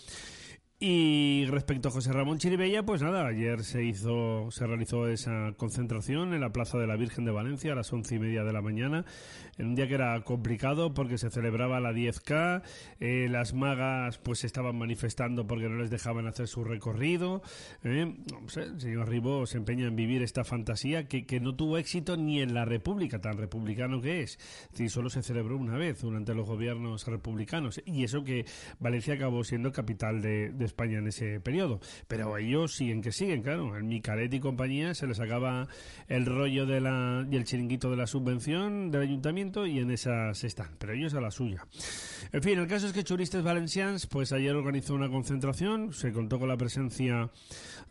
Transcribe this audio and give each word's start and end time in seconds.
Y 0.78 1.46
respecto 1.48 1.88
a 1.88 1.92
José 1.92 2.12
Ramón 2.12 2.38
Chiribella, 2.38 2.84
pues 2.84 3.02
nada, 3.02 3.26
ayer 3.26 3.64
se 3.64 3.84
hizo, 3.86 4.52
se 4.52 4.68
realizó 4.68 5.08
esa 5.08 5.54
concentración 5.56 6.34
en 6.34 6.42
la 6.42 6.52
Plaza 6.52 6.78
de 6.78 6.86
la 6.86 6.98
Virgen 6.98 7.24
de 7.24 7.32
Valencia 7.32 7.72
a 7.72 7.76
las 7.76 7.94
once 7.94 8.16
y 8.16 8.20
media 8.20 8.44
de 8.44 8.52
la 8.52 8.62
mañana, 8.62 9.06
en 9.58 9.68
un 9.68 9.76
día 9.76 9.88
que 9.88 9.96
era 9.96 10.20
complicado 10.22 10.94
porque 10.94 11.18
se 11.18 11.30
celebraba 11.30 11.80
la 11.80 11.92
10K, 11.92 12.64
eh, 13.00 13.28
las 13.30 13.54
magas 13.54 14.18
pues 14.18 14.44
estaban 14.44 14.78
manifestando 14.78 15.48
porque 15.48 15.70
no 15.70 15.78
les 15.78 15.90
dejaban 15.90 16.28
hacer 16.28 16.48
su 16.48 16.64
recorrido, 16.64 17.42
eh, 17.84 18.16
no 18.32 18.50
sé, 18.50 18.64
el 18.64 18.82
señor 18.82 19.10
Ribó 19.10 19.46
se 19.46 19.58
empeña 19.58 19.88
en 19.88 19.96
vivir 19.96 20.22
esta 20.22 20.44
fantasía 20.44 21.08
que, 21.08 21.26
que, 21.26 21.40
no 21.40 21.56
tuvo 21.56 21.78
éxito 21.78 22.18
ni 22.18 22.42
en 22.42 22.54
la 22.54 22.66
República, 22.66 23.20
tan 23.20 23.38
republicano 23.38 24.02
que 24.02 24.22
es, 24.22 24.40
solo 24.90 25.10
se 25.10 25.24
celebró 25.24 25.58
una 25.58 25.78
vez 25.78 26.02
durante 26.02 26.34
los 26.34 26.48
gobiernos 26.48 27.08
republicanos, 27.08 27.82
y 27.86 28.04
eso 28.04 28.24
que 28.24 28.46
Valencia 28.80 29.16
acabó 29.16 29.44
siendo 29.44 29.72
capital 29.72 30.22
de, 30.22 30.52
de 30.52 30.66
España 30.66 31.00
en 31.00 31.08
ese 31.08 31.40
periodo. 31.40 31.80
Pero 32.08 32.38
ellos 32.38 32.76
siguen 32.76 33.02
que 33.02 33.12
siguen, 33.12 33.42
claro. 33.42 33.76
En 33.78 33.88
Micaret 33.88 34.34
y 34.34 34.40
compañía 34.40 34.94
se 34.94 35.08
les 35.08 35.20
acaba 35.20 35.68
el 36.08 36.26
rollo 36.26 36.66
de 36.66 36.82
la, 36.82 37.26
y 37.30 37.36
el 37.36 37.46
chiringuito 37.46 37.90
de 37.90 37.98
la 37.98 38.08
subvención 38.08 38.92
del 38.92 39.02
ayuntamiento 39.02 39.45
y 39.68 39.80
en 39.80 39.92
esas 39.92 40.44
están. 40.44 40.76
Pero 40.80 40.94
ellos 40.94 41.14
a 41.14 41.22
la 41.22 41.32
suya. 41.32 41.66
En 42.32 42.42
fin, 42.42 42.58
el 42.58 42.68
caso 42.68 42.88
es 42.88 42.94
que 42.94 43.04
Churistes 43.04 43.44
Valencians, 43.44 44.08
pues 44.08 44.32
ayer 44.32 44.56
organizó 44.56 44.96
una 44.96 45.10
concentración, 45.10 45.94
se 45.94 46.12
contó 46.12 46.40
con 46.40 46.50
la 46.50 46.58
presencia 46.58 47.30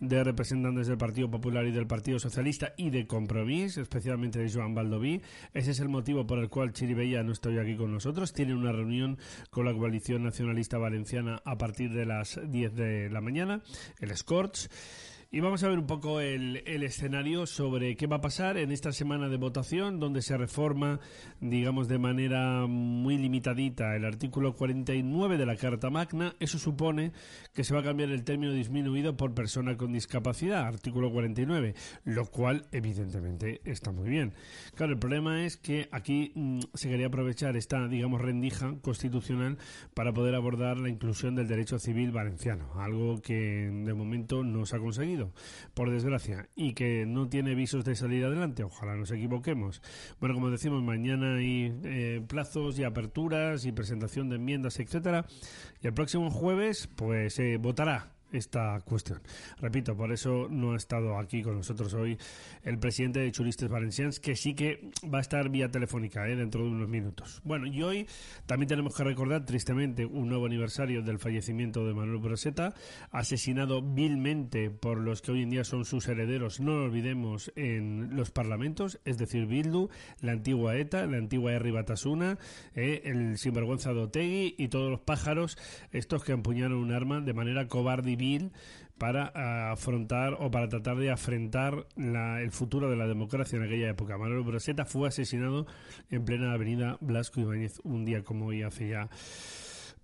de 0.00 0.25
representantes 0.25 0.88
del 0.88 0.98
Partido 0.98 1.31
Popular 1.31 1.66
y 1.66 1.70
del 1.70 1.87
Partido 1.87 2.19
Socialista 2.19 2.75
y 2.76 2.91
de 2.91 3.06
Compromís, 3.06 3.76
especialmente 3.78 4.41
de 4.41 4.53
Joan 4.53 4.75
Baldoví. 4.75 5.22
Ese 5.53 5.70
es 5.70 5.81
el 5.81 5.88
motivo 5.88 6.26
por 6.26 6.38
el 6.38 6.48
cual 6.48 6.72
Chiribella 6.72 7.22
no 7.22 7.32
está 7.32 7.50
hoy 7.50 7.59
aquí 7.59 7.76
con 7.76 7.92
nosotros. 7.92 8.32
Tiene 8.32 8.54
una 8.54 8.72
reunión 8.72 9.19
con 9.50 9.65
la 9.65 9.72
coalición 9.72 10.25
nacionalista 10.25 10.78
valenciana 10.78 11.41
a 11.44 11.56
partir 11.56 11.92
de 11.92 12.06
las 12.06 12.41
10 12.44 12.75
de 12.75 13.10
la 13.10 13.21
mañana, 13.21 13.62
el 14.00 14.16
Scorch. 14.16 14.69
Y 15.34 15.41
vamos 15.41 15.65
a 15.65 15.69
ver 15.69 15.81
un 15.81 15.87
poco 15.89 16.21
el, 16.21 16.59
escenario 16.65 17.45
sobre 17.47 17.97
qué 17.97 18.06
va 18.06 18.19
a 18.19 18.21
pasar 18.21 18.56
en 18.56 18.71
esta 18.71 18.93
semana 18.93 19.28
de 19.28 19.37
votación, 19.37 19.99
donde 19.99 20.22
se 20.22 20.37
reforma, 20.37 21.00
digamos, 21.41 21.89
de 21.89 21.99
manera 21.99 22.69
muy 22.69 23.19
limitadita 23.19 23.97
el 23.97 24.05
artículo 24.05 24.55
49 24.55 25.37
de 25.37 25.45
la 25.45 25.56
Carta 25.56 25.91
Magna. 25.91 26.37
Eso 26.39 26.56
supone 26.61 27.11
que 27.53 27.65
se 27.65 27.75
va 27.75 27.81
a 27.81 27.83
cambiar 27.83 28.11
el 28.11 28.22
término 28.22 28.53
disminuido 28.53 29.17
por 29.17 29.34
persona 29.34 29.77
con 29.77 29.93
discapacidad, 29.93 30.69
artículo 30.69 31.11
49, 31.11 31.75
lo 32.05 32.27
cual 32.27 32.69
evidentemente 32.71 33.61
está 33.65 33.91
muy 33.91 34.09
bien. 34.09 34.34
Claro, 34.77 34.93
el 34.93 35.01
problema 35.01 35.45
es 35.45 35.56
que 35.56 35.89
aquí 35.91 36.31
mmm, 36.37 36.61
se 36.75 36.89
quería 36.89 37.09
aprovechar 37.09 37.56
esta, 37.56 37.89
digamos, 37.89 38.21
rendija 38.21 38.77
constitucional 38.83 39.59
para 39.95 40.12
poder 40.12 40.37
abordar 40.37 40.78
la 40.78 40.91
inclusión 40.91 41.34
del 41.34 41.49
derecho 41.49 41.81
civil 41.81 42.12
valenciano, 42.12 42.81
algo 42.81 43.21
que 43.21 43.34
de 43.34 43.95
momento 43.95 44.45
no 44.45 44.65
se 44.65 44.77
ha 44.77 44.78
conseguido 44.78 45.24
por 45.75 45.91
desgracia, 45.91 46.49
y 46.55 46.75
que 46.75 47.05
no 47.07 47.29
tiene 47.29 47.55
visos 47.55 47.85
de 47.85 47.95
salir 47.95 48.25
adelante. 48.25 48.65
Ojalá 48.65 48.97
nos 48.97 49.11
equivoquemos. 49.11 49.83
Bueno, 50.21 50.35
como 50.35 50.51
decimos, 50.51 50.83
mañana 50.83 51.37
hay 51.37 51.73
eh, 51.85 52.25
plazos 52.27 52.79
y 52.79 52.85
aperturas 52.85 53.65
y 53.65 53.73
presentación 53.73 54.29
de 54.29 54.37
enmiendas, 54.37 54.81
etcétera. 54.81 55.27
Y 55.83 55.87
el 55.87 55.95
próximo 55.95 56.31
jueves, 56.31 56.89
pues 56.97 57.34
se 57.34 57.57
votará 57.59 58.14
esta 58.33 58.81
cuestión. 58.85 59.21
Repito, 59.61 59.97
por 59.97 60.12
eso 60.12 60.49
no 60.51 60.73
ha 60.73 60.77
estado 60.77 61.19
aquí 61.19 61.43
con 61.43 61.57
nosotros 61.57 61.95
hoy 61.95 62.19
el 62.62 62.79
presidente 62.79 63.21
de 63.21 63.31
Churistes 63.31 63.69
Valencians, 63.69 64.21
que 64.21 64.37
sí 64.37 64.55
que 64.55 64.91
va 65.12 65.19
a 65.19 65.21
estar 65.21 65.49
vía 65.49 65.71
telefónica 65.71 66.29
¿eh? 66.29 66.37
dentro 66.37 66.63
de 66.63 66.71
unos 66.71 66.89
minutos. 66.89 67.41
Bueno, 67.45 67.67
y 67.67 67.83
hoy 67.83 68.07
también 68.47 68.69
tenemos 68.69 68.95
que 68.97 69.05
recordar 69.05 69.45
tristemente 69.45 70.05
un 70.05 70.29
nuevo 70.29 70.47
aniversario 70.47 71.03
del 71.03 71.19
fallecimiento 71.19 71.87
de 71.87 71.95
Manuel 71.95 72.19
Broseta, 72.19 72.75
asesinado 73.11 73.83
vilmente 73.83 74.71
por 74.71 74.99
los 74.99 75.23
que 75.23 75.33
hoy 75.33 75.43
en 75.43 75.51
día 75.51 75.65
son 75.65 75.84
sus 75.84 76.09
herederos, 76.09 76.61
no 76.61 76.73
lo 76.73 76.84
olvidemos, 76.84 77.53
en 77.57 78.17
los 78.17 78.31
parlamentos, 78.31 79.01
es 79.05 79.19
decir, 79.19 79.47
Bildu, 79.47 79.89
la 80.21 80.33
antigua 80.33 80.77
ETA, 80.77 81.07
la 81.07 81.19
antigua 81.19 81.53
R. 81.53 81.71
Batasuna, 81.71 82.39
eh, 82.75 83.03
el 83.05 83.39
sinvergüenza 83.39 83.93
de 83.93 84.01
Otegui 84.01 84.55
y 84.59 84.69
todos 84.69 84.91
los 84.91 85.01
pájaros, 85.01 85.59
estos 85.93 86.25
que 86.25 86.33
empuñaron 86.33 86.79
un 86.79 86.93
arma 86.93 87.21
de 87.21 87.33
manera 87.33 87.69
cobarde 87.69 88.13
para 88.99 89.73
afrontar 89.73 90.35
o 90.39 90.51
para 90.51 90.69
tratar 90.69 90.97
de 90.97 91.11
afrontar 91.11 91.87
la, 91.97 92.41
el 92.41 92.51
futuro 92.51 92.89
de 92.89 92.97
la 92.97 93.07
democracia 93.07 93.57
en 93.57 93.65
aquella 93.65 93.91
época. 93.91 94.17
Manuel 94.19 94.43
Broseta 94.43 94.85
fue 94.85 95.09
asesinado 95.09 95.67
en 96.11 96.25
plena 96.25 96.53
avenida 96.53 96.97
Blasco 97.01 97.41
Ibáñez 97.41 97.81
un 97.83 98.05
día 98.05 98.23
como 98.23 98.47
hoy 98.47 98.63
hace 98.63 98.89
ya 98.89 99.09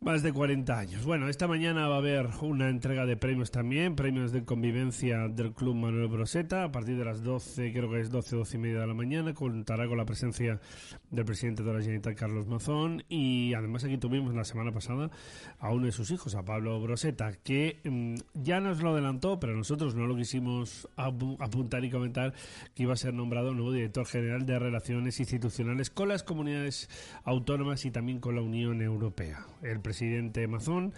más 0.00 0.22
de 0.22 0.32
40 0.32 0.78
años. 0.78 1.04
Bueno, 1.04 1.28
esta 1.28 1.46
mañana 1.46 1.86
va 1.86 1.96
a 1.96 1.98
haber 1.98 2.30
una 2.40 2.70
entrega 2.70 3.04
de 3.04 3.18
premios 3.18 3.50
también, 3.50 3.96
premios 3.96 4.32
de 4.32 4.46
convivencia 4.46 5.28
del 5.28 5.52
Club 5.52 5.74
Manuel 5.74 6.08
Broseta, 6.08 6.64
a 6.64 6.72
partir 6.72 6.96
de 6.96 7.04
las 7.04 7.22
12, 7.22 7.70
creo 7.70 7.90
que 7.90 8.00
es 8.00 8.10
12, 8.10 8.36
12 8.36 8.56
y 8.56 8.60
media 8.60 8.80
de 8.80 8.86
la 8.86 8.94
mañana, 8.94 9.34
contará 9.34 9.86
con 9.86 9.98
la 9.98 10.06
presencia 10.06 10.58
del 11.10 11.24
presidente 11.26 11.62
de 11.62 11.74
la 11.74 11.80
Generalitat, 11.80 12.16
Carlos 12.16 12.46
Mazón, 12.46 13.04
y 13.10 13.52
además 13.52 13.84
aquí 13.84 13.98
tuvimos 13.98 14.34
la 14.34 14.44
semana 14.44 14.72
pasada 14.72 15.10
a 15.58 15.70
uno 15.70 15.84
de 15.84 15.92
sus 15.92 16.10
hijos, 16.10 16.34
a 16.34 16.46
Pablo 16.46 16.80
Broseta, 16.80 17.32
que 17.34 17.80
mmm, 17.84 18.14
ya 18.32 18.58
nos 18.60 18.82
lo 18.82 18.92
adelantó, 18.92 19.38
pero 19.38 19.54
nosotros 19.54 19.94
no 19.94 20.06
lo 20.06 20.16
quisimos 20.16 20.88
apuntar 20.96 21.84
y 21.84 21.90
comentar, 21.90 22.32
que 22.74 22.84
iba 22.84 22.94
a 22.94 22.96
ser 22.96 23.12
nombrado 23.12 23.52
nuevo 23.52 23.72
director 23.72 24.06
general 24.06 24.46
de 24.46 24.58
Relaciones 24.58 25.20
Institucionales 25.20 25.90
con 25.90 26.08
las 26.08 26.22
comunidades 26.22 26.88
autónomas 27.24 27.84
y 27.84 27.90
también 27.90 28.18
con 28.18 28.34
la 28.34 28.40
Unión 28.40 28.80
Europea. 28.80 29.44
El 29.62 29.80
presidente 29.90 30.46
Mazón 30.46 30.94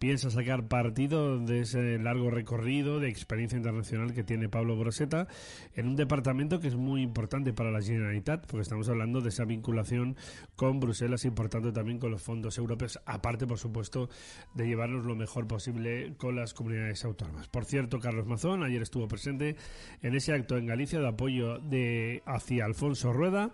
piensa 0.00 0.30
sacar 0.30 0.66
partido 0.66 1.38
de 1.38 1.60
ese 1.60 1.98
largo 1.98 2.30
recorrido 2.30 3.00
de 3.00 3.10
experiencia 3.10 3.58
internacional 3.58 4.14
que 4.14 4.24
tiene 4.24 4.48
Pablo 4.48 4.74
Broseta 4.74 5.28
en 5.74 5.88
un 5.88 5.94
departamento 5.94 6.58
que 6.58 6.68
es 6.68 6.74
muy 6.74 7.02
importante 7.02 7.52
para 7.52 7.70
la 7.70 7.82
Generalitat, 7.82 8.46
porque 8.46 8.62
estamos 8.62 8.88
hablando 8.88 9.20
de 9.20 9.28
esa 9.28 9.44
vinculación 9.44 10.16
con 10.56 10.80
Bruselas 10.80 11.26
y 11.26 11.30
por 11.30 11.50
tanto 11.50 11.74
también 11.74 11.98
con 11.98 12.10
los 12.10 12.22
fondos 12.22 12.56
europeos, 12.56 12.98
aparte 13.04 13.46
por 13.46 13.58
supuesto 13.58 14.08
de 14.54 14.66
llevarnos 14.66 15.04
lo 15.04 15.14
mejor 15.14 15.46
posible 15.46 16.14
con 16.16 16.34
las 16.34 16.54
comunidades 16.54 17.04
autónomas. 17.04 17.48
Por 17.48 17.66
cierto, 17.66 18.00
Carlos 18.00 18.26
Mazón 18.26 18.62
ayer 18.62 18.80
estuvo 18.80 19.06
presente 19.06 19.56
en 20.00 20.14
ese 20.14 20.32
acto 20.32 20.56
en 20.56 20.64
Galicia 20.64 20.98
de 20.98 21.08
apoyo 21.08 21.58
de 21.58 22.22
hacia 22.24 22.64
Alfonso 22.64 23.12
Rueda 23.12 23.52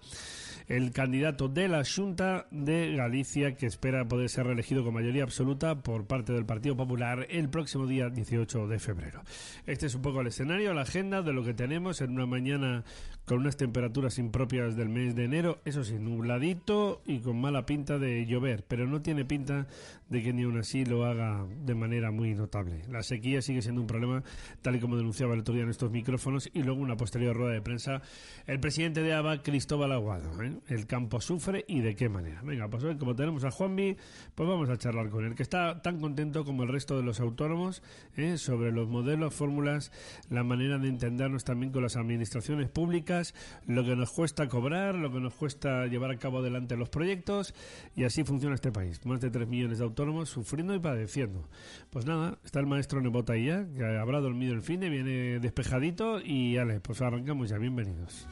el 0.68 0.90
candidato 0.92 1.48
de 1.48 1.68
la 1.68 1.82
Junta 1.84 2.46
de 2.50 2.94
Galicia 2.96 3.54
que 3.54 3.66
espera 3.66 4.08
poder 4.08 4.28
ser 4.28 4.46
reelegido 4.46 4.84
con 4.84 4.94
mayoría 4.94 5.22
absoluta 5.22 5.80
por 5.82 6.06
parte 6.06 6.32
del 6.36 6.46
Partido 6.46 6.76
Popular 6.76 7.26
el 7.30 7.48
próximo 7.48 7.86
día 7.86 8.08
18 8.08 8.68
de 8.68 8.78
febrero. 8.78 9.22
Este 9.66 9.86
es 9.86 9.94
un 9.94 10.02
poco 10.02 10.20
el 10.20 10.28
escenario, 10.28 10.72
la 10.74 10.82
agenda 10.82 11.22
de 11.22 11.32
lo 11.32 11.42
que 11.44 11.54
tenemos 11.54 12.00
en 12.00 12.12
una 12.12 12.26
mañana 12.26 12.84
con 13.26 13.38
unas 13.38 13.56
temperaturas 13.56 14.18
impropias 14.18 14.76
del 14.76 14.88
mes 14.88 15.16
de 15.16 15.24
enero, 15.24 15.58
eso 15.64 15.82
sí, 15.82 15.94
nubladito 15.98 17.02
y 17.04 17.18
con 17.18 17.40
mala 17.40 17.66
pinta 17.66 17.98
de 17.98 18.24
llover, 18.24 18.64
pero 18.66 18.86
no 18.86 19.02
tiene 19.02 19.24
pinta 19.24 19.66
de 20.08 20.22
que 20.22 20.32
ni 20.32 20.44
aún 20.44 20.58
así 20.58 20.84
lo 20.84 21.04
haga 21.04 21.44
de 21.64 21.74
manera 21.74 22.12
muy 22.12 22.34
notable. 22.34 22.82
La 22.88 23.02
sequía 23.02 23.42
sigue 23.42 23.62
siendo 23.62 23.80
un 23.80 23.88
problema, 23.88 24.22
tal 24.62 24.76
y 24.76 24.80
como 24.80 24.96
denunciaba 24.96 25.34
el 25.34 25.40
otro 25.40 25.54
día 25.54 25.64
en 25.64 25.70
estos 25.70 25.90
micrófonos, 25.90 26.48
y 26.54 26.62
luego 26.62 26.80
una 26.80 26.96
posterior 26.96 27.36
rueda 27.36 27.52
de 27.52 27.62
prensa, 27.62 28.00
el 28.46 28.60
presidente 28.60 29.02
de 29.02 29.12
ABA, 29.12 29.42
Cristóbal 29.42 29.90
Aguado. 29.90 30.40
¿eh? 30.44 30.52
El 30.68 30.86
campo 30.86 31.20
sufre 31.20 31.64
y 31.66 31.80
de 31.80 31.96
qué 31.96 32.08
manera. 32.08 32.42
Venga, 32.44 32.68
pues 32.68 32.84
hoy 32.84 32.96
como 32.96 33.16
tenemos 33.16 33.42
a 33.44 33.50
Juanvi, 33.50 33.96
pues 34.36 34.48
vamos 34.48 34.68
a 34.70 34.76
charlar 34.76 35.10
con 35.10 35.24
él, 35.24 35.34
que 35.34 35.42
está 35.42 35.82
tan 35.82 35.98
contento 36.00 36.44
como 36.44 36.62
el 36.62 36.68
resto 36.68 36.96
de 36.96 37.02
los 37.02 37.18
autónomos 37.18 37.82
¿eh? 38.16 38.38
sobre 38.38 38.70
los 38.70 38.88
modelos, 38.88 39.34
fórmulas, 39.34 39.90
la 40.30 40.44
manera 40.44 40.78
de 40.78 40.88
entendernos 40.88 41.42
también 41.42 41.72
con 41.72 41.82
las 41.82 41.96
administraciones 41.96 42.68
públicas, 42.68 43.15
lo 43.66 43.84
que 43.84 43.96
nos 43.96 44.10
cuesta 44.10 44.48
cobrar, 44.48 44.94
lo 44.94 45.12
que 45.12 45.20
nos 45.20 45.34
cuesta 45.34 45.86
llevar 45.86 46.10
a 46.10 46.18
cabo 46.18 46.38
adelante 46.38 46.76
los 46.76 46.88
proyectos 46.88 47.54
y 47.94 48.04
así 48.04 48.24
funciona 48.24 48.54
este 48.54 48.72
país. 48.72 49.04
Más 49.04 49.20
de 49.20 49.30
3 49.30 49.48
millones 49.48 49.78
de 49.78 49.84
autónomos 49.84 50.28
sufriendo 50.28 50.74
y 50.74 50.78
padeciendo. 50.78 51.48
Pues 51.90 52.06
nada, 52.06 52.38
está 52.44 52.60
el 52.60 52.66
maestro 52.66 53.00
Nebota 53.00 53.34
ahí 53.34 53.46
ya, 53.46 53.66
que 53.66 53.84
habrá 53.84 54.20
dormido 54.20 54.54
el 54.54 54.62
fin 54.62 54.80
de, 54.80 54.88
viene 54.88 55.40
despejadito 55.40 56.20
y 56.20 56.56
ale, 56.56 56.80
pues 56.80 57.00
arrancamos 57.00 57.48
ya, 57.48 57.58
bienvenidos. 57.58 58.26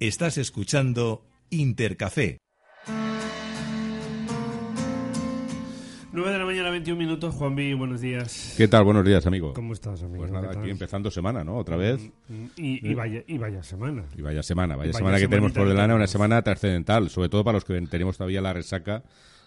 Estás 0.00 0.38
escuchando 0.38 1.26
Intercafé. 1.50 2.38
9 6.12 6.32
de 6.32 6.38
la 6.38 6.44
mañana, 6.44 6.70
21 6.70 6.98
minutos. 6.98 7.34
Juan 7.34 7.56
B, 7.56 7.74
buenos 7.74 8.00
días. 8.00 8.54
¿Qué 8.56 8.68
tal? 8.68 8.84
Buenos 8.84 9.04
días, 9.04 9.26
amigo. 9.26 9.52
¿Cómo 9.54 9.72
estás, 9.72 10.02
amigo? 10.02 10.18
Pues 10.18 10.30
nada, 10.30 10.50
aquí 10.50 10.70
empezando 10.70 11.10
semana, 11.10 11.42
¿no? 11.42 11.56
Otra 11.56 11.76
vez. 11.76 12.00
Mm, 12.28 12.44
y, 12.56 12.90
y, 12.90 12.94
vaya, 12.94 13.22
y 13.26 13.38
vaya 13.38 13.62
semana. 13.62 14.04
Y 14.16 14.22
vaya 14.22 14.42
semana, 14.42 14.76
vaya, 14.76 14.92
semana 14.92 15.18
que 15.18 15.28
tenemos 15.28 15.52
por 15.52 15.68
delante, 15.68 15.94
una 15.94 16.06
semana 16.06 16.42
trascendental, 16.42 17.10
sobre 17.10 17.28
todo 17.28 17.42
para 17.42 17.56
los 17.56 17.64
que 17.64 17.80
tenemos 17.82 18.16
todavía 18.16 18.40
la 18.40 18.52
resaca 18.52 19.02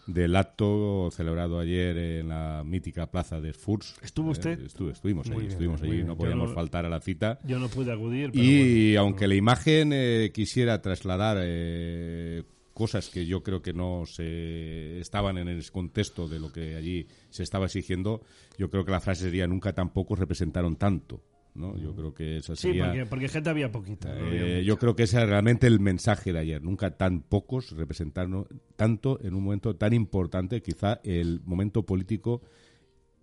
del 0.07 0.35
acto 0.35 1.09
celebrado 1.11 1.59
ayer 1.59 1.97
en 1.97 2.29
la 2.29 2.63
mítica 2.65 3.07
plaza 3.07 3.39
de 3.39 3.53
Furs. 3.53 3.95
¿Estuvo 4.01 4.31
usted? 4.31 4.59
Eh, 4.59 4.65
estuvimos 4.91 5.29
ahí, 5.29 5.47
estuvimos 5.47 5.81
allí, 5.81 6.03
no 6.03 6.17
podíamos 6.17 6.53
faltar 6.53 6.85
a 6.85 6.89
la 6.89 7.00
cita. 7.00 7.39
Yo 7.45 7.59
no 7.59 7.69
pude 7.69 7.91
acudir. 7.91 8.31
y 8.33 8.95
aunque 8.95 9.27
la 9.27 9.35
imagen 9.35 9.91
eh, 9.94 10.31
quisiera 10.33 10.81
trasladar 10.81 11.38
eh, 11.41 12.44
cosas 12.73 13.09
que 13.09 13.25
yo 13.25 13.44
creo 13.44 13.61
que 13.61 13.73
no 13.73 14.05
se 14.05 15.00
estaban 15.00 15.38
en 15.38 15.47
el 15.47 15.69
contexto 15.71 16.27
de 16.27 16.39
lo 16.39 16.51
que 16.51 16.75
allí 16.75 17.07
se 17.29 17.44
estaba 17.44 17.65
exigiendo, 17.65 18.21
yo 18.57 18.69
creo 18.69 18.83
que 18.83 18.91
la 18.91 19.00
frase 19.00 19.23
sería 19.23 19.47
nunca 19.47 19.73
tampoco 19.73 20.15
representaron 20.15 20.75
tanto. 20.75 21.21
¿No? 21.55 21.77
Yo 21.77 21.95
creo 21.95 22.13
que 22.13 22.38
esa 22.38 22.55
sería... 22.55 22.85
Sí, 22.85 22.89
porque, 22.89 23.05
porque 23.05 23.29
gente 23.29 23.50
había 23.50 23.71
poquita. 23.71 24.13
Eh, 24.17 24.63
yo 24.65 24.77
creo 24.77 24.95
que 24.95 25.03
ese 25.03 25.21
es 25.21 25.27
realmente 25.27 25.67
el 25.67 25.79
mensaje 25.79 26.33
de 26.33 26.39
ayer. 26.39 26.61
Nunca 26.61 26.97
tan 26.97 27.21
pocos 27.21 27.71
representaron 27.71 28.47
tanto 28.75 29.19
en 29.21 29.33
un 29.33 29.44
momento 29.44 29.75
tan 29.75 29.94
importante, 29.94 30.61
quizá 30.61 31.00
el 31.03 31.41
momento 31.45 31.85
político 31.85 32.41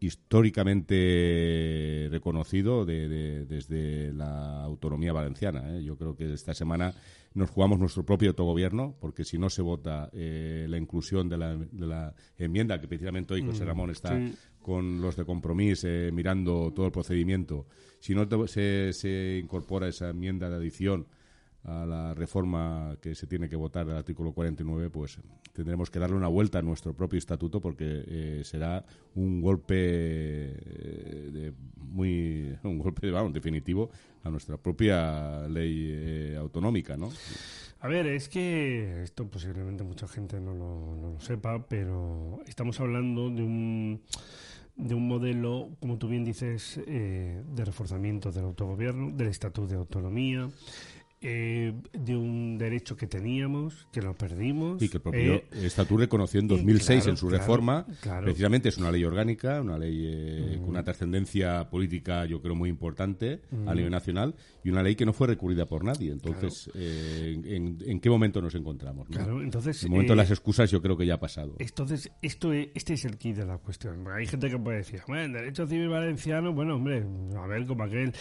históricamente 0.01 2.09
reconocido 2.11 2.87
desde 2.87 4.13
la 4.15 4.63
autonomía 4.63 5.13
valenciana. 5.13 5.77
¿eh? 5.77 5.85
Yo 5.85 5.97
creo 5.97 6.17
que 6.17 6.33
esta 6.33 6.55
semana 6.55 6.95
nos 7.35 7.51
jugamos 7.51 7.79
nuestro 7.79 8.05
propio 8.05 8.31
autogobierno, 8.31 8.97
porque 8.99 9.25
si 9.25 9.39
no 9.39 9.51
se 9.51 9.61
vota 9.61 10.09
eh, 10.13 10.67
la 10.69 10.79
inclusión 10.79 11.29
de 11.29 11.37
la, 11.37 12.15
enmienda, 12.39 12.81
que 12.81 12.89
precisamente 12.89 13.35
hoy 13.35 13.45
José 13.45 13.65
mm, 13.65 13.67
Ramón 13.67 13.91
está 13.91 14.19
con 14.63 15.01
los 15.01 15.17
de 15.17 15.25
compromiso 15.25 15.89
mirando 16.13 16.73
todo 16.75 16.87
el 16.87 16.93
procedimiento, 16.93 17.67
si 17.99 18.15
no 18.15 18.27
se, 18.47 18.93
se 18.93 19.41
incorpora 19.43 19.89
esa 19.89 20.11
enmienda 20.11 20.49
de 20.49 20.57
adición 20.57 21.07
a 21.65 21.85
la 21.85 22.15
reforma 22.15 22.97
que 23.01 23.15
se 23.15 23.27
tiene 23.27 23.49
que 23.49 23.57
votar 23.57 23.87
del 23.87 23.97
artículo 23.97 24.33
49, 24.33 24.89
pues 24.91 25.19
tendremos 25.53 25.91
que 25.91 25.99
darle 25.99 26.17
una 26.17 26.29
vuelta 26.29 26.59
a 26.59 26.63
nuestro 26.63 26.95
propio 26.95 27.19
estatuto 27.19 27.61
porque 27.61 28.05
eh, 28.07 28.43
será 28.45 28.85
un 29.15 29.43
golpe 29.43 29.75
eh, 29.77 31.31
de 31.33 31.53
muy 31.77 32.57
un 32.63 32.79
golpe 32.79 33.11
vamos, 33.11 33.33
definitivo 33.33 33.91
a 34.23 34.31
nuestra 34.31 34.57
propia 34.57 35.47
ley 35.49 35.91
eh, 35.91 36.37
autonómica, 36.39 36.97
¿no? 36.97 37.11
A 37.81 37.89
ver, 37.89 38.07
es 38.07 38.29
que 38.29 39.03
esto 39.03 39.27
posiblemente 39.27 39.85
mucha 39.85 40.07
gente 40.07 40.39
no 40.39 40.53
lo, 40.53 40.97
no 40.97 41.13
lo 41.13 41.21
sepa, 41.21 41.67
pero 41.67 42.41
estamos 42.47 42.79
hablando 42.79 43.31
de 43.31 43.43
un 43.43 44.03
de 44.83 44.95
un 44.95 45.07
modelo, 45.07 45.71
como 45.81 45.99
tú 45.99 46.09
bien 46.09 46.25
dices, 46.25 46.81
eh, 46.87 47.43
de 47.55 47.65
reforzamiento 47.65 48.33
del 48.33 48.45
autogobierno, 48.45 49.11
del 49.11 49.29
estatuto 49.29 49.69
de 49.69 49.77
autonomía, 49.77 50.49
eh, 51.23 51.75
de 51.93 52.17
un 52.17 52.57
derecho 52.57 52.97
que 52.97 53.07
teníamos, 53.07 53.87
que 53.93 54.01
lo 54.01 54.15
perdimos. 54.15 54.81
Y 54.83 54.89
que 54.89 54.97
el 54.97 55.03
propio 55.03 55.35
eh, 55.35 55.49
Estatuto 55.53 56.01
reconoció 56.01 56.41
en 56.41 56.49
2006 56.49 57.09
en 57.09 57.17
su 57.19 57.29
reforma. 57.29 57.85
Precisamente 58.23 58.71
es 58.71 58.79
una 58.79 58.91
ley 58.91 59.05
orgánica, 59.05 59.61
una 59.61 59.77
ley 59.77 60.07
eh, 60.07 60.57
con 60.61 60.71
una 60.71 60.83
trascendencia 60.83 61.69
política, 61.69 62.25
yo 62.25 62.41
creo, 62.41 62.55
muy 62.55 62.71
importante 62.71 63.43
a 63.67 63.75
nivel 63.75 63.91
nacional 63.91 64.35
y 64.65 64.71
una 64.71 64.83
ley 64.83 64.97
que 64.97 65.05
no 65.05 65.13
fue 65.13 65.27
recurrida 65.27 65.67
por 65.67 65.85
nadie. 65.85 66.11
Entonces, 66.11 66.71
en, 66.75 68.01
qué 68.01 68.09
momento 68.09 68.41
nos 68.41 68.55
encontramos? 68.55 69.07
Claro, 69.09 69.43
entonces. 69.43 69.83
El 69.85 69.91
momento 69.91 70.15
de 70.15 70.17
las 70.17 70.31
excusas 70.31 70.71
yo 70.71 70.81
creo 70.81 70.97
que 70.97 71.05
ya 71.05 71.17
ha 71.17 71.21
pasado. 71.21 71.57
Entonces, 71.59 72.11
esto 72.23 72.55
este 72.55 72.95
es 72.95 73.05
el 73.05 73.19
kit 73.19 73.37
de 73.37 73.45
la 73.45 73.59
cuestión. 73.59 74.07
Hay 74.09 74.27
gente 74.27 74.49
que 74.49 74.59
puede 74.59 74.79
decir, 74.79 75.03
bueno, 75.07 75.25
el 75.25 75.33
derecho 75.33 75.67
civil 75.67 75.91
valenciano, 75.91 76.55
bueno, 76.55 76.77
hombre, 76.77 77.05
a 77.37 77.47
ver, 77.47 77.67
como 77.67 77.85
aquel 77.85 78.15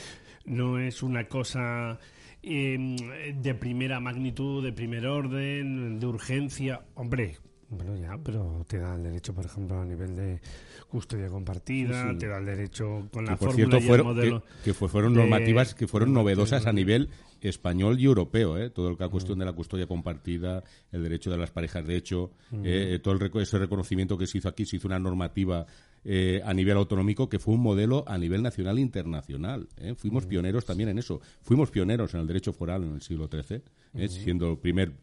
no 0.44 0.80
es 0.80 1.02
una 1.02 1.28
cosa 1.30 1.98
Em, 2.42 2.96
de 3.42 3.54
primera 3.54 4.00
magnitud, 4.00 4.64
de 4.64 4.72
primer 4.72 5.06
orden, 5.08 6.00
de 6.00 6.06
urgencia. 6.06 6.82
Hombre, 6.96 7.38
bueno, 7.70 7.96
ya, 7.98 8.18
pero 8.24 8.66
te 8.68 8.80
da 8.80 8.96
el 8.96 9.04
derecho, 9.04 9.34
por 9.36 9.46
ejemplo, 9.46 9.80
a 9.80 9.86
nivel 9.86 10.16
de 10.16 10.42
custodia 10.88 11.28
compartida, 11.28 12.18
te 12.18 12.28
da 12.28 12.38
el 12.38 12.46
derecho 12.46 13.08
con 13.12 13.26
la 13.26 13.34
que, 13.34 13.46
por 13.46 13.54
cierto, 13.54 13.80
fueron, 13.82 14.44
que, 14.64 14.74
fueron 14.74 15.14
normativas 15.14 15.76
que 15.76 15.88
fueron 15.88 16.14
novedosas 16.14 16.66
a 16.66 16.74
nivel 16.74 17.10
español 17.42 18.00
y 18.00 18.06
europeo, 18.06 18.58
¿eh? 18.58 18.70
todo 18.70 18.96
la 18.98 19.10
cuestión 19.10 19.40
de 19.40 19.46
la 19.46 19.54
custodia 19.54 19.88
compartida, 19.88 20.64
el 20.92 21.04
derecho 21.04 21.32
de 21.32 21.38
las 21.38 21.52
parejas 21.52 21.86
de 21.86 21.96
hecho, 21.96 22.32
eh, 22.64 23.00
todo 23.02 23.16
el, 23.16 23.32
ese 23.42 23.58
reconocimiento 23.58 24.18
que 24.18 24.28
se 24.28 24.38
hizo 24.38 24.50
aquí, 24.50 24.66
se 24.66 24.78
hizo 24.78 24.88
una 24.88 25.00
normativa 25.00 25.66
eh, 26.06 26.42
a 26.46 26.54
nivel 26.54 26.78
autonómico 26.78 27.28
que 27.28 27.40
fue 27.40 27.56
un 27.56 27.62
modelo 27.62 28.06
a 28.08 28.18
nivel 28.18 28.42
nacional 28.42 28.78
e 28.78 28.82
internacional. 28.82 29.68
¿eh? 29.78 29.96
Fuimos 29.96 30.26
pioneros 30.26 30.64
también 30.66 30.90
en 30.90 30.98
eso. 30.98 31.20
Fuimos 31.42 31.72
pioneros 31.72 32.14
en 32.14 32.22
el 32.22 32.28
derecho 32.28 32.54
foral 32.54 32.84
en 32.84 32.96
el 32.96 33.02
siglo 33.02 33.28
XIII, 33.28 33.62
¿eh? 33.96 34.08
siendo 34.08 34.50
el 34.50 34.58
primer 34.58 34.94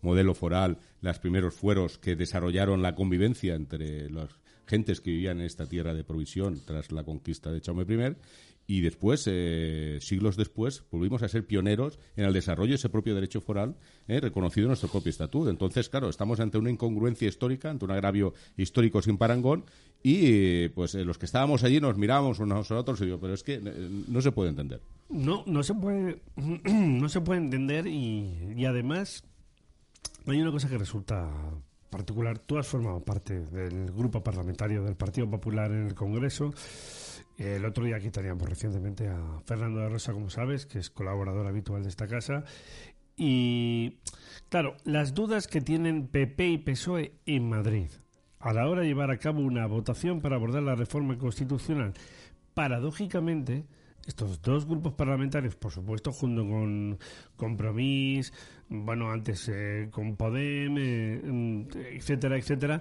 modelo 0.00 0.34
foral, 0.34 0.78
los 1.00 1.18
primeros 1.18 1.54
fueros 1.54 1.98
que 1.98 2.14
desarrollaron 2.14 2.82
la 2.82 2.94
convivencia 2.94 3.54
entre 3.54 4.08
las 4.10 4.30
gentes 4.66 5.00
que 5.00 5.10
vivían 5.10 5.40
en 5.40 5.46
esta 5.46 5.66
tierra 5.66 5.92
de 5.92 6.04
provisión 6.04 6.60
tras 6.64 6.92
la 6.92 7.02
conquista 7.02 7.50
de 7.50 7.60
Chaume 7.60 7.82
I 7.82 8.16
y 8.70 8.82
después, 8.82 9.24
eh, 9.26 9.98
siglos 10.00 10.36
después, 10.36 10.84
volvimos 10.92 11.24
a 11.24 11.28
ser 11.28 11.44
pioneros 11.44 11.98
en 12.14 12.24
el 12.24 12.32
desarrollo 12.32 12.68
de 12.68 12.76
ese 12.76 12.88
propio 12.88 13.16
derecho 13.16 13.40
foral 13.40 13.74
eh, 14.06 14.20
reconocido 14.20 14.66
en 14.66 14.68
nuestro 14.68 14.88
propio 14.88 15.10
estatuto. 15.10 15.50
Entonces, 15.50 15.88
claro, 15.88 16.08
estamos 16.08 16.38
ante 16.38 16.56
una 16.56 16.70
incongruencia 16.70 17.26
histórica, 17.26 17.68
ante 17.68 17.84
un 17.84 17.90
agravio 17.90 18.32
histórico 18.56 19.02
sin 19.02 19.18
parangón 19.18 19.64
y 20.04 20.68
pues 20.68 20.94
eh, 20.94 21.04
los 21.04 21.18
que 21.18 21.26
estábamos 21.26 21.64
allí 21.64 21.80
nos 21.80 21.98
mirábamos 21.98 22.38
unos 22.38 22.70
a 22.70 22.78
otros 22.78 23.00
y 23.00 23.06
digo, 23.06 23.18
pero 23.18 23.34
es 23.34 23.42
que 23.42 23.58
no 23.58 24.22
se 24.22 24.30
puede 24.30 24.50
entender. 24.50 24.80
No, 25.08 25.42
no 25.48 25.64
se 25.64 25.74
puede, 25.74 26.22
no 26.36 27.08
se 27.08 27.20
puede 27.22 27.40
entender 27.40 27.88
y, 27.88 28.54
y 28.56 28.66
además 28.66 29.24
hay 30.28 30.40
una 30.40 30.52
cosa 30.52 30.68
que 30.68 30.78
resulta 30.78 31.28
particular. 31.90 32.38
Tú 32.38 32.56
has 32.56 32.68
formado 32.68 33.00
parte 33.00 33.40
del 33.46 33.90
grupo 33.90 34.22
parlamentario 34.22 34.84
del 34.84 34.94
Partido 34.94 35.28
Popular 35.28 35.72
en 35.72 35.88
el 35.88 35.94
Congreso 35.96 36.54
El 37.40 37.64
otro 37.64 37.86
día 37.86 37.96
aquí 37.96 38.10
teníamos 38.10 38.46
recientemente 38.46 39.08
a 39.08 39.40
Fernando 39.46 39.80
de 39.80 39.88
Rosa, 39.88 40.12
como 40.12 40.28
sabes, 40.28 40.66
que 40.66 40.78
es 40.78 40.90
colaborador 40.90 41.46
habitual 41.46 41.82
de 41.82 41.88
esta 41.88 42.06
casa. 42.06 42.44
Y 43.16 43.96
claro, 44.50 44.76
las 44.84 45.14
dudas 45.14 45.48
que 45.48 45.62
tienen 45.62 46.08
PP 46.08 46.48
y 46.48 46.58
PSOE 46.58 47.14
en 47.24 47.48
Madrid 47.48 47.88
a 48.40 48.52
la 48.52 48.68
hora 48.68 48.82
de 48.82 48.88
llevar 48.88 49.10
a 49.10 49.16
cabo 49.16 49.40
una 49.40 49.66
votación 49.66 50.20
para 50.20 50.36
abordar 50.36 50.62
la 50.62 50.74
reforma 50.74 51.16
constitucional, 51.16 51.94
paradójicamente, 52.52 53.64
estos 54.06 54.42
dos 54.42 54.66
grupos 54.66 54.92
parlamentarios, 54.92 55.56
por 55.56 55.72
supuesto, 55.72 56.12
junto 56.12 56.46
con 56.46 56.98
Compromís, 57.36 58.34
bueno, 58.70 59.10
antes 59.10 59.48
eh, 59.52 59.88
con 59.90 60.14
Podem, 60.14 60.76
eh, 60.78 61.20
mm, 61.22 61.62
etcétera, 61.96 62.36
etcétera, 62.36 62.80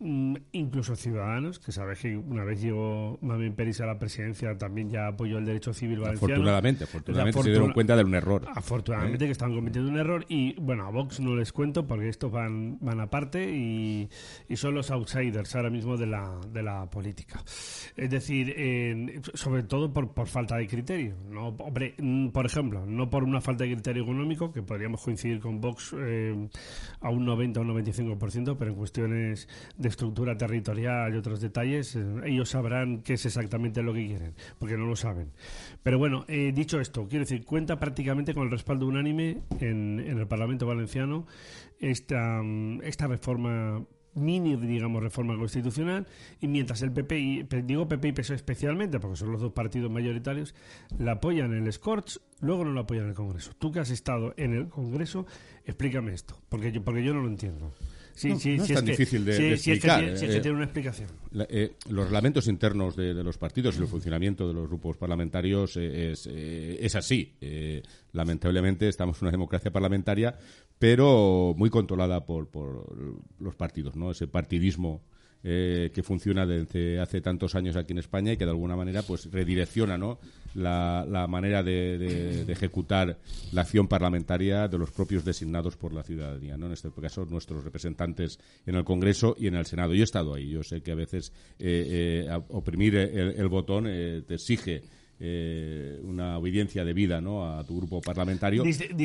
mm, 0.00 0.34
incluso 0.52 0.96
Ciudadanos, 0.96 1.60
que 1.60 1.70
sabes 1.70 2.00
que 2.00 2.16
una 2.16 2.44
vez 2.44 2.60
llegó 2.60 3.18
Mami 3.22 3.50
Peris 3.50 3.80
a 3.80 3.86
la 3.86 3.98
presidencia 3.98 4.58
también 4.58 4.90
ya 4.90 5.06
apoyó 5.06 5.38
el 5.38 5.44
derecho 5.44 5.72
civil 5.72 6.00
valenciano. 6.00 6.34
Afortunadamente, 6.34 6.84
afortunadamente 6.84 7.42
se 7.42 7.50
dieron 7.50 7.72
cuenta 7.72 7.96
de 7.96 8.04
un 8.04 8.14
error. 8.16 8.46
Afortunadamente 8.52 9.24
¿Eh? 9.24 9.28
que 9.28 9.32
estaban 9.32 9.54
cometiendo 9.54 9.88
un 9.88 9.98
error 9.98 10.26
y, 10.28 10.54
bueno, 10.60 10.86
a 10.86 10.90
Vox 10.90 11.20
no 11.20 11.36
les 11.36 11.52
cuento 11.52 11.86
porque 11.86 12.08
estos 12.08 12.32
van, 12.32 12.78
van 12.80 13.00
aparte 13.00 13.48
y, 13.48 14.08
y 14.48 14.56
son 14.56 14.74
los 14.74 14.90
outsiders 14.90 15.54
ahora 15.54 15.70
mismo 15.70 15.96
de 15.96 16.06
la, 16.06 16.40
de 16.52 16.64
la 16.64 16.90
política. 16.90 17.40
Es 17.96 18.10
decir, 18.10 19.22
sobre 19.34 19.62
todo 19.62 19.92
por, 19.92 20.12
por 20.12 20.26
falta 20.26 20.56
de 20.56 20.66
criterio. 20.66 21.14
No, 21.30 21.48
hombre, 21.48 21.94
mm, 21.96 22.30
por 22.30 22.44
ejemplo, 22.44 22.84
no 22.84 23.08
por 23.08 23.22
una 23.22 23.40
falta 23.40 23.62
de 23.62 23.74
criterio 23.74 24.02
económico, 24.02 24.52
que 24.52 24.62
podríamos 24.62 25.00
coincidir 25.00 25.27
con 25.40 25.60
Vox 25.60 25.94
eh, 25.96 26.48
a 27.00 27.10
un 27.10 27.24
90 27.24 27.60
o 27.60 27.62
un 27.62 27.68
95%, 27.84 28.56
pero 28.58 28.70
en 28.70 28.76
cuestiones 28.76 29.48
de 29.76 29.88
estructura 29.88 30.36
territorial 30.36 31.14
y 31.14 31.18
otros 31.18 31.40
detalles, 31.40 31.94
eh, 31.96 32.04
ellos 32.24 32.48
sabrán 32.48 33.02
qué 33.02 33.14
es 33.14 33.26
exactamente 33.26 33.82
lo 33.82 33.92
que 33.92 34.06
quieren, 34.06 34.34
porque 34.58 34.76
no 34.76 34.86
lo 34.86 34.96
saben. 34.96 35.30
Pero 35.82 35.98
bueno, 35.98 36.24
eh, 36.28 36.52
dicho 36.54 36.80
esto, 36.80 37.06
quiero 37.08 37.24
decir, 37.24 37.44
cuenta 37.44 37.78
prácticamente 37.78 38.34
con 38.34 38.44
el 38.44 38.50
respaldo 38.50 38.86
unánime 38.86 39.42
en, 39.60 40.00
en 40.00 40.18
el 40.18 40.26
Parlamento 40.26 40.66
Valenciano 40.66 41.26
esta, 41.78 42.40
esta 42.82 43.06
reforma 43.06 43.84
mini, 44.18 44.56
digamos, 44.56 45.02
reforma 45.02 45.36
constitucional, 45.36 46.06
y 46.40 46.48
mientras 46.48 46.82
el 46.82 46.92
PP, 46.92 47.18
y, 47.18 47.42
digo 47.62 47.88
PP 47.88 48.08
y 48.08 48.12
PSOE 48.12 48.36
especialmente, 48.36 49.00
porque 49.00 49.16
son 49.16 49.32
los 49.32 49.40
dos 49.40 49.52
partidos 49.52 49.90
mayoritarios, 49.90 50.54
la 50.98 51.12
apoyan 51.12 51.52
en 51.54 51.66
el 51.66 51.72
Scorch, 51.72 52.18
luego 52.40 52.64
no 52.64 52.72
la 52.72 52.82
apoyan 52.82 53.04
en 53.04 53.10
el 53.10 53.16
Congreso. 53.16 53.52
Tú 53.58 53.72
que 53.72 53.80
has 53.80 53.90
estado 53.90 54.34
en 54.36 54.54
el 54.54 54.68
Congreso, 54.68 55.26
explícame 55.64 56.14
esto, 56.14 56.40
porque 56.48 56.72
yo, 56.72 56.82
porque 56.82 57.02
yo 57.02 57.14
no 57.14 57.22
lo 57.22 57.28
entiendo. 57.28 57.72
Sí, 58.18 58.34
sí, 58.40 58.56
no 58.56 58.64
es 58.64 58.74
tan 58.74 58.84
difícil 58.84 59.24
de, 59.24 59.52
explicar. 59.52 60.18
Si 60.18 60.24
es 60.24 60.34
que, 60.34 60.40
tiene 60.40 60.56
una 60.56 60.64
explicación. 60.64 61.08
Eh, 61.48 61.74
los 61.88 62.06
reglamentos 62.06 62.48
internos 62.48 62.96
de, 62.96 63.14
los 63.14 63.38
partidos 63.38 63.78
y 63.78 63.82
el 63.82 63.86
funcionamiento 63.86 64.48
de 64.48 64.54
los 64.54 64.66
grupos 64.66 64.96
parlamentarios 64.96 65.76
eh, 65.76 66.10
es, 66.10 66.28
eh, 66.28 66.78
es, 66.80 66.96
así. 66.96 67.36
lamentablemente 68.12 68.88
estamos 68.88 69.18
en 69.18 69.26
una 69.26 69.30
democracia 69.30 69.70
parlamentaria, 69.70 70.36
pero 70.78 71.54
muy 71.56 71.70
controlada 71.70 72.24
por, 72.24 72.48
por 72.48 72.86
los 73.38 73.54
partidos, 73.54 73.96
¿no? 73.96 74.10
Ese 74.10 74.26
partidismo 74.26 75.02
eh, 75.44 75.92
que 75.94 76.02
funciona 76.02 76.44
desde 76.44 76.98
hace 76.98 77.20
tantos 77.20 77.54
años 77.54 77.76
aquí 77.76 77.92
en 77.92 78.00
España 78.00 78.32
y 78.32 78.36
que 78.36 78.44
de 78.44 78.50
alguna 78.50 78.74
manera 78.74 79.02
pues 79.02 79.30
redirecciona 79.30 79.96
¿no? 79.96 80.18
la, 80.54 81.26
manera 81.28 81.62
de, 81.62 82.42
ejecutar 82.48 83.16
la 83.52 83.60
acción 83.60 83.86
parlamentaria 83.86 84.66
de 84.66 84.78
los 84.78 84.90
propios 84.90 85.24
designados 85.24 85.76
por 85.76 85.92
la 85.92 86.02
ciudadanía, 86.02 86.56
¿no? 86.56 86.66
en 86.66 86.72
este 86.72 86.90
caso 86.90 87.24
nuestros 87.24 87.62
representantes 87.62 88.40
en 88.66 88.74
el 88.74 88.82
Congreso 88.82 89.36
y 89.38 89.46
en 89.46 89.54
el 89.54 89.64
Senado. 89.64 89.94
Yo 89.94 90.00
he 90.00 90.04
estado 90.04 90.34
ahí, 90.34 90.48
yo 90.48 90.64
sé 90.64 90.80
que 90.80 90.90
a 90.90 90.96
veces 90.96 91.32
eh, 91.60 92.26
eh, 92.26 92.40
oprimir 92.48 92.96
el, 92.96 93.46
botón 93.46 93.84
te 93.84 94.34
exige 94.34 94.82
eh, 95.20 96.00
una 96.04 96.38
obediencia 96.38 96.84
debida 96.84 97.20
¿no? 97.20 97.44
a 97.44 97.64
tu 97.64 97.76
grupo 97.76 98.00
parlamentario. 98.00 98.62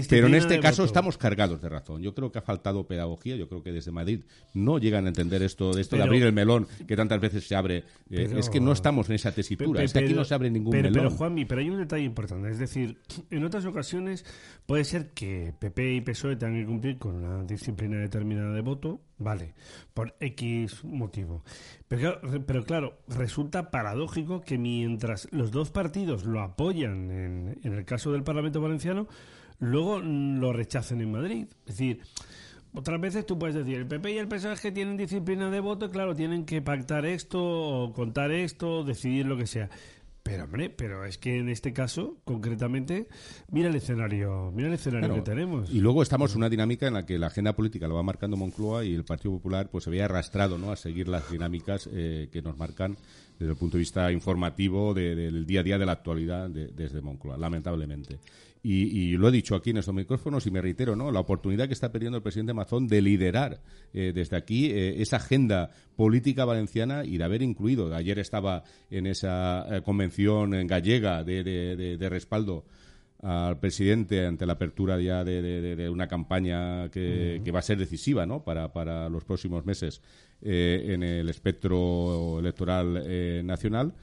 pero 0.09 0.27
en 0.27 0.35
este 0.35 0.59
caso 0.59 0.83
estamos 0.83 1.17
cargados 1.17 1.61
de 1.61 1.69
razón. 1.69 2.01
Yo 2.01 2.13
creo 2.13 2.31
que 2.31 2.39
ha 2.39 2.41
faltado 2.41 2.85
pedagogía. 2.85 3.35
Yo 3.35 3.47
creo 3.47 3.63
que 3.63 3.71
desde 3.71 3.91
Madrid 3.91 4.21
no 4.53 4.77
llegan 4.77 5.05
a 5.05 5.09
entender 5.09 5.41
esto 5.41 5.73
de 5.73 5.81
esto 5.81 5.95
de 5.95 6.03
abrir 6.03 6.23
el 6.23 6.33
melón 6.33 6.67
que 6.87 6.95
tantas 6.95 7.19
veces 7.19 7.47
se 7.47 7.55
abre. 7.55 7.83
Eh, 8.09 8.33
es 8.37 8.49
que 8.49 8.59
no 8.59 8.71
estamos 8.73 9.09
en 9.09 9.15
esa 9.15 9.31
tesitura. 9.31 9.83
es 9.83 9.93
que 9.93 9.99
aquí 9.99 10.13
no 10.13 10.23
se 10.23 10.33
abre 10.33 10.49
ningún 10.49 10.75
melón. 10.75 10.93
Pero 10.93 11.11
Juanmi, 11.11 11.45
pero 11.45 11.61
hay 11.61 11.69
un 11.69 11.79
detalle 11.79 12.03
importante. 12.03 12.49
Es 12.49 12.59
decir, 12.59 12.99
en 13.31 13.43
otras 13.43 13.65
ocasiones 13.65 14.25
puede 14.65 14.83
ser 14.83 15.09
que 15.11 15.53
PP 15.57 15.95
y 15.95 16.01
PSOE 16.01 16.35
tengan 16.35 16.59
que 16.59 16.65
cumplir 16.65 16.97
con 16.97 17.15
una 17.15 17.43
disciplina 17.43 17.97
determinada 17.97 18.53
de 18.53 18.61
voto 18.61 19.01
Vale, 19.23 19.53
por 19.93 20.15
X 20.19 20.83
motivo. 20.83 21.43
Pero, 21.87 22.19
pero, 22.45 22.63
claro, 22.63 22.97
resulta 23.07 23.71
paradójico 23.71 24.41
que 24.41 24.57
mientras 24.57 25.27
los 25.31 25.51
dos 25.51 25.71
partidos 25.71 26.25
lo 26.25 26.41
apoyan 26.41 27.09
en, 27.11 27.59
en 27.63 27.73
el 27.73 27.85
caso 27.85 28.11
del 28.11 28.23
Parlamento 28.23 28.61
Valenciano, 28.61 29.07
luego 29.59 29.99
lo 29.99 30.51
rechacen 30.51 31.01
en 31.01 31.11
Madrid. 31.11 31.47
Es 31.65 31.77
decir, 31.77 32.01
otras 32.73 32.99
veces 32.99 33.25
tú 33.25 33.37
puedes 33.37 33.55
decir, 33.55 33.77
el 33.77 33.87
PP 33.87 34.13
y 34.13 34.17
el 34.17 34.27
PSOE 34.27 34.57
que 34.57 34.71
tienen 34.71 34.97
disciplina 34.97 35.49
de 35.51 35.59
voto, 35.59 35.89
claro, 35.91 36.15
tienen 36.15 36.43
que 36.45 36.61
pactar 36.61 37.05
esto, 37.05 37.39
o 37.41 37.93
contar 37.93 38.31
esto, 38.31 38.83
decidir 38.83 39.27
lo 39.27 39.37
que 39.37 39.45
sea. 39.45 39.69
Pero 40.23 40.45
hombre, 40.45 40.69
pero 40.69 41.03
es 41.03 41.17
que 41.17 41.37
en 41.37 41.49
este 41.49 41.73
caso, 41.73 42.17
concretamente, 42.23 43.09
mira 43.51 43.67
el 43.67 43.75
escenario, 43.75 44.51
mira 44.55 44.69
el 44.69 44.75
escenario 44.75 45.13
que 45.13 45.21
tenemos. 45.21 45.69
Y 45.69 45.81
luego 45.81 46.01
estamos 46.01 46.31
en 46.31 46.37
una 46.37 46.49
dinámica 46.49 46.87
en 46.87 46.93
la 46.93 47.05
que 47.05 47.19
la 47.19 47.27
agenda 47.27 47.53
política 47.53 47.89
lo 47.89 47.95
va 47.95 48.03
marcando 48.03 48.37
Moncloa 48.37 48.85
y 48.85 48.95
el 48.95 49.03
Partido 49.03 49.33
Popular 49.33 49.69
pues 49.69 49.83
se 49.83 49.89
ve 49.89 50.01
arrastrado 50.01 50.57
¿no? 50.57 50.71
a 50.71 50.77
seguir 50.77 51.09
las 51.09 51.29
dinámicas 51.29 51.89
eh, 51.91 52.29
que 52.31 52.41
nos 52.41 52.57
marcan 52.57 52.95
desde 53.37 53.51
el 53.51 53.57
punto 53.57 53.75
de 53.75 53.79
vista 53.79 54.13
informativo 54.13 54.93
del 54.93 55.45
día 55.45 55.59
a 55.59 55.63
día 55.63 55.77
de 55.77 55.85
la 55.85 55.91
actualidad 55.91 56.49
desde 56.49 57.01
Moncloa, 57.01 57.35
lamentablemente. 57.37 58.19
Y, 58.65 59.17
lo 59.17 59.27
he 59.27 59.31
dicho 59.31 59.55
aquí 59.55 59.71
en 59.71 59.77
estos 59.77 59.93
micrófonos 59.93 60.47
y 60.47 60.51
me 60.51 60.61
reitero, 60.61 60.95
¿no? 60.95 61.11
La 61.11 61.19
oportunidad 61.19 61.67
que 61.67 61.73
está 61.73 61.91
perdiendo 61.91 62.15
el 62.15 62.23
presidente 62.23 62.53
Mazón 62.53 62.87
de 62.87 63.01
liderar 63.01 63.59
eh, 63.93 64.13
desde 64.15 64.37
aquí 64.37 64.67
eh, 64.67 65.01
esa 65.01 65.17
agenda 65.17 65.69
política 65.97 66.45
valenciana 66.45 67.03
y 67.03 67.17
de 67.17 67.25
haber 67.25 67.41
incluido. 67.41 67.93
Ayer 67.93 68.19
estaba 68.19 68.63
en 68.89 69.05
esa 69.05 69.65
eh, 69.69 69.81
convención 69.81 70.65
gallega 70.65 71.25
de, 71.25 72.07
respaldo 72.09 72.63
al 73.21 73.59
presidente 73.59 74.25
ante 74.25 74.45
la 74.45 74.53
apertura 74.53 74.99
ya 74.99 75.25
de, 75.25 75.89
una 75.89 76.07
campaña 76.07 76.89
que, 76.89 77.41
que, 77.43 77.51
va 77.51 77.59
a 77.59 77.63
ser 77.63 77.77
decisiva 77.77 78.25
¿no? 78.25 78.45
para, 78.45 78.71
para 78.71 79.09
los 79.09 79.25
próximos 79.25 79.65
meses 79.65 80.01
en 80.41 81.03
el 81.03 81.27
espectro 81.29 82.39
electoral 82.39 83.45
nacional. 83.45 83.93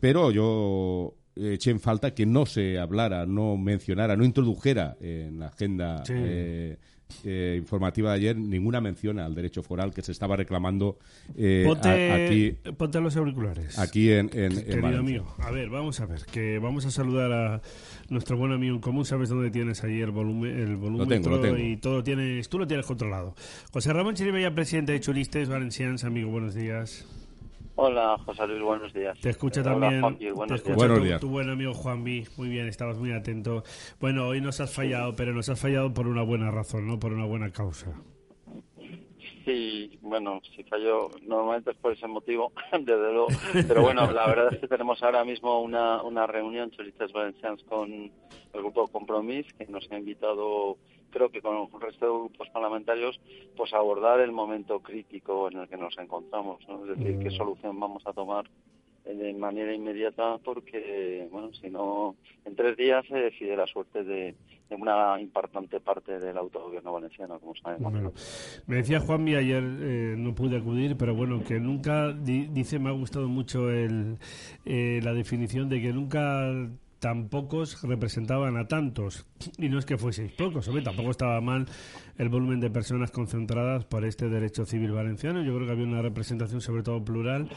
Pero 0.00 0.30
yo 0.30 1.19
eché 1.36 1.70
en 1.70 1.80
falta 1.80 2.14
que 2.14 2.26
no 2.26 2.46
se 2.46 2.78
hablara, 2.78 3.26
no 3.26 3.56
mencionara, 3.56 4.16
no 4.16 4.24
introdujera 4.24 4.96
en 5.00 5.38
la 5.38 5.46
agenda 5.46 6.02
eh, 6.08 6.76
eh, 7.24 7.56
informativa 7.58 8.10
de 8.10 8.16
ayer 8.16 8.36
ninguna 8.36 8.80
mención 8.80 9.18
al 9.18 9.34
derecho 9.34 9.62
foral 9.62 9.92
que 9.92 10.02
se 10.02 10.12
estaba 10.12 10.36
reclamando 10.36 10.98
eh, 11.36 11.66
aquí. 11.68 12.70
Ponte 12.72 13.00
los 13.00 13.16
auriculares. 13.16 13.78
Aquí 13.78 14.10
en, 14.10 14.30
en, 14.32 14.64
Querido 14.64 14.98
amigo, 14.98 15.34
a 15.38 15.50
ver, 15.50 15.70
vamos 15.70 16.00
a 16.00 16.06
ver, 16.06 16.24
que 16.26 16.58
vamos 16.58 16.84
a 16.86 16.90
saludar 16.90 17.32
a 17.32 17.62
nuestro 18.08 18.36
buen 18.36 18.52
amigo 18.52 18.74
en 18.74 18.80
común. 18.80 19.04
¿Sabes 19.04 19.28
dónde 19.28 19.50
tienes 19.50 19.82
ahí 19.84 20.00
el 20.00 20.10
volumen? 20.10 20.56
El 20.56 20.76
volumen 20.76 21.22
y 21.58 21.76
todo 21.76 22.02
tienes, 22.02 22.48
tú 22.48 22.58
lo 22.58 22.66
tienes 22.66 22.86
controlado. 22.86 23.34
José 23.72 23.92
Ramón 23.92 24.14
Chiribella, 24.14 24.54
presidente 24.54 24.92
de 24.92 25.00
Chulistes 25.00 25.48
Valencians, 25.48 26.04
amigo, 26.04 26.30
buenos 26.30 26.54
días. 26.54 27.06
Hola, 27.76 28.18
José 28.26 28.46
Luis, 28.46 28.62
buenos 28.62 28.92
días. 28.92 29.18
Te 29.20 29.30
escucha 29.30 29.62
también 29.62 30.00
buenos, 30.34 30.62
Tu, 30.62 31.28
buen 31.28 31.48
amigo 31.50 31.72
Juan 31.74 32.04
B. 32.04 32.26
Muy 32.36 32.48
bien, 32.48 32.68
estabas 32.68 32.98
muy 32.98 33.12
atento. 33.12 33.62
Bueno, 34.00 34.28
hoy 34.28 34.40
nos 34.40 34.60
has 34.60 34.74
fallado, 34.74 35.14
pero 35.16 35.32
nos 35.32 35.48
has 35.48 35.60
fallado 35.60 35.92
por 35.92 36.06
una 36.06 36.22
buena 36.22 36.50
razón, 36.50 36.86
¿no? 36.86 36.98
Por 36.98 37.12
una 37.12 37.24
buena 37.24 37.50
causa. 37.50 37.94
Sí, 39.44 39.98
bueno, 40.02 40.40
si 40.54 40.62
falló, 40.64 41.10
normalmente 41.22 41.70
es 41.70 41.76
por 41.78 41.92
ese 41.92 42.06
motivo, 42.06 42.52
desde 42.72 43.12
luego. 43.12 43.28
Pero 43.52 43.82
bueno, 43.82 44.10
la 44.12 44.26
verdad 44.26 44.52
es 44.52 44.60
que 44.60 44.68
tenemos 44.68 45.02
ahora 45.02 45.24
mismo 45.24 45.60
una, 45.60 46.02
una 46.02 46.26
reunión, 46.26 46.70
Cholistas 46.70 47.12
Valencians, 47.12 47.62
con 47.64 47.90
el 47.92 48.12
grupo 48.52 48.86
Compromís, 48.88 49.46
que 49.54 49.66
nos 49.66 49.90
ha 49.90 49.98
invitado 49.98 50.76
creo 51.10 51.30
que 51.30 51.42
con 51.42 51.56
el 51.56 51.80
resto 51.80 52.06
de 52.06 52.12
grupos 52.12 52.48
parlamentarios, 52.50 53.20
pues 53.56 53.72
abordar 53.72 54.20
el 54.20 54.32
momento 54.32 54.80
crítico 54.80 55.48
en 55.50 55.58
el 55.58 55.68
que 55.68 55.76
nos 55.76 55.96
encontramos, 55.98 56.66
¿no? 56.68 56.84
Es 56.84 56.98
decir, 56.98 57.18
qué 57.18 57.30
mm. 57.30 57.36
solución 57.36 57.78
vamos 57.78 58.06
a 58.06 58.12
tomar 58.12 58.46
de 59.04 59.32
manera 59.34 59.74
inmediata 59.74 60.38
porque, 60.44 61.26
bueno, 61.30 61.52
si 61.54 61.70
no, 61.70 62.16
en 62.44 62.54
tres 62.54 62.76
días 62.76 63.04
se 63.06 63.16
decide 63.16 63.56
la 63.56 63.66
suerte 63.66 64.04
de, 64.04 64.34
una 64.70 65.20
importante 65.20 65.80
parte 65.80 66.20
del 66.20 66.38
autogobierno 66.38 66.92
valenciano, 66.92 67.40
como 67.40 67.56
sabemos. 67.56 68.62
me 68.68 68.76
decía 68.76 69.00
Juanmi 69.00 69.34
ayer, 69.34 69.64
eh, 69.64 70.14
no 70.16 70.32
pude 70.32 70.58
acudir, 70.58 70.96
pero 70.96 71.14
bueno, 71.14 71.42
que 71.42 71.58
nunca, 71.58 72.12
dice, 72.12 72.78
me 72.78 72.90
ha 72.90 72.92
gustado 72.92 73.26
mucho 73.28 73.70
el, 73.70 74.18
eh, 74.64 75.00
la 75.02 75.12
definición 75.12 75.68
de 75.68 75.80
que 75.80 75.92
nunca 75.92 76.48
tan 77.00 77.28
pocos 77.28 77.82
representaban 77.82 78.56
a 78.56 78.68
tantos. 78.68 79.26
Y 79.58 79.68
no 79.68 79.78
es 79.78 79.86
que 79.86 79.96
fueseis 79.96 80.32
pocos, 80.32 80.68
hombre, 80.68 80.84
tampoco 80.84 81.10
estaba 81.10 81.40
mal 81.40 81.66
el 82.18 82.28
volumen 82.28 82.60
de 82.60 82.70
personas 82.70 83.10
concentradas 83.10 83.84
por 83.86 84.04
este 84.04 84.28
derecho 84.28 84.64
civil 84.64 84.92
valenciano. 84.92 85.42
Yo 85.42 85.54
creo 85.54 85.66
que 85.66 85.72
había 85.72 85.86
una 85.86 86.02
representación 86.02 86.60
sobre 86.60 86.82
todo 86.82 87.02
plural, 87.02 87.48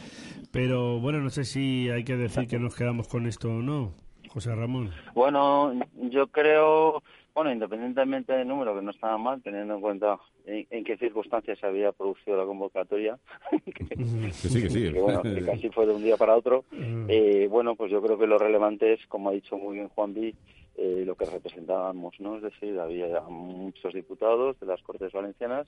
pero 0.52 1.00
bueno, 1.00 1.20
no 1.20 1.30
sé 1.30 1.44
si 1.44 1.90
hay 1.90 2.04
que 2.04 2.16
decir 2.16 2.48
que 2.48 2.58
nos 2.58 2.76
quedamos 2.76 3.08
con 3.08 3.28
esto 3.28 3.50
o 3.50 3.62
no. 3.62 3.94
José 4.30 4.56
Ramón. 4.56 4.90
Bueno, 5.14 5.74
yo 6.10 6.26
creo 6.28 7.04
bueno, 7.34 7.52
independientemente 7.52 8.34
del 8.34 8.48
número, 8.48 8.76
que 8.76 8.84
no 8.84 8.92
estaba 8.92 9.18
mal, 9.18 9.42
teniendo 9.42 9.76
en 9.76 9.82
cuenta 9.82 10.20
en, 10.46 10.84
qué 10.84 10.98
circunstancias 10.98 11.60
se 11.60 11.66
había 11.66 11.92
producido 11.92 12.38
la 12.38 12.46
convocatoria, 12.46 13.18
que, 13.66 13.96
sí, 14.32 14.62
que 14.62 14.70
sí. 14.70 14.92
Que, 14.92 15.46
casi 15.46 15.70
fue 15.70 15.86
de 15.86 15.94
un 15.94 16.04
día 16.04 16.18
para 16.18 16.36
otro, 16.36 16.66
eh, 17.08 17.48
bueno, 17.50 17.76
pues 17.76 17.92
yo 17.92 18.02
creo 18.02 18.18
que 18.18 18.28
lo 18.28 18.38
relevante 18.38 18.94
es, 18.94 19.06
como 19.08 19.30
ha 19.30 19.34
dicho 19.34 19.58
muy 19.58 19.76
bien 19.76 19.90
Juan 19.90 20.14
B., 20.14 20.34
eh, 20.76 21.04
lo 21.06 21.16
que 21.16 21.26
representábamos, 21.26 22.20
¿no? 22.20 22.38
Es 22.38 22.44
decir, 22.44 22.80
había 22.80 23.22
muchos 23.22 23.94
diputados 23.94 24.60
de 24.60 24.66
las 24.66 24.82
Cortes 24.82 25.14
Valencianas, 25.14 25.68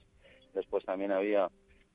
después 0.53 0.83
también 0.83 1.11
había, 1.11 1.49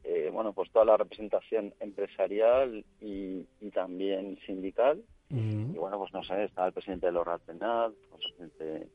eh, 0.05 0.31
bueno, 0.33 0.53
pues 0.53 0.71
toda 0.71 0.85
la 0.85 0.97
representación 0.97 1.75
empresarial 1.81 2.85
y, 3.01 3.45
también 3.75 4.39
sindical, 4.47 5.03
y 5.29 5.79
bueno, 5.79 5.97
pues 5.99 6.13
no 6.13 6.25
sé, 6.25 6.43
estaba 6.43 6.69
el 6.69 6.73
presidente 6.73 7.07
de 7.07 7.13
los 7.13 7.25
Penal, 7.43 7.95
el 7.95 8.19
presidente 8.19 8.89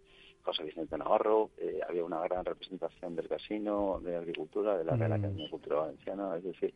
José 0.46 0.64
Vicente 0.64 0.98
Navarro, 0.98 1.50
eh, 1.58 1.80
había 1.88 2.06
una 2.06 2.22
gran 2.22 2.46
representación 2.46 3.16
del 3.16 3.28
casino, 3.28 4.00
de 4.04 4.16
agricultura, 4.16 4.78
de 4.78 4.86
la 4.86 4.96
Real 4.96 5.10
mm. 5.10 5.14
Academia 5.14 5.46
de 5.46 5.50
Cultura 5.50 5.76
Valenciana, 5.78 6.38
es 6.38 6.44
decir, 6.44 6.74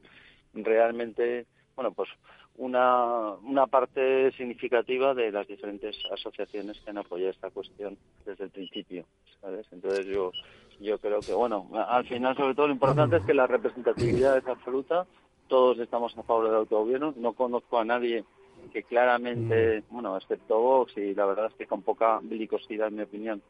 realmente, 0.54 1.46
bueno, 1.76 1.92
pues 1.92 2.10
una, 2.58 3.36
una 3.44 3.68
parte 3.68 4.32
significativa 4.32 5.14
de 5.14 5.32
las 5.32 5.48
diferentes 5.48 5.96
asociaciones 6.12 6.80
que 6.82 6.90
han 6.90 6.98
apoyado 6.98 7.32
esta 7.32 7.52
cuestión 7.52 7.98
desde 8.26 8.46
el 8.46 8.50
principio, 8.50 9.06
¿sabes? 9.40 9.68
Entonces 9.72 10.08
yo, 10.08 10.32
yo 10.80 10.98
creo 10.98 11.20
que, 11.20 11.34
bueno, 11.34 11.70
al 11.74 12.06
final 12.06 12.36
sobre 12.36 12.56
todo 12.56 12.68
lo 12.68 12.74
importante 12.74 13.18
es 13.18 13.24
que 13.24 13.36
la 13.36 13.48
representatividad 13.48 14.38
es 14.38 14.48
absoluta, 14.48 15.06
todos 15.48 15.78
estamos 15.80 16.18
a 16.18 16.24
favor 16.24 16.46
del 16.46 16.56
autogobierno, 16.56 17.14
no 17.16 17.34
conozco 17.34 17.80
a 17.80 17.86
nadie 17.86 18.26
que 18.74 18.84
claramente, 18.84 19.82
mm. 19.82 19.94
bueno, 19.94 20.18
excepto 20.18 20.60
Vox 20.60 20.98
y 20.98 21.14
la 21.16 21.26
verdad 21.26 21.48
es 21.48 21.54
que 21.54 21.66
con 21.66 21.82
poca 21.82 22.20
belicosidad, 22.22 22.90
en 22.90 22.96
mi 22.96 23.02
opinión, 23.04 23.42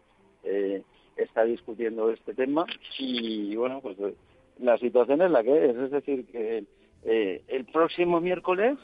eh, 0.44 0.84
está 1.18 1.44
discutiendo 1.44 2.10
este 2.10 2.34
tema 2.34 2.66
y 2.98 3.56
bueno, 3.56 3.82
pues 3.82 4.00
eh, 4.00 4.16
la 4.60 4.78
situación 4.78 5.22
es 5.22 5.32
la 5.32 5.44
que 5.44 5.70
es, 5.70 5.76
es 5.76 5.92
decir, 5.92 6.26
que 6.28 6.64
eh, 7.04 7.44
el 7.48 7.66
próximo 7.66 8.22
miércoles 8.22 8.78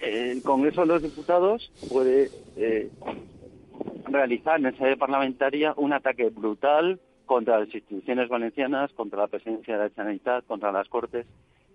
el 0.00 0.42
Congreso 0.42 0.82
de 0.82 0.86
los 0.88 1.02
Diputados 1.02 1.70
puede 1.88 2.28
realizar 4.06 4.60
en 4.60 4.76
sede 4.76 4.96
parlamentaria 4.96 5.72
un 5.76 5.92
ataque 5.92 6.28
brutal 6.30 7.00
contra 7.26 7.58
las 7.58 7.74
instituciones 7.74 8.28
valencianas, 8.28 8.92
contra 8.92 9.20
la 9.20 9.28
presidencia 9.28 9.78
de 9.78 9.84
la 9.84 9.90
Generalitat, 9.90 10.46
contra 10.46 10.72
las 10.72 10.88
Cortes. 10.88 11.26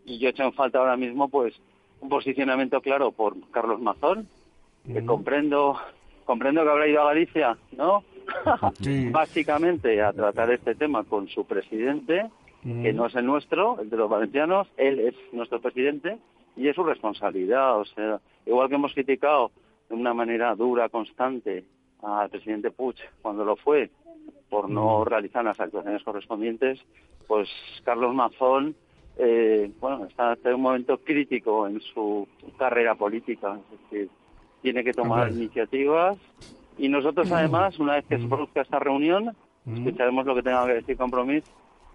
Y 0.05 0.19
yo 0.19 0.29
echo 0.29 0.43
en 0.43 0.53
falta 0.53 0.79
ahora 0.79 0.97
mismo 0.97 1.29
pues 1.29 1.59
un 2.01 2.09
posicionamiento 2.09 2.81
claro 2.81 3.11
por 3.11 3.35
Carlos 3.51 3.81
Mazón, 3.81 4.27
que 4.85 5.03
comprendo 5.05 5.77
comprendo 6.25 6.63
que 6.63 6.69
habrá 6.69 6.87
ido 6.87 7.01
a 7.01 7.05
Galicia, 7.05 7.57
¿no? 7.71 8.03
Básicamente 9.11 10.01
a 10.01 10.13
tratar 10.13 10.51
este 10.51 10.75
tema 10.75 11.03
con 11.03 11.27
su 11.27 11.45
presidente, 11.45 12.29
que 12.63 12.93
no 12.93 13.05
es 13.05 13.15
el 13.15 13.25
nuestro, 13.25 13.79
el 13.79 13.89
de 13.89 13.97
los 13.97 14.09
valencianos, 14.09 14.67
él 14.77 14.99
es 14.99 15.15
nuestro 15.31 15.61
presidente 15.61 16.17
y 16.55 16.67
es 16.67 16.75
su 16.75 16.83
responsabilidad. 16.83 17.79
O 17.79 17.85
sea, 17.85 18.19
igual 18.45 18.69
que 18.69 18.75
hemos 18.75 18.93
criticado 18.93 19.51
de 19.89 19.95
una 19.95 20.13
manera 20.13 20.55
dura, 20.55 20.89
constante, 20.89 21.63
al 22.01 22.29
presidente 22.29 22.71
Puig 22.71 22.95
cuando 23.21 23.43
lo 23.43 23.55
fue 23.55 23.89
por 24.49 24.69
no 24.69 25.05
realizar 25.05 25.43
las 25.43 25.59
actuaciones 25.59 26.03
correspondientes, 26.03 26.79
pues 27.27 27.49
Carlos 27.83 28.15
Mazón 28.15 28.75
eh, 29.21 29.69
bueno, 29.81 30.05
está 30.05 30.37
en 30.45 30.55
un 30.55 30.61
momento 30.61 30.97
crítico 30.99 31.67
en 31.67 31.81
su 31.81 32.25
carrera 32.57 32.95
política, 32.95 33.59
es 33.73 33.91
decir, 33.91 34.09
tiene 34.61 34.81
que 34.81 34.93
tomar 34.93 35.29
iniciativas 35.29 36.17
y 36.79 36.89
nosotros, 36.89 37.31
además, 37.31 37.77
una 37.79 37.95
vez 37.95 38.05
que 38.05 38.17
se 38.17 38.27
produzca 38.27 38.61
esta 38.61 38.79
reunión, 38.79 39.35
escucharemos 39.71 40.25
lo 40.25 40.35
que 40.35 40.43
tenga 40.43 40.65
que 40.65 40.73
decir 40.73 40.97
Compromís, 40.97 41.43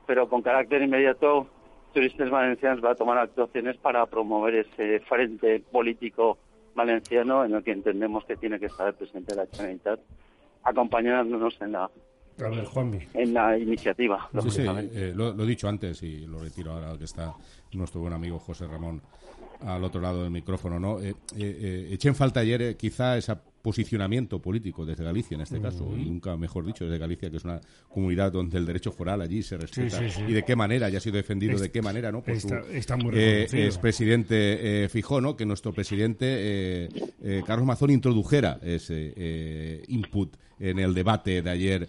pero 0.07 0.29
con 0.29 0.43
carácter 0.43 0.83
inmediato, 0.83 1.47
Turistas 1.93 2.31
Valencianos 2.31 2.85
va 2.85 2.91
a 2.91 2.95
tomar 2.95 3.19
actuaciones 3.19 3.77
para 3.79 4.05
promover 4.07 4.55
ese 4.55 5.01
frente 5.01 5.61
político 5.61 6.39
valenciano 6.75 7.45
en 7.45 7.55
el 7.55 7.63
que 7.63 7.73
entendemos 7.73 8.25
que 8.25 8.37
tiene 8.37 8.59
que 8.59 8.67
estar 8.67 8.95
de 8.95 9.35
la 9.35 9.47
Generalitat 9.47 10.01
acompañándonos 10.65 11.61
en 11.61 11.73
la 11.73 11.91
en 13.15 13.33
la 13.33 13.57
iniciativa. 13.57 14.29
Sí, 14.43 14.51
sí, 14.51 14.63
eh, 14.67 15.13
lo, 15.15 15.41
he 15.41 15.47
dicho 15.47 15.69
antes 15.69 16.03
y 16.03 16.27
lo 16.27 16.41
retiro 16.41 16.73
ahora 16.73 16.99
que 16.99 17.05
está 17.05 17.33
nuestro 17.73 18.01
buen 18.01 18.13
amigo 18.13 18.41
José 18.41 18.67
Ramón 18.67 19.01
al 19.61 19.85
otro 19.85 20.01
lado 20.01 20.23
del 20.23 20.33
micrófono, 20.33 20.81
¿no? 20.81 21.01
Eh, 21.01 21.15
eh, 21.37 21.91
eché 21.93 22.09
en 22.09 22.17
falta 22.17 22.41
ayer 22.41 22.77
quizá 22.77 23.17
esa 23.17 23.41
posicionamiento 23.65 24.43
político 24.43 24.85
desde 24.85 25.03
Galicia 25.03 25.37
en 25.37 25.41
este 25.41 25.59
caso, 25.59 25.91
y 25.97 26.05
nunca 26.05 26.37
mejor 26.37 26.67
dicho 26.67 26.85
desde 26.85 26.99
Galicia, 26.99 27.31
que 27.31 27.39
es 27.39 27.45
una 27.45 27.63
comunidad 27.89 28.31
donde 28.31 28.59
el 28.59 28.67
derecho 28.67 28.93
foral 28.93 29.23
allí 29.23 29.43
se 29.43 29.57
respeta 29.57 30.03
y 30.29 30.35
de 30.35 30.43
qué 30.45 30.55
manera 30.55 30.91
ya 30.91 30.99
ha 30.99 31.01
sido 31.01 31.17
defendido, 31.17 31.59
de 31.59 31.71
qué 31.71 31.81
manera, 31.81 32.13
¿no? 32.13 32.23
Por 32.23 32.35
está, 32.35 32.63
su 33.01 33.11
eh, 33.15 33.47
expresidente 33.53 34.85
eh, 34.85 34.89
Fijó, 34.91 35.23
¿no? 35.23 35.35
Que 35.35 35.47
nuestro 35.47 35.73
presidente 35.73 36.27
eh, 36.29 37.43
Carlos 37.47 37.67
Mazón 37.67 37.89
introdujera 37.89 38.61
ese 38.63 39.83
input 39.89 40.37
en 40.71 40.79
el 40.79 40.95
debate 40.95 41.43
de 41.43 41.51
ayer 41.51 41.89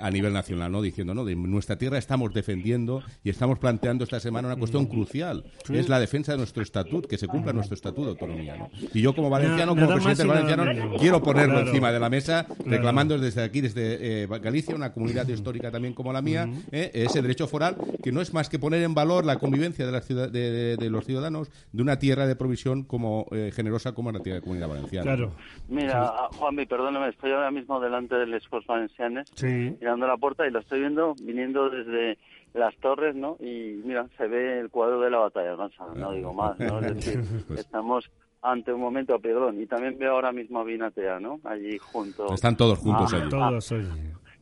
a 0.00 0.10
nivel 0.10 0.32
nacional, 0.32 0.70
¿no? 0.70 0.82
Diciendo, 0.82 1.14
¿no? 1.14 1.24
De 1.24 1.34
nuestra 1.36 1.76
tierra 1.76 1.96
estamos 1.96 2.34
defendiendo 2.34 3.02
y 3.22 3.30
estamos 3.30 3.58
planteando 3.58 4.04
esta 4.04 4.20
semana 4.20 4.48
una 4.48 4.56
cuestión 4.56 4.86
crucial, 4.86 5.44
es 5.70 5.88
la 5.88 6.00
defensa 6.00 6.32
de 6.32 6.38
nuestro 6.38 6.62
estatuto, 6.62 7.08
que 7.08 7.18
se 7.18 7.28
cumpla 7.28 7.52
nuestro 7.52 7.74
estatuto 7.74 8.02
de 8.04 8.10
autonomía, 8.10 8.56
¿no? 8.56 8.70
Y 8.92 9.00
yo 9.00 9.14
como 9.14 9.30
valenciano, 9.30 9.74
como 9.74 9.88
presidente 9.88 10.24
valenciano, 10.24 10.96
quiero 10.98 11.22
ponerlo 11.22 11.60
encima 11.60 11.92
de 11.92 12.00
la 12.00 12.10
mesa, 12.10 12.46
reclamando 12.64 13.18
desde 13.18 13.42
aquí, 13.42 13.60
desde 13.60 14.22
eh, 14.22 14.26
Galicia, 14.40 14.74
una 14.74 14.92
comunidad 14.92 15.26
histórica 15.28 15.70
también 15.70 15.94
como 15.94 16.12
la 16.12 16.22
mía, 16.22 16.48
eh, 16.70 16.90
ese 16.94 17.22
derecho 17.22 17.46
foral, 17.46 17.76
que 18.02 18.12
no 18.12 18.20
es 18.20 18.32
más 18.34 18.48
que 18.48 18.58
poner 18.58 18.82
en 18.82 18.94
valor 18.94 19.24
la 19.24 19.38
convivencia 19.38 19.86
de, 19.86 19.92
la 19.92 20.00
ciudad, 20.00 20.30
de, 20.30 20.90
los 20.90 21.04
ciudadanos 21.04 21.50
de 21.72 21.82
una 21.82 21.98
tierra 21.98 22.26
de 22.26 22.36
provisión 22.36 22.84
como 22.84 23.26
eh, 23.30 23.52
generosa 23.54 23.92
como 23.92 24.12
la 24.12 24.20
tierra 24.20 24.36
de 24.36 24.42
comunidad 24.42 24.68
valenciana. 24.68 25.04
Claro. 25.04 25.32
Mira, 25.68 26.28
Juanmi, 26.38 26.66
perdóname, 26.66 27.08
estoy 27.08 27.32
ahora 27.32 27.50
mismo 27.50 27.80
delante 27.94 28.16
del 28.16 28.34
Expos 28.34 28.66
Valencianes, 28.66 29.30
mirando 29.42 30.06
la 30.06 30.16
puerta 30.16 30.46
y 30.46 30.50
lo 30.50 30.60
estoy 30.60 30.80
viendo 30.80 31.14
viniendo 31.22 31.70
desde 31.70 32.18
las 32.52 32.76
torres, 32.76 33.14
¿no? 33.14 33.36
Y 33.40 33.80
mira, 33.84 34.06
se 34.16 34.26
ve 34.26 34.60
el 34.60 34.70
cuadro 34.70 35.00
de 35.00 35.10
la 35.10 35.18
batalla, 35.18 35.56
no, 35.94 36.12
digo 36.12 36.32
más, 36.32 36.58
¿no? 36.58 36.80
Es 36.80 36.94
decir, 36.94 37.20
estamos 37.58 38.10
ante 38.42 38.72
un 38.72 38.80
momento, 38.80 39.18
perdón, 39.18 39.60
y 39.60 39.66
también 39.66 39.96
veo 39.98 40.12
ahora 40.12 40.32
mismo 40.32 40.60
a 40.60 40.64
Vinatea, 40.64 41.20
¿no? 41.20 41.40
Allí 41.44 41.78
junto. 41.78 42.32
Están 42.32 42.56
todos 42.56 42.78
juntos 42.78 43.12
allí. 43.12 43.28
Todos 43.28 43.72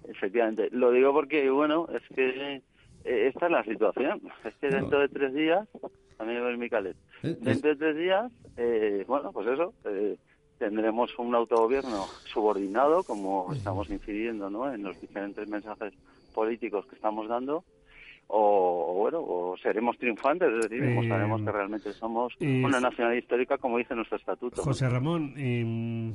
Efectivamente. 0.09 0.69
Lo 0.73 0.91
digo 0.91 1.13
porque, 1.13 1.49
bueno, 1.51 1.87
es 1.95 2.03
que 2.15 2.63
eh, 3.05 3.27
esta 3.29 3.47
es 3.47 3.53
la 3.53 3.65
situación. 3.65 4.21
Es 4.45 4.55
que 4.57 4.69
dentro 4.69 4.99
de 4.99 5.09
tres 5.09 5.33
días, 5.33 5.69
amigo 6.19 6.47
del 6.47 6.59
Micalet, 6.59 6.97
eh, 7.23 7.37
dentro 7.41 7.71
de 7.71 7.77
tres 7.77 7.97
días, 7.97 8.33
eh, 8.57 9.05
bueno, 9.07 9.31
pues 9.33 9.47
eso, 9.49 9.73
tendremos 10.63 11.19
un 11.19 11.35
autogobierno 11.35 12.07
subordinado, 12.33 13.03
como 13.03 13.53
estamos 13.53 13.91
incidiendo, 13.91 14.49
¿no? 14.49 14.73
En 14.73 14.85
los 14.85 15.01
diferentes 15.01 15.49
mensajes 15.49 15.93
políticos 16.33 16.87
que 16.87 16.95
estamos 16.95 17.29
dando 17.29 17.65
o, 18.29 18.95
bueno, 18.97 19.19
o 19.21 19.57
seremos 19.61 19.99
triunfantes, 19.99 20.49
es 20.55 20.71
decir, 20.71 20.89
mostraremos 20.95 21.43
que 21.43 21.51
realmente 21.51 21.93
somos 21.93 22.33
una 22.41 22.79
nacionalidad 22.81 23.21
histórica 23.21 23.59
como 23.59 23.79
dice 23.79 23.97
nuestro 23.97 24.17
estatuto. 24.17 24.63
José 24.63 24.89
Ramón, 24.89 25.35
em, 25.37 26.15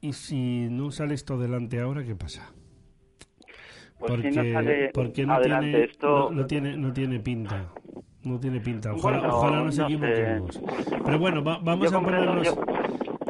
¿y 0.00 0.12
si 0.12 0.68
no 0.68 0.90
sale 0.90 1.14
esto 1.14 1.34
adelante 1.34 1.80
ahora, 1.80 2.04
qué 2.04 2.16
pasa? 2.16 2.52
Pues 3.98 4.10
porque, 4.10 4.32
si 4.32 4.36
no 4.36 4.52
sale 4.52 4.90
porque 4.92 5.24
no 5.24 5.40
tiene, 5.40 5.84
esto... 5.84 6.30
no, 6.32 6.46
tiene, 6.46 6.76
no 6.76 6.92
tiene 6.92 7.20
pinta. 7.20 7.70
No 8.24 8.40
tiene 8.40 8.60
pinta. 8.60 8.92
Ojalá, 8.92 9.28
ojalá 9.32 9.62
nos 9.62 9.78
equivoquemos. 9.78 10.60
Pero 11.04 11.18
bueno, 11.18 11.44
vamos 11.44 11.92
a 11.92 12.00
ponernos... 12.00 12.58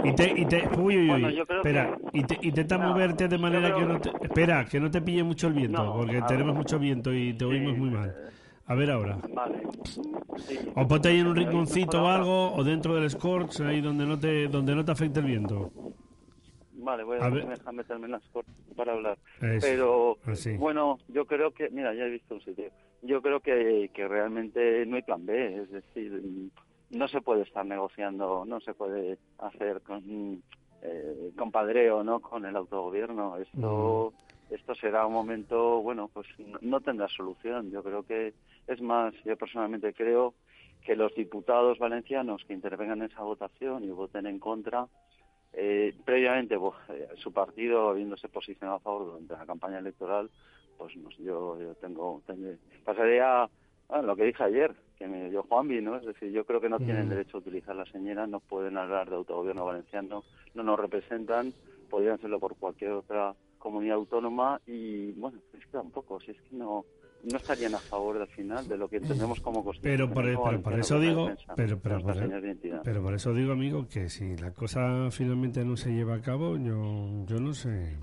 Y 0.05 0.15
te, 0.15 0.41
y 0.41 0.45
te, 0.47 0.69
uy, 0.79 1.11
uy, 1.11 1.25
uy. 1.25 1.41
espera, 1.41 1.97
y 2.13 2.23
te, 2.25 2.39
intenta 2.43 2.79
moverte 2.79 3.27
de 3.29 3.39
manera 3.39 3.75
que 3.75 3.85
no 3.85 4.01
te, 4.01 4.11
espera, 4.21 4.65
que 4.65 4.79
no 4.79 4.91
te 4.91 5.01
pille 5.01 5.23
mucho 5.23 5.49
el 5.49 5.55
viento, 5.55 5.95
porque 5.97 6.21
tenemos 6.29 6.55
mucho 6.55 6.79
viento 6.79 7.13
y 7.13 7.35
te 7.35 7.45
oímos 7.45 7.77
muy 7.77 7.91
mal. 7.91 8.15
A 8.67 8.75
ver 8.75 8.91
ahora. 8.91 9.19
Vale. 9.29 9.59
O 10.75 10.89
ponte 10.89 11.09
ahí 11.09 11.19
en 11.19 11.27
un 11.27 11.37
rinconcito 11.37 12.03
o 12.03 12.07
algo, 12.07 12.55
o 12.55 12.65
dentro 12.65 12.95
del 12.95 13.11
Scorch, 13.11 13.61
ahí 13.61 13.81
donde 13.81 14.07
no 14.07 14.19
te, 14.19 14.49
donde 14.49 14.75
no 14.75 14.85
te 14.85 14.93
afecte 14.93 15.21
el 15.21 15.27
viento. 15.27 15.71
Vale, 16.73 17.03
voy 17.03 17.19
a, 17.19 17.27
a 17.27 17.73
meterme 17.73 18.07
en 18.07 18.13
la 18.13 18.21
Scorch 18.21 18.47
para 18.75 18.93
hablar. 18.93 19.19
Pero, 19.41 20.19
bueno, 20.59 20.99
yo 21.09 21.27
creo 21.27 21.51
que, 21.53 21.71
mira, 21.71 21.95
ya 21.95 22.05
he 22.05 22.11
visto 22.11 22.35
un 22.35 22.41
sitio. 22.41 22.71
Yo 23.03 23.21
creo 23.21 23.41
que, 23.41 23.91
que 23.93 24.09
realmente 24.09 24.85
no 24.87 24.97
hay 24.97 25.03
plan 25.03 25.25
B, 25.25 25.63
es 25.63 25.71
decir, 25.71 26.23
no 26.95 27.09
se 27.09 27.21
puede 27.21 27.43
estar 27.43 27.67
negociando, 27.67 28.45
no 28.47 28.61
se 28.61 28.75
puede 28.75 29.19
hacer 29.39 29.83
con 29.83 30.43
eh, 30.83 31.33
compadreo, 31.37 32.05
¿no? 32.05 32.21
Con 32.21 32.45
el 32.47 32.57
autogobierno. 32.57 33.37
Esto, 33.37 34.13
esto 34.51 34.75
será 34.75 35.07
un 35.07 35.13
momento, 35.13 35.83
bueno, 35.83 36.09
pues 36.13 36.27
no, 36.61 36.81
tendrá 36.81 37.09
solución. 37.09 37.71
Yo 37.71 37.83
creo 37.83 38.05
que 38.05 38.35
es 38.67 38.81
más, 38.81 39.15
yo 39.25 39.37
personalmente 39.37 39.93
creo 39.93 40.35
que 40.85 40.97
los 40.97 41.15
diputados 41.15 41.79
valencianos 41.79 42.45
que 42.47 42.55
intervengan 42.55 43.03
en 43.03 43.11
esa 43.11 43.23
votación 43.23 43.85
y 43.85 43.91
voten 43.91 44.27
en 44.27 44.39
contra, 44.39 44.87
eh, 45.53 45.95
previamente 46.05 46.59
pues, 46.59 46.75
eh, 46.91 47.09
su 47.17 47.33
partido 47.33 47.89
habiéndose 47.89 48.29
posicionado 48.29 48.77
a 48.77 48.81
favor 48.81 49.07
durante 49.07 49.35
la 49.35 49.47
campaña 49.47 49.79
electoral, 49.79 50.31
pues 50.77 50.95
no, 50.97 51.09
yo, 51.11 51.59
yo 51.59 51.75
tengo, 51.77 52.21
pasaría 52.85 53.49
a 53.89 54.03
lo 54.03 54.17
que 54.17 54.25
dije 54.25 54.43
ayer, 54.43 54.75
que 54.99 55.07
me 55.07 55.31
dio 55.31 55.43
Juanvi, 55.43 55.81
¿no? 55.81 55.97
Es 55.97 56.05
decir, 56.05 56.31
yo 56.31 56.45
creo 56.45 56.61
que 56.61 56.69
no 56.69 56.79
tienen 56.79 57.09
derecho 57.09 57.37
a 57.37 57.41
utilizar 57.41 57.75
la 57.77 57.85
señora, 57.87 58.27
no 58.27 58.41
pueden 58.41 58.77
hablar 58.77 59.11
de 59.11 59.17
autogobierno 59.17 59.65
valenciano, 59.65 60.25
no 60.55 60.63
nos 60.63 60.79
representan, 60.79 61.53
podrían 61.91 62.15
hacerlo 62.15 62.39
por 62.41 62.57
cualquier 62.57 62.93
otra 62.93 63.35
comunidad 63.59 63.97
autónoma 63.97 64.61
y, 64.67 65.13
bueno, 65.13 65.39
es 65.53 65.65
que 65.65 65.73
tampoco, 65.73 66.21
si 66.21 66.33
es 66.33 66.41
que 66.43 66.57
no, 66.57 66.85
no 67.31 67.37
estarían 67.37 67.75
a 67.75 67.79
favor 67.79 68.19
del 68.19 68.29
final 68.29 68.67
de 68.69 68.77
lo 68.77 68.89
que 68.89 68.97
entendemos 68.97 69.41
como 69.41 69.65
Pero 69.83 70.11
por, 70.11 70.29
eso 70.29 71.01
digo, 71.01 71.31
pero, 71.57 71.79
pero, 71.79 72.01
por, 73.03 73.15
eso 73.15 73.33
digo, 73.33 73.53
amigo, 73.53 73.87
que 73.89 74.09
si 74.09 74.37
la 74.37 74.53
cosa 74.53 75.11
finalmente 75.11 75.65
no 75.65 75.77
se 75.77 75.93
lleva 75.93 76.17
a 76.17 76.21
cabo, 76.21 76.57
yo, 76.57 77.25
yo 77.27 77.41
no 77.41 77.55
sé. 77.55 77.97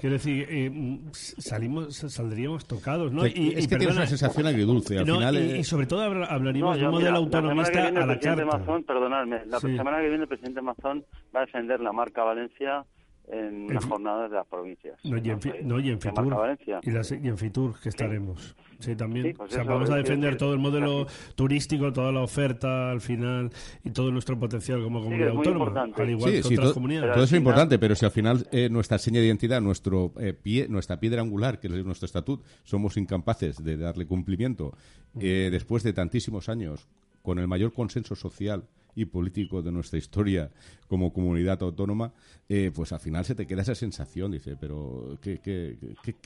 Quiero 0.00 0.14
decir, 0.14 0.46
eh, 0.48 1.00
salimos, 1.12 1.96
saldríamos 1.96 2.66
tocados, 2.66 3.12
¿no? 3.12 3.26
Y, 3.26 3.54
es 3.56 3.66
que 3.66 3.76
tienes 3.76 3.96
una 3.96 4.06
sensación 4.06 4.46
agridulce. 4.46 4.98
Al 4.98 5.06
final, 5.06 5.36
y, 5.36 5.64
sobre 5.64 5.86
todo 5.86 6.02
hablaríamos 6.02 6.78
de 6.78 6.84
un 6.84 6.92
modelo 6.92 7.16
autonomista 7.16 7.88
a 7.88 8.06
la 8.06 8.18
carta. 8.18 8.44
Mazón, 8.44 8.84
perdonadme, 8.84 9.46
la 9.46 9.60
semana 9.60 10.00
que 10.00 10.08
viene 10.08 10.22
el 10.22 10.28
presidente 10.28 10.60
Mazón 10.60 11.04
va 11.34 11.40
a 11.40 11.46
defender 11.46 11.80
la 11.80 11.92
marca 11.92 12.22
Valencia 12.22 12.84
en 13.30 13.72
las 13.72 13.84
jornadas 13.84 14.30
de 14.30 14.36
las 14.36 14.46
provincias. 14.46 14.98
No, 15.04 15.18
y 15.18 15.30
en, 15.30 15.40
no, 15.64 15.80
y 15.80 15.90
en 15.90 16.00
Fitur. 16.00 16.58
Y, 16.82 17.28
en 17.28 17.38
Fitur, 17.38 17.78
que 17.80 17.88
estaremos. 17.88 18.56
Sí, 18.78 18.94
también. 18.94 19.34
Pues 19.36 19.56
vamos 19.66 19.90
a 19.90 19.96
defender 19.96 20.36
todo 20.36 20.54
el 20.54 20.60
modelo 20.60 21.06
turístico, 21.34 21.92
toda 21.92 22.12
la 22.12 22.20
oferta 22.20 22.90
al 22.90 23.00
final 23.00 23.50
y 23.84 23.90
todo 23.90 24.10
nuestro 24.10 24.38
potencial 24.38 24.82
como 24.82 25.02
comunidad 25.02 25.30
autónoma. 25.30 25.90
Al 25.96 26.10
igual 26.10 26.32
que 26.32 26.54
otras 26.54 26.72
comunidades. 26.72 27.14
Todo 27.14 27.24
eso 27.24 27.34
es 27.34 27.38
importante, 27.38 27.78
pero 27.78 27.94
si 27.94 28.04
al 28.04 28.12
final 28.12 28.46
eh, 28.52 28.68
nuestra 28.70 28.98
seña 28.98 29.20
de 29.20 29.26
identidad, 29.26 29.60
nuestro 29.60 30.12
eh, 30.18 30.32
pie, 30.32 30.68
nuestra 30.68 31.00
piedra 31.00 31.22
angular, 31.22 31.58
que 31.60 31.66
es 31.66 31.84
nuestro 31.84 32.06
estatuto, 32.06 32.44
somos 32.64 32.96
incapaces 32.96 33.62
de 33.62 33.76
darle 33.76 34.06
cumplimiento 34.06 34.76
eh, 35.20 35.48
después 35.50 35.82
de 35.82 35.92
tantísimos 35.92 36.48
años 36.48 36.88
con 37.22 37.38
el 37.38 37.48
mayor 37.48 37.72
consenso 37.72 38.14
social 38.14 38.64
y 38.98 39.04
político 39.04 39.62
de 39.62 39.70
nuestra 39.70 39.98
historia 39.98 40.50
como 40.88 41.12
comunidad 41.12 41.62
autónoma, 41.62 42.12
eh, 42.48 42.72
pues 42.74 42.92
al 42.92 43.00
final 43.00 43.24
se 43.24 43.34
te 43.34 43.46
queda 43.46 43.62
esa 43.62 43.74
sensación, 43.74 44.32
dice, 44.32 44.56
pero 44.58 45.18
¿qué, 45.20 45.38
qué, 45.38 45.76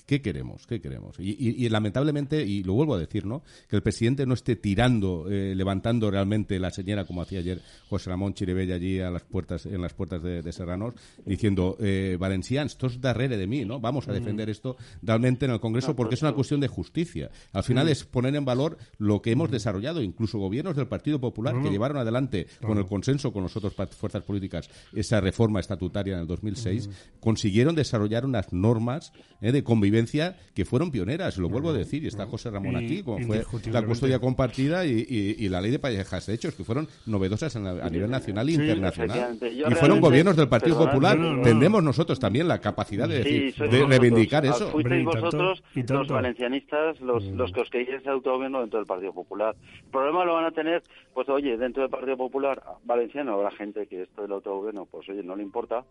qué, 0.07 0.23
queremos? 0.23 0.67
¿Qué 0.69 0.81
queremos? 0.81 1.17
Y, 1.19 1.69
lamentablemente, 1.69 2.45
y 2.47 2.63
lo 2.63 2.75
vuelvo 2.75 2.95
a 2.95 2.99
decir, 2.99 3.27
¿no? 3.27 3.43
Que 3.69 3.77
el 3.77 3.83
presidente 3.83 4.25
no 4.25 4.35
esté 4.35 4.55
tirando, 4.55 5.27
eh, 5.29 5.55
levantando 5.57 6.11
realmente 6.11 6.61
la 6.61 6.71
señora, 6.71 7.05
como 7.05 7.23
hacía 7.23 7.41
ayer 7.41 7.61
José 7.89 8.11
Ramón 8.11 8.35
Chiribella 8.35 8.77
allí 8.77 9.01
a 9.01 9.11
las 9.11 9.25
puertas, 9.25 9.67
en 9.67 9.83
las 9.83 9.95
puertas 9.95 10.23
de, 10.23 10.53
Serranos, 10.53 10.95
diciendo, 11.27 11.77
eh, 11.81 12.17
Valencians, 12.21 12.73
esto 12.73 12.87
es 12.87 13.01
darrere 13.01 13.37
de 13.37 13.49
mí, 13.49 13.65
¿no? 13.65 13.81
Vamos 13.81 14.07
a 14.07 14.13
defender 14.13 14.49
esto 14.49 14.77
realmente 15.03 15.47
en 15.47 15.51
el 15.51 15.61
Congreso 15.61 15.97
porque 15.97 16.15
es 16.15 16.23
una 16.23 16.33
cuestión 16.33 16.61
de 16.61 16.69
justicia. 16.69 17.31
Al 17.53 17.65
final 17.65 17.89
es 17.89 18.05
poner 18.05 18.37
en 18.37 18.45
valor 18.45 18.79
lo 18.99 19.23
que 19.23 19.33
hemos 19.33 19.51
desarrollado, 19.51 20.03
incluso 20.03 20.39
gobiernos 20.39 20.77
del 20.77 20.87
Partido 20.87 21.21
Popular 21.21 21.61
que 21.61 21.71
llevaron 21.71 21.97
adelante 21.97 22.47
con 22.63 22.79
el 22.79 22.87
consenso 22.87 23.33
con 23.33 23.43
las 23.43 23.57
otras 23.57 23.75
fuerzas 23.95 24.23
políticas 24.23 24.71
esa 24.95 25.21
reforma 25.21 25.61
estatutaria 25.61 26.15
en 26.15 26.21
el 26.21 26.27
2006, 26.27 26.89
consiguieron 27.21 27.75
desarrollar 27.75 28.25
unas 28.25 28.53
normas 28.53 29.13
eh, 29.41 29.53
de 29.53 29.63
convivencia 29.65 30.37
que 30.55 30.65
fueron 30.65 30.91
pioneras, 30.91 31.39
lo 31.39 31.49
vuelvo 31.49 31.71
a 31.71 31.73
decir, 31.73 32.05
y 32.05 32.09
está 32.09 32.27
José 32.27 32.51
Ramón 32.51 32.77
aquí, 32.77 33.03
como 33.03 33.19
fue 33.27 33.45
la 33.71 33.83
custodia 33.83 34.19
compartida 34.19 34.85
y, 34.87 35.49
la 35.49 35.61
ley 35.61 35.71
de 35.71 35.79
parejas 35.79 36.27
de 36.27 36.35
hechos, 36.35 36.55
que 36.55 36.65
fueron 36.65 36.89
novedosas 37.07 37.55
a 37.57 37.91
nivel 37.91 38.11
nacional 38.11 38.49
e 38.49 38.53
internacional. 38.53 39.39
Y 39.43 39.75
fueron 39.75 40.01
gobiernos 40.01 40.37
del 40.37 40.49
Partido 40.49 40.79
Popular. 40.79 41.19
Tendremos 41.43 41.83
nosotros 41.83 42.19
también 42.19 42.49
la 42.49 42.59
capacidad 42.59 43.09
de, 43.09 43.23
decir, 43.23 43.55
de 43.55 43.87
reivindicar 43.87 44.47
eso. 44.47 44.71
Fuisteis 44.71 45.05
vosotros, 45.05 45.63
los 45.75 46.09
valencianistas, 46.09 47.01
los, 47.01 47.25
los 47.25 47.53
que 47.53 47.61
os 47.61 47.71
queríais 47.71 48.03
el 48.03 48.11
autogobierno 48.11 48.61
dentro 48.61 48.79
del 48.79 48.87
Partido 48.87 49.13
Popular. 49.13 49.55
El 49.85 49.91
problema 49.91 50.25
lo 50.25 50.35
van 50.35 50.47
a 50.47 50.51
tener, 50.53 50.83
pues 51.13 51.29
oye, 51.29 51.57
dentro 51.57 51.83
del 51.83 51.91
Partido 51.91 52.17
Popular 52.17 52.42
valenciano 52.85 53.35
habrá 53.35 53.51
gente 53.53 53.87
que 53.87 54.03
esto 54.03 54.23
del 54.23 54.33
autogobierno, 54.33 54.87
pues 54.87 55.09
oye, 55.09 55.23
no 55.23 55.37
le 55.37 55.43
importa, 55.43 55.85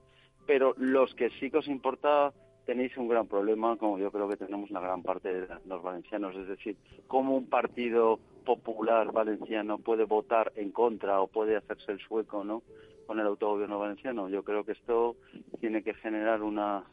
pero 0.45 0.73
los 0.77 1.13
que 1.15 1.29
sí 1.39 1.49
que 1.49 1.57
os 1.57 1.67
importa 1.67 2.33
tenéis 2.65 2.95
un 2.97 3.07
gran 3.07 3.27
problema, 3.27 3.75
como 3.77 3.97
yo 3.97 4.11
creo 4.11 4.29
que 4.29 4.37
tenemos 4.37 4.69
la 4.71 4.79
gran 4.79 5.01
parte 5.01 5.33
de 5.33 5.47
los 5.65 5.81
valencianos, 5.81 6.35
es 6.35 6.47
decir, 6.47 6.77
cómo 7.07 7.35
un 7.35 7.47
partido 7.49 8.19
popular 8.45 9.11
valenciano 9.11 9.77
puede 9.77 10.05
votar 10.05 10.51
en 10.55 10.71
contra 10.71 11.21
o 11.21 11.27
puede 11.27 11.55
hacerse 11.55 11.91
el 11.91 11.99
sueco, 11.99 12.43
¿no? 12.43 12.63
Con 13.07 13.19
el 13.19 13.27
autogobierno 13.27 13.79
valenciano. 13.79 14.29
Yo 14.29 14.43
creo 14.43 14.63
que 14.63 14.73
esto 14.73 15.15
tiene 15.59 15.83
que 15.83 15.93
generar 15.95 16.43
una, 16.43 16.83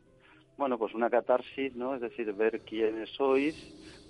bueno, 0.57 0.79
pues 0.79 0.95
una 0.95 1.11
catarsis, 1.11 1.75
¿no? 1.75 1.95
Es 1.95 2.01
decir, 2.01 2.33
ver 2.33 2.61
quiénes 2.61 3.11
sois, 3.11 3.55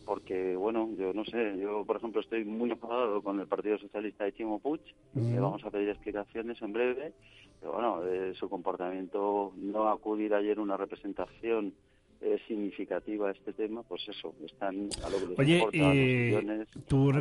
porque, 0.08 0.56
bueno, 0.56 0.88
yo 0.96 1.12
no 1.12 1.22
sé, 1.26 1.58
yo, 1.58 1.84
por 1.84 1.98
ejemplo, 1.98 2.22
estoy 2.22 2.42
muy 2.42 2.70
enfadado 2.70 3.20
con 3.20 3.38
el 3.40 3.46
Partido 3.46 3.76
Socialista 3.76 4.24
de 4.24 4.32
Timo 4.32 4.58
Puig, 4.58 4.80
le 5.14 5.38
vamos 5.38 5.62
a 5.66 5.70
pedir 5.70 5.90
explicaciones 5.90 6.62
en 6.62 6.72
breve, 6.72 7.12
pero 7.60 7.74
bueno, 7.74 8.00
de 8.00 8.34
su 8.36 8.48
comportamiento 8.48 9.52
no 9.56 9.86
acudir 9.90 10.32
ayer 10.32 10.56
a 10.56 10.62
una 10.62 10.78
representación 10.78 11.74
es 12.20 12.40
significativa 12.46 13.30
este 13.30 13.52
tema, 13.52 13.82
pues 13.82 14.08
eso, 14.08 14.34
están 14.44 14.88
a 15.04 15.10
lo 15.10 15.18
que 15.18 15.40
Oye, 15.40 15.64
eh, 15.72 16.64
tú 16.86 17.12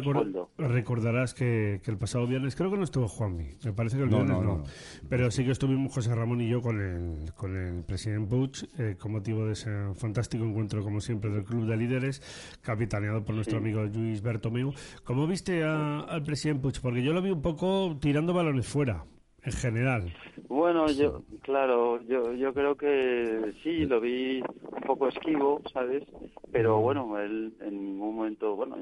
recordarás 0.57 1.33
que, 1.33 1.79
el 1.85 1.97
pasado 1.97 2.27
viernes, 2.27 2.55
creo 2.55 2.71
que 2.71 2.77
no 2.77 2.83
estuvo 2.83 3.07
Juanmi, 3.07 3.49
me 3.63 3.73
parece 3.73 3.97
que 3.97 4.03
el 4.03 4.09
viernes 4.09 4.41
no, 4.41 4.63
pero 5.09 5.31
sí 5.31 5.45
que 5.45 5.51
estuvimos 5.51 5.93
José 5.93 6.13
Ramón 6.15 6.41
y 6.41 6.49
yo 6.49 6.61
con 6.61 6.81
el, 6.81 7.33
con 7.33 7.55
el 7.55 7.83
presidente 7.83 8.35
Buch 8.35 8.63
eh, 8.77 8.95
con 8.99 9.11
motivo 9.11 9.45
de 9.45 9.53
ese 9.53 9.69
fantástico 9.95 10.43
encuentro, 10.43 10.83
como 10.83 10.99
siempre, 10.99 11.29
del 11.29 11.43
Club 11.43 11.65
de 11.65 11.77
Líderes, 11.77 12.21
capitaneado 12.61 13.23
por 13.23 13.35
nuestro 13.35 13.57
amigo 13.57 13.83
Luis 13.83 14.21
Bertomeu. 14.21 14.73
¿Cómo 15.03 15.27
viste 15.27 15.63
al 15.63 16.23
presidente 16.23 16.63
Buch? 16.63 16.79
Porque 16.81 17.03
yo 17.03 17.13
lo 17.13 17.21
vi 17.21 17.31
un 17.31 17.41
poco 17.41 17.97
tirando 17.99 18.33
balones 18.33 18.67
fuera 18.67 19.05
en 19.43 19.51
general. 19.51 20.13
Bueno, 20.47 20.89
yo, 20.91 21.23
claro, 21.41 22.01
yo, 22.03 22.33
yo 22.33 22.53
creo 22.53 22.75
que 22.75 23.53
sí, 23.63 23.85
lo 23.85 23.99
vi 23.99 24.41
un 24.41 24.81
poco 24.85 25.07
esquivo, 25.07 25.61
¿sabes? 25.71 26.03
Pero 26.51 26.79
bueno, 26.79 27.17
él 27.19 27.53
en 27.61 27.75
un 27.75 27.97
momento, 27.97 28.55
bueno, 28.55 28.77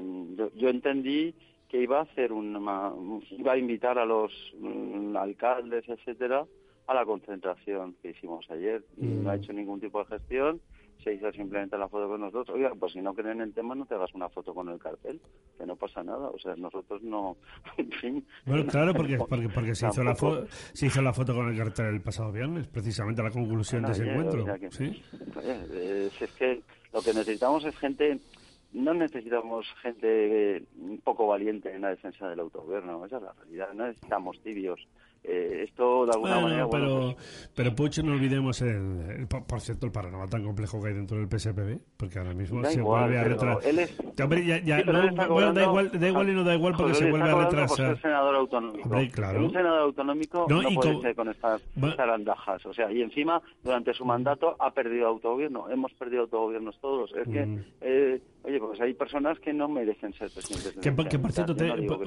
yo, 0.54 0.68
entendí 0.68 1.34
que 1.68 1.82
iba 1.82 1.98
a 1.98 2.02
hacer 2.02 2.32
una, 2.32 2.92
iba 3.30 3.52
a 3.52 3.58
invitar 3.58 3.98
a 3.98 4.06
los 4.06 4.32
mm, 4.58 5.16
alcaldes, 5.16 5.88
etcétera, 5.88 6.44
a 6.86 6.94
la 6.94 7.04
concentración 7.04 7.96
que 8.00 8.10
hicimos 8.10 8.48
ayer. 8.50 8.84
No 8.96 9.30
ha 9.30 9.36
mm. 9.36 9.38
hecho 9.38 9.52
ningún 9.52 9.80
tipo 9.80 9.98
de 9.98 10.06
gestión 10.06 10.60
se 11.02 11.14
hizo 11.14 11.30
simplemente 11.32 11.78
la 11.78 11.88
foto 11.88 12.08
con 12.08 12.20
nosotros. 12.20 12.56
Oiga, 12.56 12.72
pues 12.78 12.92
si 12.92 13.00
no 13.00 13.14
creen 13.14 13.40
el 13.40 13.52
tema, 13.52 13.74
no 13.74 13.86
te 13.86 13.94
hagas 13.94 14.12
una 14.14 14.28
foto 14.28 14.54
con 14.54 14.68
el 14.68 14.78
cartel, 14.78 15.20
que 15.56 15.66
no 15.66 15.76
pasa 15.76 16.02
nada. 16.02 16.28
O 16.28 16.38
sea, 16.38 16.54
nosotros 16.56 17.02
no. 17.02 17.36
en 17.76 17.90
fin. 17.92 18.26
Bueno, 18.44 18.66
claro, 18.66 18.94
porque, 18.94 19.18
porque, 19.28 19.48
porque 19.48 19.74
se, 19.74 19.88
hizo 19.88 20.02
la 20.02 20.14
se 20.14 20.86
hizo 20.86 21.02
la 21.02 21.12
foto 21.12 21.34
con 21.34 21.48
el 21.48 21.56
cartel 21.56 21.86
el 21.86 22.02
pasado 22.02 22.32
viernes, 22.32 22.66
precisamente 22.66 23.22
la 23.22 23.30
conclusión 23.30 23.82
de 23.82 23.92
ese 23.92 24.08
encuentro. 24.08 24.44
¿Sí? 24.70 25.02
es 26.20 26.32
que 26.32 26.62
lo 26.92 27.02
que 27.02 27.12
necesitamos 27.12 27.64
es 27.64 27.76
gente 27.78 28.18
no 28.72 28.92
necesitamos 28.92 29.66
gente 29.80 30.62
un 30.78 30.98
poco 30.98 31.26
valiente 31.26 31.72
en 31.72 31.82
la 31.82 31.90
defensa 31.90 32.28
del 32.28 32.40
autogobierno, 32.40 33.04
esa 33.06 33.16
es 33.16 33.22
la 33.22 33.32
realidad. 33.32 33.72
No 33.74 33.86
necesitamos 33.86 34.40
tibios, 34.42 34.86
eh, 35.28 35.64
esto 35.64 36.06
de 36.06 36.12
alguna 36.12 36.40
manera... 36.40 36.68
Pero, 36.70 37.14
pues 37.14 37.50
pero 37.54 37.74
Puig, 37.74 38.04
no 38.04 38.12
olvidemos, 38.12 38.60
el, 38.62 39.26
por, 39.28 39.60
cierto, 39.60 39.86
el 39.86 39.92
panorama 39.92 40.26
tan 40.26 40.44
complejo 40.44 40.80
que 40.80 40.88
hay 40.88 40.94
dentro 40.94 41.18
del 41.18 41.28
PSPB, 41.28 41.78
porque 41.96 42.18
ahora 42.18 42.34
mismo 42.34 42.64
se 42.64 42.80
vuelve 42.80 43.18
a 43.18 43.24
retrasar. 43.24 43.62
bueno, 45.28 45.52
da 45.52 45.62
igual, 45.64 45.90
da 45.92 46.08
igual 46.08 46.28
y 46.28 46.32
no 46.32 46.44
da 46.44 46.54
igual 46.54 46.74
porque 46.76 46.94
se 46.94 47.10
vuelve 47.10 47.30
a 47.30 47.44
retrasar. 47.44 47.92
Es 47.94 48.00
senador 48.00 48.36
autonómico. 48.36 48.90
claro. 49.12 49.44
Un 49.44 49.52
senador 49.52 49.80
autonómico 49.80 50.46
no, 50.48 50.62
puede 50.74 51.00
ser 51.00 51.14
con 51.14 51.28
estas 51.28 51.62
zarandajas. 51.96 52.64
O 52.66 52.72
sea, 52.72 52.90
y 52.92 53.02
encima, 53.02 53.42
durante 53.62 53.92
su 53.94 54.04
mandato 54.04 54.56
ha 54.58 54.70
perdido 54.70 55.08
autogobierno. 55.08 55.68
Hemos 55.70 55.92
perdido 55.94 56.22
autogobiernos 56.22 56.78
todos. 56.80 57.12
Es 57.14 57.28
que... 57.28 57.46
Mm. 57.46 57.64
Eh, 57.80 58.20
Oye, 58.46 58.60
pues 58.60 58.80
hay 58.80 58.94
personas 58.94 59.36
que 59.40 59.52
no 59.52 59.68
merecen 59.68 60.12
ser 60.12 60.30
presidentes. 60.30 60.76
Que, 60.80 60.92
por 61.18 61.32
cierto, 61.32 61.56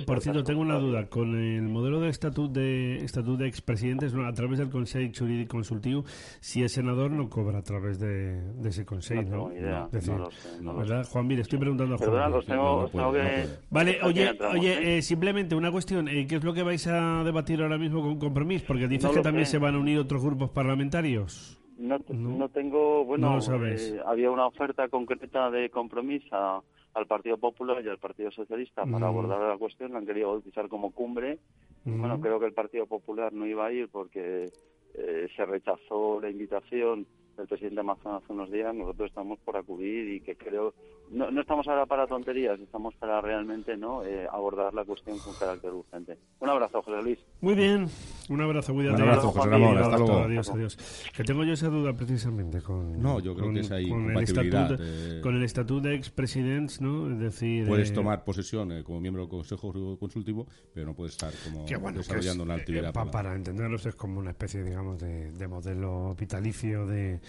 por 0.05 0.21
cierto 0.21 0.41
tengo 0.43 0.61
una 0.61 0.79
duda. 0.79 1.05
Con 1.09 1.35
el 1.35 1.63
modelo 1.63 1.99
de 1.99 2.07
estatus 2.07 2.53
de 2.53 2.95
estatut 3.03 3.37
d'expresidentes 3.37 4.13
no, 4.13 4.25
a 4.25 4.31
través 4.31 4.59
del 4.59 4.69
Consell 4.69 5.11
Jurídic 5.13 5.49
Consultiu, 5.49 6.05
si 6.39 6.63
es 6.63 6.71
senador 6.71 7.11
no 7.11 7.29
cobra 7.29 7.59
a 7.59 7.61
través 7.63 7.99
de, 7.99 8.41
de 8.53 8.69
ese 8.69 8.85
Consell, 8.85 9.29
No 9.29 9.37
¿no? 9.37 9.47
tengo 9.49 9.51
idea, 9.59 9.87
decir, 9.91 10.13
no 10.13 10.19
lo 10.19 10.31
sé, 10.31 10.61
no 10.61 10.71
lo 10.73 10.79
¿verdad? 10.79 11.05
Juan, 11.09 11.27
le 11.27 11.41
estoy 11.41 11.59
preguntando 11.59 11.95
a 11.95 11.97
Juan. 11.97 12.09
Perdona, 12.09 12.29
los 12.29 12.45
tengo, 12.45 12.63
no 12.63 12.81
los 12.83 12.91
tengo 12.91 13.09
puede, 13.11 13.23
no 13.23 13.29
que... 13.29 13.41
puede. 13.41 13.59
Vale, 13.69 13.99
oye, 14.03 14.29
entramos, 14.29 14.57
oye, 14.57 14.73
¿eh? 14.73 14.97
eh, 14.97 15.01
simplemente 15.01 15.55
una 15.55 15.71
cuestión, 15.71 16.07
eh, 16.07 16.25
¿qué 16.25 16.35
es 16.37 16.43
lo 16.45 16.53
que 16.53 16.63
vais 16.63 16.87
a 16.87 17.21
debatir 17.25 17.61
ahora 17.61 17.77
mismo 17.77 18.01
con 18.01 18.17
Compromís? 18.17 18.61
Porque 18.61 18.87
dices 18.87 19.09
No 19.09 19.13
que 19.13 19.21
también 19.21 19.45
sé. 19.45 19.51
se 19.53 19.57
van 19.57 19.75
a 19.75 19.79
unir 19.79 19.99
otros 19.99 20.23
grupos 20.23 20.51
parlamentarios. 20.51 21.58
No, 21.79 21.97
No. 22.09 22.37
no 22.37 22.49
tengo, 22.49 23.05
bueno, 23.05 23.29
No 23.29 23.35
lo 23.35 23.41
sabes. 23.41 23.91
eh, 23.93 24.01
había 24.05 24.29
una 24.29 24.45
oferta 24.47 24.87
concreta 24.89 25.49
de 25.49 25.69
compromiso 25.69 26.63
al 26.93 27.07
Partido 27.07 27.37
Popular 27.37 27.83
y 27.83 27.87
al 27.87 27.97
Partido 27.99 28.31
Socialista 28.31 28.85
para 28.85 29.07
abordar 29.07 29.39
la 29.39 29.57
cuestión, 29.57 29.93
la 29.93 29.99
han 29.99 30.05
querido 30.05 30.29
bautizar 30.29 30.67
como 30.67 30.91
cumbre. 30.91 31.39
Bueno, 31.85 32.19
creo 32.19 32.39
que 32.39 32.45
el 32.47 32.53
Partido 32.53 32.85
Popular 32.85 33.31
no 33.31 33.47
iba 33.47 33.65
a 33.65 33.71
ir 33.71 33.87
porque 33.89 34.49
eh, 34.95 35.27
se 35.35 35.45
rechazó 35.45 36.19
la 36.19 36.29
invitación 36.29 37.07
del 37.37 37.47
presidente 37.47 37.79
Amazon 37.79 38.15
hace 38.15 38.33
unos 38.33 38.51
días. 38.51 38.75
Nosotros 38.75 39.09
estamos 39.09 39.39
por 39.39 39.55
acudir 39.55 40.09
y 40.15 40.19
que 40.19 40.35
creo, 40.35 40.73
no, 41.11 41.31
no 41.31 41.41
estamos 41.41 41.67
ahora 41.67 41.85
para 41.85 42.07
tonterías, 42.07 42.59
estamos 42.59 42.93
para 42.95 43.21
realmente 43.21 43.75
no 43.77 44.03
Eh, 44.03 44.27
abordar 44.31 44.73
la 44.73 44.83
cuestión 44.85 45.17
con 45.19 45.33
carácter 45.35 45.71
urgente. 45.73 46.17
Un 46.39 46.49
abrazo, 46.49 46.81
José 46.81 47.01
Luis. 47.01 47.19
Muy 47.41 47.53
bien, 47.55 47.87
un 48.29 48.41
abrazo, 48.41 48.73
cuídate. 48.73 48.95
Un 49.01 49.09
abrazo, 49.09 49.31
José 49.31 49.49
Ramón, 49.49 49.77
hasta 49.77 49.97
luego. 49.97 50.17
Adiós, 50.19 50.49
adiós. 50.49 50.77
Que 51.15 51.23
tengo 51.23 51.43
yo 51.43 51.53
esa 51.53 51.67
duda 51.69 51.93
precisamente 51.93 52.61
con. 52.61 53.01
No, 53.01 53.19
yo 53.19 53.33
creo 53.33 53.45
con- 53.47 53.55
que 53.55 53.61
es 53.61 53.71
ahí 53.71 53.89
con 53.89 53.99
el 54.09 54.13
compatibilidad, 54.13 54.71
estatuto, 54.71 54.83
eh. 54.89 55.21
con 55.21 55.35
el 55.35 55.43
estatuto 55.43 55.87
de 55.87 55.95
expresidents, 55.95 56.81
¿no? 56.81 57.11
Es 57.11 57.19
decir. 57.19 57.67
Puedes 57.67 57.91
eh, 57.91 57.93
tomar 57.93 58.23
posesión 58.23 58.71
eh, 58.71 58.83
como 58.83 58.99
miembro 58.99 59.23
del 59.23 59.29
Consejo 59.29 59.97
Consultivo, 59.99 60.47
pero 60.73 60.85
no 60.87 60.93
puedes 60.95 61.13
estar 61.13 61.31
como 61.43 61.65
que 61.65 61.75
bueno, 61.77 61.95
que 61.97 61.99
desarrollando 61.99 62.43
es, 62.43 62.45
una 62.47 62.55
eh, 62.55 62.59
actividad. 62.59 62.93
pa- 62.93 63.09
para 63.11 63.35
entenderlos 63.35 63.85
es 63.85 63.95
como 63.95 64.19
una 64.19 64.31
especie, 64.31 64.63
digamos, 64.63 64.99
de, 64.99 65.31
de 65.31 65.47
modelo 65.47 66.15
vitalicio 66.19 66.85
de, 66.87 67.19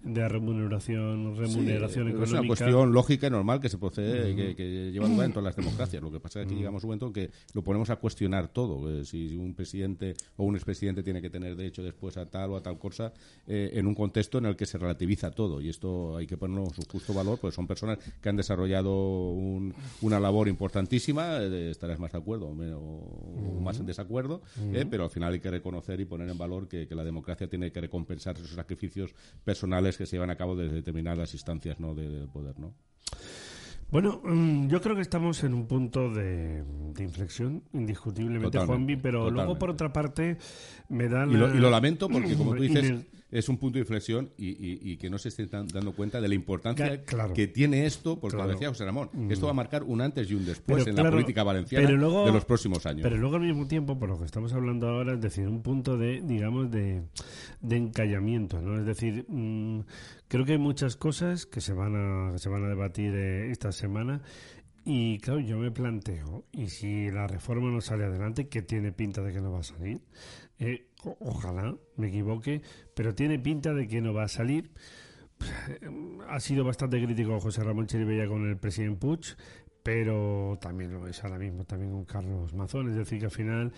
de 0.00 0.28
remuneración, 0.28 1.36
remuneración 1.36 2.06
Sí, 2.06 2.10
económica. 2.12 2.24
Es 2.24 2.32
una 2.32 2.46
cuestión 2.46 2.92
lógica 2.92 3.21
y 3.26 3.30
normal 3.30 3.60
que 3.60 3.68
se 3.68 3.78
procede 3.78 4.34
que, 4.36 4.54
que 4.56 4.90
lleva 4.92 5.06
lugar 5.08 5.26
en 5.26 5.32
todas 5.32 5.44
las 5.44 5.56
democracias. 5.64 6.02
Lo 6.02 6.10
que 6.10 6.20
pasa 6.20 6.40
es 6.42 6.46
que 6.46 6.54
llegamos 6.54 6.82
a 6.82 6.86
un 6.86 6.88
momento 6.90 7.06
en 7.08 7.12
que 7.12 7.30
lo 7.54 7.62
ponemos 7.62 7.90
a 7.90 7.96
cuestionar 7.96 8.48
todo. 8.48 8.90
Eh, 8.90 9.04
si 9.04 9.36
un 9.36 9.54
presidente 9.54 10.14
o 10.36 10.44
un 10.44 10.54
expresidente 10.56 11.02
tiene 11.02 11.20
que 11.22 11.30
tener 11.30 11.56
derecho 11.56 11.82
después 11.82 12.16
a 12.16 12.26
tal 12.26 12.50
o 12.50 12.56
a 12.56 12.62
tal 12.62 12.78
cosa, 12.78 13.12
eh, 13.46 13.70
en 13.74 13.86
un 13.86 13.94
contexto 13.94 14.38
en 14.38 14.46
el 14.46 14.56
que 14.56 14.66
se 14.66 14.78
relativiza 14.78 15.30
todo. 15.30 15.60
Y 15.60 15.68
esto 15.68 16.16
hay 16.16 16.26
que 16.26 16.36
ponerlo 16.36 16.64
en 16.64 16.74
su 16.74 16.82
justo 16.90 17.12
valor, 17.14 17.38
pues 17.40 17.54
son 17.54 17.66
personas 17.66 17.98
que 18.20 18.28
han 18.28 18.36
desarrollado 18.36 19.30
un- 19.32 19.74
una 20.02 20.18
labor 20.20 20.48
importantísima. 20.48 21.38
eh, 21.42 21.70
estarás 21.70 21.98
más 21.98 22.12
de 22.12 22.18
acuerdo 22.18 22.46
o, 22.48 22.54
me- 22.54 22.72
o- 22.72 23.60
más 23.62 23.78
en 23.80 23.86
desacuerdo, 23.86 24.42
eh, 24.72 24.84
pero 24.88 25.04
al 25.04 25.10
final 25.10 25.32
hay 25.32 25.40
que 25.40 25.50
reconocer 25.50 26.00
y 26.00 26.04
poner 26.04 26.28
en 26.28 26.38
valor 26.38 26.68
que, 26.68 26.86
que 26.86 26.94
la 26.94 27.04
democracia 27.04 27.48
tiene 27.48 27.70
que 27.72 27.80
recompensar 27.80 28.36
esos 28.36 28.50
sacrificios 28.50 29.14
personales 29.44 29.96
que 29.96 30.06
se 30.06 30.16
llevan 30.16 30.30
a 30.30 30.36
cabo 30.36 30.56
desde 30.56 30.74
determinadas 30.76 31.32
instancias 31.34 31.78
¿no? 31.80 31.94
de, 31.94 32.08
de 32.08 32.26
poder. 32.26 32.58
¿no? 32.58 32.74
Bueno, 33.90 34.22
mm, 34.24 34.68
yo 34.68 34.80
creo 34.80 34.96
que 34.96 35.02
estamos 35.02 35.44
en 35.44 35.52
un 35.52 35.66
punto 35.66 36.10
de, 36.10 36.64
de 36.94 37.04
inflexión, 37.04 37.62
indiscutiblemente, 37.74 38.58
Juanvi, 38.58 38.96
pero 38.96 39.30
luego, 39.30 39.58
por 39.58 39.68
otra 39.68 39.92
parte, 39.92 40.38
me 40.88 41.08
dan. 41.08 41.30
Y 41.30 41.34
lo, 41.34 41.54
y 41.54 41.58
lo 41.58 41.68
lamento 41.68 42.08
porque, 42.08 42.34
como 42.34 42.54
tú 42.56 42.62
dices, 42.62 43.04
es 43.32 43.48
un 43.48 43.56
punto 43.58 43.74
de 43.78 43.80
inflexión 43.80 44.30
y, 44.38 44.50
y- 44.50 44.78
y 44.92 44.96
que 44.98 45.10
no 45.10 45.18
se 45.18 45.30
estén 45.30 45.48
tan- 45.48 45.66
dando 45.66 45.92
cuenta 45.92 46.20
de 46.20 46.28
la 46.28 46.34
importancia 46.36 47.02
claro. 47.02 47.34
que 47.34 47.48
tiene 47.48 47.86
esto, 47.86 48.20
porque 48.20 48.36
Claro. 48.36 48.48
lo 48.50 48.54
decía 48.54 48.68
José 48.68 48.84
Ramón, 48.84 49.08
esto 49.30 49.46
va 49.46 49.50
a 49.50 49.54
marcar 49.54 49.82
un 49.82 50.00
antes 50.00 50.30
y 50.30 50.34
un 50.34 50.44
después 50.44 50.84
Pero 50.84 50.96
en 50.98 51.02
la 51.04 51.10
política 51.10 51.42
valenciana 51.42 51.84
pero 51.86 51.98
luego- 51.98 52.24
de 52.26 52.32
los 52.32 52.44
próximos 52.44 52.86
años. 52.86 53.02
Pero 53.02 53.16
luego 53.16 53.36
al 53.36 53.42
mismo 53.42 53.66
tiempo, 53.66 53.98
por 53.98 54.08
lo 54.10 54.18
que 54.18 54.26
estamos 54.26 54.52
hablando 54.52 54.88
ahora, 54.88 55.14
es 55.14 55.20
decir, 55.20 55.48
un 55.48 55.62
punto 55.62 55.96
de, 55.98 56.20
digamos, 56.22 56.70
de, 56.70 57.02
de 57.62 57.76
encallamiento, 57.76 58.60
¿no? 58.60 58.78
Es 58.78 58.84
decir, 58.86 59.24
mm, 59.28 59.80
creo 60.28 60.44
que 60.44 60.52
hay 60.52 60.58
muchas 60.58 60.96
cosas 60.96 61.46
que 61.46 61.60
se 61.60 61.72
van 61.72 61.94
a, 61.96 62.32
que 62.32 62.38
se 62.38 62.48
van 62.50 62.64
a 62.64 62.68
debatir 62.68 63.12
eh, 63.14 63.50
esta 63.50 63.72
semana 63.72 64.20
y 64.84 65.18
claro, 65.18 65.40
yo 65.40 65.58
me 65.58 65.70
planteo, 65.70 66.44
y 66.52 66.68
si 66.68 67.10
la 67.10 67.26
reforma 67.26 67.70
no 67.70 67.80
sale 67.80 68.04
adelante, 68.04 68.48
que 68.48 68.62
tiene 68.62 68.92
pinta 68.92 69.22
de 69.22 69.32
que 69.32 69.40
no 69.40 69.52
va 69.52 69.60
a 69.60 69.64
salir, 69.64 70.00
eh, 70.58 70.88
ojalá 71.20 71.74
me 71.96 72.08
equivoque, 72.08 72.62
pero 72.94 73.14
tiene 73.14 73.38
pinta 73.38 73.72
de 73.74 73.86
que 73.88 74.00
no 74.00 74.12
va 74.12 74.24
a 74.24 74.28
salir. 74.28 74.70
Ha 76.28 76.38
sido 76.38 76.64
bastante 76.64 77.02
crítico 77.02 77.40
José 77.40 77.64
Ramón 77.64 77.86
Chiribella 77.86 78.28
con 78.28 78.48
el 78.48 78.56
presidente 78.58 79.00
Puig, 79.00 79.36
pero 79.82 80.58
también 80.60 80.92
lo 80.92 81.06
es 81.08 81.22
ahora 81.24 81.38
mismo 81.38 81.64
también 81.64 81.90
con 81.90 82.04
Carlos 82.04 82.54
Mazón. 82.54 82.90
Es 82.90 82.96
decir, 82.96 83.18
que 83.18 83.24
al 83.24 83.30
final 83.30 83.72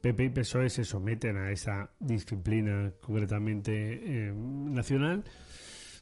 PP 0.00 0.24
y 0.24 0.30
PSOE 0.30 0.70
se 0.70 0.84
someten 0.84 1.36
a 1.36 1.50
esa 1.50 1.90
disciplina 1.98 2.92
concretamente 3.00 3.72
eh, 4.28 4.32
nacional, 4.32 5.24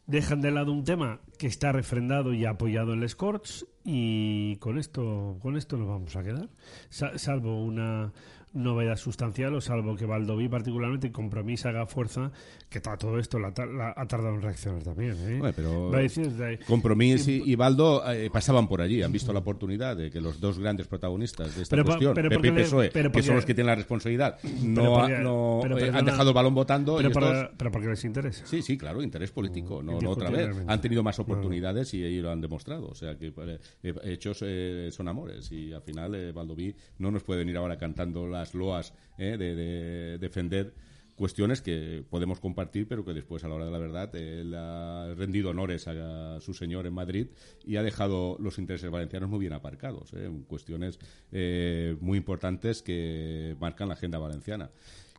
dejan 0.07 0.41
de 0.41 0.51
lado 0.51 0.73
un 0.73 0.85
tema 0.85 1.21
que 1.39 1.47
está 1.47 1.73
refrendado 1.73 2.33
y 2.33 2.45
apoyado 2.45 2.93
en 2.93 3.01
les 3.01 3.17
Corts 3.17 3.67
y 3.85 4.57
con 4.57 4.79
esto 4.79 5.39
con 5.41 5.57
esto 5.57 5.77
nos 5.77 5.89
vamos 5.89 6.15
a 6.17 6.23
quedar, 6.23 6.49
Sa- 6.89 7.19
salvo 7.19 7.63
una 7.63 8.13
novedad 8.57 8.97
sustancial 8.97 9.55
o 9.55 9.61
salvo 9.61 9.95
que 9.97 10.07
Valdoví 10.07 10.49
particularmente 10.49 11.13
Compromís 11.13 11.67
haga 11.67 11.87
fuerza 11.87 12.33
que 12.69 12.81
todo 12.81 13.19
esto 13.19 13.39
la, 13.39 13.53
la- 13.73 13.95
ha 13.97 14.07
tardado 14.07 14.35
en 14.35 14.43
reaccionar 14.43 14.83
también 14.83 15.13
¿eh? 15.13 15.39
Bueno, 15.39 15.53
pero 15.55 15.91
de- 15.91 16.59
Compromís 16.67 17.29
y, 17.29 17.43
y 17.45 17.55
Baldo 17.55 18.03
eh, 18.11 18.31
pasaban 18.33 18.67
por 18.69 18.81
allí, 18.81 19.03
han 19.03 19.13
visto 19.13 19.33
la 19.33 19.41
oportunidad 19.41 19.97
de 19.97 20.11
que 20.11 20.21
los 20.21 20.41
dos 20.41 20.59
grandes 20.59 20.87
protagonistas 20.87 21.55
de 21.55 21.63
esta 21.63 21.77
Pero 21.77 21.85
cuestión, 21.85 22.15
pero 22.15 22.29
PP 22.31 22.35
y 22.35 22.39
porque 22.39 22.51
le- 22.59 22.65
PSOE, 22.65 22.91
pero 22.91 23.09
que 23.11 23.13
porque- 23.13 23.27
son 23.27 23.37
los 23.37 23.45
que 23.45 23.55
tienen 23.55 23.67
la 23.69 23.75
responsabilidad, 23.77 24.39
Pero 24.43 24.55
no, 24.65 24.93
porque- 24.95 25.19
no, 25.19 25.59
pero 25.63 25.79
eh, 25.79 25.91
han 25.93 26.05
dejado 26.05 26.31
el 26.31 26.35
balón 26.35 26.55
votando 26.55 26.97
pero, 26.97 27.09
y 27.09 27.13
estos- 27.13 27.51
pero 27.57 27.71
porque 27.71 27.89
les 27.89 28.05
interesa 28.05 28.47
Sí, 28.47 28.63
sí, 28.63 28.77
claro, 28.79 29.03
interés 29.03 29.31
político, 29.31 29.83
no, 29.83 30.01
no 30.01 30.11
otra 30.11 30.31
vez. 30.31 30.55
Han 30.67 30.81
tenido 30.81 31.03
más 31.03 31.19
oportunidades 31.19 31.93
y 31.95 32.05
ellos 32.05 32.25
lo 32.25 32.31
han 32.31 32.41
demostrado. 32.41 32.87
O 32.89 32.95
sea, 32.95 33.17
que 33.17 33.29
eh, 33.29 33.59
eh, 33.83 33.95
hechos 34.05 34.39
eh, 34.43 34.89
son 34.93 35.09
amores. 35.09 35.51
Y 35.53 35.73
al 35.73 35.83
final, 35.83 36.33
Valdoví 36.33 36.75
no 36.99 37.11
nos 37.11 37.23
puede 37.23 37.41
venir 37.41 37.57
ahora 37.57 37.77
cantando 37.77 38.27
las 38.27 38.46
loas 38.55 38.95
eh, 39.19 39.37
de, 39.37 39.55
de 39.55 40.19
defender 40.19 40.75
cuestiones 41.17 41.63
que 41.63 42.05
podemos 42.09 42.39
compartir, 42.41 42.87
pero 42.87 43.05
que 43.05 43.15
después, 43.15 43.43
a 43.43 43.49
la 43.49 43.55
hora 43.55 43.65
de 43.65 43.71
la 43.73 43.79
verdad, 43.79 44.15
él 44.15 44.55
ha 44.55 45.13
rendido 45.17 45.51
honores 45.51 45.89
a, 45.89 46.39
su 46.41 46.55
señor 46.55 46.87
en 46.87 46.93
Madrid 46.93 47.29
y 47.65 47.77
ha 47.77 47.83
dejado 47.83 48.37
los 48.39 48.59
intereses 48.59 48.91
valencianos 48.91 49.29
muy 49.29 49.41
bien 49.41 49.55
aparcados. 49.55 50.13
eh, 50.13 50.31
cuestiones 50.47 50.99
eh, 51.33 51.97
muy 52.01 52.19
importantes 52.19 52.83
que 52.83 53.57
marcan 53.59 53.89
la 53.89 53.95
agenda 53.95 54.19
valenciana. 54.19 54.71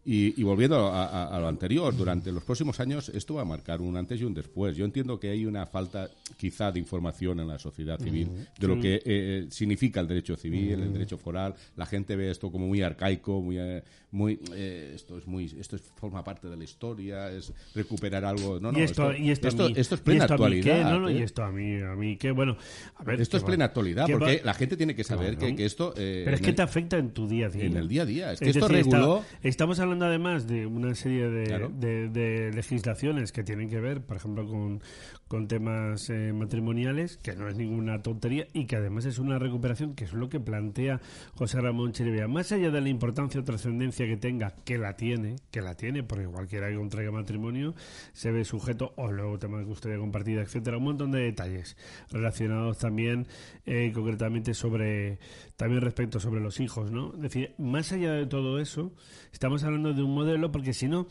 Y, 0.05 0.39
y 0.39 0.43
volviendo 0.43 0.88
a, 0.88 1.05
a- 1.05 1.36
a 1.36 1.39
lo 1.39 1.47
anterior, 1.47 1.95
durante 1.95 2.31
los 2.31 2.43
próximos 2.43 2.79
años 2.79 3.10
esto 3.10 3.33
va 3.36 3.41
a 3.41 3.45
marcar 3.45 3.81
un 3.81 3.97
antes 3.97 4.21
y 4.21 4.23
un 4.23 4.33
después. 4.33 4.75
Yo 4.77 4.86
entiendo 4.86 5.19
que 5.19 5.29
hay 5.29 5.45
una 5.45 5.65
falta 5.65 6.10
quizá 6.38 6.71
de 6.71 6.79
información 6.79 7.39
en 7.41 7.47
la 7.47 7.60
sociedad 7.60 7.99
civil 7.99 8.29
de 8.60 8.67
lo 8.67 8.79
que 8.79 9.01
eh, 9.03 9.47
significa 9.49 9.99
el 9.99 10.07
derecho 10.07 10.36
civil, 10.38 10.79
el 10.81 10.93
derecho 10.93 11.17
foral. 11.17 11.55
La 11.75 11.86
gente 11.86 12.15
ve 12.15 12.31
esto 12.31 12.51
como 12.51 12.67
muy 12.67 12.81
arcaico, 12.81 13.41
muy, 13.41 13.57
eh, 13.60 13.83
muy 14.12 14.39
eh, 14.53 14.93
esto 14.95 15.17
es 15.17 15.27
muy 15.27 15.45
esto 15.60 15.75
es- 15.75 15.81
forma 15.95 16.23
parte 16.23 16.47
de 16.47 16.55
la 16.55 16.63
historia, 16.63 17.29
es 17.31 17.51
recuperar 17.75 18.23
algo. 18.23 18.60
No, 18.62 18.71
no, 18.71 18.79
y 18.79 18.83
esto, 18.83 19.13
y 19.13 19.29
esto, 19.31 19.47
a 19.47 19.49
esto, 19.49 19.67
mí- 19.69 19.73
esto 19.75 19.95
es 19.95 20.01
y 20.01 20.03
plena 20.05 20.23
esto 20.25 20.38
qué, 20.38 20.43
actualidad. 20.43 20.89
no, 20.91 20.99
no, 20.99 21.10
y 21.10 21.17
¿eh? 21.17 21.23
esto 21.23 21.43
a 21.43 21.51
mí, 21.51 21.81
a 21.81 21.95
mí 21.95 22.15
qué, 22.17 22.31
bueno, 22.31 22.55
a 22.95 23.03
ver, 23.03 23.19
Esto 23.19 23.36
es 23.36 23.43
va- 23.43 23.47
plena 23.47 23.65
actualidad, 23.65 24.05
que 24.05 24.13
va- 24.13 24.19
porque 24.19 24.41
la 24.43 24.53
gente 24.53 24.77
tiene 24.77 24.95
que 24.95 25.03
saber 25.03 25.36
Claro. 25.38 25.47
que, 25.47 25.55
que 25.57 25.65
esto... 25.65 25.93
eh, 25.97 26.21
Pero 26.23 26.36
es 26.36 26.41
que 26.41 26.49
el- 26.51 26.55
te 26.55 26.62
afecta 26.62 26.97
en 26.97 27.10
tu 27.12 27.27
día 27.27 27.47
a 27.47 27.49
día. 27.49 27.65
en 27.65 27.75
el 27.75 27.88
día 27.89 28.03
a 28.03 28.05
día. 28.05 28.31
Es 28.31 28.39
que 28.39 28.49
Es 28.49 28.55
esto 28.55 28.67
decir, 28.69 28.86
está- 28.86 28.97
reguló... 28.97 29.23
estamos 29.43 29.79
hablando 29.79 29.96
además 30.03 30.47
de 30.47 30.65
una 30.65 30.93
serie 30.95 31.29
de, 31.29 31.43
Claro. 31.45 31.69
de- 31.73 32.10
de 32.10 32.51
legislaciones 32.53 33.31
que 33.31 33.43
tienen 33.43 33.69
que 33.69 33.79
ver, 33.79 34.01
por 34.01 34.17
ejemplo, 34.17 34.45
con, 34.47 34.81
con 35.27 35.47
temas 35.47 36.09
eh, 36.09 36.33
matrimoniales, 36.33 37.17
que 37.17 37.35
no 37.35 37.47
es 37.47 37.55
ninguna 37.55 38.01
tontería 38.01 38.47
y 38.53 38.65
que 38.65 38.77
además 38.77 39.05
es 39.05 39.19
una 39.19 39.39
recuperación, 39.39 39.93
que 39.95 40.05
es 40.05 40.13
lo 40.13 40.29
que 40.29 40.39
plantea 40.39 41.01
José 41.35 41.61
Ramón 41.61 41.91
Chirivea. 41.91 42.27
Más 42.27 42.51
allá 42.51 42.71
de 42.71 42.81
la 42.81 42.89
importancia 42.89 43.41
o 43.41 43.43
trascendencia 43.43 44.05
que 44.05 44.17
tenga, 44.17 44.55
que 44.65 44.77
la 44.77 44.95
tiene, 44.95 45.35
que 45.51 45.61
la 45.61 45.75
tiene, 45.75 46.03
porque 46.03 46.25
cualquiera 46.25 46.69
que 46.69 46.75
contraiga 46.75 47.11
matrimonio 47.11 47.75
se 48.13 48.31
ve 48.31 48.45
sujeto, 48.45 48.93
o 48.95 49.11
luego 49.11 49.39
tema 49.39 49.59
de 49.59 49.65
custodia 49.65 49.97
compartida, 49.97 50.41
etcétera, 50.41 50.77
un 50.77 50.83
montón 50.83 51.11
de 51.11 51.21
detalles 51.21 51.77
relacionados 52.09 52.77
también 52.77 53.27
eh, 53.65 53.91
concretamente 53.93 54.53
sobre 54.53 55.19
también 55.55 55.81
respecto 55.81 56.19
sobre 56.19 56.39
los 56.39 56.59
hijos, 56.59 56.91
¿no? 56.91 57.13
Es 57.15 57.21
decir, 57.21 57.55
más 57.57 57.91
allá 57.91 58.13
de 58.13 58.27
todo 58.27 58.59
eso, 58.59 58.93
estamos 59.33 59.63
hablando 59.63 59.93
de 59.93 60.03
un 60.03 60.13
modelo 60.13 60.51
porque 60.51 60.73
si 60.73 60.87
no 60.87 61.07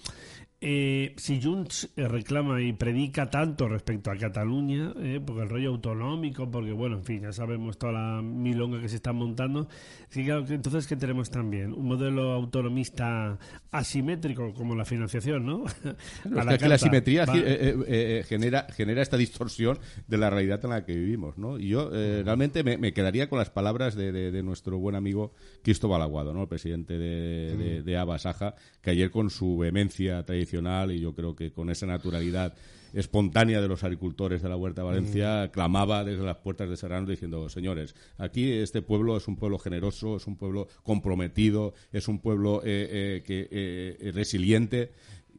eh, 0.59 1.13
si 1.19 1.43
Junts 1.43 1.91
eh, 1.97 2.09
reclama 2.09 2.63
y 2.63 2.73
predica 2.73 3.29
tanto 3.29 3.69
respecto 3.69 4.11
a 4.11 4.17
Cataluña, 4.17 4.95
eh, 5.03 5.21
porque 5.25 5.43
el 5.43 5.51
rollo 5.51 5.69
autonómico, 5.69 6.51
porque 6.51 6.73
bueno, 6.73 6.97
en 6.97 7.05
fin, 7.05 7.21
ya 7.21 7.33
sabemos 7.33 7.77
toda 7.77 7.93
la 7.93 8.23
milonga 8.23 8.81
que 8.81 8.89
se 8.89 8.97
está 8.97 9.13
montando, 9.13 9.69
sí, 10.09 10.25
claro, 10.25 10.47
entonces 10.49 10.87
¿qué 10.87 10.97
tenemos 10.97 11.31
también? 11.31 11.75
Un 11.75 11.87
modelo 11.87 12.33
autonomista 12.33 13.39
asimétrico 13.71 14.55
como 14.55 14.75
la 14.75 14.87
financiación, 14.87 15.45
¿no? 15.45 15.65
la 16.25 16.57
que 16.57 16.69
la 16.69 16.77
asimetría 16.77 17.27
genera, 17.27 18.67
genera 18.75 19.03
esta 19.03 19.19
distorsión 19.19 19.79
de 20.09 20.17
la 20.17 20.31
realidad 20.31 20.65
en 20.65 20.71
la 20.71 20.87
que 20.87 20.95
vivimos, 20.95 21.37
¿no? 21.37 21.59
Y 21.59 21.69
yo 21.69 21.91
realmente 21.91 22.65
me, 22.65 22.93
quedaría 22.95 23.29
con 23.29 23.39
las 23.39 23.51
palabras 23.51 23.95
de, 23.95 24.43
nuestro 24.43 24.79
buen 24.79 24.97
amigo 24.97 25.35
Cristóbal 25.63 26.01
Aguado, 26.01 26.33
¿no? 26.33 26.43
El 26.43 26.49
presidente 26.49 26.97
de, 26.97 27.83
de, 27.83 27.97
Abasaja, 27.99 28.55
que 28.81 28.91
ayer 28.91 29.11
con 29.11 29.29
su 29.29 29.59
vehemencia 29.59 30.23
tradicional 30.25 30.46
y 30.53 31.01
yo 31.01 31.15
creo 31.15 31.35
que 31.35 31.53
con 31.53 31.71
esa 31.71 31.87
naturalidad 31.87 32.55
espontánea 32.93 33.61
de 33.61 33.69
los 33.69 33.85
agricultores 33.85 34.43
de 34.43 34.49
la 34.49 34.57
Huerta 34.57 34.81
de 34.81 34.87
Valencia 34.89 35.47
mm. 35.47 35.51
clamaba 35.51 36.05
desde 36.05 36.25
las 36.25 36.37
puertas 36.37 36.69
de 36.69 36.77
Serrano 36.77 37.07
diciendo, 37.07 37.49
señores, 37.49 37.95
aquí 38.17 38.51
este 38.53 38.81
pueblo 38.81 39.17
es 39.17 39.29
un 39.29 39.37
pueblo 39.37 39.59
generoso, 39.59 40.17
es 40.17 40.27
un 40.27 40.37
pueblo 40.37 40.69
comprometido, 40.83 41.75
es 41.93 42.09
un 42.09 42.21
pueblo 42.21 42.63
eh, 42.65 42.89
eh, 42.91 43.23
que, 43.27 43.49
eh, 43.51 44.13
resiliente 44.13 44.93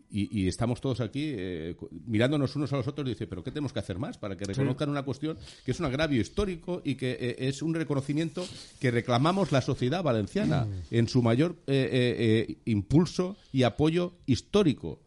y, 0.09 0.47
estamos 0.47 0.79
todos 0.79 1.01
aquí 1.01 1.33
eh, 1.35 1.75
mirándonos 2.05 2.55
unos 2.55 2.71
a 2.71 2.77
los 2.77 2.87
otros 2.87 3.05
y 3.07 3.11
dice, 3.11 3.27
pero 3.27 3.43
¿qué 3.43 3.51
tenemos 3.51 3.73
que 3.73 3.79
hacer 3.79 3.99
más 3.99 4.17
para 4.17 4.37
que 4.37 4.45
reconozcan 4.45 4.89
una 4.89 5.03
cuestión 5.03 5.37
que 5.65 5.71
es 5.71 5.79
un 5.79 5.85
agravio 5.85 6.21
histórico 6.21 6.81
y 6.83 6.95
que 6.95 7.11
eh, 7.11 7.35
es 7.39 7.61
un 7.61 7.73
reconocimiento 7.73 8.45
que 8.79 8.91
reclamamos 8.91 9.51
la 9.51 9.61
sociedad 9.61 10.03
valenciana 10.03 10.65
mm. 10.65 10.83
en 10.91 11.07
su 11.07 11.21
mayor 11.21 11.57
eh, 11.67 12.57
impulso 12.65 13.35
y 13.51 13.63
apoyo 13.63 14.13
histórico? 14.25 15.01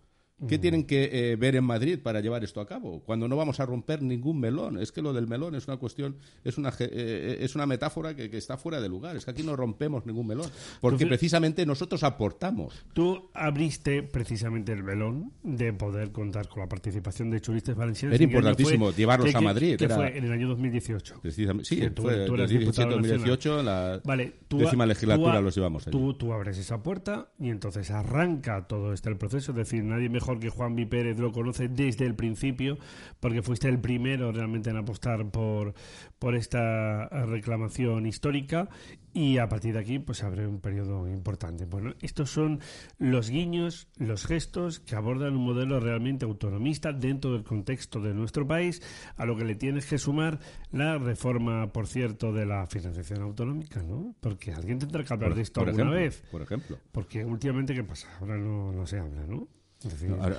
¿Qué 0.48 0.59
tienen 0.59 0.85
que 0.85 1.11
eh, 1.12 1.37
ver 1.37 1.57
en 1.57 1.64
Madrid 1.64 1.98
para 2.03 2.20
llevar 2.20 2.44
esto 2.44 2.61
a 2.61 2.66
cabo? 2.66 3.00
Cuando 3.05 3.29
no 3.29 3.37
vamos 3.37 3.61
a 3.61 3.66
romper 3.66 4.03
ningún 4.03 4.40
melón. 4.40 4.79
Es 4.79 4.92
que 4.92 5.03
lo 5.03 5.12
del 5.12 5.26
melón 5.26 5.55
es 5.55 5.68
una 5.68 5.76
cuestión, 5.76 6.16
es 6.44 6.57
una, 6.57 6.70
eh, 6.70 6.88
eh, 6.90 7.38
es 7.40 7.55
una 7.55 7.66
metáfora 7.66 8.14
que, 8.14 8.31
está 8.37 8.57
fuera 8.57 8.81
de 8.81 8.88
lugar. 8.88 9.16
Es 9.16 9.24
que 9.24 9.33
aquí 9.33 9.42
no 9.42 9.55
rompemos 9.55 10.07
ningún 10.07 10.26
melón. 10.26 10.50
Porque 10.81 11.07
precisamente 11.07 11.66
nosotros 11.66 12.03
aportamos. 12.05 12.87
Tú 12.94 13.29
abriste 13.35 14.03
precisamente 14.03 14.72
el 14.72 14.83
melón 14.83 15.33
de 15.42 15.72
poder 15.72 16.11
contar 16.11 16.48
con 16.48 16.61
la 16.61 16.68
participación 16.68 17.31
de 17.31 17.40
churistas 17.40 17.76
valencianos. 17.76 18.14
Era 18.14 18.24
importantísimo 18.24 18.92
llevarlos 18.92 19.35
a 19.35 19.40
Madrid. 19.40 19.76
Que 19.76 19.88
fue 19.88 20.16
en 20.16 20.24
el 20.24 20.33
año 20.33 20.48
2018. 20.48 21.20
Precisamente, 21.20 21.68
sí, 21.68 21.76
fue 21.96 22.24
en 22.24 22.35
2018, 22.74 23.62
la 23.62 24.00
décima 24.48 24.87
legislatura 24.87 25.40
los 25.40 25.55
llevamos 25.55 25.87
allí. 25.87 25.92
Tú, 25.92 26.14
tú 26.14 26.33
abres 26.33 26.57
esa 26.57 26.83
puerta 26.83 27.31
y 27.38 27.50
entonces 27.50 27.90
arranca 27.90 28.66
todo 28.66 28.92
este 28.92 29.11
el 29.11 29.16
proceso. 29.16 29.53
Es 29.53 29.57
decir, 29.57 29.85
nadie 29.85 30.09
mejor 30.09 30.30
que 30.38 30.51
Juan. 30.51 30.71
Pérez 30.88 31.19
lo 31.19 31.33
conoce 31.33 31.69
desde 31.69 32.07
el 32.07 32.14
principio, 32.14 32.79
porque 33.19 33.43
fuiste 33.43 33.69
el 33.69 33.81
primero 33.81 34.33
realmente 34.33 34.71
en 34.71 34.77
apostar 34.77 35.31
por, 35.31 35.75
por 36.19 36.35
esta 36.35 37.09
reclamación 37.09 38.07
histórica 38.07 38.69
y 39.12 39.38
a 39.38 39.49
partir 39.49 39.75
de 39.75 39.81
aquí 39.81 39.99
pues 39.99 40.23
abre 40.23 40.47
un 40.47 40.61
periodo 40.61 41.09
importante. 41.09 41.64
Bueno, 41.64 41.95
estos 42.01 42.31
son 42.31 42.61
los 42.99 43.31
guiños, 43.31 43.88
los 43.97 44.27
gestos 44.27 44.81
que 44.81 44.95
abordan 44.95 45.37
un 45.37 45.45
modelo 45.45 45.81
realmente 45.81 46.25
autonomista 46.25 46.93
dentro 46.93 47.33
del 47.33 47.43
contexto 47.43 48.01
de 48.01 48.14
nuestro 48.14 48.47
país, 48.47 48.83
a 49.16 49.27
lo 49.27 49.37
que 49.37 49.45
le 49.45 49.55
tienes 49.55 49.87
que 49.87 49.99
sumar 49.99 50.38
la 50.71 50.99
reforma, 50.99 51.73
por 51.73 51.87
cierto, 51.87 52.33
de 52.33 52.47
la 52.47 52.66
financiación 52.66 53.23
autonómica, 53.23 53.83
¿no? 53.83 54.14
Porque 54.21 54.53
alguien 54.53 54.79
tendrá 54.79 55.05
que 55.05 55.12
hablar 55.12 55.35
de 55.35 55.43
esto 55.43 55.61
alguna 55.61 55.90
vez. 55.90 56.23
Por 56.31 56.43
ejemplo. 56.43 56.79
Porque 56.93 57.25
últimamente, 57.25 57.75
¿qué 57.75 57.85
pasa? 57.85 58.09
Ahora 58.21 58.37
no, 58.37 58.73
no 58.73 58.87
se 58.87 58.99
habla, 58.99 59.27
¿no? 59.27 59.49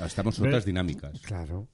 Estamos 0.06 0.40
en 0.40 0.48
otras 0.48 0.66
dinámicas. 0.66 1.20
Claro. 1.22 1.68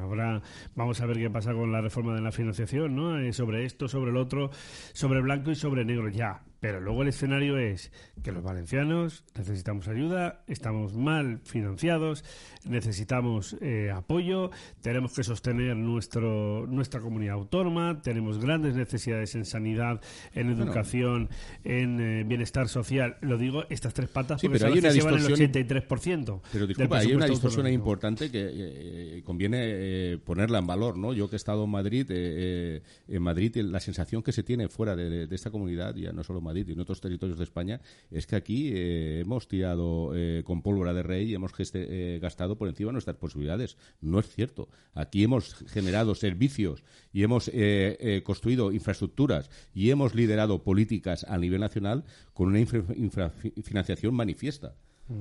ahora 0.00 0.42
vamos 0.74 1.00
a 1.00 1.06
ver 1.06 1.18
qué 1.18 1.30
pasa 1.30 1.52
con 1.52 1.72
la 1.72 1.80
reforma 1.80 2.14
de 2.14 2.20
la 2.20 2.32
financiación, 2.32 2.94
¿no? 2.94 3.18
Eh, 3.18 3.32
sobre 3.32 3.64
esto, 3.64 3.88
sobre 3.88 4.10
el 4.10 4.16
otro, 4.16 4.50
sobre 4.92 5.20
blanco 5.20 5.50
y 5.50 5.54
sobre 5.54 5.84
negro, 5.84 6.08
ya. 6.08 6.42
Pero 6.64 6.80
luego 6.80 7.02
el 7.02 7.08
escenario 7.08 7.58
es 7.58 7.92
que 8.22 8.32
los 8.32 8.42
valencianos 8.42 9.22
necesitamos 9.36 9.86
ayuda, 9.86 10.44
estamos 10.46 10.94
mal 10.94 11.40
financiados, 11.44 12.24
necesitamos 12.64 13.54
eh, 13.60 13.90
apoyo, 13.94 14.50
tenemos 14.80 15.12
que 15.12 15.24
sostener 15.24 15.76
nuestro, 15.76 16.66
nuestra 16.66 17.00
comunidad 17.00 17.34
autónoma, 17.34 18.00
tenemos 18.00 18.38
grandes 18.38 18.76
necesidades 18.76 19.34
en 19.34 19.44
sanidad, 19.44 20.00
en 20.32 20.48
educación, 20.52 21.28
en 21.64 22.00
eh, 22.00 22.24
bienestar 22.24 22.70
social. 22.70 23.18
Lo 23.20 23.36
digo, 23.36 23.64
estas 23.68 23.92
tres 23.92 24.08
patas 24.08 24.40
porque 24.40 24.58
pero 24.58 24.72
hay 24.72 24.78
una 24.78 24.90
llevan 24.90 25.16
el 25.16 25.26
83%. 25.26 26.40
Pero 26.50 26.66
disculpa, 26.66 26.96
hay 26.96 27.12
una 27.12 27.26
distorsión 27.26 27.68
importante 27.68 28.30
que 28.30 28.48
eh, 28.50 29.22
conviene 29.22 30.16
ponerla 30.24 30.60
en 30.60 30.66
valor. 30.66 30.96
¿no? 30.96 31.12
Yo 31.12 31.28
que 31.28 31.36
he 31.36 31.42
estado 31.44 31.64
en 31.64 31.70
Madrid, 31.70 32.10
en 32.10 33.22
Madrid 33.22 33.54
la 33.56 33.80
sensación 33.80 34.22
que 34.22 34.32
se 34.32 34.42
tiene 34.42 34.70
fuera 34.70 34.96
de, 34.96 35.26
de 35.26 35.36
esta 35.36 35.50
comunidad, 35.50 35.94
ya 35.96 36.12
no 36.12 36.24
solo 36.24 36.40
Madrid, 36.40 36.53
y 36.56 36.72
en 36.72 36.80
otros 36.80 37.00
territorios 37.00 37.38
de 37.38 37.44
España, 37.44 37.80
es 38.10 38.26
que 38.26 38.36
aquí 38.36 38.70
eh, 38.72 39.20
hemos 39.20 39.48
tirado 39.48 40.12
eh, 40.14 40.42
con 40.44 40.62
pólvora 40.62 40.94
de 40.94 41.02
rey 41.02 41.30
y 41.30 41.34
hemos 41.34 41.52
eh, 41.74 42.18
gastado 42.20 42.56
por 42.56 42.68
encima 42.68 42.92
nuestras 42.92 43.16
posibilidades. 43.16 43.76
No 44.00 44.20
es 44.20 44.28
cierto. 44.28 44.68
Aquí 44.94 45.24
hemos 45.24 45.54
generado 45.68 46.14
servicios 46.14 46.82
y 47.12 47.22
hemos 47.22 47.50
construido 48.24 48.72
infraestructuras 48.72 49.50
y 49.74 49.90
hemos 49.90 50.14
liderado 50.14 50.62
políticas 50.62 51.24
a 51.24 51.38
nivel 51.38 51.60
nacional 51.60 52.04
con 52.32 52.48
una 52.48 53.30
financiación 53.62 54.14
manifiesta. 54.14 54.74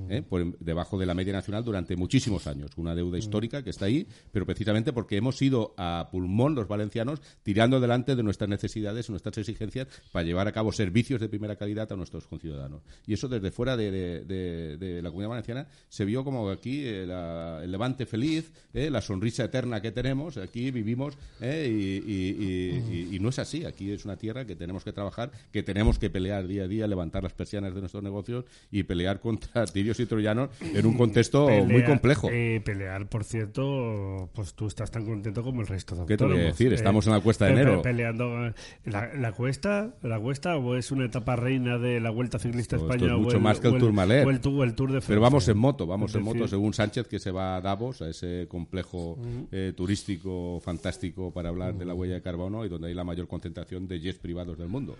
¿Eh? 0.09 0.23
por 0.27 0.57
debajo 0.59 0.97
de 0.97 1.05
la 1.05 1.13
media 1.13 1.33
nacional 1.33 1.63
durante 1.63 1.95
muchísimos 1.95 2.47
años. 2.47 2.71
Una 2.77 2.95
deuda 2.95 3.17
histórica 3.17 3.63
que 3.63 3.69
está 3.69 3.85
ahí, 3.85 4.07
pero 4.31 4.45
precisamente 4.45 4.93
porque 4.93 5.17
hemos 5.17 5.41
ido 5.41 5.73
a 5.77 6.09
pulmón 6.11 6.55
los 6.55 6.67
valencianos 6.67 7.21
tirando 7.43 7.79
delante 7.79 8.15
de 8.15 8.23
nuestras 8.23 8.49
necesidades 8.49 9.09
nuestras 9.09 9.37
exigencias 9.37 9.87
para 10.11 10.25
llevar 10.25 10.47
a 10.47 10.51
cabo 10.51 10.71
servicios 10.71 11.19
de 11.21 11.29
primera 11.29 11.55
calidad 11.55 11.91
a 11.91 11.95
nuestros 11.95 12.27
conciudadanos. 12.27 12.81
Y 13.05 13.13
eso 13.13 13.27
desde 13.27 13.51
fuera 13.51 13.75
de, 13.77 14.99
la 15.01 15.09
comunidad 15.09 15.29
valenciana 15.29 15.67
se 15.89 16.05
vio 16.05 16.23
como 16.23 16.49
aquí 16.49 16.83
eh, 16.83 17.03
el 17.03 17.71
levante 17.71 18.05
feliz, 18.05 18.51
eh, 18.73 18.89
la 18.89 19.01
sonrisa 19.01 19.45
eterna 19.45 19.81
que 19.81 19.91
tenemos, 19.91 20.37
aquí 20.37 20.71
vivimos 20.71 21.17
y, 21.41 23.15
y 23.15 23.19
no 23.19 23.29
es 23.29 23.39
así. 23.39 23.65
Aquí 23.65 23.91
es 23.91 24.05
una 24.05 24.17
tierra 24.17 24.45
que 24.45 24.55
tenemos 24.55 24.83
que 24.83 24.93
trabajar, 24.93 25.31
que 25.51 25.63
tenemos 25.63 25.99
que 25.99 26.09
pelear 26.09 26.47
día 26.47 26.63
a 26.63 26.67
día, 26.67 26.87
levantar 26.87 27.23
las 27.23 27.33
persianas 27.33 27.73
de 27.73 27.81
nuestros 27.81 28.03
negocios 28.03 28.45
y 28.71 28.83
pelear 28.83 29.19
contra 29.19 29.65
tirios 29.73 29.99
y 29.99 30.05
troyanos 30.05 30.49
en 30.61 30.85
un 30.85 30.95
contexto 30.95 31.49
muy 31.49 31.83
complejo. 31.83 32.29
Eh, 32.31 32.61
pelear, 32.63 33.07
por 33.07 33.23
cierto, 33.23 34.29
pues 34.33 34.53
tú 34.53 34.67
estás 34.67 34.91
tan 34.91 35.05
contento 35.05 35.43
como 35.43 35.61
el 35.61 35.67
resto 35.67 35.95
de 35.95 36.05
¿Qué 36.05 36.17
te 36.17 36.25
voy 36.25 36.39
a 36.39 36.43
decir? 36.43 36.71
Estamos 36.71 37.05
en 37.07 37.13
la 37.13 37.19
cuesta 37.19 37.45
de 37.45 37.51
enero. 37.51 37.81
Peleando. 37.81 38.47
Eh, 38.47 38.53
¿La, 38.85 39.31
cuesta? 39.33 39.95
¿La 40.01 40.19
cuesta 40.19 40.55
o 40.55 40.75
es 40.75 40.91
una 40.91 41.05
etapa 41.05 41.35
reina 41.35 41.77
de 41.77 41.99
la 41.99 42.11
Vuelta 42.11 42.39
Ciclista 42.39 42.77
Española? 42.77 43.15
es 43.15 43.19
mucho 43.19 43.39
más 43.39 43.59
que 43.59 43.67
el, 43.67 43.77
Tourmalet. 43.77 44.25
O 44.25 44.29
el, 44.29 44.39
Tour 44.39 44.63
de 44.63 44.73
Francia. 44.75 45.07
Pero 45.07 45.21
vamos 45.21 45.47
en 45.47 45.57
moto, 45.57 45.85
vamos 45.85 46.15
en 46.15 46.23
moto, 46.23 46.47
según 46.47 46.73
Sánchez, 46.73 47.07
que 47.07 47.19
se 47.19 47.31
va 47.31 47.57
a 47.57 47.61
Davos, 47.61 48.01
a 48.01 48.09
ese 48.09 48.47
complejo 48.47 49.17
eh, 49.51 49.73
turístico 49.75 50.59
fantástico 50.61 51.31
para 51.31 51.49
hablar 51.49 51.75
de 51.75 51.85
la 51.85 51.93
huella 51.93 52.15
de 52.15 52.21
carbono 52.21 52.65
y 52.65 52.69
donde 52.69 52.87
hay 52.87 52.93
la 52.93 53.03
mayor 53.03 53.27
concentración 53.27 53.87
de 53.87 53.99
jets 53.99 54.19
privados 54.19 54.57
del 54.57 54.67
mundo. 54.67 54.95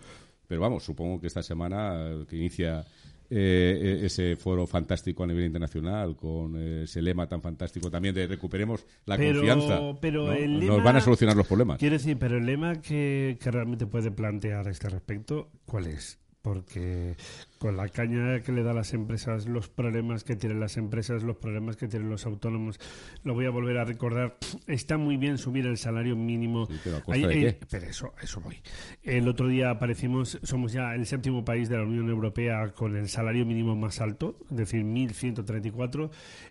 Pero 0.48 0.62
vamos, 0.62 0.84
supongo 0.84 1.20
que 1.20 1.28
esta 1.28 1.44
semana 1.44 2.26
que 2.28 2.36
inicia 2.36 2.86
eh, 3.36 4.00
e-, 4.02 4.06
ese 4.06 4.36
foro 4.36 4.68
fantástico 4.68 5.24
a 5.24 5.28
nivel 5.28 5.46
internacional, 5.46 6.16
con 6.16 6.56
ese 6.56 7.02
lema 7.02 7.28
tan 7.28 7.42
fantástico 7.42 7.90
también 7.90 8.14
de 8.14 8.28
recuperemos 8.28 8.86
la 9.06 9.18
confianza. 9.18 9.80
Pero 10.00 10.34
Nos 10.34 10.84
van 10.84 10.98
a 10.98 11.02
solucionar 11.02 11.36
los 11.36 11.48
problemas. 11.48 11.80
Quiero 11.80 11.94
decir, 11.94 12.18
pero 12.18 12.38
el 12.38 12.46
lema 12.46 12.82
que, 12.82 13.38
que 13.42 13.52
realmente 13.52 13.88
puede 13.88 14.12
plantear 14.12 14.68
a 14.68 14.72
este 14.72 14.90
respecto, 14.90 15.50
¿cuál 15.66 15.88
es? 15.88 16.23
Porque 16.44 17.16
con 17.58 17.78
la 17.78 17.88
caña 17.88 18.42
que 18.42 18.52
le 18.52 18.64
da 18.64 18.72
a 18.72 18.74
las 18.74 18.94
empresas, 18.94 19.48
los 19.48 19.70
problemas 19.70 20.26
que 20.26 20.36
tienen 20.36 20.60
las 20.60 20.76
empresas, 20.76 21.24
los 21.24 21.38
problemas 21.38 21.78
que 21.78 21.88
tienen 21.88 22.10
los 22.10 22.26
autónomos. 22.26 22.82
Lo 23.24 23.34
voy 23.34 23.46
a 23.46 23.50
volver 23.50 23.78
a 23.78 23.86
recordar. 23.86 24.36
Está 24.68 24.98
muy 24.98 25.16
bien 25.16 25.38
subir 25.38 25.66
el 25.66 25.78
salario 25.78 26.18
mínimo. 26.18 26.68
pero, 26.84 27.02
eh, 27.14 27.58
pero 27.72 27.88
eso, 27.88 28.14
eso 28.22 28.42
voy. 28.42 28.58
El 29.04 29.30
otro 29.30 29.48
día 29.48 29.70
aparecimos, 29.70 30.38
somos 30.44 30.74
ya 30.74 30.94
el 30.96 31.06
séptimo 31.06 31.46
país 31.46 31.70
de 31.70 31.78
la 31.78 31.84
Unión 31.84 32.10
Europea 32.10 32.74
con 32.76 32.98
el 32.98 33.08
salario 33.08 33.46
mínimo 33.46 33.78
más 33.78 34.02
alto, 34.02 34.36
es 34.52 34.58
decir, 34.58 34.84
1.134. 34.84 36.10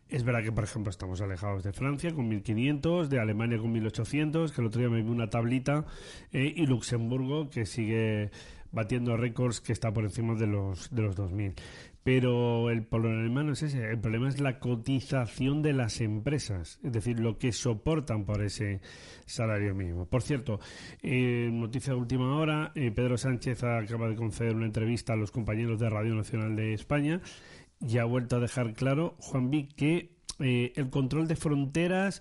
Es 0.08 0.24
verdad 0.24 0.42
que, 0.42 0.52
por 0.52 0.64
ejemplo, 0.64 0.88
estamos 0.88 1.20
alejados 1.20 1.64
de 1.64 1.74
Francia 1.74 2.14
con 2.14 2.30
1.500, 2.30 3.08
de 3.08 3.20
Alemania 3.20 3.58
con 3.58 3.74
1.800, 3.74 4.52
que 4.52 4.60
el 4.62 4.68
otro 4.68 4.80
día 4.80 4.88
me 4.88 5.02
vi 5.02 5.10
una 5.10 5.28
tablita, 5.28 5.84
eh, 6.32 6.50
y 6.56 6.64
Luxemburgo, 6.64 7.50
que 7.50 7.66
sigue 7.66 8.30
batiendo 8.72 9.16
récords 9.16 9.60
que 9.60 9.72
está 9.72 9.92
por 9.92 10.04
encima 10.04 10.34
de 10.34 10.46
los, 10.46 10.90
de 10.90 11.02
los 11.02 11.16
2.000. 11.16 11.54
Pero 12.02 12.70
el 12.70 12.84
problema 12.84 13.44
no 13.44 13.52
es 13.52 13.62
ese, 13.62 13.90
el 13.90 14.00
problema 14.00 14.28
es 14.28 14.40
la 14.40 14.58
cotización 14.58 15.62
de 15.62 15.72
las 15.72 16.00
empresas, 16.00 16.80
es 16.82 16.92
decir, 16.92 17.20
lo 17.20 17.38
que 17.38 17.52
soportan 17.52 18.24
por 18.24 18.42
ese 18.42 18.80
salario 19.24 19.72
mínimo. 19.72 20.06
Por 20.06 20.22
cierto, 20.22 20.58
eh, 21.00 21.48
noticia 21.52 21.92
de 21.92 22.00
última 22.00 22.36
hora, 22.36 22.72
eh, 22.74 22.90
Pedro 22.90 23.16
Sánchez 23.16 23.62
acaba 23.62 24.08
de 24.08 24.16
conceder 24.16 24.56
una 24.56 24.66
entrevista 24.66 25.12
a 25.12 25.16
los 25.16 25.30
compañeros 25.30 25.78
de 25.78 25.90
Radio 25.90 26.14
Nacional 26.16 26.56
de 26.56 26.74
España 26.74 27.20
y 27.80 27.98
ha 27.98 28.04
vuelto 28.04 28.36
a 28.36 28.40
dejar 28.40 28.74
claro, 28.74 29.14
Juan 29.20 29.50
Vic, 29.50 29.72
que 29.76 30.16
eh, 30.40 30.72
el 30.74 30.90
control 30.90 31.28
de 31.28 31.36
fronteras 31.36 32.20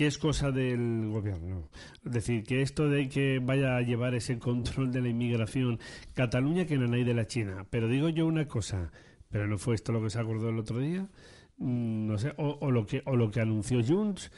que 0.00 0.06
es 0.06 0.16
cosa 0.16 0.50
del 0.50 1.10
gobierno. 1.10 1.68
Es 2.06 2.10
decir, 2.10 2.42
que 2.42 2.62
esto 2.62 2.88
de 2.88 3.10
que 3.10 3.38
vaya 3.38 3.76
a 3.76 3.82
llevar 3.82 4.14
ese 4.14 4.38
control 4.38 4.92
de 4.92 5.02
la 5.02 5.10
inmigración 5.10 5.78
Cataluña 6.14 6.64
que 6.64 6.78
no 6.78 6.90
hay 6.96 7.04
de 7.04 7.12
la 7.12 7.26
China. 7.26 7.66
Pero 7.68 7.86
digo 7.86 8.08
yo 8.08 8.26
una 8.26 8.48
cosa, 8.48 8.92
pero 9.28 9.46
no 9.46 9.58
fue 9.58 9.74
esto 9.74 9.92
lo 9.92 10.00
que 10.00 10.08
se 10.08 10.18
acordó 10.18 10.48
el 10.48 10.58
otro 10.58 10.78
día, 10.78 11.06
mm, 11.58 12.06
no 12.06 12.16
sé, 12.16 12.32
o, 12.38 12.56
o 12.62 12.70
lo 12.70 12.86
que 12.86 13.02
o 13.04 13.14
lo 13.14 13.30
que 13.30 13.42
anunció 13.42 13.84
Junts, 13.86 14.32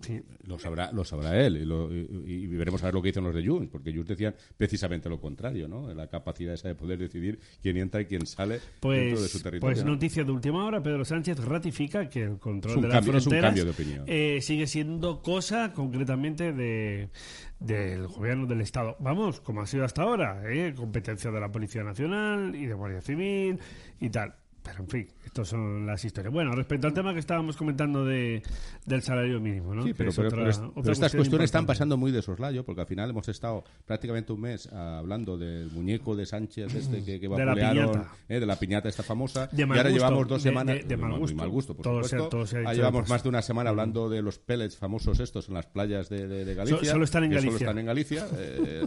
Sí. 0.00 0.22
Lo 0.44 0.58
sabrá, 0.58 0.92
lo 0.92 1.04
sabrá 1.04 1.44
él 1.44 1.56
y, 1.56 1.64
lo, 1.64 1.92
y, 1.92 2.06
y, 2.24 2.46
veremos 2.46 2.80
a 2.82 2.86
ver 2.86 2.94
lo 2.94 3.02
que 3.02 3.08
dicen 3.08 3.24
los 3.24 3.34
de 3.34 3.44
Junts, 3.44 3.70
porque 3.70 3.92
Junts 3.92 4.08
decían 4.08 4.34
precisamente 4.56 5.08
lo 5.08 5.20
contrario, 5.20 5.66
¿no? 5.66 5.92
La 5.92 6.06
capacidad 6.06 6.54
esa 6.54 6.68
de 6.68 6.76
poder 6.76 6.98
decidir 6.98 7.40
quién 7.60 7.76
entra 7.76 8.00
y 8.00 8.06
quién 8.06 8.24
sale 8.24 8.60
pues, 8.78 9.00
dentro 9.00 9.22
de 9.22 9.28
su 9.28 9.42
territorio. 9.42 9.74
Pues 9.74 9.84
noticia 9.84 10.22
de 10.22 10.30
última 10.30 10.64
hora, 10.64 10.80
Pedro 10.80 11.04
Sánchez 11.04 11.40
ratifica 11.40 12.08
que 12.08 12.22
el 12.22 12.38
control 12.38 12.82
de 12.82 12.88
las 12.88 12.96
cambio, 12.98 13.20
fronteras 13.20 13.54
de 13.54 13.68
opinión. 13.68 14.04
eh, 14.06 14.38
sigue 14.42 14.68
siendo 14.68 15.22
cosa 15.22 15.72
concretamente 15.72 16.52
de 16.52 17.10
del 17.58 18.06
gobierno 18.06 18.46
del 18.46 18.62
Estado. 18.62 18.96
Vamos, 19.00 19.40
como 19.40 19.60
ha 19.60 19.66
sido 19.66 19.84
hasta 19.84 20.02
ahora, 20.02 20.42
¿eh? 20.50 20.74
competencia 20.74 21.30
de 21.30 21.40
la 21.40 21.52
Policía 21.52 21.82
Nacional 21.82 22.54
y 22.56 22.66
de 22.66 22.74
Guardia 22.74 23.02
Civil 23.02 23.58
y 24.00 24.08
tal. 24.08 24.34
Pero 24.62 24.80
en 24.80 24.88
fin, 24.88 25.08
estas 25.24 25.48
son 25.48 25.86
las 25.86 26.04
historias. 26.04 26.32
Bueno, 26.32 26.52
respecto 26.52 26.86
al 26.86 26.92
tema 26.92 27.14
que 27.14 27.18
estábamos 27.20 27.56
comentando 27.56 28.04
de, 28.04 28.42
del 28.84 29.00
salario 29.00 29.40
mínimo, 29.40 29.74
¿no? 29.74 29.82
Sí, 29.84 29.94
pero, 29.94 30.10
es 30.10 30.16
pero- 30.16 30.28
otra- 30.28 30.38
pero 30.38 30.50
es- 30.50 30.58
otra 30.58 30.72
pero 30.82 30.92
estas 30.92 31.14
cuestiones 31.14 31.44
están 31.46 31.64
pasando 31.64 31.96
muy 31.96 32.12
de 32.12 32.20
soslayo, 32.20 32.62
porque 32.64 32.82
al 32.82 32.86
final 32.86 33.08
hemos 33.08 33.26
estado 33.28 33.64
prácticamente 33.86 34.32
un 34.34 34.42
mes 34.42 34.68
ah, 34.72 34.98
hablando 34.98 35.38
del 35.38 35.70
muñeco 35.70 36.14
de 36.14 36.26
Sánchez, 36.26 36.74
este 36.74 37.02
que, 37.02 37.18
que 37.18 37.26
De 37.28 37.38
la 37.38 37.44
vapulearon, 37.46 37.90
piñata. 37.92 38.12
eh, 38.28 38.38
de 38.40 38.46
la 38.46 38.56
piñata 38.56 38.88
esta 38.90 39.02
famosa, 39.02 39.46
De 39.46 39.62
y 39.62 39.64
ahora 39.64 39.82
gusto, 39.84 39.96
llevamos 39.96 40.28
dos 40.28 40.42
semanas... 40.42 40.76
de- 40.76 40.82
de 40.84 40.96
mal 40.98 41.10
muy 41.10 41.18
gusto. 41.20 41.36
mal 41.36 41.48
gusto, 41.48 41.74
por 41.74 41.82
Todo 41.84 42.02
se- 42.02 42.08
supuesto. 42.10 42.28
todo 42.28 42.46
se 42.46 42.56
ha 42.56 42.60
Ah, 42.60 42.62
dicho 42.72 42.74
llevamos 42.74 43.08
más 43.08 43.22
de 43.22 43.28
una 43.30 43.40
semana 43.42 43.70
hablando 43.70 44.10
de 44.10 44.20
los 44.20 44.38
pellets 44.38 44.76
famosos 44.76 45.20
estos 45.20 45.48
en 45.48 45.54
las 45.54 45.66
playas 45.66 46.10
de, 46.10 46.54
Galicia. 46.54 46.90
solo 46.92 47.04
están 47.04 47.24
en 47.24 47.30
Galicia. 47.30 47.50
Solo 47.50 47.58
están 47.60 47.78
en 47.78 47.86
Galicia. 47.86 48.26
eh, 48.36 48.86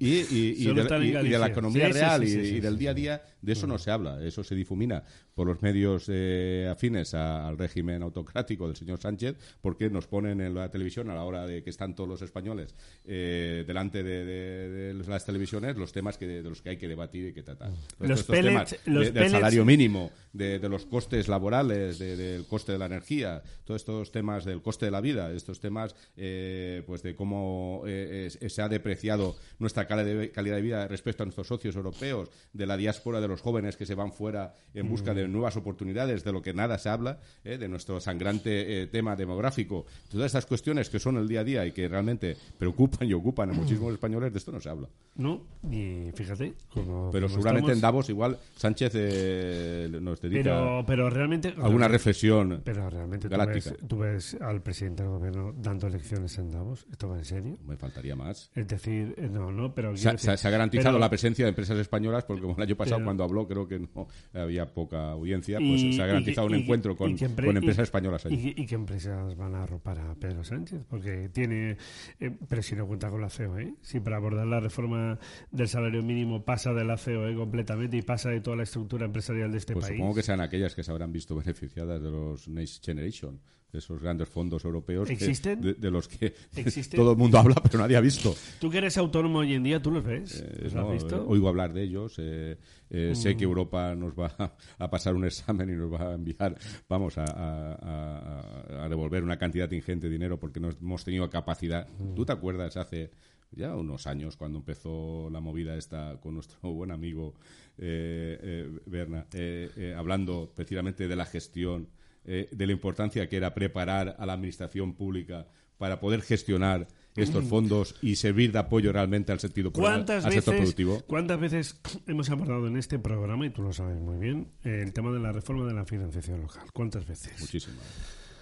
y, 0.00 0.08
y- 0.08 0.74
de, 0.74 1.26
y- 1.28 1.28
la 1.38 1.46
economía 1.46 1.86
Sí, 1.86 1.92
real 1.92 2.20
sí, 2.22 2.26
y, 2.26 2.30
sí, 2.30 2.44
sí, 2.50 2.54
y 2.56 2.60
del 2.60 2.76
día 2.76 2.90
a 2.90 2.94
día, 2.94 3.22
de 3.40 3.52
eso 3.52 3.66
no 3.68 3.78
se 3.78 3.90
habla. 3.92 4.20
Eso 4.24 4.42
se 4.42 4.54
difumina 4.56 5.04
por 5.34 5.46
los 5.46 5.62
medios 5.62 6.06
eh, 6.08 6.68
afines 6.70 7.14
a- 7.14 7.48
al 7.48 7.56
régimen 7.58 8.02
autocrático 8.02 8.66
del 8.66 8.76
señor 8.76 9.00
Sánchez, 9.00 9.36
porque 9.60 9.88
nos 9.90 10.06
ponen 10.06 10.40
en 10.40 10.54
la 10.54 10.70
televisión 10.70 11.08
a 11.10 11.14
la 11.14 11.24
hora 11.24 11.46
de 11.46 11.62
que 11.62 11.70
están 11.70 11.94
todos 11.94 12.08
los 12.08 12.22
españoles 12.22 12.74
eh, 13.04 13.64
delante 13.66 14.02
de, 14.02 14.24
de- 14.24 14.94
de 14.94 15.04
las 15.08 15.24
televisiones 15.24 15.76
los 15.76 15.92
temas 15.92 16.18
que, 16.18 16.26
de 16.26 16.42
los 16.42 16.62
que 16.62 16.70
hay 16.70 16.76
que 16.76 16.88
debatir 16.88 17.28
y 17.28 17.32
que 17.32 17.42
tratar. 17.42 17.68
Entonces, 17.70 18.08
Los 18.08 18.20
estos 18.20 18.36
pellets- 18.36 18.42
temas 18.42 18.76
los 18.86 19.04
de- 19.06 19.10
del 19.12 19.30
salario 19.30 19.64
mínimo, 19.64 20.10
de, 20.32 20.58
los 20.68 20.86
costes 20.86 21.28
laborales, 21.28 21.98
de- 21.98 22.16
del 22.16 22.46
coste 22.46 22.72
de 22.72 22.78
la 22.78 22.86
energía, 22.86 23.42
todos 23.64 23.80
estos 23.82 24.12
temas 24.12 24.44
del 24.44 24.62
coste 24.62 24.84
de 24.86 24.90
la 24.90 25.00
vida, 25.00 25.32
estos 25.32 25.60
temas 25.60 25.94
eh, 26.16 26.82
pues 26.86 27.02
de 27.02 27.14
cómo 27.14 27.82
eh, 27.86 28.28
es- 28.40 28.52
se 28.52 28.62
ha 28.62 28.68
depreciado 28.68 29.36
nuestra 29.58 29.86
calidad 29.86 30.56
de 30.56 30.62
vida 30.62 30.86
respecto 30.88 31.22
a 31.22 31.26
nuestros 31.26 31.46
socios 31.48 31.74
europeos, 31.76 32.30
de 32.52 32.66
la 32.66 32.76
diáspora 32.76 33.20
de 33.20 33.28
los 33.28 33.40
jóvenes 33.40 33.76
que 33.76 33.86
se 33.86 33.94
van 33.94 34.12
fuera 34.12 34.54
en 34.74 34.88
busca 34.88 35.01
de 35.02 35.28
nuevas 35.28 35.56
oportunidades, 35.56 36.24
de 36.24 36.32
lo 36.32 36.40
que 36.42 36.54
nada 36.54 36.78
se 36.78 36.88
habla, 36.88 37.18
eh, 37.44 37.58
de 37.58 37.68
nuestro 37.68 38.00
sangrante 38.00 38.82
eh, 38.82 38.86
tema 38.86 39.16
demográfico, 39.16 39.84
todas 40.10 40.26
estas 40.26 40.46
cuestiones 40.46 40.88
que 40.88 40.98
son 40.98 41.16
el 41.16 41.26
día 41.28 41.40
a 41.40 41.44
día 41.44 41.66
y 41.66 41.72
que 41.72 41.88
realmente 41.88 42.36
preocupan 42.58 43.08
y 43.08 43.12
ocupan 43.12 43.50
a 43.50 43.52
muchísimos 43.52 43.92
españoles, 43.92 44.32
de 44.32 44.38
esto 44.38 44.52
no 44.52 44.60
se 44.60 44.68
habla. 44.70 44.88
¿No? 45.16 45.42
Y 45.70 46.10
fíjate, 46.14 46.54
como, 46.72 47.10
Pero 47.10 47.26
como 47.26 47.34
seguramente 47.34 47.72
estamos- 47.72 47.76
en 47.76 47.80
Davos 47.80 48.08
igual 48.08 48.38
Sánchez 48.56 48.92
eh, 48.94 49.88
nos 50.00 50.20
dedica 50.20 50.42
Pero, 50.42 50.84
pero 50.86 51.10
realmente. 51.10 51.54
alguna 51.60 51.88
reflexión. 51.88 52.62
Pero 52.64 52.88
realmente 52.88 53.28
tú 53.28 53.30
galáctica. 53.36 53.70
ves, 53.70 53.88
tú 53.88 53.98
ves 53.98 54.36
al 54.40 54.62
presidente 54.62 55.02
del 55.02 55.12
gobierno 55.12 55.54
dando 55.56 55.86
elecciones 55.86 56.36
en 56.38 56.50
Davos. 56.50 56.86
¿Esto 56.90 57.08
va 57.08 57.18
en 57.18 57.24
serio? 57.24 57.58
Me 57.66 57.76
faltaría 57.76 58.16
más. 58.16 58.50
Es 58.54 58.66
decir, 58.68 59.14
eh, 59.16 59.28
no, 59.30 59.50
no, 59.52 59.74
pero. 59.74 59.96
Se, 59.96 60.10
decir- 60.12 60.36
se 60.36 60.48
ha 60.48 60.50
garantizado 60.50 60.94
pero- 60.94 61.00
la 61.00 61.08
presencia 61.10 61.44
de 61.44 61.50
empresas 61.50 61.78
españolas 61.78 62.24
porque 62.24 62.42
como 62.42 62.54
el 62.56 62.62
año 62.62 62.76
pasado 62.76 62.96
Pero- 62.96 63.06
cuando 63.06 63.24
habló 63.24 63.46
creo 63.46 63.66
que 63.68 63.78
no 63.78 64.06
había 64.34 64.66
poca 64.92 65.10
audiencia, 65.12 65.58
y- 65.60 65.68
pues 65.68 65.80
se 65.96 66.02
ha 66.02 66.04
y- 66.04 66.08
garantizado 66.08 66.48
y- 66.48 66.52
un 66.52 66.58
y- 66.58 66.62
encuentro 66.62 66.96
con, 66.96 67.10
y 67.10 67.14
qué 67.16 67.26
empre- 67.28 67.46
con 67.46 67.56
empresas 67.56 67.78
y- 67.78 67.82
españolas 67.82 68.26
allí. 68.26 68.54
¿Y, 68.56 68.62
y 68.62 68.66
qué 68.66 68.74
empresas 68.74 69.36
van 69.36 69.54
a 69.54 69.62
arropar 69.62 69.98
a 69.98 70.14
Pedro 70.14 70.44
Sánchez? 70.44 70.84
Porque 70.88 71.28
tiene. 71.32 71.76
eh, 72.20 72.30
pero 72.48 72.62
si 72.62 72.74
no 72.76 72.86
cuenta 72.86 73.10
con 73.10 73.20
la 73.20 73.28
COE. 73.28 73.74
Si 73.80 74.00
para 74.00 74.16
abordar 74.16 74.46
la 74.46 74.60
reforma 74.60 75.18
del 75.50 75.68
salario 75.68 76.02
mínimo 76.02 76.44
pasa 76.44 76.72
de 76.72 76.84
la 76.84 76.96
COE 76.96 77.34
completamente 77.34 77.96
y 77.96 78.02
pasa 78.02 78.30
de 78.30 78.40
toda 78.40 78.56
la 78.56 78.62
estructura 78.64 79.06
empresarial 79.06 79.50
de 79.50 79.58
este 79.58 79.72
Pues 79.72 79.86
país. 79.86 79.96
supongo 79.98 80.14
que 80.14 80.22
sean 80.22 80.40
aquellas 80.40 80.74
que 80.74 80.82
se 80.82 80.90
habrán 80.90 81.12
visto 81.12 81.34
beneficiadas 81.34 82.02
de 82.02 82.10
los 82.10 82.48
Next 82.48 82.84
Generation, 82.84 83.40
esos 83.72 84.00
grandes 84.02 84.28
fondos 84.28 84.64
europeos 84.64 85.08
que- 85.08 85.14
¿Existen? 85.14 85.60
de, 85.60 85.74
de 85.74 85.90
los 85.90 86.06
que 86.08 86.34
¿Existen? 86.56 86.96
todo 87.00 87.12
el 87.12 87.16
mundo 87.16 87.38
habla 87.38 87.54
pero 87.54 87.78
nadie 87.78 87.96
ha 87.96 88.00
visto. 88.00 88.34
Tú 88.60 88.70
que 88.70 88.78
eres 88.78 88.98
autónomo 88.98 89.38
hoy 89.38 89.54
en 89.54 89.62
día, 89.62 89.80
¿tú 89.80 89.90
los 89.90 90.04
ves? 90.04 90.40
Eh, 90.40 90.60
¿Los 90.64 90.74
no, 90.74 90.86
has 90.88 90.92
visto? 90.92 91.16
eh, 91.16 91.24
oigo 91.26 91.48
hablar 91.48 91.72
de 91.72 91.82
ellos. 91.82 92.14
eh, 92.18 92.58
eh, 92.90 93.12
Sé 93.14 93.34
Mm. 93.34 93.38
que 93.38 93.44
Europa 93.44 93.94
nos 93.94 94.12
va 94.18 94.54
a, 94.78 94.90
pasar 94.90 95.14
un 95.14 95.24
examen 95.24 95.70
y 95.70 95.72
nos 95.72 95.90
va 95.90 96.10
a 96.10 96.14
enviar, 96.14 96.56
vamos, 96.88 97.16
a, 97.16 97.24
a- 97.24 97.74
a- 97.74 98.84
a 98.84 98.88
devolver 98.88 99.22
una 99.24 99.38
cantidad 99.38 99.70
ingente 99.70 100.08
de 100.08 100.12
dinero 100.12 100.38
porque 100.38 100.60
no 100.60 100.68
hemos 100.70 101.04
tenido 101.04 101.28
capacidad. 101.30 101.88
Mm. 101.98 102.14
¿Tú 102.14 102.26
te 102.26 102.32
acuerdas 102.32 102.76
hace 102.76 103.10
ya 103.52 103.74
unos 103.74 104.06
años 104.06 104.36
cuando 104.36 104.58
empezó 104.58 105.28
la 105.30 105.40
movida 105.40 105.76
esta 105.76 106.18
con 106.20 106.34
nuestro 106.34 106.58
buen 106.74 106.90
amigo 106.90 107.34
eh, 107.78 108.38
eh, 108.42 108.70
Berna, 108.84 109.26
eh, 109.32 109.94
hablando 109.96 110.52
precisamente 110.54 111.08
de 111.08 111.16
la 111.16 111.24
gestión, 111.24 111.88
eh, 112.24 112.48
de 112.52 112.66
la 112.66 112.72
importancia 112.72 113.28
que 113.28 113.36
era 113.36 113.54
preparar 113.54 114.16
a 114.18 114.26
la 114.26 114.32
administración 114.34 114.94
pública 114.94 115.46
para 115.78 115.98
poder 116.00 116.22
gestionar 116.22 116.86
estos 117.16 117.44
fondos 117.44 117.94
y 118.00 118.16
servir 118.16 118.52
de 118.52 118.58
apoyo 118.60 118.92
realmente 118.92 119.32
al 119.32 119.40
sentido 119.40 119.70
¿Cuántas 119.72 120.24
al 120.24 120.32
sector 120.32 120.54
veces, 120.54 120.62
productivo. 120.62 121.02
¿Cuántas 121.06 121.38
veces 121.40 121.80
hemos 122.06 122.30
abordado 122.30 122.66
en 122.68 122.76
este 122.76 122.98
programa, 122.98 123.44
y 123.46 123.50
tú 123.50 123.62
lo 123.62 123.72
sabes 123.72 124.00
muy 124.00 124.16
bien, 124.18 124.48
el 124.62 124.92
tema 124.92 125.10
de 125.12 125.20
la 125.20 125.32
reforma 125.32 125.66
de 125.66 125.74
la 125.74 125.84
financiación 125.84 126.40
local? 126.40 126.62
¿Cuántas 126.72 127.06
veces? 127.06 127.38
Muchísimas. 127.40 127.78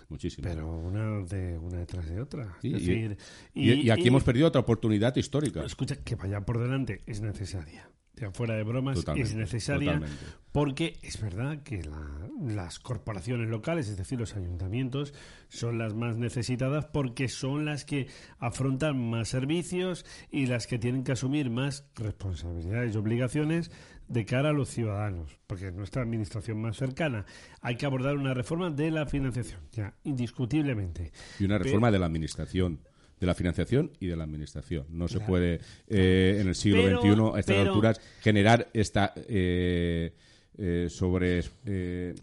Muchísimas. 0.08 0.52
Pero 0.54 0.68
una, 0.68 1.20
de, 1.24 1.56
una 1.58 1.78
detrás 1.78 2.08
de 2.08 2.20
otra. 2.20 2.56
Sí, 2.60 2.74
Es 2.74 2.82
y- 2.82 2.86
decir, 2.86 3.16
y, 3.54 3.72
y 3.72 3.90
aquí 3.90 4.08
hemos 4.08 4.24
perdido 4.24 4.48
otra 4.48 4.60
oportunidad 4.60 5.14
histórica. 5.16 5.64
Escucha, 5.64 5.96
que 5.96 6.14
vaya 6.16 6.40
por 6.40 6.58
delante 6.60 7.02
es 7.06 7.20
necesaria. 7.20 7.88
Ya 8.20 8.30
fuera 8.32 8.54
de 8.54 8.62
bromas, 8.64 8.96
Totalmente, 8.98 9.30
es 9.30 9.34
necesaria 9.36 9.94
totalmente. 9.94 10.24
porque 10.52 10.98
es 11.02 11.18
verdad 11.20 11.62
que 11.62 11.82
la- 11.82 12.28
las 12.40 12.78
corporaciones 12.78 13.48
locales, 13.48 13.88
es 13.88 13.96
decir, 13.96 14.18
los 14.18 14.36
ayuntamientos, 14.36 15.14
son 15.48 15.78
las 15.78 15.94
más 15.94 16.16
necesitadas 16.18 16.84
porque 16.86 17.28
son 17.28 17.64
las 17.64 17.84
que 17.86 18.08
afrontan 18.38 19.10
más 19.10 19.28
servicios 19.28 20.04
y 20.30 20.46
las 20.46 20.66
que 20.66 20.78
tienen 20.78 21.02
que 21.04 21.12
asumir 21.12 21.48
más 21.50 21.86
responsabilidades 21.96 22.94
y 22.94 22.98
obligaciones 22.98 23.70
de 24.08 24.24
cara 24.26 24.50
a 24.50 24.52
los 24.52 24.68
ciudadanos, 24.68 25.38
porque 25.46 25.68
es 25.68 25.74
nuestra 25.74 26.02
administración 26.02 26.60
más 26.60 26.76
cercana. 26.76 27.24
Hay 27.62 27.76
que 27.76 27.86
abordar 27.86 28.16
una 28.16 28.34
reforma 28.34 28.68
de 28.70 28.90
la 28.90 29.06
financiación, 29.06 29.60
ya, 29.72 29.94
indiscutiblemente. 30.04 31.12
Y 31.38 31.44
una 31.44 31.58
reforma 31.58 31.90
de 31.90 31.98
la 32.00 32.06
administración. 32.06 32.80
De 33.20 33.26
la 33.26 33.34
financiación 33.34 33.92
y 34.00 34.06
de 34.06 34.16
la 34.16 34.24
administración. 34.24 34.86
No 34.90 35.06
se 35.06 35.20
puede, 35.20 35.60
eh, 35.88 36.38
en 36.40 36.48
el 36.48 36.54
siglo 36.54 36.82
Pero- 36.82 37.00
XXI, 37.02 37.36
a 37.36 37.38
estas 37.40 37.56
pero- 37.56 37.68
alturas, 37.70 38.00
generar 38.22 38.68
esta 38.72 39.12
eh, 39.28 40.14
eh, 40.56 40.86
sobre 40.88 41.42
eh, 41.66 42.14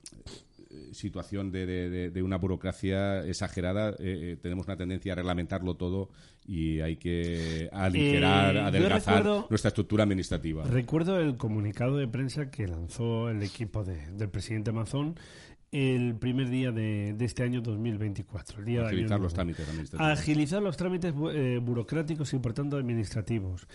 situación 0.91 1.51
de, 1.51 2.09
de- 2.09 2.23
una 2.23 2.37
burocracia 2.37 3.23
exagerada. 3.25 3.91
Eh, 3.91 3.95
eh, 3.99 4.37
tenemos 4.41 4.65
una 4.67 4.75
tendencia 4.77 5.13
a 5.13 5.15
reglamentarlo 5.15 5.75
todo 5.75 6.09
y 6.47 6.79
hay 6.79 6.95
que 6.97 7.69
aligerar, 7.71 8.55
Eh, 8.55 8.59
adelgazar 8.61 9.17
recuerdo- 9.17 9.47
nuestra 9.49 9.67
estructura 9.69 10.03
administrativa. 10.03 10.63
Recuerdo 10.65 11.19
el 11.19 11.37
comunicado 11.37 11.97
de 11.97 12.07
prensa 12.07 12.49
que 12.49 12.67
lanzó 12.67 13.29
el 13.29 13.43
equipo 13.43 13.83
de- 13.83 14.07
del 14.11 14.29
presidente 14.29 14.71
Mazón 14.71 15.15
el 15.71 16.15
primer 16.15 16.49
día 16.49 16.71
de, 16.71 17.13
de 17.13 17.25
este 17.25 17.43
año 17.43 17.61
2024, 17.61 18.59
el 18.59 18.65
día 18.65 18.81
de 18.81 18.87
Agilizar 18.87 19.19
los 19.19 19.33
trámites 19.33 19.67
administrativos. 19.67 20.19
Agilizar 20.19 20.61
los 20.61 20.77
trámites 20.77 21.13
eh, 21.33 21.59
burocráticos 21.61 22.33
y 22.33 22.39
por 22.39 22.53
tanto 22.53 22.77
administrativos. 22.77 23.67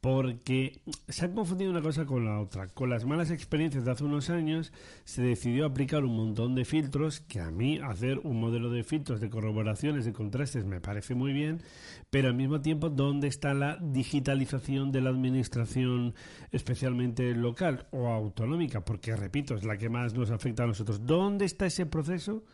Porque 0.00 0.80
se 1.08 1.26
ha 1.26 1.32
confundido 1.32 1.70
una 1.70 1.82
cosa 1.82 2.06
con 2.06 2.24
la 2.24 2.40
otra. 2.40 2.68
Con 2.68 2.88
las 2.88 3.04
malas 3.04 3.30
experiencias 3.30 3.84
de 3.84 3.90
hace 3.90 4.04
unos 4.04 4.30
años 4.30 4.72
se 5.04 5.20
decidió 5.20 5.66
aplicar 5.66 6.04
un 6.04 6.16
montón 6.16 6.54
de 6.54 6.64
filtros, 6.64 7.20
que 7.20 7.40
a 7.40 7.50
mí 7.50 7.78
hacer 7.78 8.18
un 8.20 8.40
modelo 8.40 8.70
de 8.70 8.82
filtros, 8.82 9.20
de 9.20 9.28
corroboraciones, 9.28 10.06
de 10.06 10.14
contrastes 10.14 10.64
me 10.64 10.80
parece 10.80 11.14
muy 11.14 11.34
bien, 11.34 11.60
pero 12.08 12.28
al 12.28 12.34
mismo 12.34 12.62
tiempo, 12.62 12.88
¿dónde 12.88 13.28
está 13.28 13.52
la 13.52 13.76
digitalización 13.80 14.90
de 14.90 15.02
la 15.02 15.10
administración, 15.10 16.14
especialmente 16.50 17.34
local 17.34 17.86
o 17.90 18.08
autonómica? 18.08 18.84
Porque, 18.84 19.14
repito, 19.16 19.54
es 19.54 19.64
la 19.64 19.76
que 19.76 19.90
más 19.90 20.14
nos 20.14 20.30
afecta 20.30 20.64
a 20.64 20.66
nosotros. 20.66 21.04
¿Dónde 21.04 21.39
está 21.44 21.66
ese 21.66 21.86
proceso? 21.86 22.44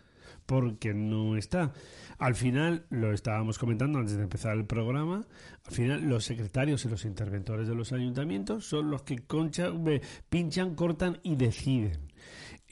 porque 0.47 0.95
no 0.95 1.37
está. 1.37 1.73
Al 2.19 2.35
final, 2.35 2.87
lo 2.89 3.13
estábamos 3.13 3.59
comentando 3.59 3.99
antes 3.99 4.17
de 4.17 4.23
empezar 4.23 4.57
el 4.57 4.65
programa, 4.65 5.27
al 5.65 5.73
final 5.73 6.09
los 6.09 6.25
secretarios 6.25 6.85
y 6.85 6.89
los 6.89 7.05
interventores 7.05 7.69
de 7.69 7.75
los 7.75 7.93
ayuntamientos 7.93 8.65
son 8.65 8.91
los 8.91 9.03
que 9.03 9.19
concha, 9.19 9.71
ve, 9.71 10.01
pinchan, 10.31 10.75
cortan 10.75 11.19
y 11.23 11.37
deciden. 11.37 12.13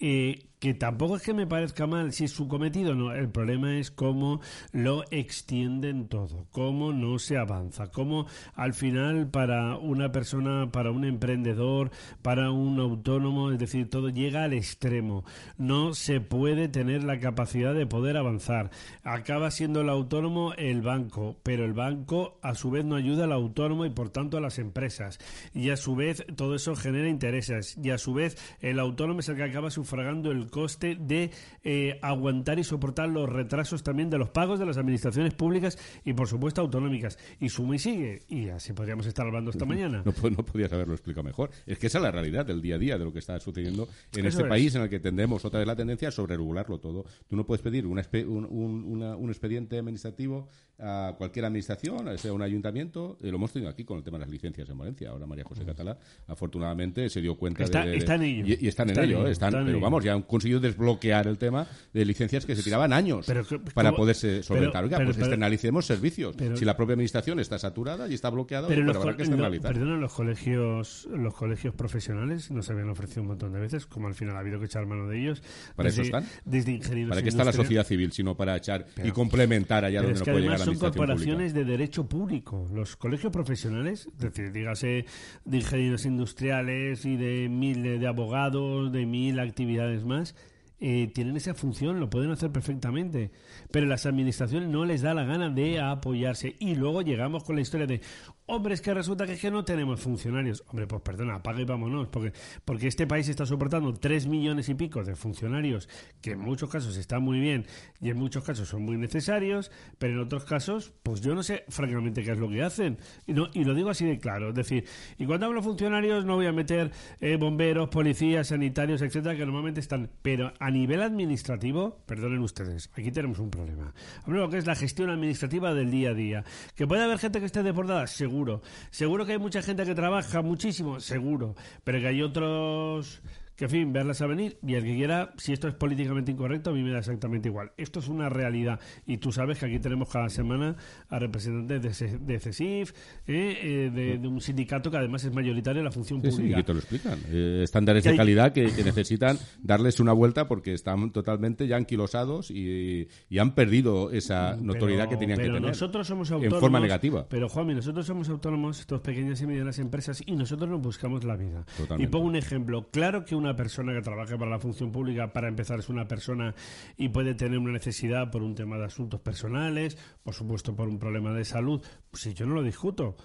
Eh, 0.01 0.47
que 0.65 0.73
tampoco 0.73 1.17
es 1.17 1.23
que 1.23 1.35
me 1.35 1.47
parezca 1.47 1.87
mal 1.87 2.15
si 2.15 2.25
es 2.25 2.31
su 2.31 2.49
cometido, 2.49 2.95
no. 2.95 3.13
El 3.13 3.29
problema 3.29 3.77
es 3.77 3.91
cómo 3.91 4.41
lo 4.73 5.05
extienden 5.11 6.09
todo, 6.09 6.47
cómo 6.53 6.91
no 6.91 7.19
se 7.19 7.37
avanza, 7.37 7.89
cómo 7.91 8.27
al 8.55 8.73
final 8.73 9.29
para 9.29 9.77
una 9.77 10.11
persona, 10.11 10.73
para 10.73 10.91
un 10.91 11.05
emprendedor, 11.05 11.91
para 12.23 12.51
un 12.51 12.81
autónomo, 12.81 13.51
es 13.51 13.59
decir, 13.59 13.91
todo 13.91 14.09
llega 14.09 14.45
al 14.45 14.55
extremo. 14.55 15.27
No 15.59 15.93
se 15.93 16.23
puede 16.23 16.69
tener 16.69 17.05
la 17.05 17.21
capacidad 17.21 17.75
de 17.75 17.85
poder 17.85 18.17
avanzar. 18.17 18.71
Acaba 19.03 19.51
siendo 19.51 19.83
el 19.83 19.91
autónomo 19.91 20.55
el 20.55 20.81
banco, 20.81 21.37
pero 21.43 21.67
el 21.67 21.75
banco 21.75 22.39
a 22.41 22.55
su 22.55 22.71
vez 22.71 22.87
no 22.87 22.97
ayuda 22.97 23.25
al 23.25 23.33
autónomo 23.33 23.85
y 23.85 23.91
por 23.91 24.09
tanto 24.09 24.39
a 24.39 24.41
las 24.41 24.59
empresas. 24.59 25.19
Y 25.53 25.69
a 25.69 25.77
su 25.77 25.95
vez 25.95 26.25
todo 26.37 26.55
eso 26.55 26.75
genera 26.75 27.11
intereses. 27.11 27.77
Y 27.83 27.91
a 27.91 27.99
su 27.99 28.15
vez 28.15 28.39
el 28.63 28.79
autónomo 28.79 29.21
es 29.21 29.29
el 29.29 29.37
que 29.37 29.43
acaba 29.43 29.71
sufragando 29.71 30.31
el 30.31 30.54
coste 30.55 30.95
de 30.95 31.33
eh, 31.65 31.99
aguantar 32.01 32.61
y 32.61 32.65
soportar 32.65 33.09
los 33.09 33.29
retrasos 33.29 33.83
también 33.83 34.09
de 34.09 34.19
los 34.19 34.31
pagos 34.31 34.61
de 34.61 34.67
las 34.67 34.79
administraciones 34.79 35.35
públicas 35.35 35.77
y, 36.05 36.13
por 36.13 36.29
supuesto, 36.29 36.61
autonómicas. 36.61 37.19
Y 37.41 37.49
suma 37.49 37.75
y 37.75 37.81
sigue. 37.81 38.23
Y 38.29 38.51
así 38.51 38.73
podríamos 38.73 39.05
estar 39.07 39.27
hablando 39.27 39.51
esta 39.51 39.65
mañana. 39.65 40.05
No, 40.05 40.31
no 40.31 40.45
podías 40.45 40.73
haberlo 40.73 40.95
explicado 40.95 41.25
mejor. 41.25 41.51
Es 41.67 41.81
que 41.81 41.89
esa 41.89 41.99
es 41.99 42.05
la 42.05 42.13
realidad 42.13 42.47
del 42.47 42.63
día 42.63 42.77
a 42.77 42.79
día 42.79 42.99
de 42.99 43.05
lo 43.05 43.13
que 43.13 43.19
está 43.19 43.41
sucediendo 43.41 43.89
en 44.15 44.27
este 44.27 44.45
país 44.45 44.73
en 44.77 44.83
el 44.83 44.89
que 44.89 45.01
tendemos 45.01 45.45
otra 45.45 45.59
vez 45.59 45.67
la 45.67 45.75
tendencia 45.75 46.07
a 46.07 46.11
sobreregularlo 46.13 46.79
todo. 46.79 47.05
Tú 47.27 47.35
no 47.35 47.45
puedes 47.45 47.61
pedir 47.61 47.85
un, 47.85 47.99
un, 47.99 49.29
expediente 49.29 49.77
administrativo 49.77 50.49
a 50.79 51.15
cualquier 51.19 51.47
administración, 51.47 52.17
sea 52.17 52.33
un 52.33 52.43
ayuntamiento. 52.43 53.19
Eh, 53.21 53.31
lo 53.31 53.37
hemos 53.37 53.53
tenido 53.53 53.71
aquí 53.71 53.85
con 53.85 53.99
el 53.99 54.05
tema 54.05 54.19
de 54.19 54.27
las 54.27 54.31
licencias 54.31 54.69
en 54.69 54.79
Valencia. 54.79 55.11
Ahora 55.11 55.27
María 55.27 55.45
José 55.45 55.65
Catalá, 55.65 55.99
afortunadamente, 56.29 57.09
se 57.09 57.21
dio 57.21 57.37
cuenta 57.37 57.65
de, 57.65 57.97
Están 57.97 58.23
en 58.23 58.29
ello. 58.29 58.57
Y, 58.61 58.69
están 58.69 58.91
en 58.91 58.99
ello, 59.01 59.27
están, 59.27 59.53
pero 59.65 59.81
vamos, 59.81 60.05
ya 60.05 60.13
han 60.13 60.23
desbloquear 60.53 61.27
el 61.27 61.39
tema 61.39 61.67
de 61.93 62.05
licencias 62.05 62.47
que 62.47 62.55
se 62.55 62.63
tiraban 62.63 62.93
años 62.93 63.27
para 63.75 63.93
poderse 63.93 64.43
solventar. 64.43 64.85
Oiga, 64.85 64.99
pues 65.05 65.19
externalicemos 65.19 65.87
servicios. 65.87 66.37
si 66.55 66.65
la 66.65 66.77
propia 66.77 66.95
administración 66.95 67.41
está 67.41 67.59
saturada 67.59 68.09
y 68.09 68.15
está 68.15 68.31
bloqueada, 68.31 68.69
pero 68.69 68.85
pues 68.85 68.97
habrá 68.97 69.17
que 69.17 69.23
externalizar. 69.23 69.73
perdona, 69.73 69.97
los 69.97 70.13
colegios, 70.13 71.09
los 71.11 71.35
colegios 71.35 71.75
profesionales 71.75 72.51
nos 72.51 72.69
habían 72.71 72.91
ofrecido 72.91 73.23
un 73.23 73.29
montón 73.29 73.53
de 73.53 73.61
veces, 73.61 73.87
como 73.87 74.09
al 74.09 74.15
final 74.15 74.37
ha 74.37 74.41
habido 74.41 74.59
que 74.59 74.67
echar 74.67 74.87
mano 74.87 75.09
de 75.09 75.21
ellos. 75.21 75.43
¿Para 75.77 75.89
eso 75.89 76.03
están? 76.03 76.27
Desde 76.45 76.75
¿Para 77.09 77.23
qué 77.23 77.29
está 77.29 77.45
la 77.45 77.53
sociedad 77.53 77.87
civil, 77.87 78.13
sino 78.13 78.37
para 78.37 78.57
echar 78.57 78.87
y 79.03 79.11
complementar 79.11 79.85
allá 79.85 80.03
donde 80.03 80.19
no 80.19 80.25
puede 80.25 80.41
llegar 80.41 80.59
la 80.59 80.65
son 80.65 80.79
corporaciones 80.79 81.55
de 81.55 81.65
derecho 81.65 82.07
público. 82.07 82.69
Los 82.73 82.97
colegios 82.97 83.33
profesionales, 83.33 84.09
es 84.13 84.19
decir, 84.19 84.53
dígase 84.53 85.07
de 85.45 85.57
ingenieros 85.57 86.05
industriales 86.05 87.05
y 87.05 87.17
de 87.17 87.49
mil 87.49 87.83
de 87.83 88.07
abogados, 88.07 88.93
de 88.93 89.07
mil 89.07 89.39
actividades 89.39 90.05
más, 90.05 90.34
eh, 90.81 91.11
tienen 91.15 91.37
esa 91.37 91.55
función, 91.55 92.01
lo 92.01 92.11
pueden 92.11 92.31
hacer 92.31 92.51
perfectamente, 92.51 93.31
pero 93.71 93.87
las 93.87 94.07
administraciones 94.07 94.69
no 94.69 94.85
les 94.85 95.03
da 95.03 95.15
la 95.15 95.25
gana 95.25 95.49
de 95.49 95.81
apoyarse. 95.81 96.57
Y 96.59 96.75
luego 96.75 97.03
llegamos 97.03 97.45
con 97.45 97.57
la 97.57 97.63
historia 97.63 97.87
de, 97.87 98.01
Hombre, 98.47 98.75
es 98.75 98.83
que 98.83 98.93
resulta 98.93 99.25
que, 99.25 99.33
es 99.33 99.41
que 99.41 99.51
no 99.51 99.65
tenemos 99.65 100.03
funcionarios. 100.03 100.65
Hombre, 100.69 100.87
pues 100.87 101.01
perdona, 101.01 101.37
apaga 101.37 101.63
y 101.63 101.65
vámonos, 101.65 102.09
porque, 102.09 102.35
porque 102.67 102.89
este 102.89 103.07
país 103.07 103.27
está 103.31 103.47
soportando 103.47 103.95
tres 103.95 104.27
millones 104.27 104.69
y 104.69 104.75
pico 104.75 105.03
de 105.03 105.17
funcionarios, 105.17 105.89
que 106.21 106.33
en 106.33 106.41
muchos 106.41 106.69
casos 106.69 106.99
están 106.99 107.23
muy 107.23 107.41
bien 107.41 107.65
y 108.03 108.11
en 108.11 108.19
muchos 108.19 108.45
casos 108.45 108.69
son 108.69 108.83
muy 108.83 108.99
necesarios, 108.99 109.71
pero 109.97 110.13
en 110.13 110.19
otros 110.21 110.45
casos, 110.45 110.93
pues 111.03 111.23
yo 111.23 111.35
no 111.35 111.43
sé 111.43 111.65
francamente 111.71 112.23
qué 112.23 112.33
es 112.33 112.39
lo 112.39 112.51
que 112.51 112.63
hacen. 112.63 112.99
Y, 113.27 113.33
no, 113.33 113.49
y 113.55 113.65
lo 113.65 113.73
digo 113.73 113.89
así 113.89 114.05
de 114.05 114.19
claro. 114.19 114.51
Es 114.51 114.55
decir, 114.55 114.85
y 115.17 115.25
cuando 115.25 115.47
hablo 115.47 115.63
funcionarios 115.63 116.27
no 116.27 116.35
voy 116.35 116.45
a 116.45 116.53
meter 116.53 116.91
eh, 117.21 117.37
bomberos, 117.37 117.89
policías, 117.89 118.49
sanitarios, 118.49 119.01
etcétera, 119.01 119.37
que 119.37 119.47
normalmente 119.47 119.81
están. 119.81 120.11
Pero 120.21 120.53
a 120.59 120.71
nivel 120.71 121.01
administrativo, 121.01 121.97
perdonen 122.05 122.41
ustedes, 122.41 122.91
aquí 122.95 123.11
tenemos 123.11 123.39
un 123.39 123.51
problema. 123.51 123.95
Hablo 124.25 124.41
de 124.41 124.45
lo 124.45 124.51
que 124.51 124.59
es 124.59 124.67
la 124.67 124.75
gestión 124.75 125.09
administrativa 125.09 125.73
del 125.73 125.91
día 125.91 126.11
a 126.11 126.15
día. 126.15 126.45
¿Que 126.75 126.87
puede 126.87 127.05
haber 127.05 127.19
gente 127.19 127.41
que 127.41 127.47
esté 127.47 127.63
desbordada? 127.63 128.07
Seguro. 128.35 128.63
Seguro 128.91 129.25
que 129.25 129.33
hay 129.33 129.39
mucha 129.39 129.63
gente 129.63 129.85
que 129.85 129.95
trabaja 129.95 130.43
muchísimo, 130.43 130.99
seguro. 130.99 131.55
Pero 131.85 132.01
que 132.01 132.09
hay 132.09 132.23
otros 132.23 133.23
que, 133.57 133.65
en 133.65 133.71
fin, 133.71 133.93
verlas 133.93 134.21
a 134.21 134.27
venir 134.27 134.59
y 134.67 134.75
el 134.75 134.85
que 134.85 134.95
quiera, 134.95 135.33
si 135.37 135.53
esto 135.53 135.69
es 135.69 135.75
políticamente 135.75 136.33
incorrecto, 136.33 136.71
a 136.71 136.73
mí 136.73 136.83
me 136.83 136.91
da 136.91 136.99
exactamente 136.99 137.49
igual. 137.49 137.73
Esto 137.77 138.01
es 138.01 138.09
una 138.09 138.29
realidad 138.29 138.81
y 139.07 139.19
tú 139.19 139.33
sabes 139.33 139.59
que 139.59 139.67
aquí 139.67 139.79
tenemos 139.79 140.09
cada 140.09 140.29
semana 140.29 140.77
a 141.09 141.19
representantes 141.19 141.99
de, 141.99 142.19
de 142.19 142.41
CESIF, 142.41 142.93
eh, 143.27 143.59
eh, 143.63 144.19
de, 144.19 144.29
un 144.29 144.41
sindicato 144.41 144.91
que 144.91 144.97
además 144.97 145.25
es 145.25 145.33
mayoritario 145.33 145.81
en 145.81 145.85
la 145.85 145.93
función 145.93 146.21
pública. 146.21 146.43
Sí, 146.43 146.55
que 146.55 146.63
te 146.63 146.73
lo 146.73 146.79
explican. 146.81 147.19
Eh, 147.29 147.61
estándares 147.63 148.05
de 148.05 148.17
calidad 148.17 148.53
que, 148.53 148.65
necesitan 148.85 149.39
darles 149.63 150.01
una 150.01 150.13
vuelta 150.13 150.49
porque 150.49 150.75
están 150.75 151.11
totalmente 151.11 151.67
ya 151.67 151.77
anquilosados 151.77 152.51
y, 152.51 153.09
han 153.39 153.55
perdido 153.55 154.11
esa 154.11 154.57
notoriedad 154.57 155.09
que 155.09 155.17
tenían 155.17 155.39
que 155.39 155.45
tener. 155.45 155.61
nosotros 155.61 156.07
somos 156.07 156.31
autónomos. 156.31 156.55
En 156.55 156.61
forma 156.61 156.81
negativa. 156.81 157.27
Pero, 157.29 157.49
Juanmi, 157.49 157.75
nosotros 157.75 158.07
somos 158.07 158.29
autónomos, 158.31 158.81
estos 158.81 159.03
pequeñas 159.03 159.41
y 159.43 159.47
medianas 159.47 159.79
empresas, 159.79 160.23
y 160.25 160.33
nosotros 160.35 160.71
nos 160.71 160.81
buscamos 160.81 161.25
la 161.25 161.37
vida. 161.37 161.67
Y 161.99 162.07
pongo 162.07 162.27
un 162.27 162.37
ejemplo. 162.37 162.89
Claro 162.91 163.27
que 163.27 163.35
una 163.35 163.44
persona 163.53 163.93
que 163.93 164.01
trabaje 164.01 164.39
para 164.39 164.51
la 164.51 164.59
función 164.59 164.91
pública, 164.91 165.33
para 165.33 165.49
empezar, 165.49 165.79
es 165.79 165.89
una 165.91 166.09
persona 166.09 166.55
y 166.97 167.11
puede 167.11 167.35
tener 167.35 167.59
una 167.59 167.73
necesidad 167.73 168.31
por 168.31 168.43
un 168.43 168.55
tema 168.55 168.79
de 168.79 168.87
asuntos 168.87 169.21
personales, 169.21 169.99
por 170.23 170.35
supuesto 170.35 170.75
por 170.75 170.89
un 170.89 170.99
problema 170.99 171.33
de 171.35 171.45
salud, 171.45 171.83
pues 172.11 172.23
si 172.23 172.33
yo 172.35 172.47
no 172.47 172.55
lo 172.55 172.63
discuto. 172.63 173.17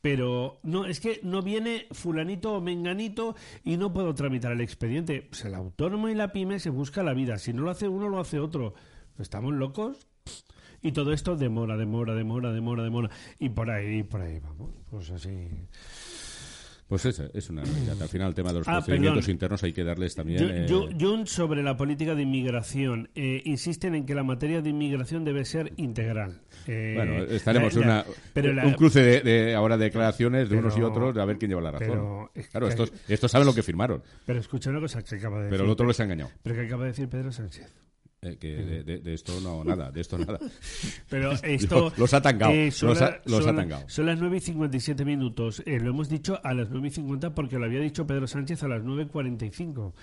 Pero 0.00 0.60
no, 0.62 0.86
es 0.86 0.98
que 0.98 1.20
no 1.22 1.42
viene 1.42 1.86
fulanito 1.90 2.54
o 2.54 2.60
menganito 2.60 3.36
y 3.62 3.76
no 3.76 3.92
puedo 3.92 4.14
tramitar 4.14 4.52
el 4.52 4.62
expediente. 4.62 5.20
Pues 5.20 5.44
el 5.44 5.54
autónomo 5.54 6.08
y 6.08 6.14
la 6.14 6.32
pyme 6.32 6.58
se 6.58 6.70
busca 6.70 7.02
la 7.02 7.12
vida. 7.12 7.36
Si 7.36 7.52
no 7.52 7.62
lo 7.62 7.70
hace 7.70 7.86
uno, 7.86 8.08
lo 8.08 8.18
hace 8.18 8.40
otro. 8.40 8.72
¿Estamos 9.18 9.52
locos? 9.52 10.08
Y 10.82 10.92
todo 10.92 11.12
esto 11.12 11.36
demora, 11.36 11.76
demora, 11.76 12.14
demora, 12.14 12.50
demora, 12.52 12.82
demora. 12.82 13.10
Y 13.38 13.50
por 13.50 13.70
ahí, 13.70 14.02
por 14.02 14.22
ahí 14.22 14.38
vamos. 14.38 14.70
Pues 14.90 15.10
así. 15.10 15.48
Pues 16.90 17.04
es, 17.04 17.20
es 17.20 17.48
una 17.50 17.62
realidad. 17.62 18.02
Al 18.02 18.08
final, 18.08 18.28
el 18.30 18.34
tema 18.34 18.52
de 18.52 18.58
los 18.58 18.66
ah, 18.66 18.78
procedimientos 18.78 19.28
internos 19.28 19.62
hay 19.62 19.72
que 19.72 19.84
darles 19.84 20.16
también. 20.16 20.42
Eh... 20.42 20.66
Jun, 20.68 21.24
sobre 21.24 21.62
la 21.62 21.76
política 21.76 22.16
de 22.16 22.22
inmigración. 22.22 23.08
Eh, 23.14 23.42
insisten 23.44 23.94
en 23.94 24.04
que 24.04 24.16
la 24.16 24.24
materia 24.24 24.60
de 24.60 24.70
inmigración 24.70 25.24
debe 25.24 25.44
ser 25.44 25.72
integral. 25.76 26.40
Eh, 26.66 26.94
bueno, 26.96 27.22
estaremos 27.22 27.76
en 27.76 27.88
un 28.66 28.74
cruce 28.74 29.22
de, 29.22 29.54
ahora 29.54 29.76
de 29.76 29.84
declaraciones 29.84 30.48
de 30.48 30.56
unos 30.56 30.76
y 30.76 30.82
otros 30.82 31.16
a 31.16 31.24
ver 31.24 31.38
quién 31.38 31.50
lleva 31.52 31.62
la 31.62 31.70
razón. 31.70 32.28
claro, 32.50 32.66
estos, 32.66 32.92
estos 33.06 33.30
saben 33.30 33.46
lo 33.46 33.54
que 33.54 33.62
firmaron. 33.62 34.02
Pero 34.26 34.40
escucha 34.40 34.70
una 34.70 34.80
cosa 34.80 35.00
que 35.00 35.14
acaba 35.14 35.36
de 35.36 35.44
decir. 35.44 35.52
Pero 35.52 35.64
el 35.66 35.70
otro 35.70 35.86
les 35.86 36.00
ha 36.00 36.02
engañado. 36.02 36.32
Pero 36.42 36.56
que 36.56 36.62
acaba 36.62 36.82
de 36.82 36.88
decir 36.88 37.08
Pedro 37.08 37.30
Sánchez. 37.30 37.72
Eh, 38.22 38.36
que 38.36 38.54
de, 38.84 39.14
esto 39.14 39.40
no, 39.40 39.64
nada, 39.64 39.90
de 39.90 40.02
esto 40.02 40.18
nada. 40.18 40.38
Pero 41.08 41.32
esto... 41.42 41.90
los 41.96 42.12
ha 42.12 42.20
tangado, 42.20 42.52
eh, 42.52 42.70
son, 42.70 42.90
los 42.90 43.00
ha, 43.00 43.18
los 43.24 43.44
son, 43.86 44.06
las 44.06 44.18
9 44.18 44.36
y 44.36 44.40
57 44.40 45.04
minutos. 45.06 45.62
Eh, 45.64 45.80
lo 45.80 45.90
hemos 45.90 46.10
dicho 46.10 46.38
a 46.44 46.52
las 46.52 46.68
9 46.68 46.88
y 46.88 46.90
50 46.90 47.34
porque 47.34 47.58
lo 47.58 47.64
había 47.64 47.80
dicho 47.80 48.06
Pedro 48.06 48.26
Sánchez 48.26 48.62
a 48.62 48.68
las 48.68 48.82
9 48.82 49.04
y 49.04 49.06
45. 49.06 49.94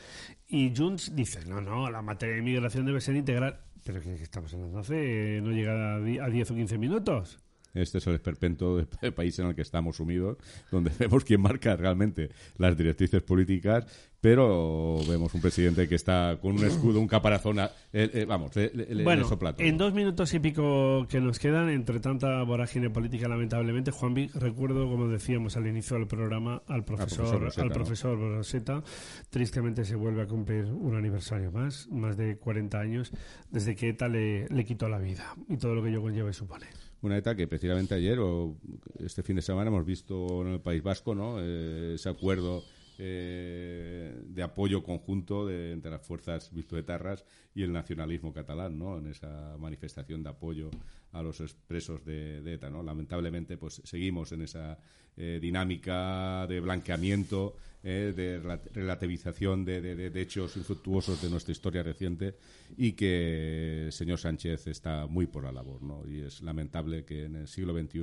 Y 0.48 0.74
Junts 0.76 1.16
dice, 1.16 1.46
no, 1.46 1.62
no, 1.62 1.92
la 1.92 2.02
materia 2.02 2.34
de 2.34 2.42
inmigración 2.42 2.88
debe 2.88 3.02
ser 3.02 3.16
integral. 3.16 3.60
Pero 3.84 4.02
que, 4.02 4.16
estamos 4.16 4.52
hablando 4.52 4.80
hace, 4.80 5.40
no 5.44 5.52
llega 5.52 5.96
a 5.96 6.30
10 6.30 6.52
o 6.52 6.56
15 6.56 6.78
minutos. 6.80 7.40
Este 7.78 8.00
es 8.00 8.08
el 8.08 8.16
esperpento 8.16 8.78
del 9.02 9.14
país 9.14 9.38
en 9.40 9.48
el 9.48 9.56
que 9.56 9.62
estamos 9.62 9.98
sumidos, 9.98 10.38
donde 10.72 10.92
vemos 11.00 11.24
quién 11.24 11.42
marca 11.42 11.76
realmente 11.76 12.30
las 12.58 12.78
directrices 12.78 13.22
políticas, 13.22 13.86
pero 14.20 15.00
vemos 15.08 15.34
un 15.34 15.42
presidente 15.42 15.88
que 15.88 15.96
está 15.96 16.38
con 16.42 16.58
un 16.58 16.66
escudo, 16.66 17.00
un 17.00 17.08
caparazón, 17.08 17.60
eh, 17.60 17.70
eh, 17.94 18.26
vamos, 18.28 18.56
le, 18.56 19.04
bueno, 19.04 19.28
en 19.60 19.78
dos 19.78 19.94
minutos 19.94 20.34
y 20.34 20.40
pico 20.40 21.06
que 21.08 21.22
nos 21.22 21.38
quedan, 21.38 21.70
entre 21.70 22.00
tanta 22.00 22.42
vorágine 22.44 22.90
política, 22.90 23.28
lamentablemente, 23.28 23.92
Juan 23.92 24.14
Vic, 24.16 24.34
recuerdo, 24.36 24.90
como 24.90 25.08
decíamos 25.08 25.56
al 25.56 25.68
inicio 25.68 25.98
del 25.98 26.08
programa, 26.08 26.64
al 26.68 26.84
profesor, 26.84 27.50
al 27.58 27.72
profesor, 27.72 28.18
Rosetta, 28.18 28.84
tristemente 29.30 29.86
se 29.86 29.96
vuelve 29.96 30.24
a 30.24 30.28
cumplir 30.28 30.66
un 30.66 30.96
aniversario 30.96 31.52
más, 31.52 31.88
más 31.90 32.18
de 32.18 32.38
40 32.38 32.80
años, 32.80 33.12
desde 33.52 33.76
que 33.76 33.90
ETA 33.90 34.08
le, 34.08 34.48
le 34.50 34.66
quitó 34.66 34.90
la 34.90 34.98
vida 34.98 35.36
y 35.48 35.58
todo 35.58 35.76
lo 35.76 35.84
que 35.84 35.90
ello 35.90 36.02
conlleva 36.02 36.30
y 36.30 36.34
supone 36.34 36.66
una 37.02 37.18
ETA 37.18 37.36
que 37.36 37.48
precisamente 37.48 37.96
ayer 37.96 38.20
o 38.20 38.58
este 39.00 39.24
fin 39.24 39.36
de 39.36 39.42
semana 39.42 39.70
hemos 39.70 39.86
visto 39.86 40.42
en 40.42 40.54
el 40.54 40.60
País 40.60 40.82
Vasco 40.82 41.14
¿no? 41.14 41.38
Eh, 41.40 41.94
ese 41.96 42.10
acuerdo 42.10 42.64
eh, 43.00 44.24
de 44.26 44.42
apoyo 44.42 44.82
conjunto 44.82 45.46
de, 45.46 45.72
entre 45.72 45.92
las 45.92 46.02
fuerzas 46.02 46.52
vistoetarras 46.52 47.26
y 47.54 47.62
el 47.62 47.72
nacionalismo 47.72 48.34
catalán, 48.34 48.80
¿no? 48.80 48.98
En 48.98 49.06
esa 49.06 49.56
manifestación 49.60 50.24
de 50.24 50.30
apoyo 50.30 50.72
a 51.12 51.22
los 51.22 51.38
presos 51.68 52.04
de, 52.04 52.42
ETA. 52.52 52.72
¿no? 52.72 52.82
Lamentablemente, 52.82 53.56
pues 53.58 53.82
seguimos 53.84 54.32
en 54.32 54.42
esa 54.42 54.80
eh, 55.16 55.38
dinámica 55.40 56.48
de 56.48 56.60
blanqueamiento, 56.60 57.56
eh, 57.90 58.12
de 58.14 58.60
relativización 58.74 59.64
de, 59.64 60.12
hechos 60.16 60.58
infructuosos 60.58 61.22
de 61.22 61.30
nuestra 61.30 61.54
historia 61.54 61.82
reciente 61.82 62.36
y 62.76 62.92
que 62.92 63.86
el 63.86 63.94
señor 63.94 64.20
Sánchez 64.20 64.68
está 64.68 65.08
muy 65.08 65.26
por 65.28 65.46
la 65.46 65.54
labor. 65.54 65.82
¿no? 65.82 66.06
Y 66.06 66.20
es 66.20 66.42
lamentable 66.42 67.06
que 67.06 67.24
en 67.24 67.38
el 67.38 67.48
siglo 67.48 67.74
XXI, 67.74 68.00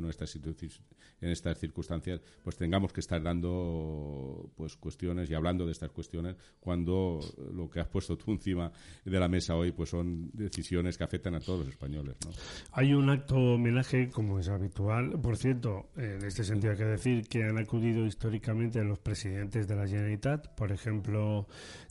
en 1.20 1.28
estas 1.28 1.58
circunstancias, 1.58 2.22
pues 2.42 2.56
tengamos 2.56 2.94
que 2.94 3.00
estar 3.00 3.22
dando 3.22 4.50
pues 4.56 4.74
cuestiones 4.76 5.28
y 5.28 5.34
hablando 5.34 5.66
de 5.66 5.72
estas 5.72 5.90
cuestiones 5.90 6.36
cuando 6.60 7.20
lo 7.52 7.68
que 7.68 7.80
has 7.80 7.88
puesto 7.88 8.16
tú 8.16 8.32
encima 8.32 8.72
de 9.04 9.20
la 9.20 9.28
mesa 9.28 9.54
hoy 9.54 9.72
pues 9.72 9.90
son 9.90 10.30
decisiones 10.32 10.96
que 10.96 11.04
afectan 11.04 11.34
a 11.34 11.40
todos 11.40 11.58
los 11.58 11.68
españoles. 11.68 12.16
¿no? 12.24 12.32
Hay 12.72 12.94
un 12.94 13.10
acto 13.10 13.36
homenaje, 13.36 14.08
como 14.08 14.38
es 14.38 14.48
habitual. 14.48 15.20
Por 15.20 15.36
cierto, 15.36 15.90
en 15.98 16.24
este 16.24 16.42
sentido 16.42 16.72
hay 16.72 16.78
que 16.78 16.84
decir 16.86 17.28
que 17.28 17.44
han 17.44 17.58
acudido 17.58 18.06
históricamente 18.06 18.82
los 18.82 18.98
presidentes 18.98 19.68
de 19.68 19.73
la 19.76 19.86
Generalitat, 19.86 20.54
por 20.54 20.72
ejemplo, 20.72 21.46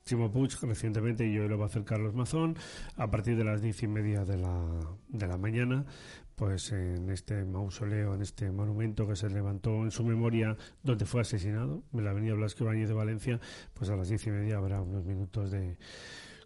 Chimo 0.05 0.31
Puig 0.31 0.51
recientemente 0.61 1.27
y 1.27 1.37
hoy 1.39 1.47
lo 1.47 1.57
va 1.57 1.65
a 1.65 1.67
hacer 1.67 1.83
Carlos 1.83 2.13
Mazón, 2.13 2.57
a 2.97 3.09
partir 3.09 3.37
de 3.37 3.43
las 3.43 3.61
diez 3.61 3.81
y 3.83 3.87
media 3.87 4.25
de 4.25 4.37
la, 4.37 4.65
de 5.09 5.27
la 5.27 5.37
mañana 5.37 5.85
pues 6.35 6.71
en 6.71 7.09
este 7.09 7.45
mausoleo, 7.45 8.15
en 8.15 8.21
este 8.21 8.51
monumento 8.51 9.07
que 9.07 9.15
se 9.15 9.29
levantó 9.29 9.83
en 9.83 9.91
su 9.91 10.03
memoria 10.03 10.57
donde 10.81 11.05
fue 11.05 11.21
asesinado, 11.21 11.83
en 11.93 12.03
la 12.03 12.11
avenida 12.11 12.33
Blasco 12.33 12.63
Ibáñez 12.63 12.87
de 12.87 12.95
Valencia, 12.95 13.39
pues 13.73 13.89
a 13.89 13.95
las 13.95 14.09
diez 14.09 14.25
y 14.27 14.31
media 14.31 14.57
habrá 14.57 14.81
unos 14.81 15.05
minutos 15.05 15.51
de 15.51 15.77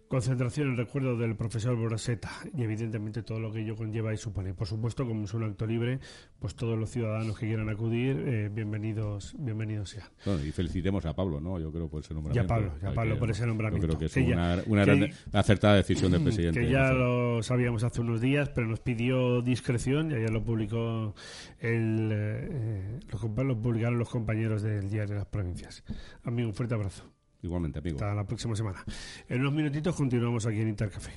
Concentración 0.08 0.68
en 0.68 0.76
recuerdo 0.78 1.18
del 1.18 1.36
profesor 1.36 1.76
Boroseta 1.76 2.30
y 2.56 2.62
evidentemente 2.62 3.22
todo 3.22 3.40
lo 3.40 3.52
que 3.52 3.60
ello 3.60 3.76
conlleva 3.76 4.14
y 4.14 4.16
supone. 4.16 4.54
Por 4.54 4.66
supuesto, 4.66 5.06
como 5.06 5.24
es 5.24 5.34
un 5.34 5.44
acto 5.44 5.66
libre, 5.66 6.00
pues 6.38 6.54
todos 6.54 6.78
los 6.78 6.88
ciudadanos 6.88 7.38
que 7.38 7.46
quieran 7.46 7.68
acudir, 7.68 8.16
eh, 8.26 8.48
bienvenidos, 8.50 9.36
bienvenidos 9.38 9.90
sean. 9.90 10.08
y 10.46 10.50
felicitemos 10.50 11.04
a 11.04 11.14
Pablo, 11.14 11.42
¿no? 11.42 11.60
Yo 11.60 11.70
creo 11.70 11.90
por 11.90 12.02
ese 12.02 12.14
nombramiento. 12.14 12.42
Y 12.42 12.44
a 12.44 12.48
Pablo, 12.48 12.72
ya 12.80 12.94
Pablo 12.94 13.18
por 13.18 13.30
ese 13.30 13.46
nombramiento. 13.46 13.86
Yo 13.86 13.98
creo 13.98 13.98
que 13.98 14.06
es 14.06 14.66
una, 14.66 14.84
gran, 14.84 15.10
acertada 15.34 15.74
decisión 15.74 16.10
del 16.10 16.22
presidente. 16.24 16.60
Que 16.60 16.70
ya 16.70 16.90
lo 16.92 17.42
sabíamos 17.42 17.84
hace 17.84 18.00
unos 18.00 18.22
días, 18.22 18.48
pero 18.48 18.66
nos 18.66 18.80
pidió 18.80 19.42
discreción 19.42 20.10
y 20.10 20.14
ayer 20.14 20.30
lo 20.30 20.42
publicó 20.42 21.14
el, 21.60 22.08
eh, 22.12 23.00
lo 23.10 23.60
publicaron 23.60 23.98
los 23.98 24.08
compañeros 24.08 24.62
del 24.62 24.88
diario 24.88 25.12
de 25.12 25.18
las 25.20 25.26
provincias. 25.26 25.84
Amigo, 26.24 26.48
un 26.48 26.54
fuerte 26.54 26.74
abrazo. 26.74 27.04
Igualmente, 27.42 27.78
amigo. 27.78 27.96
Hasta 27.96 28.14
la 28.14 28.24
próxima 28.24 28.56
semana. 28.56 28.84
En 29.28 29.40
unos 29.40 29.52
minutitos 29.52 29.94
continuamos 29.94 30.46
aquí 30.46 30.60
en 30.60 30.68
Intercafé. 30.68 31.12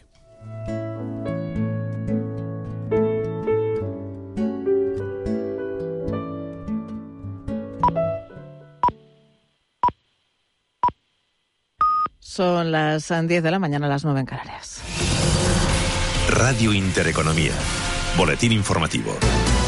Son 12.20 12.72
las 12.72 13.10
10 13.10 13.44
de 13.44 13.52
la 13.52 13.60
mañana, 13.60 13.90
las 13.90 14.06
9 14.06 14.22
en 14.22 14.26
Canarias. 14.26 14.82
Radio 16.30 16.72
Intereconomía. 16.74 17.54
Boletín 18.18 18.54
informativo. 18.54 19.12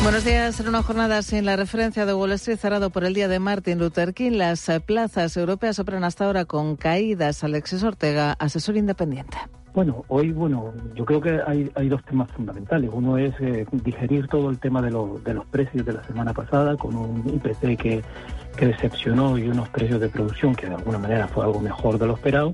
Buenos 0.03 0.25
días. 0.25 0.59
En 0.59 0.67
una 0.67 0.83
jornada 0.83 1.21
sin 1.21 1.45
la 1.45 1.55
referencia 1.55 2.05
de 2.05 2.13
Wall 2.13 2.33
Street 2.33 2.57
cerrado 2.57 2.89
por 2.89 3.05
el 3.05 3.13
día 3.13 3.29
de 3.29 3.39
Martin 3.39 3.79
Luther 3.79 4.13
King, 4.13 4.33
las 4.33 4.69
plazas 4.85 5.37
europeas 5.37 5.79
operan 5.79 6.03
hasta 6.03 6.25
ahora 6.25 6.43
con 6.43 6.75
caídas. 6.75 7.41
Alexis 7.45 7.83
Ortega, 7.83 8.33
asesor 8.33 8.75
independiente. 8.75 9.37
Bueno, 9.73 10.03
hoy, 10.09 10.33
bueno, 10.33 10.73
yo 10.93 11.05
creo 11.05 11.21
que 11.21 11.39
hay, 11.47 11.87
dos 11.87 12.03
temas 12.03 12.29
fundamentales. 12.33 12.89
Uno 12.91 13.17
es 13.17 13.33
eh, 13.39 13.65
digerir 13.71 14.27
todo 14.27 14.49
el 14.49 14.59
tema 14.59 14.81
de, 14.81 14.89
de 14.89 15.33
los 15.33 15.45
precios 15.45 15.85
de 15.85 15.93
la 15.93 16.03
semana 16.03 16.33
pasada 16.33 16.75
con 16.75 16.97
un 16.97 17.23
IPC 17.25 17.81
que, 17.81 18.03
que 18.57 18.67
decepcionó 18.67 19.37
y 19.37 19.47
unos 19.47 19.69
precios 19.69 20.01
de 20.01 20.09
producción 20.09 20.53
que 20.53 20.67
de 20.67 20.75
alguna 20.75 20.97
manera 20.97 21.29
fue 21.29 21.45
algo 21.45 21.61
mejor 21.61 21.97
de 21.97 22.07
lo 22.07 22.15
esperado. 22.15 22.51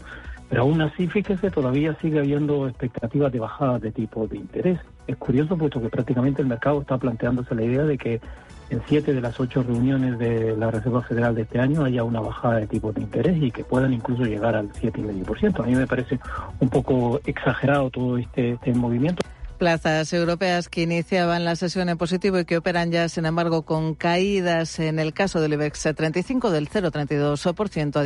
Pero 0.50 0.62
aún 0.62 0.82
así, 0.82 1.08
fíjese, 1.08 1.50
todavía 1.50 1.98
sigue 2.00 2.20
habiendo 2.20 2.68
expectativas 2.68 3.32
de 3.32 3.40
bajada 3.40 3.80
de 3.80 3.92
tipo 3.92 4.28
de 4.28 4.38
interés 4.38 4.80
es 5.10 5.18
curioso 5.18 5.58
puesto 5.58 5.82
que 5.82 5.90
prácticamente 5.90 6.42
el 6.42 6.48
mercado 6.48 6.82
está 6.82 6.98
planteándose 6.98 7.56
la 7.56 7.64
idea 7.64 7.84
de 7.84 7.98
que 7.98 8.22
en 8.70 8.82
siete 8.88 9.14
de 9.14 9.22
las 9.22 9.40
ocho 9.40 9.64
reuniones 9.64 10.20
de 10.20 10.56
la 10.56 10.70
Reserva 10.70 11.02
Federal 11.02 11.34
de 11.34 11.42
este 11.42 11.60
año 11.60 11.84
haya 11.84 12.04
una 12.04 12.22
bajada 12.22 12.58
de 12.58 12.68
tipos 12.68 12.94
de 12.94 13.02
interés 13.02 13.42
y 13.42 13.50
que 13.50 13.64
puedan 13.64 13.92
incluso 13.92 14.24
llegar 14.24 14.56
al 14.56 14.72
7,5%. 14.72 15.64
A 15.64 15.66
mí 15.66 15.76
me 15.76 15.88
parece 15.88 16.20
un 16.60 16.70
poco 16.70 17.20
exagerado 17.26 17.90
todo 17.90 18.20
este, 18.20 18.52
este 18.52 18.72
movimiento. 18.74 19.24
Plazas 19.58 20.14
europeas 20.14 20.70
que 20.70 20.84
iniciaban 20.84 21.44
la 21.44 21.56
sesión 21.56 21.90
en 21.90 21.98
positivo 21.98 22.40
y 22.40 22.46
que 22.46 22.58
operan 22.58 22.92
ya, 22.92 23.10
sin 23.10 23.26
embargo, 23.26 23.64
con 23.64 23.96
caídas 23.96 24.80
en 24.80 25.00
el 25.00 25.14
caso 25.14 25.42
del 25.42 25.54
IBEX 25.54 25.90
35 25.96 26.52
del 26.52 26.70
0,32% 26.70 27.98
a 27.98 28.04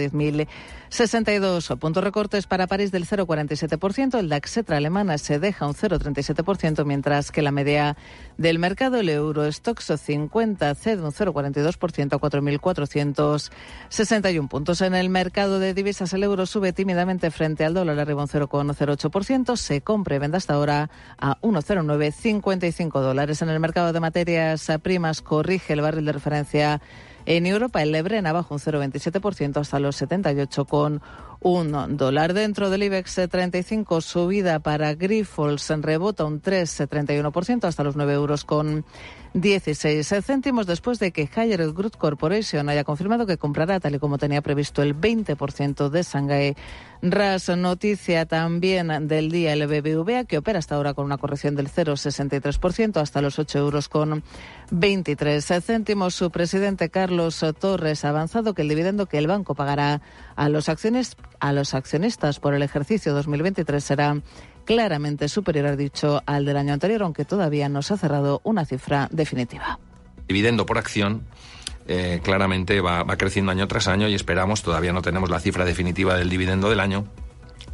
10.062 0.93 1.75
puntos 1.79 2.03
recortes 2.03 2.45
para 2.45 2.67
París 2.67 2.91
del 2.91 3.07
0,47%. 3.07 4.19
El 4.19 4.29
DAX 4.29 4.57
Etra 4.57 4.77
alemana 4.77 5.17
se 5.17 5.39
deja 5.39 5.65
un 5.65 5.73
0,37%, 5.73 6.85
mientras 6.85 7.31
que 7.31 7.41
la 7.41 7.51
media 7.51 7.97
del 8.37 8.59
mercado, 8.59 8.97
el 8.97 9.09
euro 9.09 9.51
Stoxo 9.51 9.97
50 9.97 10.75
cede 10.75 11.01
un 11.01 11.11
0,42% 11.11 12.13
a 12.13 12.19
4.461 12.19 14.47
puntos. 14.47 14.81
En 14.81 14.93
el 14.93 15.09
mercado 15.09 15.57
de 15.57 15.73
divisas, 15.73 16.13
el 16.13 16.21
euro 16.21 16.45
sube 16.45 16.73
tímidamente 16.73 17.31
frente 17.31 17.65
al 17.65 17.73
dólar, 17.73 17.97
arriba 17.97 18.21
un 18.21 18.29
0,08%. 18.29 19.57
Se 19.57 19.81
compra 19.81 20.17
y 20.17 20.19
vende 20.19 20.37
hasta 20.37 20.53
ahora 20.53 20.91
a 21.17 21.41
1,0955 21.41 23.01
dólares. 23.01 23.41
En 23.41 23.49
el 23.49 23.59
mercado 23.59 23.93
de 23.93 23.99
materias 23.99 24.71
primas 24.83 25.23
corrige 25.23 25.73
el 25.73 25.81
barril 25.81 26.05
de 26.05 26.11
referencia 26.11 26.79
en 27.25 27.45
Europa. 27.45 27.81
El 27.81 27.91
Lebren 27.91 28.27
abajo 28.27 28.55
un 28.55 28.59
0,27% 28.59 29.57
hasta 29.57 29.79
los 29.79 29.95
78 29.95 30.65
con 30.65 31.01
un 31.39 31.97
dólar. 31.97 32.33
Dentro 32.33 32.69
del 32.69 32.83
IBEX 32.83 33.21
35, 33.29 34.01
subida 34.01 34.59
para 34.59 34.93
Grifols 34.95 35.69
rebota 35.81 36.25
un 36.25 36.41
3,31% 36.41 37.65
hasta 37.65 37.83
los 37.83 37.95
9 37.95 38.13
euros 38.13 38.45
con 38.45 38.85
16 39.33 40.07
céntimos 40.23 40.67
después 40.67 40.99
de 40.99 41.11
que 41.11 41.23
Higher 41.23 41.71
Group 41.73 41.97
Corporation 41.97 42.69
haya 42.69 42.83
confirmado 42.83 43.25
que 43.25 43.37
comprará, 43.37 43.79
tal 43.79 43.95
y 43.95 43.99
como 43.99 44.19
tenía 44.19 44.43
previsto, 44.43 44.83
el 44.83 44.95
20% 44.95 45.89
de 45.89 46.03
Shanghai 46.03 46.55
RAS. 47.01 47.49
Noticia 47.49 48.27
también 48.27 49.07
del 49.07 49.31
día 49.31 49.53
el 49.53 49.65
BBVA, 49.65 50.25
que 50.25 50.37
opera 50.37 50.59
hasta 50.59 50.75
ahora 50.75 50.93
con 50.93 51.05
una 51.05 51.17
corrección 51.17 51.55
del 51.55 51.67
0,63% 51.67 52.97
hasta 52.97 53.21
los 53.21 53.39
8 53.39 53.57
euros 53.57 53.89
con 53.89 54.23
23 54.69 55.43
céntimos. 55.63 56.13
Su 56.13 56.29
presidente 56.29 56.89
Carlos 56.89 57.43
Torres 57.59 58.05
ha 58.05 58.09
avanzado 58.09 58.53
que 58.53 58.61
el 58.61 58.69
dividendo 58.69 59.07
que 59.07 59.17
el 59.17 59.25
banco 59.25 59.55
pagará 59.55 60.01
a 60.35 60.47
los, 60.47 60.69
acciones, 60.69 61.17
a 61.39 61.53
los 61.53 61.73
accionistas 61.73 62.39
por 62.39 62.53
el 62.53 62.61
ejercicio 62.61 63.13
2023 63.15 63.83
será 63.83 64.21
claramente 64.65 65.27
superior, 65.29 65.67
ha 65.67 65.75
dicho, 65.75 66.21
al 66.25 66.45
del 66.45 66.57
año 66.57 66.73
anterior, 66.73 67.03
aunque 67.03 67.25
todavía 67.25 67.69
no 67.69 67.81
se 67.81 67.93
ha 67.93 67.97
cerrado 67.97 68.41
una 68.43 68.65
cifra 68.65 69.07
definitiva. 69.11 69.79
Dividendo 70.27 70.65
por 70.65 70.77
acción 70.77 71.23
eh, 71.87 72.21
claramente 72.23 72.79
va, 72.81 73.03
va 73.03 73.17
creciendo 73.17 73.51
año 73.51 73.67
tras 73.67 73.87
año 73.87 74.07
y 74.07 74.15
esperamos, 74.15 74.63
todavía 74.63 74.93
no 74.93 75.01
tenemos 75.01 75.29
la 75.29 75.39
cifra 75.39 75.65
definitiva 75.65 76.15
del 76.15 76.29
dividendo 76.29 76.69
del 76.69 76.79
año, 76.79 77.05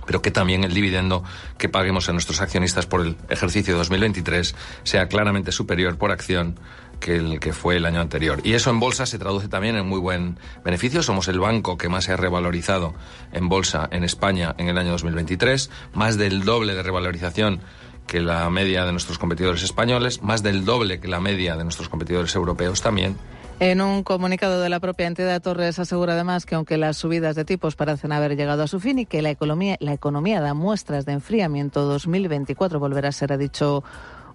pero 0.06 0.24
que 0.24 0.32
también 0.32 0.64
el 0.64 0.74
dividendo 0.74 1.24
que 1.60 1.70
paguemos 1.70 2.10
a 2.10 2.14
nuestros 2.14 2.42
accionistas 2.42 2.88
por 2.88 3.02
el 3.02 3.16
ejercicio 3.30 3.78
2023 3.78 4.56
sea 4.84 5.08
claramente 5.08 5.52
superior 5.52 5.98
por 5.98 6.12
acción 6.12 6.60
que 7.00 7.16
el 7.16 7.40
que 7.40 7.54
fue 7.54 7.78
el 7.78 7.86
año 7.86 8.02
anterior. 8.02 8.42
Y 8.44 8.54
eso 8.54 8.70
en 8.70 8.80
bolsa 8.80 9.06
se 9.06 9.20
traduce 9.20 9.48
también 9.48 9.76
en 9.76 9.88
muy 9.88 10.00
buen 10.00 10.38
beneficio. 10.64 11.04
Somos 11.04 11.28
el 11.28 11.40
banco 11.40 11.78
que 11.78 11.90
más 11.90 12.06
se 12.06 12.14
ha 12.14 12.18
revalorizado 12.18 12.94
en 13.32 13.50
bolsa 13.50 13.88
en 13.92 14.04
España 14.04 14.56
en 14.58 14.68
el 14.68 14.78
año 14.78 14.92
2023, 14.92 15.70
más 15.94 16.18
del 16.18 16.44
doble 16.44 16.76
de 16.76 16.84
revalorización 16.84 17.62
que 18.10 18.20
la 18.22 18.50
media 18.50 18.86
de 18.86 18.92
nuestros 18.92 19.20
competidores 19.20 19.62
españoles, 19.62 20.24
más 20.24 20.42
del 20.42 20.66
doble 20.66 21.00
que 21.00 21.08
la 21.08 21.20
media 21.20 21.56
de 21.56 21.64
nuestros 21.64 21.90
competidores 21.90 22.34
europeos 22.36 22.82
también. 22.82 23.16
En 23.60 23.82
un 23.82 24.04
comunicado 24.04 24.62
de 24.62 24.70
la 24.70 24.80
propia 24.80 25.06
entidad, 25.06 25.42
Torres 25.42 25.78
asegura 25.80 26.14
además 26.14 26.46
que 26.46 26.56
aunque 26.56 26.78
las 26.78 26.96
subidas 26.96 27.36
de 27.36 27.44
tipos 27.44 27.76
parecen 27.76 28.14
haber 28.14 28.38
llegado 28.38 28.64
a 28.64 28.68
su 28.68 28.80
fin 28.80 29.00
y 29.00 29.06
que 29.06 29.22
la 29.22 29.32
economía, 29.32 29.76
la 29.82 29.92
economía 29.92 30.40
da 30.40 30.54
muestras 30.54 31.06
de 31.06 31.12
enfriamiento, 31.12 31.84
2024 31.84 32.80
volverá 32.80 33.10
a 33.10 33.12
ser, 33.12 33.34
ha 33.34 33.38
dicho, 33.38 33.84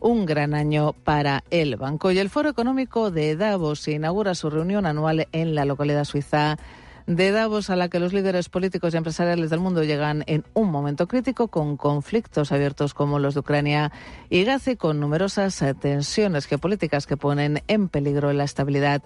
un 0.04 0.26
gran 0.26 0.52
año 0.52 0.92
para 0.92 1.44
el 1.50 1.76
banco. 1.76 2.12
Y 2.12 2.18
el 2.18 2.28
Foro 2.28 2.50
Económico 2.50 3.10
de 3.10 3.36
Davos 3.36 3.88
inaugura 3.88 4.34
su 4.34 4.50
reunión 4.50 4.84
anual 4.84 5.28
en 5.32 5.54
la 5.54 5.64
localidad 5.64 6.04
suiza 6.04 6.58
de 7.06 7.30
Davos 7.30 7.70
a 7.70 7.76
la 7.76 7.88
que 7.88 8.00
los 8.00 8.12
líderes 8.12 8.48
políticos 8.48 8.94
y 8.94 8.96
empresariales 8.96 9.50
del 9.50 9.60
mundo 9.60 9.82
llegan 9.82 10.24
en 10.26 10.44
un 10.54 10.70
momento 10.70 11.06
crítico 11.06 11.48
con 11.48 11.76
conflictos 11.76 12.52
abiertos 12.52 12.94
como 12.94 13.18
los 13.18 13.34
de 13.34 13.40
Ucrania 13.40 13.92
y 14.30 14.44
Gaza 14.44 14.72
y 14.72 14.76
con 14.76 15.00
numerosas 15.00 15.62
tensiones 15.80 16.46
geopolíticas 16.46 17.06
que 17.06 17.16
ponen 17.16 17.62
en 17.68 17.88
peligro 17.88 18.32
la 18.32 18.44
estabilidad 18.44 19.02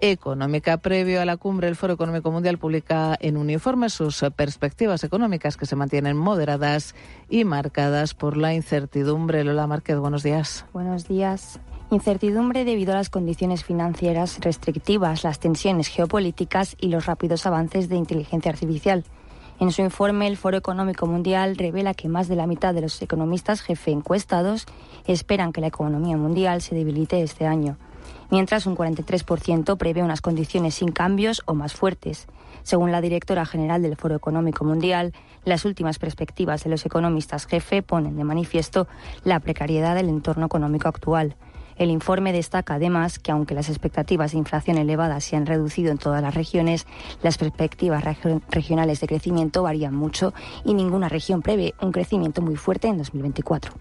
económica. 0.00 0.78
Previo 0.78 1.20
a 1.20 1.24
la 1.24 1.36
cumbre, 1.36 1.68
el 1.68 1.76
Foro 1.76 1.94
Económico 1.94 2.30
Mundial 2.30 2.58
publica 2.58 3.16
en 3.20 3.36
un 3.36 3.50
informe 3.50 3.88
sus 3.88 4.24
perspectivas 4.34 5.04
económicas 5.04 5.56
que 5.56 5.66
se 5.66 5.76
mantienen 5.76 6.16
moderadas 6.16 6.94
y 7.28 7.44
marcadas 7.44 8.14
por 8.14 8.36
la 8.36 8.52
incertidumbre. 8.52 9.44
Lola 9.44 9.66
Márquez, 9.66 9.98
buenos 9.98 10.22
días. 10.22 10.66
Buenos 10.72 11.06
días. 11.06 11.60
Incertidumbre 11.92 12.64
debido 12.64 12.94
a 12.94 12.96
las 12.96 13.10
condiciones 13.10 13.64
financieras 13.64 14.38
restrictivas, 14.40 15.24
las 15.24 15.38
tensiones 15.38 15.88
geopolíticas 15.88 16.74
y 16.80 16.88
los 16.88 17.04
rápidos 17.04 17.44
avances 17.44 17.90
de 17.90 17.96
inteligencia 17.96 18.50
artificial. 18.50 19.04
En 19.60 19.72
su 19.72 19.82
informe, 19.82 20.26
el 20.26 20.38
Foro 20.38 20.56
Económico 20.56 21.06
Mundial 21.06 21.54
revela 21.54 21.92
que 21.92 22.08
más 22.08 22.28
de 22.28 22.36
la 22.36 22.46
mitad 22.46 22.72
de 22.72 22.80
los 22.80 23.02
economistas 23.02 23.60
jefe 23.60 23.90
encuestados 23.90 24.64
esperan 25.06 25.52
que 25.52 25.60
la 25.60 25.66
economía 25.66 26.16
mundial 26.16 26.62
se 26.62 26.74
debilite 26.74 27.20
este 27.20 27.44
año 27.44 27.76
mientras 28.30 28.66
un 28.66 28.74
43% 28.74 29.76
prevé 29.76 30.02
unas 30.02 30.22
condiciones 30.22 30.76
sin 30.76 30.90
cambios 30.90 31.42
o 31.44 31.54
más 31.54 31.74
fuertes. 31.74 32.26
Según 32.62 32.90
la 32.90 33.02
directora 33.02 33.44
general 33.44 33.82
del 33.82 33.96
Foro 33.96 34.16
Económico 34.16 34.64
Mundial, 34.64 35.12
las 35.44 35.66
últimas 35.66 35.98
perspectivas 35.98 36.64
de 36.64 36.70
los 36.70 36.86
economistas 36.86 37.46
jefe 37.46 37.82
ponen 37.82 38.16
de 38.16 38.24
manifiesto 38.24 38.88
la 39.22 39.38
precariedad 39.40 39.94
del 39.94 40.08
entorno 40.08 40.46
económico 40.46 40.88
actual. 40.88 41.36
El 41.82 41.90
informe 41.90 42.32
destaca 42.32 42.74
además 42.74 43.18
que 43.18 43.32
aunque 43.32 43.56
las 43.56 43.68
expectativas 43.68 44.30
de 44.30 44.38
inflación 44.38 44.78
elevadas 44.78 45.24
se 45.24 45.34
han 45.34 45.46
reducido 45.46 45.90
en 45.90 45.98
todas 45.98 46.22
las 46.22 46.32
regiones, 46.32 46.86
las 47.24 47.38
perspectivas 47.38 48.04
regionales 48.50 49.00
de 49.00 49.08
crecimiento 49.08 49.64
varían 49.64 49.92
mucho 49.92 50.32
y 50.64 50.74
ninguna 50.74 51.08
región 51.08 51.42
prevé 51.42 51.74
un 51.80 51.90
crecimiento 51.90 52.40
muy 52.40 52.54
fuerte 52.54 52.86
en 52.86 52.98
2024. 52.98 53.74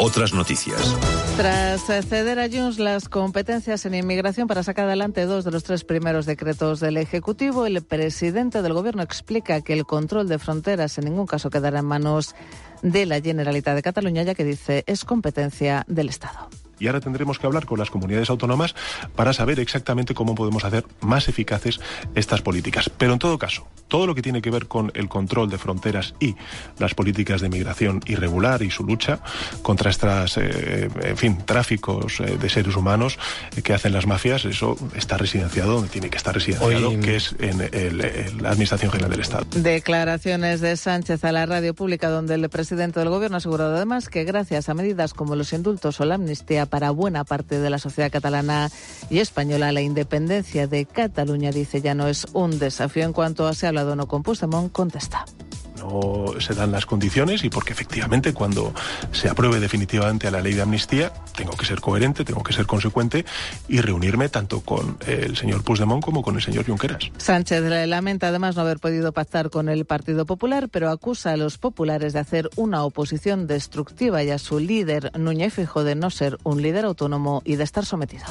Otras 0.00 0.32
noticias. 0.32 0.94
Tras 1.36 1.86
ceder 2.06 2.38
a 2.38 2.48
Junts 2.48 2.78
las 2.78 3.08
competencias 3.08 3.84
en 3.84 3.94
inmigración 3.94 4.46
para 4.46 4.62
sacar 4.62 4.86
adelante 4.86 5.24
dos 5.24 5.44
de 5.44 5.50
los 5.50 5.64
tres 5.64 5.82
primeros 5.82 6.24
decretos 6.24 6.78
del 6.78 6.98
Ejecutivo, 6.98 7.66
el 7.66 7.82
presidente 7.82 8.62
del 8.62 8.74
Gobierno 8.74 9.02
explica 9.02 9.60
que 9.60 9.72
el 9.72 9.86
control 9.86 10.28
de 10.28 10.38
fronteras 10.38 10.98
en 10.98 11.06
ningún 11.06 11.26
caso 11.26 11.50
quedará 11.50 11.80
en 11.80 11.86
manos 11.86 12.36
de 12.82 13.06
la 13.06 13.20
Generalitat 13.20 13.74
de 13.74 13.82
Cataluña, 13.82 14.22
ya 14.22 14.34
que 14.34 14.44
dice 14.44 14.84
es 14.86 15.04
competencia 15.04 15.84
del 15.88 16.08
Estado 16.08 16.48
y 16.78 16.86
ahora 16.86 17.00
tendremos 17.00 17.38
que 17.38 17.46
hablar 17.46 17.66
con 17.66 17.78
las 17.78 17.90
comunidades 17.90 18.30
autónomas 18.30 18.74
para 19.14 19.32
saber 19.32 19.60
exactamente 19.60 20.14
cómo 20.14 20.34
podemos 20.34 20.64
hacer 20.64 20.84
más 21.00 21.28
eficaces 21.28 21.80
estas 22.14 22.42
políticas. 22.42 22.90
Pero 22.90 23.12
en 23.12 23.18
todo 23.18 23.38
caso, 23.38 23.66
todo 23.88 24.06
lo 24.06 24.14
que 24.14 24.22
tiene 24.22 24.42
que 24.42 24.50
ver 24.50 24.66
con 24.66 24.92
el 24.94 25.08
control 25.08 25.50
de 25.50 25.58
fronteras 25.58 26.14
y 26.20 26.36
las 26.78 26.94
políticas 26.94 27.40
de 27.40 27.48
migración 27.48 28.00
irregular 28.06 28.62
y 28.62 28.70
su 28.70 28.84
lucha 28.84 29.20
contra 29.62 29.90
estos, 29.90 30.36
eh, 30.36 30.88
en 31.02 31.16
fin, 31.16 31.38
tráficos 31.44 32.20
eh, 32.20 32.36
de 32.38 32.48
seres 32.48 32.76
humanos 32.76 33.18
que 33.64 33.72
hacen 33.72 33.92
las 33.92 34.06
mafias, 34.06 34.44
eso 34.44 34.76
está 34.94 35.16
residenciado 35.16 35.74
donde 35.74 35.88
tiene 35.88 36.10
que 36.10 36.16
estar 36.16 36.34
residenciado, 36.34 36.98
que 37.00 37.16
es 37.16 37.34
en 37.38 37.58
la 38.42 38.50
Administración 38.50 38.92
General 38.92 39.10
del 39.10 39.20
Estado. 39.20 39.46
Declaraciones 39.54 40.60
de 40.60 40.76
Sánchez 40.76 41.24
a 41.24 41.32
la 41.32 41.46
radio 41.46 41.74
pública, 41.74 42.10
donde 42.10 42.34
el 42.34 42.48
presidente 42.48 43.00
del 43.00 43.08
Gobierno 43.08 43.36
ha 43.36 43.38
asegurado 43.38 43.76
además 43.76 44.08
que 44.08 44.24
gracias 44.24 44.68
a 44.68 44.74
medidas 44.74 45.14
como 45.14 45.34
los 45.34 45.52
indultos 45.52 46.00
o 46.00 46.04
la 46.04 46.16
amnistía 46.16 46.66
para 46.68 46.90
buena 46.90 47.24
parte 47.24 47.58
de 47.58 47.70
la 47.70 47.78
sociedad 47.78 48.10
catalana 48.10 48.70
y 49.10 49.18
española. 49.18 49.72
La 49.72 49.80
independencia 49.80 50.66
de 50.66 50.86
Cataluña, 50.86 51.50
dice, 51.50 51.80
ya 51.80 51.94
no 51.94 52.08
es 52.08 52.26
un 52.32 52.58
desafío. 52.58 53.04
En 53.04 53.12
cuanto 53.12 53.46
a 53.46 53.54
se 53.54 53.66
ha 53.66 53.70
hablado 53.70 53.96
no 53.96 54.06
con 54.06 54.22
Puigdemont, 54.22 54.70
contesta 54.72 55.24
no 55.78 56.40
se 56.40 56.54
dan 56.54 56.72
las 56.72 56.86
condiciones 56.86 57.44
y 57.44 57.50
porque 57.50 57.72
efectivamente 57.72 58.32
cuando 58.32 58.72
se 59.12 59.28
apruebe 59.28 59.60
definitivamente 59.60 60.30
la 60.30 60.40
ley 60.40 60.54
de 60.54 60.62
amnistía 60.62 61.12
tengo 61.36 61.52
que 61.52 61.66
ser 61.66 61.80
coherente, 61.80 62.24
tengo 62.24 62.42
que 62.42 62.52
ser 62.52 62.66
consecuente 62.66 63.24
y 63.68 63.80
reunirme 63.80 64.28
tanto 64.28 64.60
con 64.60 64.98
el 65.06 65.36
señor 65.36 65.62
Puigdemont 65.62 66.04
como 66.04 66.22
con 66.22 66.36
el 66.36 66.42
señor 66.42 66.66
Junqueras. 66.66 67.10
Sánchez 67.16 67.62
lamenta 67.86 68.28
además 68.28 68.56
no 68.56 68.62
haber 68.62 68.78
podido 68.78 69.12
pactar 69.12 69.50
con 69.50 69.68
el 69.68 69.84
Partido 69.84 70.26
Popular, 70.26 70.68
pero 70.68 70.90
acusa 70.90 71.32
a 71.32 71.36
los 71.36 71.58
populares 71.58 72.12
de 72.12 72.18
hacer 72.18 72.50
una 72.56 72.84
oposición 72.84 73.46
destructiva 73.46 74.22
y 74.22 74.30
a 74.30 74.38
su 74.38 74.58
líder 74.58 75.12
Núñez 75.18 75.54
Fijo 75.54 75.84
de 75.84 75.94
no 75.94 76.10
ser 76.10 76.38
un 76.42 76.62
líder 76.62 76.84
autónomo 76.84 77.42
y 77.44 77.56
de 77.56 77.64
estar 77.64 77.84
sometido. 77.84 78.24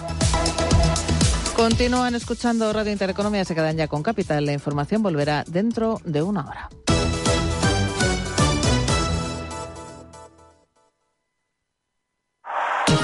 Continúan 1.55 2.13
escuchando 2.13 2.71
Radio 2.71 2.91
Intereconomía, 2.91 3.43
se 3.43 3.55
quedan 3.55 3.77
ya 3.77 3.87
con 3.87 4.03
Capital. 4.03 4.45
La 4.45 4.53
información 4.53 5.01
volverá 5.01 5.43
dentro 5.47 5.99
de 6.05 6.21
una 6.21 6.47
hora. 6.47 6.69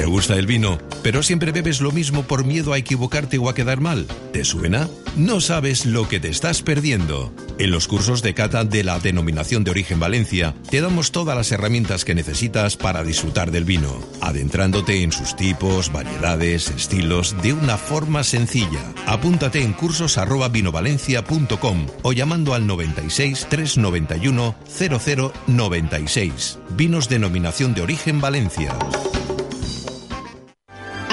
¿Te 0.00 0.06
gusta 0.06 0.34
el 0.36 0.46
vino, 0.46 0.78
pero 1.02 1.22
siempre 1.22 1.52
bebes 1.52 1.82
lo 1.82 1.92
mismo 1.92 2.22
por 2.22 2.46
miedo 2.46 2.72
a 2.72 2.78
equivocarte 2.78 3.36
o 3.36 3.50
a 3.50 3.54
quedar 3.54 3.82
mal? 3.82 4.06
¿Te 4.32 4.46
suena? 4.46 4.88
No 5.14 5.42
sabes 5.42 5.84
lo 5.84 6.08
que 6.08 6.18
te 6.18 6.30
estás 6.30 6.62
perdiendo. 6.62 7.34
En 7.58 7.70
los 7.70 7.86
cursos 7.86 8.22
de 8.22 8.32
cata 8.32 8.64
de 8.64 8.82
la 8.82 8.98
Denominación 8.98 9.62
de 9.62 9.72
Origen 9.72 10.00
Valencia, 10.00 10.54
te 10.70 10.80
damos 10.80 11.12
todas 11.12 11.36
las 11.36 11.52
herramientas 11.52 12.06
que 12.06 12.14
necesitas 12.14 12.78
para 12.78 13.04
disfrutar 13.04 13.50
del 13.50 13.64
vino, 13.64 14.00
adentrándote 14.22 15.02
en 15.02 15.12
sus 15.12 15.36
tipos, 15.36 15.92
variedades, 15.92 16.70
estilos, 16.70 17.36
de 17.42 17.52
una 17.52 17.76
forma 17.76 18.24
sencilla. 18.24 18.80
Apúntate 19.06 19.62
en 19.62 19.74
cursos 19.74 20.18
vinovalencia.com 20.50 21.86
o 22.00 22.12
llamando 22.14 22.54
al 22.54 22.66
96 22.66 23.48
391 23.50 24.54
0096. 25.46 26.58
Vinos 26.70 27.10
Denominación 27.10 27.74
de 27.74 27.82
Origen 27.82 28.22
Valencia. 28.22 28.74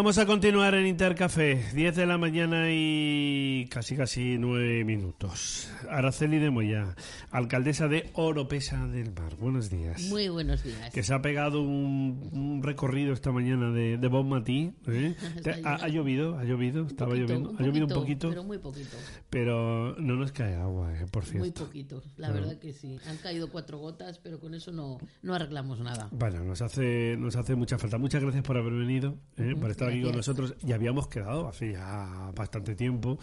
vamos 0.00 0.16
a 0.16 0.24
continuar 0.24 0.74
en 0.76 0.86
Intercafé. 0.86 1.62
10 1.74 1.94
de 1.94 2.06
la 2.06 2.16
mañana 2.16 2.68
y 2.70 3.68
casi 3.70 3.98
casi 3.98 4.38
9 4.38 4.82
minutos. 4.82 5.69
Araceli 5.88 6.38
de 6.38 6.50
Moya, 6.50 6.94
alcaldesa 7.30 7.88
de 7.88 8.10
Oropesa 8.14 8.86
del 8.86 9.12
Mar. 9.12 9.36
Buenos 9.36 9.70
días. 9.70 10.02
Muy 10.08 10.28
buenos 10.28 10.62
días. 10.64 10.92
Que 10.92 11.02
se 11.02 11.14
ha 11.14 11.22
pegado 11.22 11.62
un, 11.62 12.28
un 12.32 12.62
recorrido 12.62 13.12
esta 13.12 13.32
mañana 13.32 13.70
de, 13.70 13.96
de 13.98 14.08
Bon 14.08 14.28
Matí. 14.28 14.72
¿eh? 14.86 15.14
Ha, 15.64 15.74
ha 15.76 15.88
llovido, 15.88 16.38
ha 16.38 16.44
llovido, 16.44 16.86
estaba 16.86 17.10
poquito, 17.10 17.26
lloviendo. 17.28 17.54
ha 17.58 17.62
llovido 17.62 17.86
un 17.86 17.92
poquito, 17.92 18.28
pero 18.28 18.44
muy 18.44 18.58
poquito. 18.58 18.96
Pero 19.28 19.94
no 19.98 20.16
nos 20.16 20.32
cae 20.32 20.54
agua, 20.54 20.92
eh, 20.98 21.06
por 21.10 21.24
cierto. 21.24 21.40
Muy 21.40 21.50
poquito, 21.50 22.02
la 22.16 22.28
No. 22.28 22.34
verdad 22.34 22.58
que 22.58 22.72
sí. 22.72 22.98
Han 23.08 23.16
caído 23.18 23.50
cuatro 23.50 23.78
gotas, 23.78 24.18
pero 24.18 24.38
con 24.40 24.54
eso 24.54 24.72
no, 24.72 24.98
no 25.22 25.34
arreglamos 25.34 25.80
nada. 25.80 26.08
Bueno, 26.12 26.42
nos 26.44 26.62
hace, 26.62 27.16
nos 27.18 27.36
hace 27.36 27.54
mucha 27.54 27.78
falta. 27.78 27.98
Muchas 27.98 28.22
gracias 28.22 28.42
por 28.44 28.56
haber 28.56 28.72
venido, 28.72 29.16
¿eh? 29.36 29.54
Por 29.60 29.70
estar 29.70 29.88
aquí 29.88 30.02
con 30.02 30.16
nosotros. 30.16 30.54
Ya 30.62 30.74
habíamos 30.76 31.08
quedado 31.08 31.48
hace 31.48 31.72
ya 31.72 32.30
bastante 32.34 32.74
tiempo. 32.74 33.18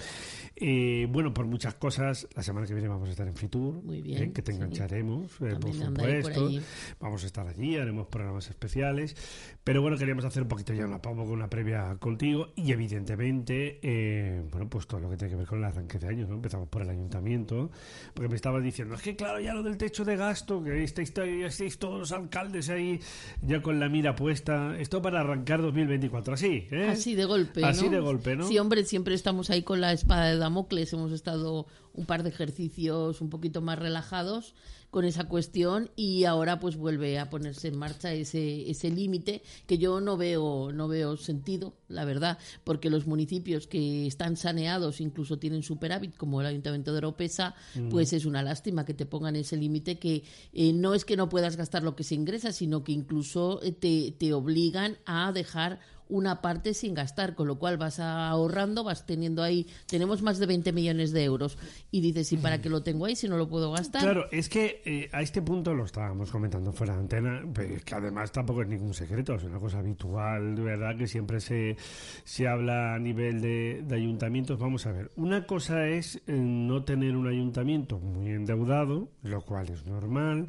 Eh, 0.56 1.08
bueno, 1.10 1.34
por 1.34 1.46
muchas 1.46 1.74
cosas, 1.76 2.28
la 2.36 2.44
semana 2.48 2.66
que 2.66 2.74
viene 2.74 2.90
vamos 2.90 3.08
a 3.08 3.12
estar 3.12 3.28
en 3.28 3.36
Fitur, 3.36 3.84
Muy 3.84 4.02
bien, 4.02 4.24
¿eh? 4.24 4.34
que 4.34 4.42
te 4.42 4.52
sí. 4.52 4.58
engancharemos, 4.58 5.32
eh, 5.42 5.50
por 5.52 5.60
por 5.60 5.74
supuesto. 5.74 6.48
allí. 6.48 6.62
Vamos 7.00 7.24
a 7.24 7.28
estar 7.28 7.48
allí, 7.48 7.78
haremos 7.78 8.08
programas 8.08 8.50
especiales. 8.50 9.16
Pero 9.64 9.82
bueno, 9.82 9.98
queríamos 9.98 10.26
hacer 10.26 10.44
un 10.44 10.50
poquito 10.50 10.74
ya 10.74 10.86
una, 10.86 10.96
un 10.96 11.02
poco 11.02 11.24
una 11.32 11.50
previa 11.50 11.96
contigo 12.00 12.54
y 12.56 12.72
evidentemente, 12.72 13.80
eh, 13.84 14.42
bueno, 14.50 14.70
pues 14.70 14.88
todo 14.88 15.02
lo 15.02 15.10
que 15.10 15.18
tiene 15.18 15.32
que 15.32 15.38
ver 15.38 15.48
con 15.48 15.60
el 15.60 15.66
arranque 15.66 16.00
de 16.00 16.08
año, 16.08 16.26
¿no? 16.28 16.36
Empezamos 16.36 16.68
por 16.70 16.82
el 16.82 16.90
ayuntamiento, 16.90 17.70
porque 18.14 18.30
me 18.30 18.36
estabas 18.36 18.64
diciendo, 18.64 18.96
es 18.96 19.02
que 19.02 19.16
claro, 19.16 19.40
ya 19.40 19.54
lo 19.54 19.64
del 19.64 19.78
techo 19.78 20.06
de 20.06 20.16
gasto, 20.16 20.64
que 20.64 20.84
estáis, 20.84 21.14
estáis 21.18 21.78
todos 21.78 22.00
los 22.00 22.12
alcaldes 22.12 22.70
ahí 22.70 23.00
ya 23.42 23.62
con 23.62 23.80
la 23.80 23.90
mira 23.90 24.16
puesta, 24.16 24.78
esto 24.80 25.02
para 25.02 25.20
arrancar 25.20 25.62
2024, 25.62 26.34
así, 26.34 26.68
¿eh? 26.72 26.88
Así 26.90 27.16
de 27.16 27.26
golpe, 27.26 27.64
Así 27.66 27.86
¿no? 27.86 27.92
de 27.92 28.00
golpe, 28.00 28.36
¿no? 28.36 28.48
Sí, 28.48 28.58
hombre, 28.58 28.84
siempre 28.86 29.16
estamos 29.16 29.50
ahí 29.50 29.64
con 29.64 29.82
la 29.82 29.92
espada 29.92 30.28
de 30.30 30.38
Damocles. 30.38 30.94
Hemos 30.94 31.12
estado 31.12 31.68
un 31.98 32.06
par 32.06 32.24
de 32.24 32.30
ejercicios 32.30 33.20
un 33.20 33.30
poquito 33.30 33.62
más 33.62 33.78
relajados 33.78 34.56
con 34.90 35.04
esa 35.04 35.26
cuestión 35.26 35.90
y 35.98 36.24
ahora 36.24 36.62
pues 36.62 36.78
vuelve 36.78 37.20
a 37.20 37.30
ponerse 37.30 37.68
en 37.68 37.78
marcha 37.78 38.14
ese, 38.14 38.70
ese 38.72 38.90
límite 38.90 39.44
que 39.66 39.78
yo 39.78 40.00
no 40.00 40.16
veo, 40.16 40.72
no 40.72 40.88
veo 40.88 41.18
sentido, 41.18 41.74
la 41.90 42.06
verdad, 42.06 42.38
porque 42.64 42.90
los 42.90 43.06
municipios 43.06 43.68
que 43.68 44.08
están 44.08 44.38
saneados 44.38 45.02
incluso 45.02 45.38
tienen 45.40 45.62
superávit, 45.62 46.16
como 46.16 46.40
el 46.40 46.48
Ayuntamiento 46.48 46.94
de 46.94 47.00
Oropesa, 47.00 47.54
Mm. 47.76 47.90
pues 47.90 48.14
es 48.14 48.26
una 48.26 48.42
lástima 48.44 48.86
que 48.86 48.94
te 48.94 49.06
pongan 49.06 49.36
ese 49.36 49.58
límite 49.58 50.00
que 50.00 50.24
eh, 50.54 50.72
no 50.72 50.94
es 50.94 51.04
que 51.04 51.18
no 51.18 51.28
puedas 51.28 51.58
gastar 51.58 51.84
lo 51.84 51.96
que 51.98 52.06
se 52.06 52.16
ingresa, 52.16 52.54
sino 52.54 52.84
que 52.86 52.94
incluso 52.94 53.62
eh, 53.64 53.74
te, 53.74 54.14
te 54.18 54.32
obligan 54.34 54.98
a 55.06 55.34
dejar 55.34 55.80
una 56.10 56.42
parte 56.42 56.74
sin 56.74 56.94
gastar, 56.94 57.36
con 57.36 57.48
lo 57.48 57.60
cual 57.60 57.78
vas 57.78 58.00
ahorrando, 58.00 58.84
vas 58.84 59.06
teniendo 59.06 59.44
ahí, 59.44 59.68
tenemos 59.88 60.22
más 60.22 60.40
de 60.40 60.46
20 60.46 60.72
millones 60.72 61.12
de 61.12 61.24
euros 61.24 61.58
y 61.92 62.02
dices, 62.02 62.32
¿y 62.34 62.38
para 62.38 62.62
qué 62.62 62.70
lo 62.70 62.84
tengo 62.84 63.06
ahí 63.06 63.16
si 63.16 63.28
no 63.28 63.38
lo 63.38 63.48
puedo 63.48 63.72
gastar? 63.72 64.02
Claro, 64.02 64.26
es 64.32 64.50
que 64.50 64.82
eh, 64.86 65.10
a 65.12 65.22
este 65.22 65.42
punto 65.42 65.74
lo 65.74 65.86
estábamos 65.86 66.32
comentando 66.32 66.72
fuera 66.72 66.94
de 66.94 67.00
antena, 67.00 67.42
que 67.84 67.96
además 67.96 68.32
tampoco 68.32 68.62
es 68.62 68.68
ningún 68.68 68.94
secreto, 68.94 69.36
es 69.36 69.44
una 69.44 69.60
cosa 69.60 69.80
habitual, 69.80 70.56
de 70.56 70.62
verdad, 70.62 70.98
que 70.98 71.08
siempre 71.08 71.40
se, 71.40 71.78
se 72.24 72.48
habla 72.48 72.96
a 72.96 73.00
nivel 73.00 73.42
de, 73.42 73.84
de 73.86 73.96
ayuntamientos. 73.96 74.60
Vamos 74.60 74.86
a 74.86 74.92
ver, 74.92 75.12
una 75.16 75.46
cosa 75.46 75.88
es 75.88 76.22
eh, 76.28 76.34
no 76.34 76.84
tener 76.84 77.16
un 77.16 77.28
ayuntamiento 77.28 78.00
muy 78.00 78.32
endeudado, 78.32 79.10
lo 79.24 79.42
cual 79.42 79.70
es 79.70 79.86
normal. 79.86 80.48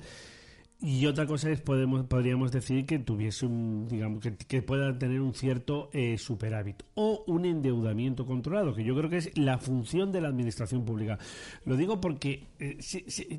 Y 0.80 1.06
otra 1.06 1.26
cosa 1.26 1.50
es, 1.50 1.60
podemos, 1.60 2.06
podríamos 2.06 2.52
decir 2.52 2.86
que 2.86 3.00
tuviese 3.00 3.46
un, 3.46 3.88
digamos, 3.88 4.22
que, 4.22 4.62
pueda 4.62 4.96
tener 4.96 5.20
un 5.20 5.34
cierto 5.34 5.90
eh, 5.92 6.16
superávit 6.18 6.84
o 6.94 7.24
un 7.26 7.46
endeudamiento 7.46 8.24
controlado, 8.24 8.74
que 8.74 8.84
yo 8.84 8.94
creo 8.94 9.10
que 9.10 9.16
es 9.16 9.36
la 9.36 9.58
función 9.58 10.12
de 10.12 10.20
la 10.20 10.28
administración 10.28 10.84
pública. 10.84 11.18
Lo 11.64 11.76
digo 11.76 12.00
porque 12.00 12.46
eh, 12.60 12.78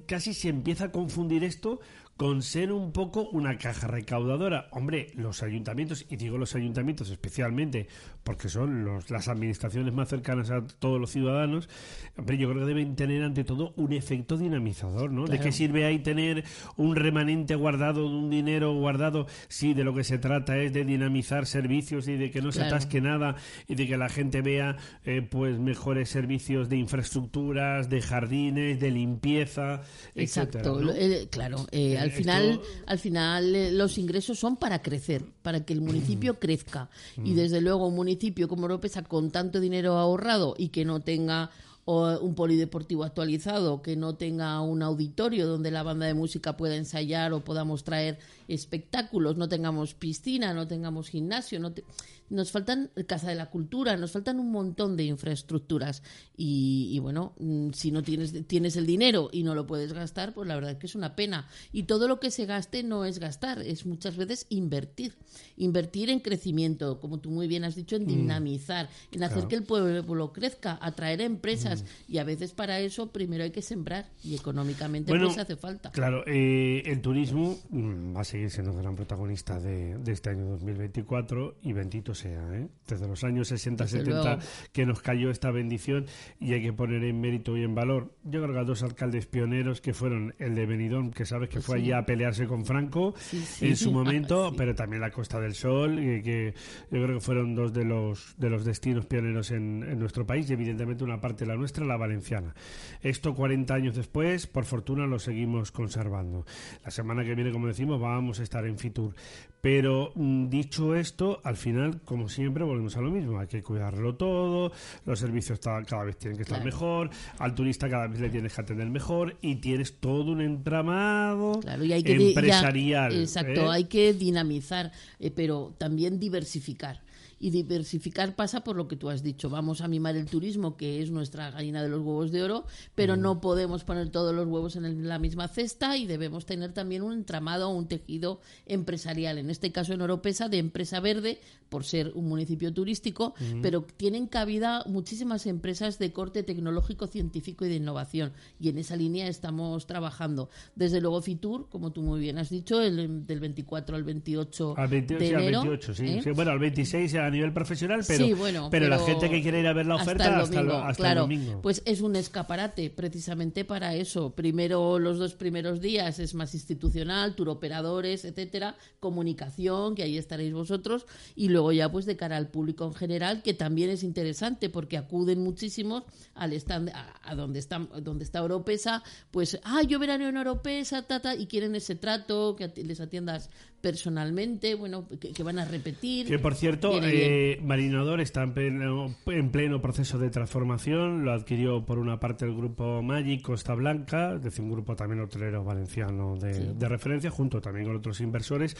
casi 0.06 0.34
se 0.34 0.50
empieza 0.50 0.86
a 0.86 0.92
confundir 0.92 1.46
esto 1.46 1.80
con 2.20 2.44
ser 2.44 2.74
un 2.74 2.92
poco 2.92 3.30
una 3.30 3.58
caja 3.58 3.88
recaudadora. 3.88 4.68
Hombre, 4.72 5.08
los 5.16 5.42
ayuntamientos, 5.42 6.06
y 6.10 6.18
digo 6.18 6.38
los 6.38 6.54
ayuntamientos 6.54 7.10
especialmente 7.10 7.88
porque 8.26 8.50
son 8.50 8.84
los, 8.84 9.10
las 9.10 9.30
administraciones 9.30 9.94
más 9.94 10.10
cercanas 10.10 10.52
a 10.52 10.68
todos 10.68 11.00
los 11.00 11.12
ciudadanos, 11.12 11.70
hombre, 12.18 12.38
yo 12.38 12.50
creo 12.50 12.60
que 12.60 12.68
deben 12.68 12.98
tener 12.98 13.24
ante 13.24 13.46
todo 13.46 13.74
un 13.78 13.94
efecto 13.94 14.36
dinamizador, 14.36 15.14
¿no? 15.14 15.28
¿De 15.28 15.40
qué 15.40 15.54
sirve 15.54 15.86
ahí 15.86 16.00
tener 16.00 16.44
un 16.76 16.98
remanente 16.98 17.56
guardado, 17.56 18.06
un 18.06 18.30
dinero 18.30 18.74
guardado, 18.74 19.26
si 19.48 19.74
de 19.74 19.86
lo 19.86 19.96
que 19.96 20.04
se 20.04 20.18
trata 20.18 20.58
es 20.58 20.74
de 20.74 20.84
dinamizar 20.84 21.46
servicios 21.46 22.10
y 22.10 22.18
de 22.18 22.32
que 22.32 22.42
no 22.42 22.52
se 22.52 22.64
atasque 22.64 23.00
nada 23.00 23.38
y 23.66 23.76
de 23.76 23.88
que 23.88 23.96
la 23.96 24.10
gente 24.10 24.42
vea 24.42 24.76
eh, 25.06 25.22
pues 25.22 25.58
mejores 25.58 26.10
servicios 26.10 26.68
de 26.68 26.76
infraestructuras, 26.76 27.90
de 27.90 28.02
jardines, 28.02 28.82
de 28.82 28.92
limpieza, 28.92 29.84
etcétera, 30.16 30.66
Exacto, 30.66 30.94
eh, 30.94 31.28
claro. 31.32 31.66
eh, 31.72 32.09
al 32.10 32.16
final, 32.18 32.62
al 32.88 33.00
final 33.00 33.56
eh, 33.56 33.72
los 33.72 33.98
ingresos 33.98 34.38
son 34.40 34.58
para 34.58 34.82
crecer, 34.82 35.24
para 35.42 35.64
que 35.66 35.74
el 35.74 35.82
municipio 35.82 36.40
crezca. 36.40 36.90
Y 37.18 37.32
Mm. 37.32 37.36
desde 37.36 37.62
luego 37.62 37.88
un 37.88 37.96
municipio 37.96 38.48
como 38.48 38.66
Oropesa 38.66 39.04
con 39.04 39.32
tanto 39.32 39.60
dinero 39.60 39.98
ahorrado 39.98 40.56
y 40.58 40.70
que 40.70 40.86
no 40.86 41.00
tenga 41.00 41.50
o, 41.86 42.20
un 42.20 42.36
polideportivo 42.36 43.04
actualizado, 43.04 43.82
que 43.82 43.96
no 43.96 44.14
tenga 44.16 44.62
un 44.62 44.84
auditorio 44.84 45.48
donde 45.48 45.72
la 45.72 45.82
banda 45.82 46.06
de 46.06 46.14
música 46.14 46.56
pueda 46.56 46.76
ensayar 46.76 47.34
o 47.34 47.44
podamos 47.44 47.84
traer 47.84 48.20
espectáculos, 48.48 49.38
no 49.38 49.48
tengamos 49.50 49.96
piscina, 49.96 50.54
no 50.54 50.68
tengamos 50.68 51.10
gimnasio, 51.10 51.60
no 51.60 51.72
te- 51.72 51.84
nos 52.30 52.52
faltan 52.52 52.92
casa 53.08 53.30
de 53.30 53.36
la 53.36 53.50
cultura, 53.50 53.98
nos 53.98 54.12
faltan 54.12 54.40
un 54.40 54.52
montón 54.52 54.96
de 54.98 55.06
infraestructuras 55.06 56.04
y, 56.38 56.90
y 56.92 57.00
bueno, 57.00 57.34
mm, 57.40 57.72
si 57.72 57.92
no 57.92 58.04
tienes 58.04 58.34
tienes 58.48 58.76
el 58.78 58.86
dinero 58.86 59.30
y 59.32 59.44
no 59.44 59.56
lo 59.56 59.66
puedes 59.68 59.94
gastar, 59.94 60.34
pues 60.34 60.48
la 60.48 60.56
verdad 60.56 60.72
es 60.72 60.78
que 60.78 60.86
es 60.88 60.96
una 60.96 61.16
pena. 61.16 61.48
Y 61.72 61.84
todo 61.84 62.08
lo 62.08 62.20
que 62.20 62.32
se 62.32 62.46
gaste 62.46 62.84
no 62.84 63.06
es 63.06 63.20
gastar, 63.20 63.62
es 63.62 63.86
muchas 63.86 64.16
veces 64.18 64.46
invertir, 64.50 65.16
invertir 65.58 66.10
en 66.10 66.20
crecimiento, 66.20 67.00
como 67.00 67.20
tú 67.20 67.30
muy 67.32 67.48
bien 67.48 67.64
has 67.64 67.76
dicho, 67.76 67.96
en 67.96 68.04
Mm. 68.04 68.08
dinamizar, 68.08 68.90
en 69.12 69.24
hacer 69.24 69.34
Claro. 69.40 69.46
Mm. 69.46 69.50
que 69.50 69.56
el 69.56 69.64
pueblo 70.04 70.34
crezca, 70.34 70.78
atraer 70.82 71.22
empresas 71.22 71.84
y 72.08 72.18
a 72.20 72.24
veces 72.24 72.52
para 72.54 72.80
eso 72.80 73.12
primero 73.12 73.44
hay 73.44 73.52
que 73.52 73.62
sembrar 73.62 74.10
y 74.24 74.36
económicamente 74.36 75.12
Bueno, 75.12 75.28
pues 75.28 75.38
hace 75.40 75.56
falta. 75.56 75.92
Claro, 75.92 76.24
eh, 76.28 76.84
el 76.86 77.02
turismo 77.02 77.58
mm, 77.70 78.16
va 78.16 78.22
a 78.22 78.24
seguir 78.24 78.50
siendo 78.52 78.74
gran 78.74 78.96
protagonista 78.96 79.60
de, 79.60 79.98
de 79.98 80.12
este 80.12 80.30
año 80.30 80.46
2024 80.46 81.56
y 81.64 81.74
bendito 81.74 82.14
sea, 82.20 82.42
¿eh? 82.56 82.68
Desde 82.88 83.08
los 83.08 83.24
años 83.24 83.48
60, 83.50 83.84
Desde 83.86 84.00
70 84.00 84.24
luego. 84.24 84.42
que 84.72 84.86
nos 84.86 85.02
cayó 85.02 85.30
esta 85.30 85.52
bendición 85.52 86.06
y 86.40 86.54
hay 86.54 86.62
que 86.62 86.74
poner 86.74 87.04
en 87.04 87.20
mérito 87.22 87.56
y 87.58 87.64
en 87.64 87.76
valor. 87.76 88.14
Yo 88.24 88.42
creo 88.42 88.54
que 88.54 88.60
a 88.60 88.64
dos 88.64 88.84
alcaldes 88.84 89.26
pioneros 89.28 89.82
que 89.82 89.94
fueron 89.94 90.34
el 90.40 90.56
de 90.56 90.66
Benidorm, 90.66 91.12
que 91.12 91.26
sabes 91.26 91.50
que 91.50 91.62
fue 91.62 91.78
Sí. 91.78 91.84
allí 91.84 91.92
a 91.94 92.06
pelearse 92.06 92.46
con 92.48 92.66
Franco 92.66 93.14
Sí, 93.18 93.40
sí. 93.40 93.68
en 93.68 93.76
su 93.76 93.92
momento, 93.92 94.54
pero 94.58 94.76
también 94.76 95.02
la 95.02 95.12
Costa 95.12 95.40
del 95.40 95.54
Sol, 95.56 95.96
que, 95.98 96.22
que 96.24 96.54
yo 96.92 97.04
creo 97.04 97.16
que 97.20 97.22
fueron 97.22 97.56
dos 97.56 97.74
de 97.74 97.86
los 97.86 98.36
de 98.38 98.50
los 98.50 98.66
destinos 98.66 99.06
pioneros 99.06 99.52
en, 99.52 99.84
en 99.84 100.00
nuestro 100.00 100.26
país 100.26 100.50
y 100.50 100.54
evidentemente 100.54 101.04
una 101.04 101.22
parte 101.22 101.46
de 101.46 101.52
la 101.52 101.58
nuestra, 101.58 101.86
la 101.86 101.98
valenciana. 101.98 102.54
Esto 103.02 103.34
40 103.36 103.74
años 103.74 103.96
después, 103.96 104.48
por 104.48 104.66
fortuna, 104.66 105.06
lo 105.08 105.20
seguimos 105.20 105.72
conservando. 105.72 106.46
La 106.84 106.92
semana 106.92 107.24
que 107.24 107.36
viene, 107.36 107.52
como 107.52 107.68
decimos, 107.68 108.00
vamos 108.02 108.40
a 108.40 108.44
estar 108.44 108.66
en 108.66 108.78
Fitur. 108.78 109.14
Pero 109.62 110.12
mm, 110.16 110.48
dicho 110.50 110.96
esto, 110.96 111.42
al 111.44 111.58
final, 111.58 112.02
como 112.10 112.28
siempre, 112.28 112.64
volvemos 112.64 112.98
a 112.98 113.02
lo 113.02 113.12
mismo. 113.12 113.40
Hay 113.40 113.46
que 113.46 113.62
cuidarlo 113.62 114.16
todo, 114.16 114.72
los 115.06 115.20
servicios 115.20 115.60
cada 115.60 116.04
vez 116.04 116.18
tienen 116.18 116.38
que 116.38 116.44
estar 116.44 116.64
mejor, 116.66 117.12
al 117.38 117.54
turista 117.54 117.88
cada 117.88 118.08
vez 118.08 118.20
le 118.20 118.30
tienes 118.32 118.52
que 118.52 118.62
atender 118.62 118.90
mejor 118.90 119.38
y 119.42 119.58
tienes 119.58 120.00
todo 120.00 120.32
un 120.32 120.42
entramado 120.42 121.60
empresarial. 121.64 123.14
exacto, 123.14 123.62
¿eh? 123.62 123.70
hay 123.70 123.84
que 123.84 124.14
dinamizar, 124.14 124.92
eh, 125.20 125.30
pero 125.30 125.76
también 125.78 126.20
diversificar 126.20 127.02
y 127.40 127.50
diversificar 127.52 128.36
pasa 128.36 128.64
por 128.64 128.76
lo 128.76 128.88
que 128.88 128.96
tú 128.96 129.10
has 129.10 129.24
dicho. 129.24 129.50
Vamos 129.50 129.82
a 129.82 129.88
mimar 129.88 130.16
el 130.16 130.26
turismo, 130.26 130.76
que 130.76 131.02
es 131.02 131.12
nuestra 131.12 131.52
gallina 131.52 131.82
de 131.82 131.90
los 131.90 132.02
huevos 132.02 132.32
de 132.32 132.44
oro, 132.44 132.66
pero 132.96 133.16
no 133.16 133.42
podemos 133.42 133.84
poner 133.84 134.10
todos 134.10 134.36
los 134.36 134.48
huevos 134.48 134.76
en 134.76 135.08
la 135.08 135.20
misma 135.20 135.48
cesta 135.48 135.98
y 135.98 136.06
debemos 136.06 136.46
tener 136.46 136.74
también 136.74 137.02
un 137.02 137.14
entramado, 137.14 137.70
un 137.70 137.88
tejido 137.88 138.42
empresarial. 138.66 139.38
En 139.38 139.50
este 139.50 139.72
caso 139.72 139.94
en 139.94 140.02
Oropesa, 140.02 140.50
de 140.50 140.58
empresa 140.58 141.00
verde, 141.00 141.40
por 141.70 141.84
ser 141.84 142.12
un 142.16 142.28
municipio 142.28 142.74
turístico, 142.74 143.34
pero 143.62 143.84
tienen 143.84 144.28
cabida 144.28 144.84
muchísimas 144.88 145.46
empresas 145.46 146.00
de 146.00 146.12
corte 146.12 146.44
tecnológico, 146.44 147.08
científico 147.08 147.66
y 147.66 147.70
de 147.70 147.76
innovación. 147.76 148.34
Y 148.60 148.70
en 148.70 148.80
esa 148.80 148.96
línea 148.96 149.28
estamos 149.28 149.86
trabajando. 149.86 150.50
Desde 150.76 151.00
luego 151.00 151.22
Fitur, 151.22 151.70
como 151.70 151.92
tú 151.92 152.02
muy 152.02 152.20
bien 152.20 152.38
has 152.38 152.50
dicho, 152.50 152.82
el, 152.82 153.26
del 153.26 153.40
24 153.40 153.96
al 153.96 154.04
28 154.04 154.74
al 154.78 154.88
28, 154.88 155.20
de 155.20 155.30
enero. 155.30 155.62
Al 155.62 155.70
28, 155.70 155.92
¿eh? 155.92 156.22
sí. 156.24 156.32
Bueno, 156.32 156.52
al 156.52 156.60
26 156.60 157.16
a 157.30 157.32
nivel 157.32 157.54
profesional, 157.54 158.04
pero, 158.08 158.26
Sí, 158.26 158.34
bueno, 158.34 158.70
pero, 158.70 158.88
la 158.88 159.00
gente 159.00 159.30
que 159.30 159.42
quiere 159.42 159.62
ir 159.62 159.68
a 159.68 159.74
ver 159.74 159.86
la 159.86 159.96
oferta 159.96 160.40
hasta 160.40 160.60
el 160.60 160.68
domingo. 160.68 160.84
Hasta, 160.84 161.04
claro, 161.04 161.22
el 161.22 161.30
domingo. 161.30 161.62
Pues 161.62 161.82
es 161.86 162.02
un 162.02 162.16
escaparate 162.16 162.90
precisamente 162.90 163.66
para 163.66 163.96
eso. 163.96 164.36
Primero, 164.36 165.00
los 165.00 165.18
dos 165.18 165.36
primeros 165.36 165.82
días 165.82 166.20
es 166.20 166.34
más 166.34 166.54
institucional, 166.54 167.36
turoperadores, 167.36 168.26
etcétera, 168.26 168.76
comunicación, 169.00 169.96
que 169.96 170.04
ahí 170.04 170.18
estaréis 170.18 170.54
vosotros, 170.54 171.06
y 171.36 171.50
luego 171.50 171.72
ya 171.72 171.92
pues 171.92 172.06
de 172.06 172.18
cara 172.18 172.38
al 172.38 172.50
público 172.50 172.86
en 172.86 172.94
general, 172.94 173.42
que 173.42 173.54
también 173.54 173.90
es 173.90 174.04
interesante 174.04 174.70
porque 174.70 174.98
acuden 174.98 175.42
muchísimos 175.44 176.04
al 176.36 176.54
stand, 176.54 176.90
a, 176.90 177.16
a 177.24 177.36
donde 177.36 177.60
está 177.60 177.80
donde 178.02 178.24
está 178.24 178.44
Oropesa, 178.44 179.04
pues, 179.32 179.60
ah, 179.64 179.82
yo 179.84 180.00
verano 180.00 180.28
en 180.28 180.38
Oropesa, 180.38 181.04
tata, 181.04 181.36
y 181.36 181.48
quieren 181.48 181.76
ese 181.76 181.96
trato, 181.96 182.56
que 182.56 182.68
les 182.84 183.00
atiendas 183.00 183.50
personalmente, 183.82 184.76
bueno, 184.76 185.08
que, 185.20 185.32
que 185.34 185.44
van 185.44 185.60
a 185.60 185.66
repetir. 185.66 186.28
Que 186.28 186.40
por 186.40 186.56
cierto, 186.56 186.92
eh, 187.04 187.60
Marinador 187.64 188.22
está 188.22 188.44
en 188.44 188.54
pleno, 188.54 189.16
en 189.28 189.52
pleno 189.52 189.82
proceso 189.82 190.18
de 190.18 190.30
transformación. 190.30 191.24
Lo 191.26 191.32
adquirió 191.34 191.86
por 191.86 192.00
una 192.00 192.20
parte 192.20 192.46
el 192.46 192.56
grupo 192.56 193.02
Magic 193.02 193.42
Costa 193.42 193.74
Blanca, 193.76 194.36
es 194.36 194.44
decir, 194.44 194.64
un 194.64 194.72
grupo 194.72 194.96
también 194.96 195.22
hotelero 195.22 195.64
valenciano 195.64 196.36
de, 196.38 196.54
Sí. 196.54 196.68
de 196.76 196.90
referencia, 196.90 197.30
junto 197.32 197.62
también 197.62 197.86
con 197.86 197.96
otros 197.96 198.20
inversores. 198.22 198.76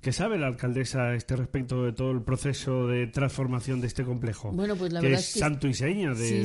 ¿Qué 0.00 0.12
sabe 0.12 0.38
la 0.38 0.46
alcaldesa 0.46 1.08
a 1.08 1.14
este 1.14 1.36
respecto 1.36 1.84
de 1.84 1.92
todo 1.92 2.10
el 2.12 2.22
proceso 2.22 2.86
de 2.86 3.06
transformación 3.06 3.80
de 3.80 3.86
este 3.86 4.04
complejo? 4.04 4.52
Bueno, 4.52 4.76
pues 4.76 4.92
la 4.92 5.00
que 5.00 5.06
verdad 5.08 5.20
es 5.20 5.28
es 5.28 5.34
que 5.34 5.40
santo 5.40 5.68
y 5.68 5.74
seña 5.74 6.14
de, 6.14 6.44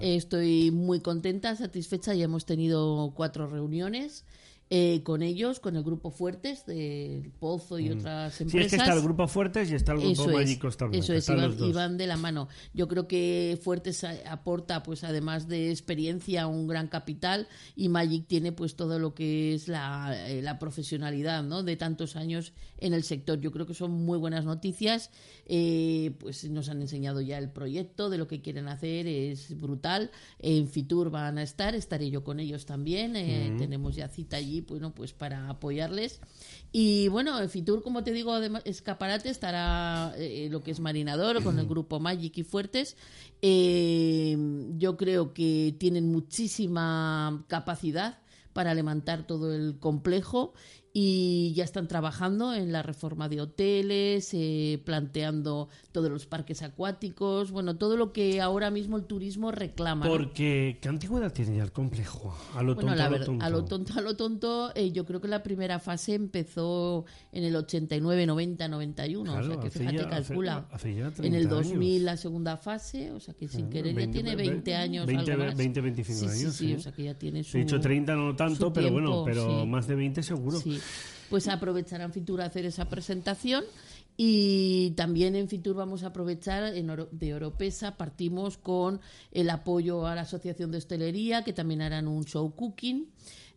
Estoy 0.00 0.70
muy 0.70 1.00
contenta, 1.00 1.54
satisfecha. 1.56 2.14
Ya 2.14 2.24
hemos 2.24 2.46
tenido 2.46 3.12
cuatro 3.14 3.46
reuniones 3.46 4.24
eh, 4.74 5.02
con 5.02 5.22
ellos, 5.22 5.60
con 5.60 5.76
el 5.76 5.82
grupo 5.82 6.10
Fuertes 6.10 6.64
del 6.64 7.30
Pozo 7.38 7.78
y 7.78 7.90
Mm. 7.90 7.98
otras 7.98 8.34
Sí, 8.34 8.44
empresas. 8.44 8.64
es 8.66 8.70
que 8.72 8.76
está 8.82 8.94
el 8.94 9.02
grupo 9.02 9.28
Fuertes 9.28 9.70
y 9.70 9.74
está 9.74 9.92
el 9.92 9.98
grupo 9.98 10.12
Eso 10.22 10.28
Magic 10.30 10.64
es. 10.64 10.76
Eso 10.92 11.12
es, 11.12 11.28
y 11.28 11.32
van, 11.34 11.54
y 11.68 11.72
van 11.74 11.98
de 11.98 12.06
la 12.06 12.16
mano. 12.16 12.48
Yo 12.72 12.88
creo 12.88 13.06
que 13.06 13.58
Fuertes 13.62 14.02
aporta, 14.04 14.82
pues 14.82 15.04
además 15.04 15.46
de 15.46 15.70
experiencia, 15.70 16.46
un 16.46 16.66
gran 16.68 16.88
capital 16.88 17.48
y 17.76 17.90
Magic 17.90 18.26
tiene 18.26 18.52
pues 18.52 18.74
todo 18.74 18.98
lo 18.98 19.14
que 19.14 19.52
es 19.52 19.68
la, 19.68 20.16
eh, 20.30 20.40
la 20.40 20.58
profesionalidad 20.58 21.42
¿no? 21.42 21.62
de 21.62 21.76
tantos 21.76 22.16
años 22.16 22.54
en 22.78 22.94
el 22.94 23.02
sector. 23.02 23.38
Yo 23.40 23.52
creo 23.52 23.66
que 23.66 23.74
son 23.74 23.90
muy 23.90 24.16
buenas 24.16 24.46
noticias. 24.46 25.10
Eh, 25.44 26.12
pues 26.18 26.48
nos 26.48 26.70
han 26.70 26.80
enseñado 26.80 27.20
ya 27.20 27.36
el 27.36 27.50
proyecto 27.50 28.08
de 28.08 28.16
lo 28.16 28.26
que 28.26 28.40
quieren 28.40 28.68
hacer, 28.68 29.06
es 29.06 29.58
brutal. 29.60 30.10
En 30.38 30.66
Fitur 30.68 31.10
van 31.10 31.36
a 31.36 31.42
estar, 31.42 31.74
estaré 31.74 32.08
yo 32.10 32.24
con 32.24 32.40
ellos 32.40 32.64
también. 32.64 33.16
eh, 33.16 33.48
Ujú. 33.50 33.58
Tenemos 33.58 33.96
ya 33.96 34.08
cita 34.08 34.38
allí, 34.38 34.61
bueno, 34.68 34.94
pues 34.94 35.12
para 35.12 35.48
apoyarles. 35.48 36.20
Y 36.72 37.08
bueno, 37.08 37.40
en 37.40 37.50
Fitur, 37.50 37.82
como 37.82 38.02
te 38.04 38.12
digo, 38.12 38.32
además, 38.32 38.62
escaparate 38.64 39.28
estará 39.28 40.14
eh, 40.16 40.48
lo 40.50 40.62
que 40.62 40.70
es 40.70 40.80
Marinador 40.80 41.42
con 41.42 41.58
el 41.58 41.66
grupo 41.66 42.00
Magic 42.00 42.38
y 42.38 42.42
Fuertes. 42.42 42.96
Eh, 43.42 44.36
yo 44.78 44.96
creo 44.96 45.34
que 45.34 45.74
tienen 45.78 46.10
muchísima 46.10 47.44
capacidad 47.48 48.18
para 48.52 48.74
levantar 48.74 49.26
todo 49.26 49.54
el 49.54 49.78
complejo 49.78 50.52
y 50.94 51.54
ya 51.54 51.64
están 51.64 51.88
trabajando 51.88 52.52
en 52.54 52.70
la 52.70 52.82
reforma 52.82 53.28
de 53.30 53.40
hoteles, 53.40 54.30
eh, 54.34 54.80
planteando 54.84 55.68
todos 55.90 56.10
los 56.10 56.26
parques 56.26 56.62
acuáticos, 56.62 57.50
bueno, 57.50 57.76
todo 57.78 57.96
lo 57.96 58.12
que 58.12 58.40
ahora 58.42 58.70
mismo 58.70 58.98
el 58.98 59.04
turismo 59.04 59.52
reclama. 59.52 60.06
Porque, 60.06 60.78
¿qué 60.82 60.88
antigüedad 60.90 61.32
tiene 61.32 61.56
ya 61.56 61.62
el 61.62 61.72
complejo? 61.72 62.36
A 62.54 62.62
lo 62.62 62.74
Bueno, 62.74 62.90
tonto, 62.90 62.94
la 62.96 63.04
a 63.04 63.06
lo 63.08 63.12
verdad, 63.12 63.26
tonto. 63.26 63.44
a 63.44 63.50
lo 63.50 63.64
tonto, 63.64 63.92
a 63.96 64.00
lo 64.02 64.16
tonto, 64.16 64.72
eh, 64.74 64.92
yo 64.92 65.06
creo 65.06 65.20
que 65.22 65.28
la 65.28 65.42
primera 65.42 65.78
fase 65.78 66.14
empezó 66.14 67.06
en 67.32 67.44
el 67.44 67.56
89, 67.56 68.26
90, 68.26 68.68
91. 68.68 69.30
o 69.32 69.34
sea 69.34 69.42
Claro, 69.44 69.60
que 69.60 69.68
hace 69.68 69.78
fíjate, 69.78 69.96
ya- 69.96 70.02
hace- 70.04 70.10
calcula. 70.28 70.66
hace 70.72 70.94
ya 70.94 71.00
en 71.00 71.34
el 71.34 71.48
30 71.48 71.54
2000 71.54 71.92
años. 71.94 72.02
la 72.04 72.16
segunda 72.18 72.56
fase, 72.58 73.12
o 73.12 73.20
sea 73.20 73.32
que 73.32 73.48
sin 73.48 73.60
Claro, 73.60 73.70
querer 73.72 73.94
20, 73.94 74.18
ya 74.18 74.24
tiene 74.24 74.36
20 74.36 74.74
años. 74.74 75.06
20, 75.06 75.32
algo 75.32 75.44
más. 75.46 75.56
20, 75.56 75.80
25 75.80 76.18
Sí, 76.20 76.28
sí, 76.28 76.42
años. 76.42 76.54
sí, 76.54 76.72
¿eh? 76.72 76.76
o 76.76 76.80
sea 76.80 76.92
que 76.92 77.04
ya 77.04 77.14
tiene 77.14 77.42
su. 77.44 77.56
He 77.56 77.60
dicho 77.60 77.80
30, 77.80 78.14
no 78.14 78.36
tanto, 78.36 78.70
pero 78.72 78.92
bueno, 78.92 79.08
tiempo, 79.10 79.24
pero 79.24 79.60
sí. 79.62 79.66
más 79.66 79.86
de 79.86 79.94
20 79.94 80.22
seguro. 80.22 80.58
Sí. 80.58 80.78
Pues 81.30 81.48
aprovecharán 81.48 82.12
Fitur 82.12 82.42
a 82.42 82.46
hacer 82.46 82.66
esa 82.66 82.88
presentación 82.88 83.64
y 84.16 84.90
también 84.90 85.34
en 85.36 85.48
Fitur 85.48 85.74
vamos 85.76 86.02
a 86.02 86.08
aprovechar 86.08 86.74
en 86.74 86.90
Oro- 86.90 87.08
de 87.12 87.32
Oropesa 87.34 87.96
partimos 87.96 88.58
con 88.58 89.00
el 89.30 89.48
apoyo 89.48 90.06
a 90.06 90.14
la 90.14 90.20
Asociación 90.22 90.70
de 90.70 90.78
Hostelería 90.78 91.42
que 91.44 91.54
también 91.54 91.80
harán 91.80 92.06
un 92.08 92.24
show 92.26 92.54
cooking 92.54 93.08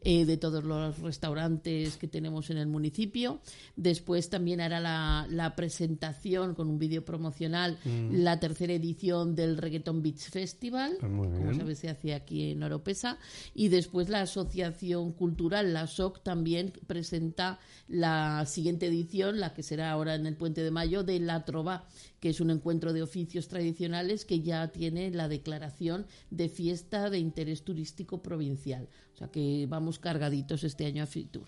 eh, 0.06 0.24
de 0.26 0.38
todos 0.38 0.64
los 0.64 0.99
restaurantes 0.99 1.97
que 1.97 2.08
tenemos 2.08 2.49
en 2.51 2.58
el 2.58 2.68
municipio. 2.68 3.41
Después 3.76 4.30
también 4.30 4.62
hará 4.62 4.80
la, 4.80 5.28
la 5.30 5.56
presentación 5.56 6.56
con 6.56 6.70
un 6.70 6.80
vídeo 6.80 7.03
promocional 7.03 7.78
Mm. 7.84 8.24
la 8.24 8.39
tercera 8.39 8.74
edición 8.74 9.36
del 9.36 9.58
Reggaeton 9.58 10.01
Beach 10.01 10.30
Festival, 10.30 10.93
Ah, 11.01 11.08
como 11.08 11.26
sabes 11.53 11.80
se 11.80 11.89
hace 11.89 12.14
aquí 12.14 12.51
en 12.51 12.64
Oropesa 12.64 13.18
y 13.53 13.68
después 13.70 14.08
la 14.10 14.22
Asociación 14.22 15.12
Cultural, 15.14 15.74
la 15.74 15.88
SOC, 15.88 16.22
también 16.24 16.72
presenta 16.88 17.60
la 17.88 18.45
siguiente 18.45 18.86
edición, 18.88 19.39
la 19.39 19.53
que 19.53 19.64
será 19.64 19.91
ahora 19.91 20.16
en 20.16 20.26
el 20.28 20.36
Puente 20.38 20.62
de 20.64 20.72
Mayo, 20.72 21.03
de 21.03 21.20
La 21.20 21.43
Trova, 21.45 21.86
que 22.26 22.32
es 22.32 22.42
un 22.42 22.50
encuentro 22.50 22.92
de 22.92 23.04
oficios 23.04 23.48
tradicionales 23.48 24.26
que 24.26 24.42
ya 24.42 24.70
tiene 24.70 25.12
la 25.12 25.28
declaración 25.28 26.08
de 26.32 26.50
fiesta 26.50 27.12
de 27.12 27.20
interés 27.20 27.62
turístico 27.62 28.24
provincial. 28.24 28.90
O 29.14 29.18
sea 29.20 29.28
que 29.28 29.68
vamos 29.70 30.00
cargaditos 30.00 30.64
este 30.64 30.88
año 30.88 31.04
a 31.04 31.06
Fitur. 31.06 31.44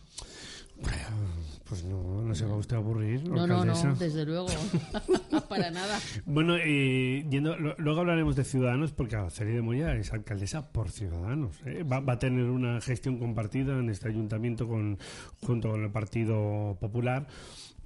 Pues 1.68 1.84
no, 1.84 2.22
no 2.22 2.36
se 2.36 2.46
va 2.46 2.56
usted 2.58 2.76
a 2.76 2.80
aburrir. 2.80 3.28
No, 3.28 3.48
no, 3.48 3.66
no, 3.66 3.96
desde 3.96 4.24
luego. 4.24 4.46
Para 5.50 5.72
nada. 5.72 6.00
Bueno, 6.28 6.56
eh, 6.58 7.26
yendo, 7.28 7.58
lo- 7.58 7.74
luego 7.80 8.02
hablaremos 8.02 8.36
de 8.36 8.44
Ciudadanos, 8.44 8.92
porque 8.92 9.18
Celia 9.32 9.56
de 9.56 9.62
Moya 9.64 9.96
es 9.96 10.14
alcaldesa 10.14 10.72
por 10.72 10.92
Ciudadanos. 10.92 11.56
¿eh? 11.66 11.82
Va, 11.82 12.02
va 12.02 12.14
a 12.14 12.20
tener 12.20 12.44
una 12.46 12.80
gestión 12.82 13.18
compartida 13.18 13.80
en 13.80 13.90
este 13.90 14.10
ayuntamiento 14.10 14.68
con, 14.68 15.00
junto 15.44 15.72
con 15.72 15.84
el 15.84 15.90
Partido 15.92 16.78
Popular. 16.80 17.26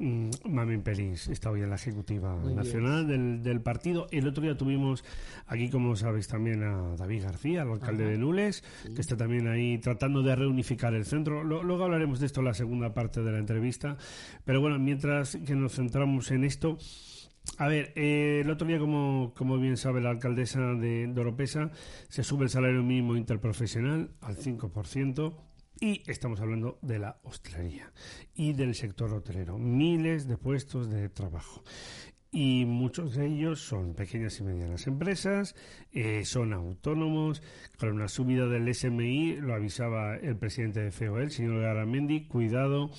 Mm, 0.01 0.29
Mamen 0.49 0.81
Pelís 0.81 1.27
está 1.27 1.51
hoy 1.51 1.61
en 1.61 1.69
la 1.69 1.75
Ejecutiva 1.75 2.35
Muy. 2.35 2.55
Nacional 2.55 3.05
del, 3.07 3.43
del 3.43 3.61
partido. 3.61 4.07
El 4.09 4.27
otro 4.27 4.41
día 4.41 4.57
tuvimos 4.57 5.05
aquí, 5.45 5.69
como 5.69 5.95
sabéis, 5.95 6.27
también 6.27 6.63
a 6.63 6.95
David 6.95 7.21
García, 7.23 7.61
el 7.61 7.69
alcalde 7.69 8.05
Ajá. 8.05 8.11
de 8.13 8.17
Nules, 8.17 8.63
que 8.95 8.99
está 8.99 9.15
también 9.15 9.47
ahí 9.47 9.77
tratando 9.77 10.23
de 10.23 10.35
reunificar 10.35 10.95
el 10.95 11.05
centro. 11.05 11.43
Lo- 11.43 11.61
luego 11.61 11.83
hablaremos 11.83 12.19
de 12.19 12.25
esto 12.25 12.39
en 12.41 12.47
la 12.47 12.55
segunda 12.55 12.93
parte 12.95 13.21
de 13.21 13.31
la 13.31 13.37
entrevista. 13.37 13.95
Pero 14.43 14.59
bueno, 14.59 14.79
mientras 14.79 15.35
que 15.45 15.55
nos 15.55 15.73
centramos 15.75 16.31
en 16.31 16.45
esto, 16.45 16.79
a 17.59 17.67
ver, 17.67 17.93
eh, 17.95 18.41
el 18.43 18.49
otro 18.49 18.67
día, 18.67 18.79
como, 18.79 19.33
como 19.37 19.59
bien 19.59 19.77
sabe 19.77 20.01
la 20.01 20.09
alcaldesa 20.09 20.61
de, 20.73 21.05
de 21.07 21.21
Oropesa, 21.21 21.69
se 22.09 22.23
sube 22.23 22.45
el 22.45 22.49
salario 22.49 22.81
mínimo 22.81 23.15
interprofesional 23.15 24.09
al 24.21 24.35
5%. 24.35 25.35
Y 25.83 26.03
estamos 26.05 26.39
hablando 26.39 26.77
de 26.83 26.99
la 26.99 27.17
hostelería 27.23 27.91
y 28.35 28.53
del 28.53 28.75
sector 28.75 29.11
hotelero. 29.15 29.57
Miles 29.57 30.27
de 30.27 30.37
puestos 30.37 30.91
de 30.91 31.09
trabajo. 31.09 31.63
Y 32.31 32.65
muchos 32.65 33.15
de 33.15 33.25
ellos 33.25 33.61
son 33.61 33.95
pequeñas 33.95 34.39
y 34.39 34.43
medianas 34.43 34.85
empresas, 34.85 35.55
eh, 35.91 36.23
son 36.23 36.53
autónomos. 36.53 37.41
Con 37.79 37.89
una 37.89 38.09
subida 38.09 38.45
del 38.45 38.71
SMI, 38.71 39.37
lo 39.37 39.55
avisaba 39.55 40.17
el 40.17 40.37
presidente 40.37 40.81
de 40.81 40.91
FEOE, 40.91 41.23
el 41.23 41.31
señor 41.31 41.59
Garamendi, 41.61 42.27
cuidado 42.27 42.91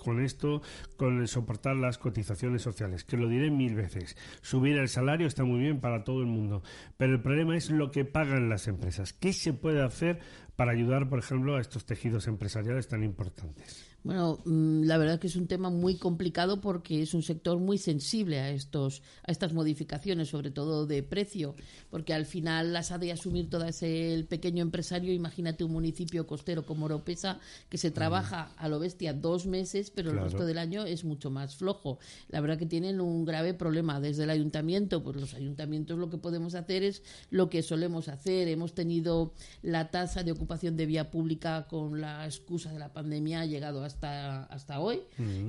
con 0.00 0.20
esto, 0.20 0.62
con 0.96 1.20
el 1.20 1.28
soportar 1.28 1.76
las 1.76 1.98
cotizaciones 1.98 2.62
sociales, 2.62 3.04
que 3.04 3.16
lo 3.16 3.28
diré 3.28 3.50
mil 3.50 3.76
veces. 3.76 4.16
Subir 4.42 4.76
el 4.78 4.88
salario 4.88 5.28
está 5.28 5.44
muy 5.44 5.60
bien 5.60 5.80
para 5.80 6.02
todo 6.02 6.20
el 6.20 6.26
mundo, 6.26 6.62
pero 6.96 7.12
el 7.12 7.22
problema 7.22 7.56
es 7.56 7.70
lo 7.70 7.92
que 7.92 8.04
pagan 8.04 8.48
las 8.48 8.66
empresas. 8.66 9.12
¿Qué 9.12 9.32
se 9.32 9.52
puede 9.52 9.82
hacer 9.82 10.18
para 10.56 10.72
ayudar, 10.72 11.08
por 11.08 11.20
ejemplo, 11.20 11.56
a 11.56 11.60
estos 11.60 11.86
tejidos 11.86 12.26
empresariales 12.26 12.88
tan 12.88 13.04
importantes? 13.04 13.89
Bueno, 14.02 14.38
mm, 14.46 14.84
la 14.84 14.96
verdad 14.96 15.18
que 15.18 15.26
es 15.26 15.36
un 15.36 15.46
tema 15.46 15.68
muy 15.68 15.96
complicado 15.96 16.60
porque 16.62 17.02
es 17.02 17.12
un 17.12 17.22
sector 17.22 17.58
muy 17.58 17.76
sensible 17.76 18.40
a 18.40 18.50
estos 18.50 19.02
a 19.26 19.30
estas 19.30 19.52
modificaciones, 19.52 20.28
sobre 20.28 20.50
todo 20.50 20.86
de 20.86 21.02
precio, 21.02 21.54
porque 21.90 22.14
al 22.14 22.24
final 22.24 22.72
las 22.72 22.92
ha 22.92 22.98
de 22.98 23.12
asumir 23.12 23.50
todas 23.50 23.82
el 23.82 24.24
pequeño 24.26 24.62
empresario. 24.62 25.12
Imagínate 25.12 25.64
un 25.64 25.72
municipio 25.72 26.26
costero 26.26 26.64
como 26.64 26.86
Oropesa 26.86 27.40
que 27.68 27.76
se 27.76 27.90
trabaja 27.90 28.52
a 28.56 28.68
lo 28.68 28.78
bestia 28.78 29.12
dos 29.12 29.46
meses, 29.46 29.90
pero 29.90 30.10
el 30.10 30.20
resto 30.20 30.46
del 30.46 30.58
año 30.58 30.84
es 30.84 31.04
mucho 31.04 31.30
más 31.30 31.56
flojo. 31.56 31.98
La 32.28 32.40
verdad 32.40 32.58
que 32.58 32.66
tienen 32.66 33.00
un 33.00 33.26
grave 33.26 33.52
problema 33.52 34.00
desde 34.00 34.24
el 34.24 34.30
ayuntamiento. 34.30 35.02
Pues 35.02 35.16
los 35.16 35.34
ayuntamientos 35.34 35.98
lo 35.98 36.08
que 36.08 36.16
podemos 36.16 36.54
hacer 36.54 36.82
es 36.84 37.02
lo 37.30 37.50
que 37.50 37.62
solemos 37.62 38.08
hacer. 38.08 38.48
Hemos 38.48 38.74
tenido 38.74 39.34
la 39.62 39.90
tasa 39.90 40.22
de 40.22 40.32
ocupación 40.32 40.76
de 40.76 40.86
vía 40.86 41.10
pública 41.10 41.66
con 41.68 42.00
la 42.00 42.24
excusa 42.24 42.72
de 42.72 42.78
la 42.78 42.92
pandemia 42.92 43.40
ha 43.40 43.46
llegado 43.46 43.84
a 43.84 43.89
hasta, 43.90 44.44
hasta 44.44 44.80
hoy. 44.80 45.00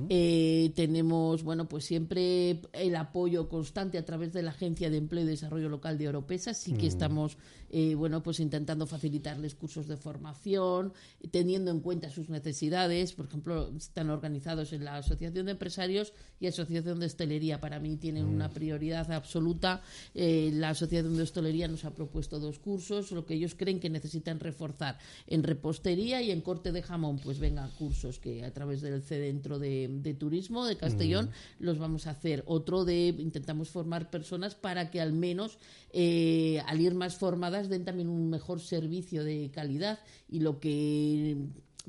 Eh, 0.08 0.72
tenemos, 0.74 1.42
bueno, 1.42 1.68
pues 1.68 1.84
siempre 1.84 2.60
el 2.72 2.96
apoyo 2.96 3.48
constante 3.48 3.98
a 3.98 4.04
través 4.04 4.32
de 4.32 4.42
la 4.42 4.50
Agencia 4.50 4.90
de 4.90 4.98
Empleo 4.98 5.24
y 5.24 5.26
Desarrollo 5.26 5.68
Local 5.68 5.98
de 5.98 6.08
Oropesa. 6.08 6.54
Sí 6.54 6.72
que 6.74 6.86
estamos, 6.86 7.38
eh, 7.74 7.94
bueno, 7.94 8.22
pues 8.22 8.38
intentando 8.38 8.86
facilitarles 8.86 9.54
cursos 9.54 9.88
de 9.88 9.96
formación, 9.96 10.92
teniendo 11.30 11.70
en 11.70 11.80
cuenta 11.80 12.10
sus 12.10 12.28
necesidades. 12.28 13.14
Por 13.14 13.26
ejemplo, 13.26 13.72
están 13.74 14.10
organizados 14.10 14.74
en 14.74 14.84
la 14.84 14.96
Asociación 14.96 15.46
de 15.46 15.52
Empresarios 15.52 16.12
y 16.38 16.46
Asociación 16.46 17.00
de 17.00 17.06
Hostelería. 17.06 17.60
Para 17.60 17.80
mí 17.80 17.96
tienen 17.96 18.26
una 18.26 18.50
prioridad 18.50 19.10
absoluta. 19.10 19.80
Eh, 20.14 20.50
la 20.52 20.68
Asociación 20.68 21.16
de 21.16 21.22
Hostelería 21.22 21.66
nos 21.66 21.86
ha 21.86 21.94
propuesto 21.94 22.38
dos 22.38 22.58
cursos, 22.58 23.10
lo 23.10 23.24
que 23.24 23.34
ellos 23.34 23.54
creen 23.56 23.80
que 23.80 23.88
necesitan 23.88 24.38
reforzar 24.38 24.98
en 25.26 25.42
repostería 25.42 26.20
y 26.20 26.30
en 26.30 26.42
corte 26.42 26.72
de 26.72 26.82
jamón. 26.82 27.18
Pues 27.18 27.38
venga, 27.38 27.70
cursos 27.78 28.18
que 28.18 28.44
a 28.44 28.52
través 28.52 28.82
del 28.82 29.02
Centro 29.02 29.58
de, 29.58 29.88
de 29.90 30.12
Turismo 30.12 30.66
de 30.66 30.76
Castellón 30.76 31.30
los 31.58 31.78
vamos 31.78 32.06
a 32.06 32.10
hacer. 32.10 32.44
Otro 32.46 32.84
de 32.84 33.14
intentamos 33.18 33.70
formar 33.70 34.10
personas 34.10 34.54
para 34.54 34.90
que 34.90 35.00
al 35.00 35.14
menos 35.14 35.58
eh, 35.94 36.62
al 36.66 36.80
ir 36.80 36.94
más 36.94 37.16
formadas 37.16 37.61
den 37.68 37.84
también 37.84 38.08
un 38.08 38.30
mejor 38.30 38.60
servicio 38.60 39.24
de 39.24 39.50
calidad 39.52 40.00
y 40.28 40.40
lo 40.40 40.60
que 40.60 41.36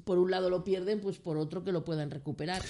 por 0.04 0.18
un 0.18 0.32
lado 0.32 0.50
lo 0.50 0.64
pierden, 0.64 1.00
pues 1.00 1.18
por 1.18 1.38
otro 1.38 1.64
que 1.64 1.72
lo 1.72 1.84
puedan 1.84 2.10
recuperar. 2.10 2.62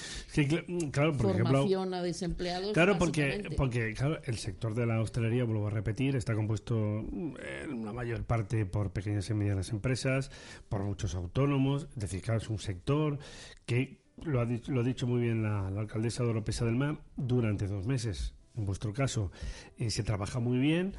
claro, 0.92 1.14
por 1.14 1.34
Formación 1.34 1.94
a 1.94 2.02
desempleados. 2.02 2.74
Claro, 2.74 2.98
porque, 2.98 3.50
porque 3.56 3.94
claro, 3.94 4.20
el 4.26 4.38
sector 4.38 4.76
de 4.76 4.86
la 4.86 5.02
hostelería, 5.02 5.44
vuelvo 5.46 5.68
a 5.68 5.70
repetir, 5.70 6.16
está 6.16 6.36
compuesto 6.36 6.76
en 6.76 7.86
la 7.86 7.94
mayor 7.94 8.24
parte 8.26 8.66
por 8.66 8.92
pequeñas 8.92 9.30
y 9.30 9.34
medianas 9.34 9.70
empresas, 9.70 10.32
por 10.70 10.84
muchos 10.84 11.16
autónomos. 11.16 11.88
Es 11.94 12.00
decir, 12.00 12.22
claro, 12.22 12.42
es 12.42 12.50
un 12.50 12.60
sector 12.60 13.18
que, 13.66 14.02
lo 14.22 14.42
ha, 14.42 14.46
dicho, 14.46 14.72
lo 14.72 14.82
ha 14.82 14.84
dicho 14.84 15.08
muy 15.08 15.22
bien 15.22 15.44
la, 15.44 15.68
alcaldesa 15.68 16.24
de 16.24 16.30
Oropesa 16.30 16.66
del 16.66 16.76
Mar, 16.76 17.02
durante 17.16 17.68
dos 17.68 17.86
meses, 17.86 18.34
en 18.56 18.66
vuestro 18.66 18.94
caso, 18.94 19.32
eh, 19.78 19.90
se 19.90 20.04
trabaja 20.04 20.40
muy 20.40 20.60
bien, 20.60 20.96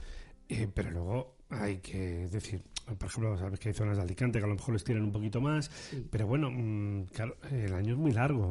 eh, 0.49 0.69
pero 0.73 0.91
luego 0.91 1.34
hay 1.51 1.79
que 1.79 2.29
decir, 2.29 2.63
por 2.99 3.09
ejemplo, 3.09 3.37
sabes 3.39 3.59
que 3.59 3.69
hay 3.69 3.75
zonas 3.75 3.97
de 3.97 4.03
Alicante 4.03 4.39
que 4.39 4.45
a 4.45 4.49
lo 4.49 4.55
mejor 4.55 4.75
les 4.75 4.85
tiran 4.85 5.03
un 5.05 5.13
poquito 5.13 5.41
más, 5.41 5.71
pero 6.11 6.27
bueno, 6.27 6.51
mm, 6.51 7.05
claro, 7.07 7.37
el 7.51 7.73
año 7.75 7.95
es 7.95 7.99
muy 7.99 8.13
largo. 8.13 8.51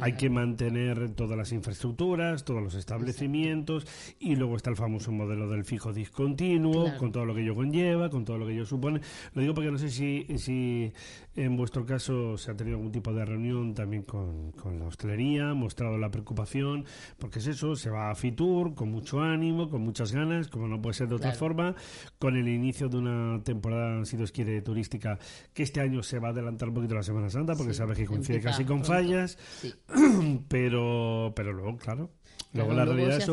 hay 0.00 0.14
que 0.14 0.30
mantener 0.30 1.10
todas 1.10 1.36
las 1.36 1.52
infraestructuras, 1.52 2.44
todos 2.44 2.62
los 2.62 2.74
establecimientos 2.74 3.86
y 4.18 4.36
luego 4.36 4.56
está 4.56 4.70
el 4.70 4.76
famoso 4.76 5.12
modelo 5.12 5.48
del 5.48 5.64
fijo 5.64 5.92
discontinuo, 5.92 6.96
con 6.98 7.12
todo 7.12 7.24
lo 7.24 7.34
que 7.34 7.42
ello 7.42 7.54
conlleva, 7.54 8.08
con 8.08 8.24
todo 8.24 8.38
lo 8.38 8.46
que 8.46 8.54
ello 8.54 8.66
supone. 8.66 9.00
Lo 9.34 9.42
digo 9.42 9.54
porque 9.54 9.70
no 9.70 9.78
sé 9.78 9.90
si, 9.90 10.26
si 10.38 10.92
en 11.36 11.56
vuestro 11.56 11.84
caso 11.84 12.38
se 12.38 12.50
ha 12.50 12.56
tenido 12.56 12.76
algún 12.76 12.92
tipo 12.92 13.12
de 13.12 13.24
reunión 13.24 13.74
también 13.74 14.02
con, 14.02 14.52
con 14.52 14.78
la 14.78 14.86
hostelería, 14.86 15.52
mostrado 15.54 15.98
la 15.98 16.10
preocupación, 16.10 16.84
porque 17.18 17.38
es 17.40 17.46
eso, 17.48 17.76
se 17.76 17.90
va 17.90 18.10
a 18.10 18.14
Fitur 18.14 18.74
con 18.74 18.90
mucho 18.90 19.20
ánimo, 19.20 19.68
con 19.68 19.82
muchas 19.82 20.12
ganas, 20.12 20.48
como 20.48 20.68
no 20.68 20.80
puede 20.80 20.94
ser 20.94 21.08
de 21.08 21.16
otra 21.16 21.32
forma, 21.32 21.74
con 22.18 22.33
el 22.36 22.48
inicio 22.48 22.88
de 22.88 22.98
una 22.98 23.42
temporada 23.42 24.04
si 24.04 24.16
Dios 24.16 24.32
quiere, 24.32 24.60
turística, 24.62 25.18
que 25.52 25.62
este 25.62 25.80
año 25.80 26.02
se 26.02 26.18
va 26.18 26.28
a 26.28 26.30
adelantar 26.30 26.68
un 26.68 26.74
poquito 26.74 26.94
la 26.94 27.02
Semana 27.02 27.30
Santa, 27.30 27.54
porque 27.54 27.74
sabe 27.74 27.94
que 27.94 28.06
coincide 28.06 28.40
casi 28.40 28.64
con 28.64 28.84
fallas, 28.84 29.38
pero, 30.48 31.32
pero 31.34 31.52
luego, 31.52 31.76
claro, 31.76 32.10
Luego 32.54 32.72
la 32.72 32.84
realidad 32.84 33.16
es, 33.18 33.24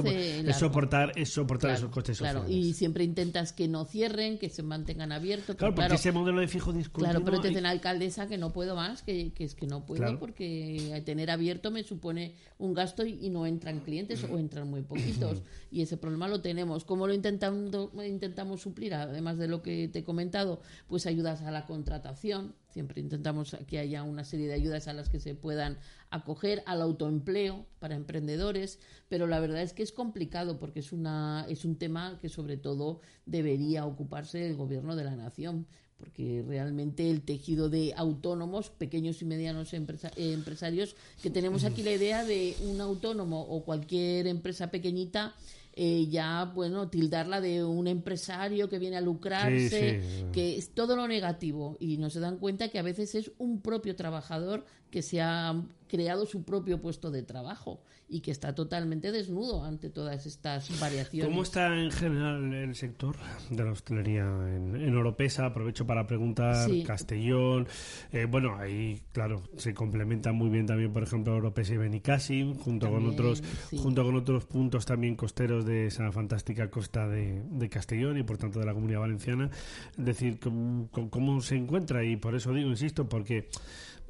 soportar, 0.58 1.12
es 1.16 1.30
soportar 1.32 1.72
esos 1.76 1.92
costes 1.92 2.18
claro, 2.18 2.46
y 2.50 2.74
siempre 2.74 3.04
intentas 3.04 3.54
que 3.54 3.68
no 3.68 3.86
cierren, 3.86 4.40
que 4.40 4.50
se 4.50 4.64
mantengan 4.64 5.12
abiertos. 5.12 5.56
Claro, 5.56 5.76
porque 5.76 5.94
ese 5.94 6.12
modelo 6.12 6.42
de 6.42 6.48
fijo 6.48 6.74
discontinuo... 6.74 7.12
Claro, 7.12 7.24
pero 7.24 7.40
te 7.40 7.50
dicen, 7.50 7.68
alcaldesa, 7.68 8.28
que 8.28 8.40
no 8.40 8.52
puedo 8.52 8.76
más, 8.76 9.04
que, 9.04 9.32
que 9.34 9.44
es 9.44 9.54
que 9.54 9.68
no 9.68 9.86
puedo 9.86 10.18
porque 10.18 11.02
tener 11.06 11.30
abierto 11.30 11.70
me 11.70 11.84
supone 11.84 12.34
un 12.58 12.74
gasto 12.74 13.06
y, 13.06 13.30
no 13.30 13.46
entran 13.46 13.80
clientes 13.80 14.24
o 14.24 14.40
entran 14.40 14.68
muy 14.68 14.82
poquitos. 14.82 15.44
y 15.72 15.82
ese 15.82 15.98
problema 15.98 16.28
lo 16.28 16.42
tenemos. 16.42 16.84
¿Cómo 16.84 17.06
lo 17.06 17.14
intentando, 17.14 17.92
intentamos 18.04 18.62
suplir? 18.62 18.96
Además 18.96 19.38
de 19.38 19.48
lo 19.48 19.62
que 19.62 19.88
te 19.88 20.00
he 20.00 20.04
comentado, 20.04 20.62
pues 20.88 21.06
ayudas 21.06 21.44
a 21.44 21.52
la 21.52 21.66
contratación, 21.68 22.56
Siempre 22.72 23.02
intentamos 23.02 23.56
que 23.68 23.80
haya 23.80 24.04
una 24.04 24.24
serie 24.24 24.48
de 24.48 24.54
ayudas 24.54 24.88
a 24.88 24.94
las 24.94 25.10
que 25.10 25.20
se 25.20 25.36
puedan 25.36 25.78
acoger 26.10 26.64
al 26.66 26.82
autoempleo 26.82 27.66
para 27.80 27.96
emprendedores, 27.96 28.80
pero 29.10 29.28
la 29.28 29.40
verdad 29.42 29.62
es 29.62 29.74
que 29.74 29.84
es 29.84 29.92
complicado 29.92 30.58
porque 30.58 30.80
es 30.80 30.94
una 30.94 31.46
es 31.50 31.66
un 31.66 31.76
tema 31.76 32.18
que 32.22 32.30
sobre 32.30 32.56
todo 32.58 33.02
debería 33.26 33.86
ocuparse 33.86 34.48
el 34.48 34.56
gobierno 34.56 34.96
de 34.96 35.04
la 35.04 35.16
nación, 35.18 35.68
porque 35.98 36.44
realmente 36.48 37.10
el 37.12 37.22
tejido 37.22 37.70
de 37.70 37.94
autónomos, 37.96 38.70
pequeños 38.70 39.22
y 39.22 39.26
medianos 39.26 39.74
empresarios, 39.74 40.96
que 41.22 41.30
tenemos 41.30 41.64
aquí 41.64 41.84
la 41.84 41.92
idea 41.92 42.24
de 42.24 42.56
un 42.64 42.82
autónomo 42.82 43.42
o 43.42 43.64
cualquier 43.64 44.28
empresa 44.28 44.72
pequeñita 44.72 45.36
eh, 45.74 46.08
ya, 46.08 46.52
bueno, 46.54 46.90
tildarla 46.90 47.40
de 47.40 47.64
un 47.64 47.88
empresario 47.88 48.68
que 48.68 48.80
viene 48.80 48.98
a 48.98 49.02
lucrarse, 49.02 50.28
que 50.34 50.58
es 50.58 50.74
todo 50.74 50.96
lo 50.96 51.08
negativo. 51.08 51.78
Y 51.80 51.98
no 51.98 52.10
se 52.10 52.20
dan 52.20 52.38
cuenta 52.38 52.70
que 52.70 52.80
a 52.80 52.84
veces 52.84 53.16
es 53.16 53.32
un 53.38 53.62
propio 53.62 53.96
trabajador 53.96 54.66
que 54.92 55.02
se 55.02 55.22
ha 55.22 55.56
creado 55.88 56.26
su 56.26 56.44
propio 56.44 56.80
puesto 56.82 57.12
de 57.12 57.22
trabajo 57.22 57.82
y 58.08 58.22
que 58.22 58.32
está 58.32 58.54
totalmente 58.54 59.12
desnudo 59.12 59.64
ante 59.64 59.90
todas 59.90 60.26
estas 60.26 60.80
variaciones. 60.80 61.30
¿Cómo 61.30 61.44
está 61.44 61.78
en 61.78 61.92
general 61.92 62.54
el 62.54 62.76
sector 62.76 63.16
de 63.50 63.64
la 63.64 63.72
hostelería 63.72 64.24
en, 64.24 64.76
en 64.76 64.98
Oropesa? 64.98 65.46
Aprovecho 65.46 65.86
para 65.86 66.08
preguntar, 66.08 66.70
Castellón, 66.86 67.68
eh, 68.12 68.26
bueno, 68.26 68.58
ahí, 68.58 69.02
claro, 69.14 69.44
se 69.58 69.74
complementa 69.74 70.34
muy 70.34 70.50
bien 70.50 70.66
también, 70.66 70.92
por 70.92 71.04
ejemplo, 71.04 71.36
Oropesa 71.36 71.74
y 71.74 71.78
Benicassim, 71.78 72.56
junto 72.56 72.90
con 72.90 73.08
otros 73.08 73.44
junto 73.78 74.04
con 74.04 74.16
otros 74.16 74.46
puntos 74.46 74.86
también 74.86 75.16
costeros 75.16 75.66
de 75.66 75.88
esa 75.88 76.12
fantástica 76.12 76.70
costa 76.70 77.08
de, 77.08 77.70
Castellón 77.70 78.18
y 78.18 78.24
por 78.24 78.38
tanto 78.38 78.60
de 78.60 78.66
la 78.66 78.74
Comunidad 78.74 79.00
Valenciana. 79.00 79.50
Es 79.98 80.06
decir, 80.06 80.40
cómo 80.40 81.42
se 81.42 81.56
encuentra? 81.56 82.04
Y 82.04 82.18
por 82.18 82.36
eso 82.36 82.54
digo, 82.54 82.70
insisto, 82.70 83.08
porque 83.08 83.48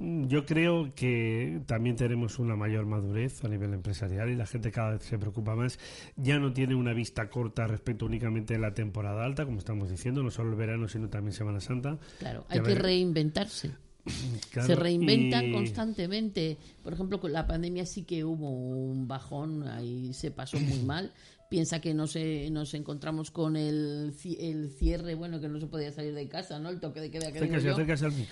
yo 0.02 0.46
creo 0.46 0.94
que 0.96 1.62
también 1.68 1.96
tenemos 1.96 2.40
una 2.40 2.56
mayor 2.56 2.86
madurez 2.86 3.44
a 3.44 3.48
nivel 3.48 3.74
empresarial 3.74 4.30
y 4.30 4.36
la 4.36 4.48
gente 4.48 4.72
cada 4.72 4.92
vez 4.92 5.04
se 5.04 5.20
preocupa 5.20 5.56
más. 5.56 5.78
Ya 6.16 6.40
no 6.40 6.54
tiene 6.54 6.76
una 6.76 6.94
vista 6.94 7.30
corta 7.30 7.68
respecto 7.68 8.06
únicamente 8.06 8.56
a 8.56 8.60
la 8.60 8.74
temporada 8.74 9.24
alta, 9.24 9.46
como 9.46 9.60
estamos 9.60 9.90
diciendo, 9.90 10.24
no 10.24 10.32
solo 10.32 10.52
el 10.52 10.56
verano, 10.56 10.88
sino 10.88 11.10
también 11.10 11.34
Semana 11.34 11.60
Santa. 11.60 12.00
Claro, 12.20 12.46
hay 12.50 12.62
que 12.62 12.76
reinventarse. 12.76 13.72
se 14.66 14.76
reinventan 14.76 15.52
constantemente. 15.52 16.58
Por 16.84 16.94
ejemplo, 16.94 17.20
con 17.20 17.32
la 17.32 17.46
pandemia 17.46 17.86
sí 17.86 18.04
que 18.04 18.24
hubo 18.24 18.50
un 18.50 19.08
bajón, 19.08 19.68
ahí 19.68 20.14
se 20.14 20.32
pasó 20.32 20.60
muy 20.60 20.80
mal, 20.86 21.14
piensa 21.52 21.82
que 21.82 21.94
nos, 21.94 22.16
nos 22.50 22.74
encontramos 22.74 23.30
con 23.30 23.56
el, 23.58 24.16
el 24.40 24.72
cierre, 24.72 25.14
bueno, 25.14 25.40
que 25.40 25.50
no 25.50 25.60
se 25.60 25.68
podía 25.68 25.92
salir 25.92 26.16
de 26.16 26.28
casa, 26.28 26.58
¿no? 26.58 26.70
El 26.70 26.80
toque 26.80 27.02
de 27.02 27.12
queda 27.12 27.32
que 27.32 27.42
digo 27.42 27.58
yo. 27.58 27.76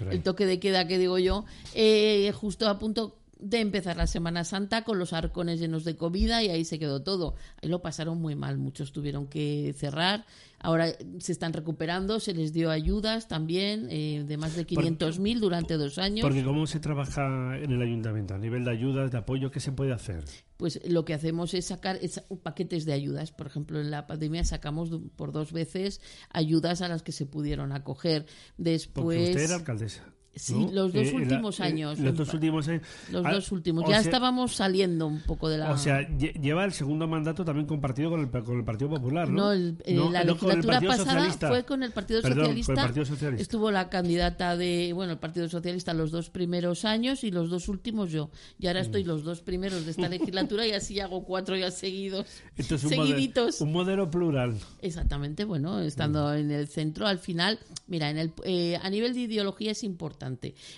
el 0.10 0.24
toque 0.24 0.46
de 0.46 0.60
queda 0.60 0.88
que 0.88 0.98
digo 0.98 1.20
yo, 1.20 1.46
eh, 1.76 2.32
justo 2.34 2.68
a 2.68 2.80
punto 2.80 3.20
de 3.38 3.60
empezar 3.60 3.98
la 3.98 4.08
Semana 4.08 4.44
Santa 4.44 4.84
con 4.84 4.98
los 5.00 5.14
arcones 5.14 5.60
llenos 5.60 5.84
de 5.84 5.96
comida 5.96 6.42
y 6.44 6.50
ahí 6.50 6.64
se 6.66 6.80
quedó 6.80 7.04
todo. 7.04 7.36
Ahí 7.62 7.70
lo 7.70 7.82
pasaron 7.82 8.22
muy 8.22 8.36
mal, 8.36 8.58
muchos 8.58 8.92
tuvieron 8.94 9.28
que 9.28 9.76
cerrar 9.78 10.26
Ahora 10.62 10.88
se 11.20 11.32
están 11.32 11.54
recuperando, 11.54 12.20
se 12.20 12.34
les 12.34 12.52
dio 12.52 12.70
ayudas 12.70 13.30
también 13.30 13.88
eh, 13.90 14.26
de 14.28 14.38
más 14.38 14.56
de 14.56 14.68
500.000 14.68 15.40
durante 15.40 15.76
dos 15.76 15.98
años. 15.98 16.22
Porque 16.22 16.44
¿cómo 16.44 16.68
se 16.68 16.82
trabaja 16.82 17.58
en 17.58 17.72
el 17.72 17.82
ayuntamiento? 17.82 18.34
A 18.34 18.38
nivel 18.38 18.66
de 18.66 18.72
ayudas, 18.72 19.12
de 19.12 19.18
apoyo, 19.18 19.52
¿qué 19.52 19.62
se 19.62 19.72
puede 19.72 19.94
hacer? 19.94 20.26
Pues 20.60 20.82
lo 20.86 21.06
que 21.06 21.14
hacemos 21.14 21.54
es 21.54 21.68
sacar 21.68 21.98
paquetes 22.44 22.84
de 22.84 22.92
ayudas. 22.92 23.32
Por 23.32 23.48
ejemplo, 23.48 23.80
en 23.80 23.92
la 23.92 24.08
pandemia 24.08 24.44
sacamos 24.44 24.90
por 25.16 25.32
dos 25.32 25.54
veces 25.54 26.02
ayudas 26.32 26.82
a 26.82 26.90
las 26.90 27.02
que 27.02 27.14
se 27.14 27.26
pudieron 27.26 27.72
acoger. 27.72 28.26
Después... 28.58 29.06
Porque 29.06 29.30
usted 29.30 29.44
era 29.44 29.56
alcaldesa. 29.56 30.04
Sí, 30.40 30.68
los 30.72 30.94
dos 30.94 31.12
últimos 31.14 31.60
años. 31.60 32.00
los 32.00 32.16
dos 32.16 32.34
últimos 32.34 32.68
años. 32.68 32.82
Los 33.12 33.24
dos 33.24 33.52
últimos. 33.52 33.90
Ya 33.90 34.00
estábamos 34.00 34.56
saliendo 34.56 35.08
un 35.08 35.22
poco 35.22 35.50
de 35.50 35.58
la. 35.58 35.72
O 35.72 35.78
sea, 35.78 36.08
lleva 36.18 36.66
el 36.66 36.72
segundo 36.72 37.08
mandato 37.08 37.44
también 37.44 37.68
compartido 37.68 38.10
con 38.10 38.22
el, 38.22 38.30
con 38.30 38.58
el 38.58 38.64
Partido 38.64 38.90
Popular, 38.90 39.30
¿no? 39.30 39.54
No, 39.54 40.12
la 40.12 40.24
legislatura 40.24 40.82
pasada 40.82 41.32
fue 41.32 41.66
con 41.66 41.84
el 41.84 41.92
Partido, 41.92 42.22
Socialista. 42.22 42.92
Estuvo 43.38 43.72
la 43.72 43.90
candidata 43.90 44.56
de, 44.56 44.92
bueno, 44.94 45.14
el 45.14 45.20
Partido 45.20 45.50
Socialista 45.50 45.94
los 45.94 46.12
dos 46.12 46.30
primeros 46.30 46.86
años 46.86 47.24
y 47.24 47.32
los 47.32 47.50
dos 47.50 47.68
últimos 47.68 48.12
yo. 48.12 48.30
Y 48.58 48.68
ahora 48.68 48.80
estoy 48.80 49.04
los 49.04 49.24
dos 49.24 49.42
primeros 49.42 49.86
de 49.86 49.92
esta 49.92 50.08
legislatura 50.10 50.66
y 50.66 50.72
así 50.72 51.00
hago 51.00 51.24
cuatro 51.24 51.56
ya 51.56 51.72
seguidos. 51.72 52.26
Esto 52.56 52.76
es 52.76 52.84
un 52.84 52.90
seguiditos. 52.90 53.62
Modelo, 53.62 53.66
un 53.66 53.72
modelo 53.74 54.12
plural. 54.12 54.58
Exactamente, 54.82 55.44
bueno, 55.44 55.80
estando 55.82 56.34
en 56.34 56.52
el 56.52 56.68
centro, 56.68 57.08
al 57.08 57.20
final, 57.20 57.60
mira, 57.88 58.10
en 58.10 58.18
el, 58.18 58.34
eh, 58.44 58.78
a 58.82 58.90
nivel 58.90 59.14
de 59.14 59.22
ideología 59.22 59.72
es 59.72 59.84
importante, 59.84 60.29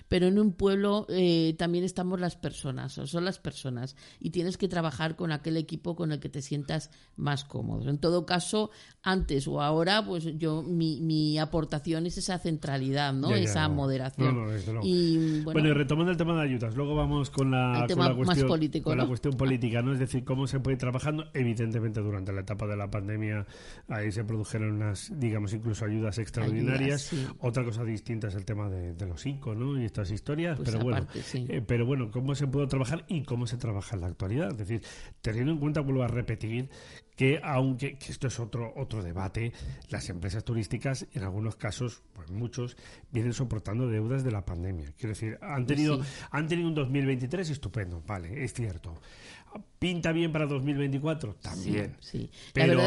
pero 0.07 0.27
en 0.27 0.39
un 0.39 0.53
pueblo 0.53 1.05
eh, 1.09 1.55
también 1.57 1.83
estamos 1.83 2.19
las 2.19 2.35
personas, 2.35 2.97
o 2.97 3.07
son 3.07 3.25
las 3.25 3.39
personas, 3.39 3.95
y 4.19 4.29
tienes 4.29 4.57
que 4.57 4.67
trabajar 4.67 5.15
con 5.15 5.31
aquel 5.31 5.57
equipo 5.57 5.95
con 5.95 6.11
el 6.11 6.19
que 6.19 6.29
te 6.29 6.41
sientas 6.41 6.91
más 7.15 7.43
cómodo. 7.43 7.89
En 7.89 7.97
todo 7.97 8.25
caso, 8.25 8.71
antes 9.03 9.47
o 9.47 9.61
ahora, 9.61 10.05
pues 10.05 10.25
yo 10.37 10.63
mi, 10.63 11.01
mi 11.01 11.37
aportación 11.39 12.05
es 12.05 12.17
esa 12.17 12.37
centralidad, 12.39 13.13
¿no? 13.13 13.31
esa 13.31 13.67
moderación. 13.69 14.47
y, 14.83 15.41
bueno, 15.41 15.69
y 15.69 15.73
retomando 15.73 16.11
el 16.11 16.17
tema 16.17 16.35
de 16.35 16.49
ayudas, 16.49 16.75
luego 16.75 16.95
vamos 16.95 17.29
con 17.29 17.51
la, 17.51 17.85
cuestión, 18.15 18.47
político, 18.47 18.95
la 18.95 19.07
cuestión 19.07 19.33
política, 19.35 19.81
¿no? 19.81 19.93
Es 19.93 19.99
decir, 19.99 20.23
cómo 20.23 20.47
se 20.47 20.59
puede 20.59 20.75
ir 20.75 20.79
trabajando. 20.79 21.25
Evidentemente, 21.33 22.01
durante 22.01 22.31
la 22.31 22.41
etapa 22.41 22.67
de 22.67 22.75
la 22.75 22.89
pandemia, 22.89 23.45
ahí 23.87 24.11
se 24.11 24.23
produjeron 24.23 24.73
unas, 24.73 25.11
digamos, 25.19 25.53
incluso 25.53 25.85
ayudas 25.85 26.17
extraordinarias. 26.17 27.11
Otra 27.39 27.63
cosa 27.63 27.83
distinta 27.83 28.27
es 28.27 28.35
el 28.35 28.45
tema 28.45 28.69
de, 28.69 29.05
los 29.05 29.25
ICO, 29.31 29.55
¿no? 29.55 29.79
Y 29.79 29.85
estas 29.85 30.11
historias. 30.11 30.57
Pues 30.57 30.69
pero 30.69 30.83
bueno, 30.83 31.07
eh, 31.33 31.61
pero 31.65 31.85
bueno, 31.85 32.11
cómo 32.11 32.35
se 32.35 32.47
puede 32.47 32.67
trabajar 32.67 33.05
y 33.07 33.23
cómo 33.23 33.47
se 33.47 33.57
trabaja 33.57 33.95
en 33.95 34.01
la 34.01 34.07
actualidad. 34.07 34.51
Es 34.51 34.57
decir, 34.57 34.81
teniendo 35.21 35.51
en 35.51 35.57
cuenta, 35.57 35.81
vuelvo 35.81 36.03
a 36.03 36.07
repetir, 36.07 36.69
que 37.15 37.39
aunque 37.43 37.97
que 37.97 38.11
esto 38.11 38.27
es 38.27 38.39
otro 38.39 38.73
otro 38.75 39.03
debate, 39.03 39.53
las 39.89 40.09
empresas 40.09 40.43
turísticas 40.43 41.07
en 41.13 41.23
algunos 41.23 41.55
casos, 41.55 42.01
pues 42.13 42.31
muchos 42.31 42.77
vienen 43.11 43.33
soportando 43.33 43.87
deudas 43.87 44.23
de 44.23 44.31
la 44.31 44.45
pandemia. 44.45 44.91
Quiero 44.97 45.09
decir, 45.09 45.37
han 45.41 45.65
tenido 45.65 46.01
han 46.31 46.47
tenido 46.47 46.67
un 46.67 46.75
2023 46.75 47.49
estupendo, 47.49 48.01
vale, 48.05 48.43
es 48.43 48.53
cierto. 48.53 48.99
¿Pinta 49.81 50.11
bien 50.11 50.31
para 50.31 50.45
2024? 50.45 51.37
También. 51.41 51.97
Sí, 51.99 52.29
Pero, 52.53 52.83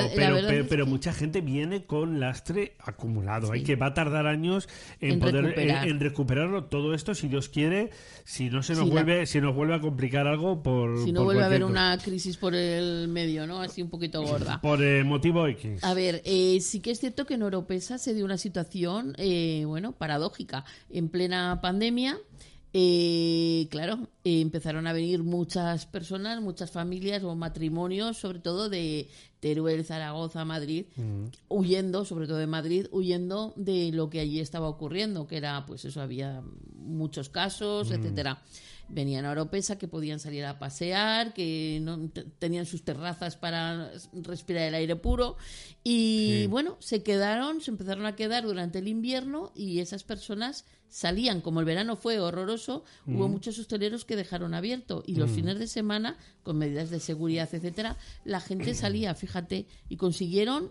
pero, 0.68 0.86
mucha 0.86 1.12
gente 1.12 1.40
viene 1.40 1.86
con 1.86 2.20
lastre 2.20 2.76
acumulado. 2.78 3.50
Hay 3.50 3.64
que 3.64 3.74
va 3.74 3.86
a 3.86 3.94
tardar 3.94 4.28
años 4.28 4.68
en, 5.00 5.18
poder 5.18 5.58
En, 5.58 5.98
recuperarlo 5.98 6.66
todo 6.66 6.94
esto, 6.94 7.16
si 7.16 7.26
Dios 7.26 7.48
quiere, 7.48 7.90
si 8.24 8.48
no 8.48 8.62
se 8.62 8.74
nos 8.74 8.88
vuelve, 8.88 9.26
si 9.26 9.40
nos 9.40 9.56
vuelve 9.56 9.74
a 9.74 9.80
complicar 9.80 10.28
algo 10.28 10.62
por. 10.62 11.02
Si 11.02 11.10
no 11.10 11.24
vuelve 11.24 11.42
a 11.42 11.46
haber 11.46 11.64
una 11.64 11.98
crisis 11.98 12.36
por 12.36 12.54
el 12.54 13.08
medio, 13.08 13.44
¿no? 13.48 13.60
Así 13.60 13.82
un 13.82 13.90
poquito 13.90 14.22
gorda. 14.22 14.60
Por 14.62 14.80
el 14.80 15.04
motivo 15.04 15.48
X. 15.48 15.82
A 15.82 15.94
ver, 15.94 16.22
eh, 16.24 16.60
sí 16.60 16.78
que 16.78 16.92
es 16.92 17.00
cierto 17.00 17.26
que 17.26 17.34
en 17.34 17.42
Oropesa 17.42 17.98
se 17.98 18.14
dio 18.14 18.24
una 18.24 18.38
situación, 18.38 19.14
eh, 19.18 19.64
bueno, 19.66 19.92
paradójica. 19.92 20.64
En 20.90 21.08
plena 21.08 21.60
pandemia. 21.60 22.18
Eh, 22.76 23.68
claro, 23.70 24.08
eh, 24.24 24.40
empezaron 24.40 24.88
a 24.88 24.92
venir 24.92 25.22
muchas 25.22 25.86
personas, 25.86 26.40
muchas 26.40 26.72
familias 26.72 27.22
o 27.22 27.36
matrimonios, 27.36 28.16
sobre 28.16 28.40
todo 28.40 28.68
de 28.68 29.08
Teruel, 29.38 29.84
Zaragoza, 29.84 30.44
Madrid, 30.44 30.86
huyendo, 31.48 32.04
sobre 32.04 32.26
todo 32.26 32.38
de 32.38 32.48
Madrid, 32.48 32.86
huyendo 32.90 33.52
de 33.54 33.92
lo 33.92 34.10
que 34.10 34.18
allí 34.18 34.40
estaba 34.40 34.68
ocurriendo, 34.68 35.28
que 35.28 35.36
era, 35.36 35.64
pues 35.66 35.84
eso, 35.84 36.00
había 36.00 36.42
muchos 36.74 37.28
casos, 37.28 37.90
mm. 37.90 37.92
etcétera 37.92 38.42
venían 38.88 39.24
a 39.24 39.30
Oropesa, 39.30 39.78
que 39.78 39.88
podían 39.88 40.20
salir 40.20 40.44
a 40.44 40.58
pasear, 40.58 41.34
que 41.34 41.78
no, 41.82 42.10
tenían 42.38 42.66
sus 42.66 42.84
terrazas 42.84 43.36
para 43.36 43.90
respirar 44.12 44.64
el 44.64 44.74
aire 44.74 44.96
puro. 44.96 45.36
Y 45.82 46.46
bueno, 46.48 46.76
se 46.80 47.02
quedaron, 47.02 47.60
se 47.60 47.70
empezaron 47.70 48.06
a 48.06 48.16
quedar 48.16 48.44
durante 48.44 48.78
el 48.78 48.88
invierno 48.88 49.52
y 49.54 49.80
esas 49.80 50.04
personas 50.04 50.64
salían. 50.88 51.40
Como 51.40 51.60
el 51.60 51.66
verano 51.66 51.96
fue 51.96 52.20
horroroso, 52.20 52.84
hubo 53.06 53.28
muchos 53.28 53.58
hosteleros 53.58 54.04
que 54.04 54.16
dejaron 54.16 54.54
abierto 54.54 55.02
y 55.06 55.16
los 55.16 55.30
fines 55.30 55.58
de 55.58 55.66
semana, 55.66 56.16
con 56.42 56.56
medidas 56.56 56.90
de 56.90 57.00
seguridad, 57.00 57.48
etcétera, 57.52 57.96
la 58.24 58.40
gente 58.40 58.74
salía, 58.74 59.14
fíjate, 59.14 59.66
y 59.88 59.96
consiguieron 59.96 60.70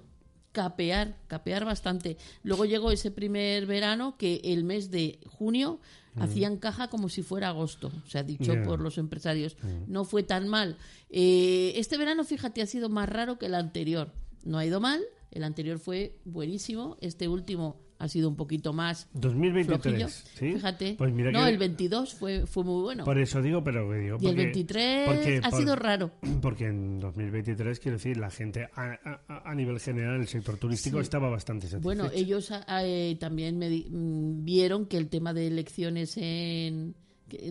capear, 0.53 1.17
capear 1.27 1.65
bastante. 1.65 2.15
Luego 2.43 2.63
llegó 2.63 2.91
ese 2.91 3.11
primer 3.11 3.65
verano 3.65 4.15
que 4.17 4.39
el 4.45 4.63
mes 4.63 4.89
de 4.89 5.19
junio 5.27 5.81
hacían 6.15 6.57
caja 6.57 6.89
como 6.89 7.09
si 7.09 7.23
fuera 7.23 7.49
agosto, 7.49 7.91
se 8.07 8.19
ha 8.19 8.23
dicho 8.23 8.53
por 8.63 8.79
los 8.79 8.97
empresarios. 8.97 9.57
No 9.87 10.05
fue 10.05 10.23
tan 10.23 10.47
mal. 10.47 10.77
Eh, 11.09 11.73
este 11.75 11.97
verano, 11.97 12.23
fíjate, 12.23 12.61
ha 12.61 12.67
sido 12.67 12.87
más 12.87 13.09
raro 13.09 13.37
que 13.37 13.47
el 13.47 13.55
anterior. 13.55 14.13
No 14.43 14.59
ha 14.59 14.65
ido 14.65 14.79
mal, 14.79 15.01
el 15.31 15.43
anterior 15.43 15.79
fue 15.79 16.19
buenísimo, 16.23 16.97
este 17.01 17.27
último 17.27 17.82
ha 17.99 18.07
sido 18.07 18.29
un 18.29 18.35
poquito 18.35 18.73
más 18.73 19.07
2023 19.13 20.11
¿sí? 20.11 20.53
fíjate 20.53 20.95
pues 20.97 21.13
no 21.13 21.47
el 21.47 21.57
22 21.57 22.13
fue 22.13 22.45
fue 22.45 22.63
muy 22.63 22.81
bueno 22.81 23.05
por 23.05 23.17
eso 23.17 23.41
digo 23.41 23.63
pero 23.63 23.91
digo 23.91 24.17
y 24.19 24.27
el 24.27 24.35
23 24.35 25.41
ha 25.43 25.51
sido 25.51 25.75
raro 25.75 26.11
porque 26.41 26.67
en 26.67 26.99
2023 26.99 27.79
quiero 27.79 27.97
decir 27.97 28.17
la 28.17 28.29
gente 28.29 28.67
a, 28.75 29.53
nivel 29.55 29.79
general 29.79 30.21
el 30.21 30.27
sector 30.27 30.57
turístico 30.57 30.99
estaba 30.99 31.29
bastante 31.29 31.67
satisfecho 31.67 31.83
bueno 31.83 32.09
ellos 32.13 32.51
eh, 32.81 33.17
también 33.19 33.57
me 33.57 33.69
mm, 33.69 34.43
vieron 34.43 34.85
que 34.85 34.97
el 34.97 35.09
tema 35.09 35.33
de 35.33 35.47
elecciones 35.47 36.17
en 36.17 36.95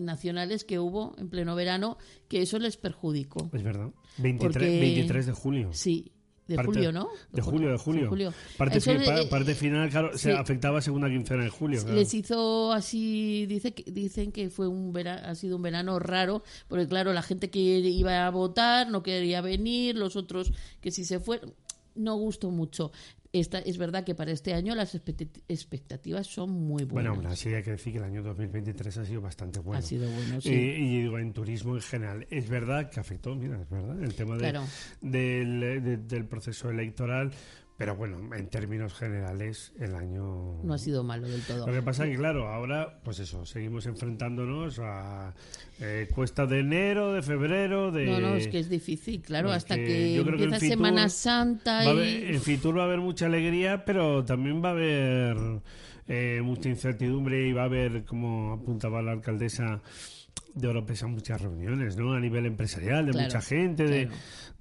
nacionales 0.01 0.63
que 0.63 0.79
hubo 0.79 1.15
en 1.17 1.29
pleno 1.29 1.55
verano, 1.55 1.97
que 2.27 2.41
eso 2.41 2.59
les 2.59 2.77
perjudicó. 2.77 3.49
Es 3.53 3.63
verdad. 3.63 3.91
23, 4.17 4.79
23 4.79 5.25
de 5.25 5.31
julio. 5.31 5.69
Sí, 5.73 6.12
de 6.47 6.57
julio, 6.63 6.91
¿no? 6.91 7.09
De 7.31 7.41
julio, 7.41 7.71
de 7.71 7.77
julio. 7.77 8.33
Parte, 8.57 8.79
parte, 9.29 9.55
final, 9.55 9.89
claro, 9.89 10.17
se 10.17 10.33
afectaba 10.33 10.81
segunda 10.81 11.09
quincena 11.09 11.43
de 11.43 11.49
julio. 11.49 11.83
Les 11.93 12.13
hizo 12.13 12.71
así, 12.71 13.45
dice 13.45 13.73
dicen 13.87 14.31
que 14.31 14.49
fue 14.49 14.67
un 14.67 14.91
verano, 14.91 15.21
ha 15.25 15.35
sido 15.35 15.55
un 15.55 15.61
verano 15.61 15.99
raro, 15.99 16.43
porque 16.67 16.87
claro, 16.87 17.13
la 17.13 17.21
gente 17.21 17.49
que 17.49 17.59
iba 17.59 18.25
a 18.25 18.29
votar 18.29 18.89
no 18.89 19.03
quería 19.03 19.41
venir, 19.41 19.95
los 19.95 20.15
otros 20.15 20.51
que 20.81 20.91
si 20.91 21.05
se 21.05 21.19
fueron, 21.19 21.53
no 21.95 22.15
gustó 22.15 22.51
mucho. 22.51 22.91
Esta, 23.33 23.57
es 23.57 23.79
verdad 23.79 24.03
que 24.03 24.13
para 24.13 24.31
este 24.31 24.53
año 24.53 24.75
las 24.75 24.93
expectativas 24.93 26.27
son 26.27 26.51
muy 26.51 26.83
buenas. 26.83 27.15
Bueno, 27.15 27.29
así 27.31 27.51
hay 27.51 27.63
que 27.63 27.71
decir 27.71 27.93
que 27.93 27.97
el 27.97 28.05
año 28.05 28.21
2023 28.21 28.95
ha 28.95 29.05
sido 29.05 29.21
bastante 29.21 29.59
bueno. 29.59 29.79
Ha 29.79 29.81
sido 29.81 30.07
bueno, 30.07 30.39
sí. 30.39 30.51
Y, 30.51 31.01
digo, 31.01 31.17
en 31.17 31.33
turismo 31.33 31.73
en 31.73 31.81
general. 31.81 32.27
Es 32.29 32.47
verdad 32.47 32.91
que 32.91 32.99
afectó, 32.99 33.33
mira, 33.33 33.59
es 33.59 33.67
verdad, 33.67 34.03
el 34.03 34.13
tema 34.13 34.37
del, 35.01 36.07
del 36.07 36.25
proceso 36.25 36.69
electoral 36.69 37.31
pero 37.83 37.97
bueno, 37.97 38.33
en 38.33 38.47
términos 38.47 38.93
generales, 38.93 39.73
el 39.77 39.93
año... 39.95 40.63
No 40.63 40.73
ha 40.73 40.77
sido 40.77 41.03
malo 41.03 41.27
del 41.27 41.41
todo. 41.41 41.67
Lo 41.67 41.73
que 41.73 41.81
pasa 41.81 42.05
es 42.05 42.11
que, 42.11 42.15
claro, 42.15 42.47
ahora, 42.47 43.01
pues 43.03 43.19
eso, 43.19 43.45
seguimos 43.45 43.85
enfrentándonos 43.87 44.79
a 44.79 45.33
eh, 45.81 46.07
cuesta 46.15 46.45
de 46.45 46.59
enero, 46.59 47.11
de 47.11 47.21
febrero, 47.21 47.91
de... 47.91 48.05
No, 48.05 48.21
no, 48.21 48.35
es 48.35 48.47
que 48.47 48.59
es 48.59 48.69
difícil, 48.69 49.21
claro, 49.21 49.51
hasta 49.51 49.75
que 49.75 50.15
empieza 50.15 50.61
Semana 50.61 51.09
Santa 51.09 51.83
y... 51.93 52.33
en 52.33 52.39
Fitur 52.39 52.77
va 52.77 52.83
a 52.83 52.85
haber 52.85 53.01
mucha 53.01 53.25
alegría, 53.25 53.83
pero 53.83 54.23
también 54.23 54.63
va 54.63 54.69
a 54.69 54.71
haber 54.71 55.35
eh, 56.07 56.39
mucha 56.41 56.69
incertidumbre 56.69 57.45
y 57.45 57.51
va 57.51 57.63
a 57.63 57.65
haber, 57.65 58.05
como 58.05 58.53
apuntaba 58.53 59.01
la 59.01 59.11
alcaldesa 59.11 59.81
de 60.55 60.67
Europa 60.67 60.95
son 60.95 61.11
muchas 61.11 61.41
reuniones, 61.41 61.97
¿no? 61.97 62.13
A 62.13 62.19
nivel 62.19 62.45
empresarial, 62.45 63.05
de 63.05 63.13
mucha 63.13 63.41
gente, 63.41 63.85
de 63.85 64.05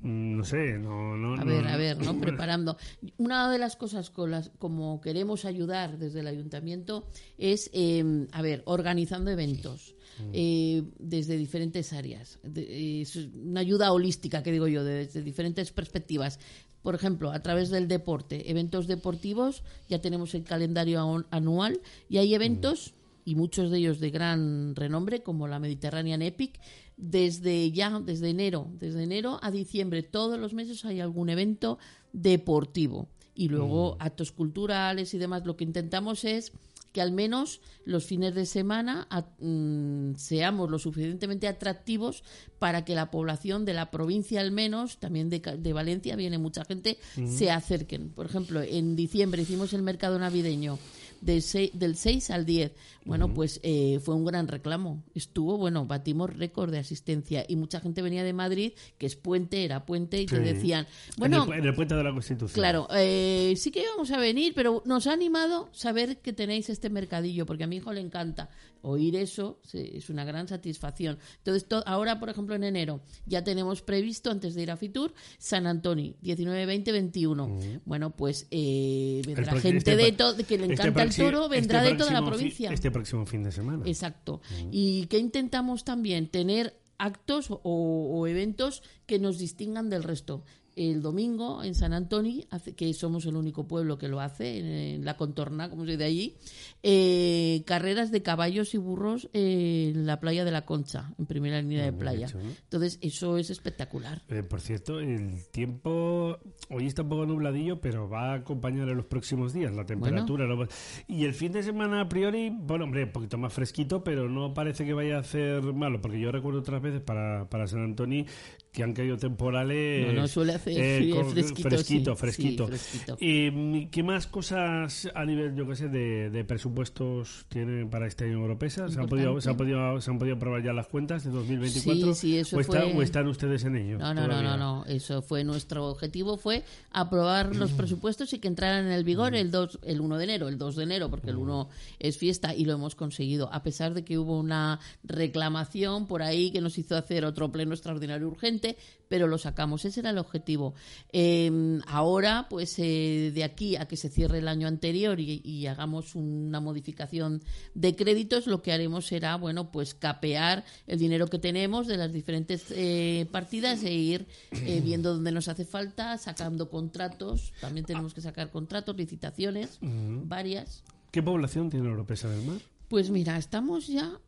mm, 0.00 0.36
no 0.36 0.44
sé, 0.44 0.78
no, 0.78 1.16
no 1.16 1.40
A 1.40 1.44
ver, 1.44 1.66
a 1.66 1.76
ver, 1.76 1.98
¿no? 1.98 2.18
Preparando. 2.20 2.76
Una 3.18 3.50
de 3.50 3.58
las 3.58 3.76
cosas 3.76 4.10
con 4.10 4.30
las 4.30 4.50
como 4.58 5.00
queremos 5.00 5.44
ayudar 5.44 5.98
desde 5.98 6.20
el 6.20 6.26
ayuntamiento 6.26 7.06
es, 7.36 7.70
em, 7.72 8.26
a 8.32 8.42
ver, 8.42 8.62
organizando 8.66 9.30
eventos. 9.30 9.94
Mm. 10.18 10.30
Eh, 10.34 10.82
desde 10.98 11.38
diferentes 11.38 11.92
áreas. 11.94 12.38
es 12.54 13.16
una 13.16 13.60
ayuda 13.60 13.92
holística, 13.92 14.42
que 14.42 14.52
digo 14.52 14.68
yo, 14.68 14.84
desde 14.84 15.22
diferentes 15.22 15.72
perspectivas. 15.72 16.38
Por 16.82 16.94
ejemplo, 16.94 17.30
a 17.30 17.40
través 17.40 17.70
del 17.70 17.88
deporte, 17.88 18.50
eventos 18.50 18.86
deportivos, 18.88 19.62
ya 19.88 20.00
tenemos 20.00 20.34
el 20.34 20.44
calendario 20.44 21.24
anual 21.30 21.80
y 22.08 22.18
hay 22.18 22.34
eventos 22.34 22.94
y 23.24 23.34
muchos 23.34 23.70
de 23.70 23.78
ellos 23.78 24.00
de 24.00 24.10
gran 24.10 24.74
renombre, 24.74 25.22
como 25.22 25.48
la 25.48 25.58
Mediterranean 25.58 26.22
Epic, 26.22 26.58
desde 26.96 27.70
ya, 27.72 28.00
desde 28.00 28.30
enero, 28.30 28.68
desde 28.78 29.02
enero 29.02 29.38
a 29.42 29.50
diciembre, 29.50 30.02
todos 30.02 30.38
los 30.38 30.54
meses 30.54 30.84
hay 30.84 31.00
algún 31.00 31.28
evento 31.30 31.78
deportivo. 32.12 33.08
Y 33.34 33.48
luego 33.48 33.94
mm. 33.94 34.02
actos 34.02 34.30
culturales 34.30 35.14
y 35.14 35.18
demás. 35.18 35.46
Lo 35.46 35.56
que 35.56 35.64
intentamos 35.64 36.24
es 36.24 36.52
que 36.92 37.00
al 37.00 37.12
menos 37.12 37.60
los 37.86 38.04
fines 38.04 38.34
de 38.34 38.44
semana 38.44 39.08
mm, 39.38 40.14
seamos 40.16 40.70
lo 40.70 40.78
suficientemente 40.78 41.48
atractivos 41.48 42.22
para 42.58 42.84
que 42.84 42.94
la 42.94 43.10
población 43.10 43.64
de 43.64 43.72
la 43.72 43.90
provincia 43.90 44.40
al 44.40 44.52
menos, 44.52 44.98
también 44.98 45.30
de, 45.30 45.40
de 45.40 45.72
Valencia, 45.72 46.16
viene 46.16 46.36
mucha 46.36 46.64
gente, 46.64 46.98
mm. 47.16 47.26
se 47.28 47.50
acerquen. 47.50 48.10
Por 48.10 48.26
ejemplo, 48.26 48.60
en 48.62 48.94
diciembre 48.94 49.42
hicimos 49.42 49.72
el 49.72 49.82
mercado 49.82 50.18
navideño 50.18 50.78
del 51.22 51.40
6, 51.40 51.70
del 51.74 51.96
6 51.96 52.30
al 52.30 52.44
10. 52.44 52.72
Bueno, 53.04 53.32
pues 53.32 53.58
eh, 53.64 53.98
fue 54.02 54.14
un 54.14 54.24
gran 54.24 54.46
reclamo. 54.46 55.02
Estuvo, 55.14 55.56
bueno, 55.56 55.86
batimos 55.86 56.36
récord 56.36 56.70
de 56.70 56.78
asistencia 56.78 57.44
y 57.48 57.56
mucha 57.56 57.80
gente 57.80 58.00
venía 58.02 58.22
de 58.22 58.32
Madrid, 58.32 58.72
que 58.98 59.06
es 59.06 59.16
puente, 59.16 59.64
era 59.64 59.86
puente, 59.86 60.20
y 60.20 60.26
te 60.26 60.36
Sí. 60.36 60.42
decían, 60.42 60.86
bueno, 61.16 61.44
en 61.46 61.52
el, 61.54 61.58
en 61.60 61.64
el 61.66 61.74
puente 61.74 61.94
de 61.96 62.04
la 62.04 62.12
Constitución. 62.12 62.54
Claro, 62.54 62.86
eh, 62.94 63.54
sí 63.56 63.70
que 63.72 63.84
vamos 63.86 64.10
a 64.12 64.18
venir, 64.18 64.52
pero 64.54 64.82
nos 64.84 65.06
ha 65.06 65.12
animado 65.14 65.68
saber 65.72 66.18
que 66.18 66.32
tenéis 66.32 66.68
este 66.70 66.90
mercadillo, 66.90 67.46
porque 67.46 67.64
a 67.64 67.66
mi 67.66 67.76
hijo 67.76 67.92
le 67.92 68.00
encanta 68.00 68.50
oír 68.82 69.14
eso, 69.16 69.60
es 69.72 70.10
una 70.10 70.24
gran 70.24 70.48
satisfacción. 70.48 71.18
Entonces, 71.38 71.66
to- 71.68 71.82
ahora, 71.86 72.18
por 72.20 72.28
ejemplo, 72.30 72.54
en 72.56 72.64
enero 72.64 73.00
ya 73.26 73.42
tenemos 73.44 73.80
previsto, 73.82 74.30
antes 74.30 74.54
de 74.54 74.62
ir 74.62 74.70
a 74.72 74.76
Fitur, 74.76 75.12
San 75.38 75.66
Antonio, 75.68 76.14
19, 76.20 76.66
20, 76.66 76.90
21. 76.92 77.58
Bueno, 77.84 78.10
pues 78.10 78.46
eh, 78.50 79.22
vendrá 79.26 79.52
El 79.54 79.60
gente 79.60 79.78
este 79.78 79.96
de 79.96 80.12
pro- 80.12 80.34
to- 80.34 80.46
que 80.46 80.58
le 80.58 80.64
este 80.64 80.74
encanta 80.74 81.00
el 81.18 81.30
toro, 81.30 81.48
vendrá 81.48 81.80
este 81.80 81.92
de 81.92 81.98
toda 81.98 82.12
la 82.12 82.24
provincia. 82.24 82.72
este 82.72 82.90
próximo 82.90 83.26
fin 83.26 83.42
de 83.42 83.52
semana. 83.52 83.82
Exacto. 83.86 84.40
¿Y 84.70 85.06
qué 85.06 85.18
intentamos 85.18 85.84
también? 85.84 86.28
Tener 86.28 86.78
actos 86.98 87.50
o, 87.50 87.58
o 87.62 88.26
eventos 88.26 88.82
que 89.06 89.18
nos 89.18 89.38
distingan 89.38 89.90
del 89.90 90.02
resto. 90.02 90.44
El 90.76 91.02
domingo 91.02 91.62
en 91.62 91.74
San 91.74 91.92
Antonio, 91.92 92.44
hace- 92.50 92.74
que 92.74 92.92
somos 92.94 93.26
el 93.26 93.36
único 93.36 93.66
pueblo 93.66 93.98
que 93.98 94.08
lo 94.08 94.20
hace, 94.20 94.94
en, 94.94 95.04
la 95.04 95.16
contorna, 95.16 95.68
como 95.68 95.84
se 95.84 95.92
dice 95.92 96.04
allí, 96.04 96.36
eh, 96.82 97.62
carreras 97.66 98.10
de 98.10 98.22
caballos 98.22 98.74
y 98.74 98.78
burros 98.78 99.28
en 99.32 100.06
la 100.06 100.20
playa 100.20 100.44
de 100.44 100.50
la 100.50 100.64
Concha, 100.64 101.12
en 101.18 101.26
primera 101.26 101.60
línea 101.60 101.84
de 101.84 101.90
bien 101.90 101.98
playa. 101.98 102.28
Entonces, 102.64 102.98
eso 103.02 103.38
es 103.38 103.50
espectacular. 103.50 104.22
Eh, 104.28 104.42
por 104.42 104.60
cierto, 104.60 104.98
el 105.00 105.46
tiempo 105.50 106.38
hoy 106.70 106.86
está 106.86 107.02
un 107.02 107.08
poco 107.08 107.26
nubladillo, 107.26 107.80
pero 107.80 108.08
va 108.08 108.32
a 108.32 108.34
acompañar 108.36 108.88
en 108.88 108.96
los 108.96 109.06
próximos 109.06 109.52
días 109.52 109.74
la 109.74 109.84
temperatura. 109.84 110.46
¿no? 110.46 110.66
Y 111.06 111.24
el 111.24 111.34
fin 111.34 111.52
de 111.52 111.62
semana, 111.62 112.00
a 112.00 112.08
priori, 112.08 112.50
bueno, 112.50 112.84
hombre, 112.84 113.04
un 113.04 113.12
poquito 113.12 113.38
más 113.38 113.52
fresquito, 113.52 114.02
pero 114.02 114.28
no 114.28 114.54
parece 114.54 114.84
que 114.84 114.92
vaya 114.92 115.16
a 115.16 115.20
hacer 115.20 115.62
malo, 115.62 116.00
porque 116.00 116.20
yo 116.20 116.32
recuerdo 116.32 116.60
otras 116.60 116.82
veces 116.82 117.00
para, 117.00 117.48
para 117.48 117.66
San 117.66 117.82
Antonio 117.82 118.24
que 118.72 118.82
han 118.82 118.94
caído 118.94 119.18
temporales. 119.18 120.06
No, 120.14 120.22
no, 120.22 120.28
suele 120.28 120.54
hacer 120.54 120.96
frío, 120.98 121.16
con- 121.16 121.30
fresquito, 121.32 121.68
fresquito, 121.68 122.14
sí, 122.14 122.20
fresquito. 122.20 122.66
sí, 122.68 122.72
fresquito. 122.72 123.16
¿Y 123.20 123.86
qué 123.88 124.02
más 124.02 124.26
cosas 124.26 125.10
a 125.14 125.24
nivel, 125.26 125.54
yo 125.54 125.68
qué 125.68 125.76
sé, 125.76 125.88
de, 125.88 126.30
de 126.30 126.44
presupuestos 126.44 127.44
tienen 127.50 127.90
para 127.90 128.06
este 128.06 128.24
año 128.24 128.38
Europesa? 128.38 128.88
¿Se 128.88 128.98
han, 128.98 129.08
podido, 129.08 129.38
se, 129.42 129.50
han 129.50 129.58
podido, 129.58 130.00
¿Se 130.00 130.10
han 130.10 130.18
podido 130.18 130.36
aprobar 130.36 130.62
ya 130.64 130.72
las 130.72 130.86
cuentas 130.86 131.22
de 131.22 131.30
2024? 131.30 132.14
Sí, 132.14 132.20
sí, 132.20 132.38
eso 132.38 132.56
¿O, 132.56 132.60
está- 132.60 132.80
fue- 132.80 132.94
o 132.94 133.02
están 133.02 133.26
ustedes 133.28 133.62
en 133.64 133.76
ello? 133.76 133.98
No, 133.98 134.14
no, 134.14 134.26
no, 134.26 134.40
no, 134.42 134.56
no. 134.56 134.86
Eso 134.86 135.20
fue 135.20 135.44
nuestro 135.44 135.88
objetivo, 135.88 136.38
fue 136.38 136.64
aprobar 136.92 137.54
los 137.54 137.72
presupuestos 137.72 138.32
y 138.32 138.38
que 138.38 138.48
entraran 138.48 138.86
en 138.86 138.92
el 138.92 139.04
vigor 139.04 139.34
el 139.34 139.50
2, 139.50 139.80
el 139.82 140.00
1 140.00 140.16
de 140.16 140.24
enero, 140.24 140.48
el 140.48 140.56
2 140.56 140.76
de 140.76 140.84
enero, 140.84 141.10
porque 141.10 141.28
el 141.28 141.36
1 141.36 141.68
es 141.98 142.16
fiesta 142.16 142.54
y 142.54 142.64
lo 142.64 142.72
hemos 142.72 142.94
conseguido, 142.94 143.52
a 143.52 143.62
pesar 143.62 143.92
de 143.92 144.02
que 144.02 144.16
hubo 144.16 144.38
una 144.38 144.80
reclamación 145.04 146.06
por 146.06 146.22
ahí 146.22 146.50
que 146.50 146.62
nos 146.62 146.78
hizo 146.78 146.96
hacer 146.96 147.26
otro 147.26 147.52
pleno 147.52 147.74
extraordinario 147.74 148.28
urgente, 148.28 148.61
pero 149.08 149.26
lo 149.26 149.36
sacamos. 149.36 149.84
Ese 149.84 150.00
era 150.00 150.08
el 150.08 150.16
objetivo. 150.16 150.74
Eh, 151.12 151.80
ahora, 151.86 152.46
pues 152.48 152.78
eh, 152.78 153.30
de 153.34 153.44
aquí 153.44 153.76
a 153.76 153.86
que 153.86 153.98
se 153.98 154.08
cierre 154.08 154.38
el 154.38 154.48
año 154.48 154.66
anterior 154.66 155.20
y, 155.20 155.42
y 155.44 155.66
hagamos 155.66 156.14
una 156.14 156.60
modificación 156.60 157.42
de 157.74 157.94
créditos, 157.94 158.46
lo 158.46 158.62
que 158.62 158.72
haremos 158.72 159.06
será, 159.06 159.36
bueno, 159.36 159.70
pues 159.70 159.94
capear 159.94 160.64
el 160.86 160.98
dinero 160.98 161.26
que 161.26 161.38
tenemos 161.38 161.86
de 161.86 161.98
las 161.98 162.12
diferentes 162.12 162.66
eh, 162.70 163.28
partidas 163.30 163.84
e 163.84 163.92
ir 163.92 164.26
eh, 164.52 164.80
viendo 164.84 165.12
dónde 165.12 165.32
nos 165.32 165.48
hace 165.48 165.66
falta, 165.66 166.16
sacando 166.16 166.70
contratos. 166.70 167.52
También 167.60 167.84
tenemos 167.84 168.14
que 168.14 168.22
sacar 168.22 168.50
contratos, 168.50 168.96
licitaciones, 168.96 169.78
varias. 169.82 170.82
¿Qué 171.10 171.22
población 171.22 171.68
tiene 171.68 171.88
Europesa 171.88 172.30
del 172.30 172.46
Mar? 172.46 172.62
Pues 172.88 173.10
mira, 173.10 173.36
estamos 173.36 173.86
ya 173.86 174.18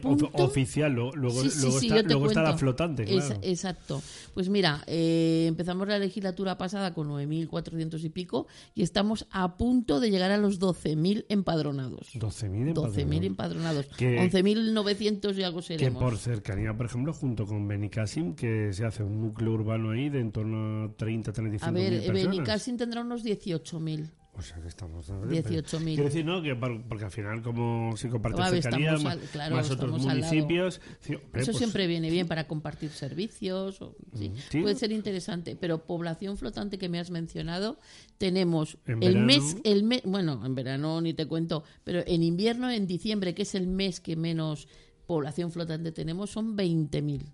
punto... 0.00 0.26
of- 0.32 0.40
oficial, 0.50 0.92
luego, 0.92 1.12
Sí, 1.42 1.50
sí, 1.50 1.60
luego 1.62 1.80
sí, 1.80 1.86
está, 1.88 2.02
luego 2.02 2.32
la 2.32 2.56
flotante, 2.56 3.16
Es- 3.16 3.34
exacto. 3.42 4.02
Pues 4.34 4.48
mira, 4.48 4.82
eh, 4.86 5.46
empezamos 5.48 5.86
la 5.88 5.98
legislatura 5.98 6.56
pasada 6.58 6.92
con 6.94 7.08
9.400 7.08 8.02
y 8.04 8.08
pico 8.08 8.46
y 8.74 8.82
estamos 8.82 9.26
a 9.30 9.56
punto 9.56 10.00
de 10.00 10.10
llegar 10.10 10.30
a 10.30 10.38
los 10.38 10.60
12.000 10.60 11.26
empadronados. 11.28 12.08
12.000 12.14 12.74
12.000 12.74 13.24
empadronados. 13.24 13.86
Que- 13.96 14.18
11.900 14.18 15.36
y 15.38 15.42
algo 15.42 15.60
Que 15.60 15.66
seremos. 15.66 16.02
por 16.02 16.16
cercanía, 16.18 16.76
por 16.76 16.86
ejemplo, 16.86 17.12
junto 17.12 17.46
con 17.46 17.66
Benicassim, 17.68 18.34
que 18.34 18.72
se 18.72 18.84
hace 18.84 19.02
un 19.02 19.20
núcleo 19.20 19.52
urbano 19.52 19.90
ahí 19.90 20.08
de 20.08 20.20
en 20.20 20.32
torno 20.32 20.84
a 20.84 20.92
30, 20.96 21.32
35 21.32 21.68
A 21.68 21.72
ver. 21.72 22.12
Benicassim 22.12 22.76
tendrá 22.76 23.00
unos 23.02 23.24
18.000. 23.24 24.10
O 24.32 24.42
sea 24.42 24.58
que 24.60 24.68
estamos... 24.68 25.08
18.000. 25.10 25.84
Quiero 25.84 26.04
decir, 26.04 26.24
¿no? 26.24 26.40
Que 26.40 26.54
por- 26.54 26.82
porque 26.84 27.04
al 27.04 27.10
final, 27.10 27.42
como 27.42 27.94
si 27.96 28.08
cercanía, 28.08 28.92
estamos 28.94 29.02
más, 29.04 29.12
al- 29.14 29.20
claro, 29.30 29.56
más 29.56 29.70
otros 29.70 30.00
municipios... 30.02 30.80
sí, 31.00 31.14
Eso 31.14 31.20
pues, 31.32 31.56
siempre 31.58 31.86
viene 31.86 32.10
bien 32.10 32.26
para 32.28 32.46
compartir 32.46 32.90
servicios. 32.90 33.82
o- 33.82 33.96
sí, 34.14 34.32
Sí. 34.50 34.60
Puede 34.62 34.76
ser 34.76 34.92
interesante. 34.92 35.56
Pero 35.56 35.84
población 35.84 36.36
flotante 36.38 36.78
que 36.78 36.88
me 36.88 36.98
has 37.00 37.10
mencionado, 37.10 37.78
tenemos 38.18 38.78
En 38.86 39.02
el 39.02 39.14
verano. 39.14 39.26
mes, 39.26 39.56
el 39.64 39.82
mes, 39.82 40.02
bueno, 40.04 40.40
en 40.46 40.54
verano 40.54 41.00
ni 41.00 41.12
te 41.12 41.26
cuento, 41.26 41.64
pero 41.84 42.02
en 42.06 42.22
invierno, 42.22 42.70
en 42.70 42.86
diciembre, 42.86 43.34
que 43.34 43.42
es 43.42 43.54
el 43.54 43.66
mes 43.66 44.00
que 44.00 44.16
menos 44.16 44.68
población 45.06 45.50
flotante 45.50 45.90
tenemos, 45.92 46.30
son 46.30 46.56
20.000. 46.56 47.24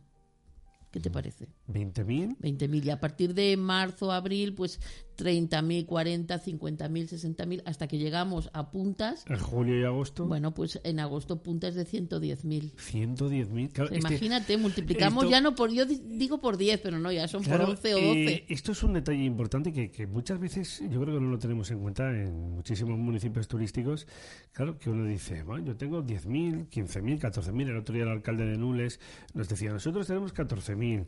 ¿Qué 0.91 0.99
te 1.01 1.11
parece? 1.11 1.47
¿20.000? 1.69 2.37
20.000. 2.39 2.85
Y 2.85 2.91
a 2.91 3.01
partir 3.01 3.35
de 3.35 3.57
marzo, 3.57 4.13
abril, 4.13 4.55
pues 4.55 4.81
30.000, 5.17 5.87
40, 5.87 6.39
50.000, 6.43 7.09
60.000, 7.09 7.63
hasta 7.65 7.89
que 7.89 7.97
llegamos 7.99 8.51
a 8.53 8.71
puntas. 8.71 9.25
En 9.29 9.39
julio 9.39 9.81
y 9.81 9.85
agosto, 9.85 10.27
Bueno, 10.27 10.53
pues 10.53 10.79
en 10.85 11.01
agosto 11.01 11.43
puntas 11.43 11.75
de 11.75 11.87
110.000. 11.87 12.73
110.000. 12.77 13.71
Claro, 13.73 13.87
O 13.87 13.89
sea, 13.89 13.99
es 13.99 14.05
que- 14.05 14.11
imagínate, 14.15 14.57
multiplicamos 14.59 15.25
esto- 15.25 15.31
ya 15.31 15.41
no 15.41 15.55
por, 15.55 15.71
yo 15.73 15.87
di- 15.87 16.03
digo 16.05 16.41
por 16.41 16.57
10, 16.59 16.81
pero 16.81 16.99
no, 16.99 17.11
ya 17.11 17.27
son 17.29 17.43
Claro, 17.43 17.65
por 17.65 17.71
11 17.77 17.95
o 17.95 17.99
eh, 17.99 18.25
12. 18.25 18.45
esto 18.49 18.73
es 18.73 18.83
un 18.83 18.93
detalle 18.93 19.25
importante 19.25 19.73
que, 19.73 19.91
que 19.91 20.07
muchas 20.07 20.39
veces 20.39 20.81
yo 20.91 21.01
creo 21.01 21.15
que 21.15 21.21
no 21.25 21.31
lo 21.31 21.39
tenemos 21.39 21.71
en 21.71 21.81
cuenta 21.81 22.11
en 22.11 22.51
muchísimos 22.55 22.99
municipios 22.99 23.49
turísticos. 23.49 24.07
Claro, 24.53 24.79
que 24.79 24.91
uno 24.91 25.07
dice, 25.07 25.43
bueno, 25.43 25.65
yo 25.65 25.77
tengo 25.77 26.03
10.000, 26.03 26.69
15.000, 26.69 27.19
14.000. 27.19 27.69
El 27.71 27.77
otro 27.79 27.95
día 27.95 28.05
el 28.05 28.11
alcalde 28.11 28.45
de 28.45 28.59
Nules 28.59 29.01
nos 29.33 29.49
decía, 29.49 29.73
nosotros 29.73 30.07
tenemos 30.07 30.35
14.000, 30.35 31.07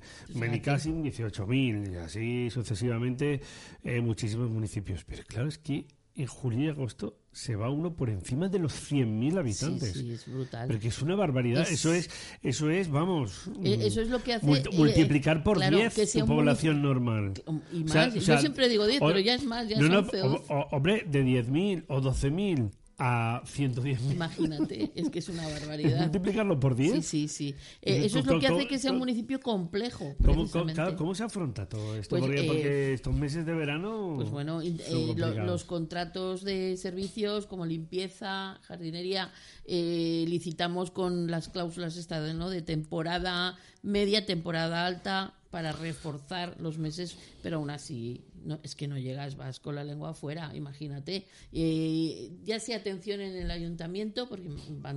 Benicassim 0.51 1.03
18.000 1.03 1.93
y 1.93 1.97
así 1.97 2.51
sucesivamente 2.51 3.41
eh, 3.85 4.01
muchísimos 4.01 4.51
municipios. 4.51 5.05
Pero 5.05 5.23
claro, 5.27 5.49
es 5.49 5.59
que 5.59 5.87
en 6.15 6.27
julio 6.27 6.65
y 6.65 6.69
agosto 6.69 7.17
se 7.31 7.55
va 7.55 7.71
uno 7.71 7.95
por 7.95 8.11
encima 8.11 8.49
de 8.49 8.59
los 8.59 8.73
100.000 8.91 9.39
habitantes. 9.39 9.93
Sí, 9.93 10.01
sí, 10.01 10.13
es 10.13 10.27
brutal. 10.27 10.67
Pero 10.67 10.81
que 10.81 10.89
es 10.89 11.01
una 11.01 11.15
barbaridad. 11.15 11.63
Es- 11.63 11.71
Eso 11.73 11.93
es, 11.95 12.11
eso 12.43 12.71
es, 12.71 12.91
vamos. 12.91 13.49
Eh, 13.63 13.79
eso 13.83 14.01
es 14.01 14.09
lo 14.09 14.21
que 14.21 14.35
hace, 14.35 14.45
multi- 14.45 14.69
eh, 14.73 14.77
multiplicar 14.77 15.45
por 15.45 15.59
claro, 15.59 15.77
10 15.77 15.95
que 15.95 16.07
sea 16.07 16.25
tu 16.25 16.31
un 16.33 16.37
población 16.39 16.83
normal. 16.83 17.35
Y 17.73 17.85
O 17.85 17.89
sea- 17.89 18.07
más, 18.07 18.13
o 18.13 18.17
yo 18.17 18.21
sea, 18.23 18.39
siempre 18.39 18.69
digo 18.69 18.87
10, 18.89 19.01
o- 19.01 19.07
pero 19.07 19.21
ya 19.21 19.35
es 19.35 19.45
más, 19.45 19.69
ya 19.69 19.79
no, 19.79 19.85
es 19.85 19.91
no, 19.91 19.99
11 20.01 20.23
o 20.23 20.27
o- 20.27 20.29
12. 20.31 20.45
o- 20.53 20.69
hombre, 20.73 21.05
de 21.09 21.23
10.000 21.23 21.85
o 21.87 22.01
12.000 22.01 22.71
a 23.01 23.43
110.000. 23.47 24.13
Imagínate, 24.13 24.91
es 24.95 25.09
que 25.09 25.21
es 25.21 25.29
una 25.29 25.47
barbaridad. 25.49 26.01
multiplicarlo 26.01 26.59
por 26.59 26.75
10. 26.75 26.95
Sí, 26.95 27.03
sí, 27.03 27.29
sí. 27.29 27.49
Eh, 27.83 27.99
Eh, 28.03 28.07
eso 28.07 28.19
es 28.19 28.27
lo 28.27 28.41
que 28.41 28.49
hace 28.49 28.67
que 28.67 28.79
sea 28.79 28.91
un 28.91 28.99
municipio 28.99 29.39
complejo. 29.41 30.15
¿Cómo, 30.17 30.17
cómo- 30.19 30.35
precisamente. 30.37 30.75
claro, 30.75 30.97
cómo 30.97 31.15
se 31.15 31.23
afronta 31.23 31.69
todo 31.69 31.95
esto? 31.97 32.17
Pues, 32.17 32.23
porque, 32.23 32.41
eh, 32.41 32.47
porque 32.47 32.93
estos 32.95 33.15
meses 33.15 33.47
de 33.47 33.55
verano. 33.55 34.15
Pues 34.17 34.31
bueno, 34.31 34.61
eh, 34.63 34.77
lo- 34.91 35.07
complicados. 35.07 35.47
los 35.47 35.65
contratos 35.65 36.43
de 36.43 36.77
servicios 36.77 37.47
como 37.47 37.67
limpieza, 37.67 38.59
jardinería, 38.63 39.31
eh, 39.65 40.25
licitamos 40.27 40.91
con 40.91 41.31
las 41.31 41.49
cláusulas 41.49 41.97
estas 41.97 42.35
¿no? 42.35 42.51
de 42.51 42.63
temporada 42.63 43.57
media, 43.83 44.27
temporada 44.27 44.87
alta 44.87 45.35
para 45.51 45.71
reforzar 45.73 46.57
los 46.61 46.79
meses, 46.79 47.17
pero 47.43 47.57
aún 47.59 47.71
así 47.71 48.23
no, 48.45 48.61
es 48.63 48.75
que 48.75 48.89
no 48.89 48.99
llegas, 48.99 49.37
vas 49.37 49.61
con 49.61 49.75
la 49.75 49.85
lengua 49.85 50.11
afuera, 50.11 50.53
imagínate. 50.55 51.27
Eh, 51.53 52.31
ya 52.45 52.61
sea 52.61 52.79
atención 52.79 53.21
en 53.21 53.37
el 53.37 53.51
ayuntamiento, 53.51 54.29
porque 54.29 54.49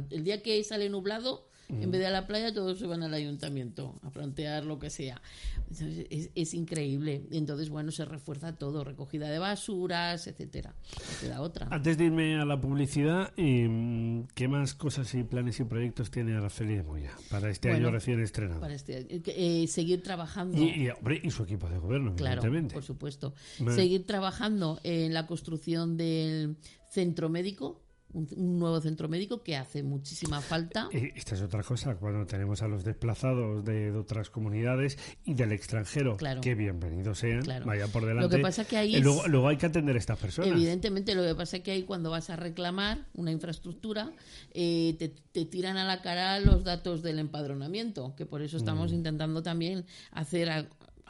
el 0.09 0.23
día 0.23 0.41
que 0.41 0.63
sale 0.63 0.89
nublado, 0.89 1.47
en 1.79 1.91
vez 1.91 2.01
de 2.01 2.07
a 2.07 2.11
la 2.11 2.27
playa, 2.27 2.53
todos 2.53 2.79
se 2.79 2.85
van 2.87 3.03
al 3.03 3.13
ayuntamiento 3.13 3.99
a 4.03 4.09
plantear 4.11 4.65
lo 4.65 4.79
que 4.79 4.89
sea. 4.89 5.21
Entonces, 5.69 6.05
es, 6.09 6.29
es 6.35 6.53
increíble. 6.53 7.27
Entonces, 7.31 7.69
bueno, 7.69 7.91
se 7.91 8.03
refuerza 8.05 8.55
todo, 8.57 8.83
recogida 8.83 9.29
de 9.29 9.39
basuras, 9.39 10.27
etcétera. 10.27 10.73
Queda 11.21 11.41
otra. 11.41 11.67
Antes 11.71 11.97
de 11.97 12.05
irme 12.05 12.35
a 12.39 12.45
la 12.45 12.59
publicidad, 12.59 13.31
eh, 13.37 14.23
¿qué 14.35 14.47
más 14.47 14.73
cosas 14.73 15.13
y 15.15 15.23
planes 15.23 15.59
y 15.59 15.63
proyectos 15.63 16.11
tiene 16.11 16.35
Araceli 16.35 16.75
de 16.75 16.83
Moya 16.83 17.11
para 17.29 17.49
este 17.49 17.69
Bueno, 17.69 17.87
año 17.87 17.95
recién 17.95 18.19
estrenado? 18.21 18.59
Para 18.59 18.73
este, 18.73 19.07
eh, 19.09 19.67
seguir 19.67 20.03
trabajando. 20.03 20.57
Y, 20.57 20.69
y, 20.85 20.89
hombre, 20.89 21.21
y 21.23 21.31
su 21.31 21.43
equipo 21.43 21.69
de 21.69 21.77
gobierno, 21.77 22.15
Claro, 22.15 22.41
evidentemente. 22.41 22.73
por 22.73 22.83
supuesto. 22.83 23.33
Seguir 23.75 24.05
trabajando 24.05 24.79
en 24.83 25.13
la 25.13 25.27
construcción 25.27 25.97
del 25.97 26.57
centro 26.89 27.29
médico 27.29 27.81
un, 28.13 28.27
un 28.35 28.59
nuevo 28.59 28.79
centro 28.81 29.07
médico 29.09 29.41
que 29.43 29.55
hace 29.55 29.83
muchísima 29.83 30.41
falta. 30.41 30.89
Eh, 30.91 31.11
Esta 31.15 31.35
es 31.35 31.41
otra 31.41 31.63
cosa, 31.63 31.95
cuando 31.95 32.25
tenemos 32.25 32.61
a 32.61 32.67
los 32.67 32.83
desplazados 32.83 33.63
de, 33.65 33.91
de 33.91 33.97
otras 33.97 34.29
comunidades 34.29 34.97
y 35.25 35.33
del 35.33 35.51
extranjero, 35.51 36.17
Claro. 36.17 36.41
que 36.41 36.55
bienvenidos 36.55 37.19
sean, 37.19 37.41
Claro. 37.43 37.65
vaya 37.65 37.87
por 37.87 38.03
delante. 38.05 38.23
Lo 38.23 38.29
que 38.29 38.39
pasa 38.41 38.65
que 38.65 38.77
ahí 38.77 38.95
Eh, 38.95 38.99
luego, 38.99 39.27
luego 39.27 39.47
hay 39.47 39.57
que 39.57 39.65
atender 39.67 39.95
a 39.95 39.99
estas 39.99 40.17
personas. 40.19 40.51
Evidentemente, 40.51 41.15
lo 41.15 41.23
que 41.23 41.35
pasa 41.35 41.57
es 41.57 41.63
que 41.63 41.71
ahí 41.71 41.83
cuando 41.83 42.09
vas 42.11 42.29
a 42.29 42.35
reclamar 42.35 43.05
una 43.13 43.31
infraestructura, 43.31 44.11
eh, 44.53 44.95
te, 44.99 45.09
te 45.09 45.45
tiran 45.45 45.77
a 45.77 45.85
la 45.85 46.01
cara 46.01 46.39
los 46.39 46.63
datos 46.63 47.01
del 47.03 47.19
empadronamiento, 47.19 48.13
que 48.15 48.25
por 48.25 48.41
eso 48.41 48.57
estamos 48.57 48.91
Mm. 48.91 48.95
intentando 48.95 49.41
también 49.43 49.85
hacer 50.11 50.49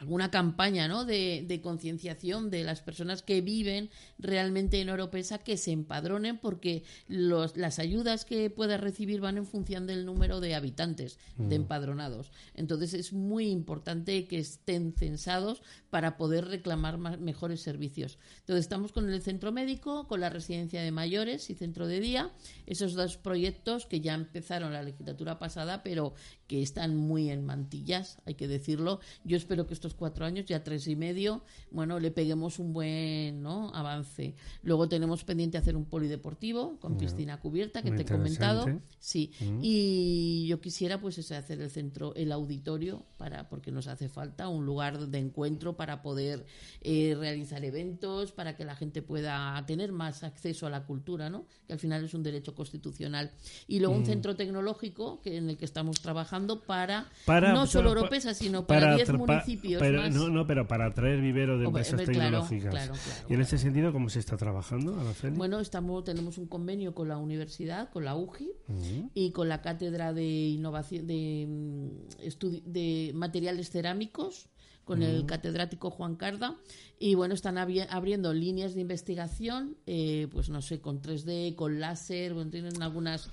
alguna 0.01 0.31
campaña 0.31 0.87
¿no? 0.87 1.05
de, 1.05 1.45
de 1.47 1.61
concienciación 1.61 2.49
de 2.49 2.63
las 2.63 2.81
personas 2.81 3.21
que 3.21 3.41
viven 3.41 3.91
realmente 4.17 4.81
en 4.81 4.89
Oropesa 4.89 5.37
que 5.37 5.57
se 5.57 5.71
empadronen 5.71 6.39
porque 6.39 6.83
los, 7.07 7.55
las 7.55 7.77
ayudas 7.77 8.25
que 8.25 8.49
pueda 8.49 8.77
recibir 8.77 9.21
van 9.21 9.37
en 9.37 9.45
función 9.45 9.85
del 9.85 10.05
número 10.05 10.39
de 10.39 10.55
habitantes 10.55 11.19
de 11.37 11.59
Mm. 11.59 11.61
empadronados. 11.61 12.31
Entonces 12.55 12.95
es 12.95 13.13
muy 13.13 13.47
importante 13.49 14.25
que 14.27 14.39
estén 14.39 14.93
censados 14.93 15.61
para 15.91 16.17
poder 16.17 16.45
reclamar 16.45 16.97
más, 16.97 17.19
mejores 17.19 17.61
servicios. 17.61 18.17
Entonces 18.39 18.63
estamos 18.65 18.91
con 18.91 19.07
el 19.07 19.21
centro 19.21 19.51
médico, 19.51 20.07
con 20.07 20.19
la 20.21 20.29
residencia 20.29 20.81
de 20.81 20.89
mayores 20.91 21.49
y 21.51 21.53
centro 21.53 21.85
de 21.85 21.99
día, 21.99 22.31
esos 22.65 22.93
dos 22.95 23.17
proyectos 23.17 23.85
que 23.85 24.01
ya 24.01 24.15
empezaron 24.15 24.73
la 24.73 24.81
legislatura 24.81 25.37
pasada, 25.37 25.83
pero 25.83 26.15
que 26.47 26.63
están 26.63 26.95
muy 26.95 27.29
en 27.29 27.45
mantillas, 27.45 28.17
hay 28.25 28.33
que 28.35 28.47
decirlo. 28.47 28.99
Yo 29.23 29.37
espero 29.37 29.67
que 29.67 29.73
estos 29.73 29.93
cuatro 29.93 30.25
años, 30.25 30.45
ya 30.47 30.63
tres 30.63 30.87
y 30.87 30.95
medio, 30.95 31.43
bueno, 31.69 31.99
le 31.99 32.09
peguemos 32.09 32.57
un 32.57 32.73
buen 32.73 33.43
¿no? 33.43 33.69
avance. 33.75 34.35
Luego 34.63 34.89
tenemos 34.89 35.23
pendiente 35.23 35.57
hacer 35.57 35.75
un 35.75 35.85
polideportivo 35.85 36.79
con 36.79 36.97
piscina 36.97 37.39
cubierta, 37.39 37.81
que 37.81 37.91
te 37.91 38.01
he 38.01 38.05
comentado. 38.05 38.65
Sí, 38.99 39.31
Mm. 39.41 39.59
y 39.61 40.47
yo 40.47 40.61
quisiera 40.61 40.99
pues 40.99 41.19
hacer 41.31 41.61
el 41.61 41.69
centro, 41.69 42.13
el 42.15 42.31
auditorio, 42.31 43.05
para 43.17 43.49
porque 43.49 43.71
nos 43.71 43.87
hace 43.87 44.09
falta 44.09 44.47
un 44.47 44.65
lugar 44.65 45.07
de 45.07 45.17
encuentro 45.19 45.75
para 45.81 46.03
poder 46.03 46.45
eh, 46.81 47.15
realizar 47.17 47.65
eventos, 47.65 48.31
para 48.31 48.55
que 48.55 48.63
la 48.65 48.75
gente 48.75 49.01
pueda 49.01 49.63
tener 49.65 49.91
más 49.91 50.23
acceso 50.23 50.67
a 50.67 50.69
la 50.69 50.85
cultura, 50.85 51.31
¿no? 51.31 51.47
Que 51.65 51.73
al 51.73 51.79
final 51.79 52.05
es 52.05 52.13
un 52.13 52.21
derecho 52.21 52.53
constitucional. 52.53 53.31
Y 53.67 53.79
luego 53.79 53.95
un 53.95 54.03
Mm. 54.03 54.05
centro 54.05 54.35
tecnológico 54.35 55.21
que 55.23 55.37
en 55.37 55.49
el 55.49 55.57
que 55.57 55.65
estamos 55.65 55.99
trabajando 55.99 56.61
para, 56.61 57.09
Para- 57.25 57.51
no 57.51 57.65
solo 57.65 57.89
pa- 57.95 58.01
Oropesa, 58.01 58.35
sino 58.35 58.67
para 58.67 58.93
10 58.95 59.09
tra- 59.09 59.13
pa- 59.25 59.33
municipios 59.33 59.81
pero- 59.81 60.01
más. 60.03 60.13
No, 60.13 60.29
no, 60.29 60.45
pero 60.45 60.67
para 60.67 60.85
atraer 60.85 61.19
vivero 61.19 61.57
de 61.57 61.65
empresas 61.65 61.99
claro, 61.99 62.11
tecnológicas. 62.11 62.69
claro, 62.69 62.93
claro, 62.93 63.25
y 63.27 63.33
en 63.33 63.41
ese 63.41 63.57
sentido, 63.57 63.91
¿cómo 63.91 64.09
se 64.09 64.19
está 64.19 64.37
trabajando, 64.37 64.99
Araceli? 64.99 65.35
Bueno, 65.35 65.59
estamos, 65.59 66.03
tenemos 66.03 66.37
un 66.37 66.45
convenio 66.45 66.93
con 66.93 67.07
la 67.07 67.17
universidad, 67.17 67.89
con 67.89 68.05
la 68.05 68.15
UGI, 68.15 68.51
Ujú. 68.67 69.09
y 69.15 69.31
con 69.31 69.49
la 69.49 69.63
cátedra 69.63 70.13
de 70.13 70.27
innovación 70.27 71.07
de, 71.07 71.47
mm, 71.49 72.71
de 72.71 73.11
materiales 73.15 73.71
cerámicos 73.71 74.47
con 74.83 75.03
el 75.03 75.25
catedrático 75.25 75.89
Juan 75.89 76.15
Carda. 76.15 76.57
Y 76.99 77.15
bueno 77.15 77.33
están 77.33 77.55
abri- 77.55 77.87
abriendo 77.89 78.33
líneas 78.33 78.73
de 78.75 78.81
investigación 78.81 79.77
eh, 79.85 80.27
pues 80.31 80.49
no 80.49 80.61
sé 80.61 80.81
con 80.81 81.01
3D 81.01 81.55
con 81.55 81.79
láser 81.79 82.33
bueno, 82.33 82.51
tienen 82.51 82.81
algunas 82.81 83.29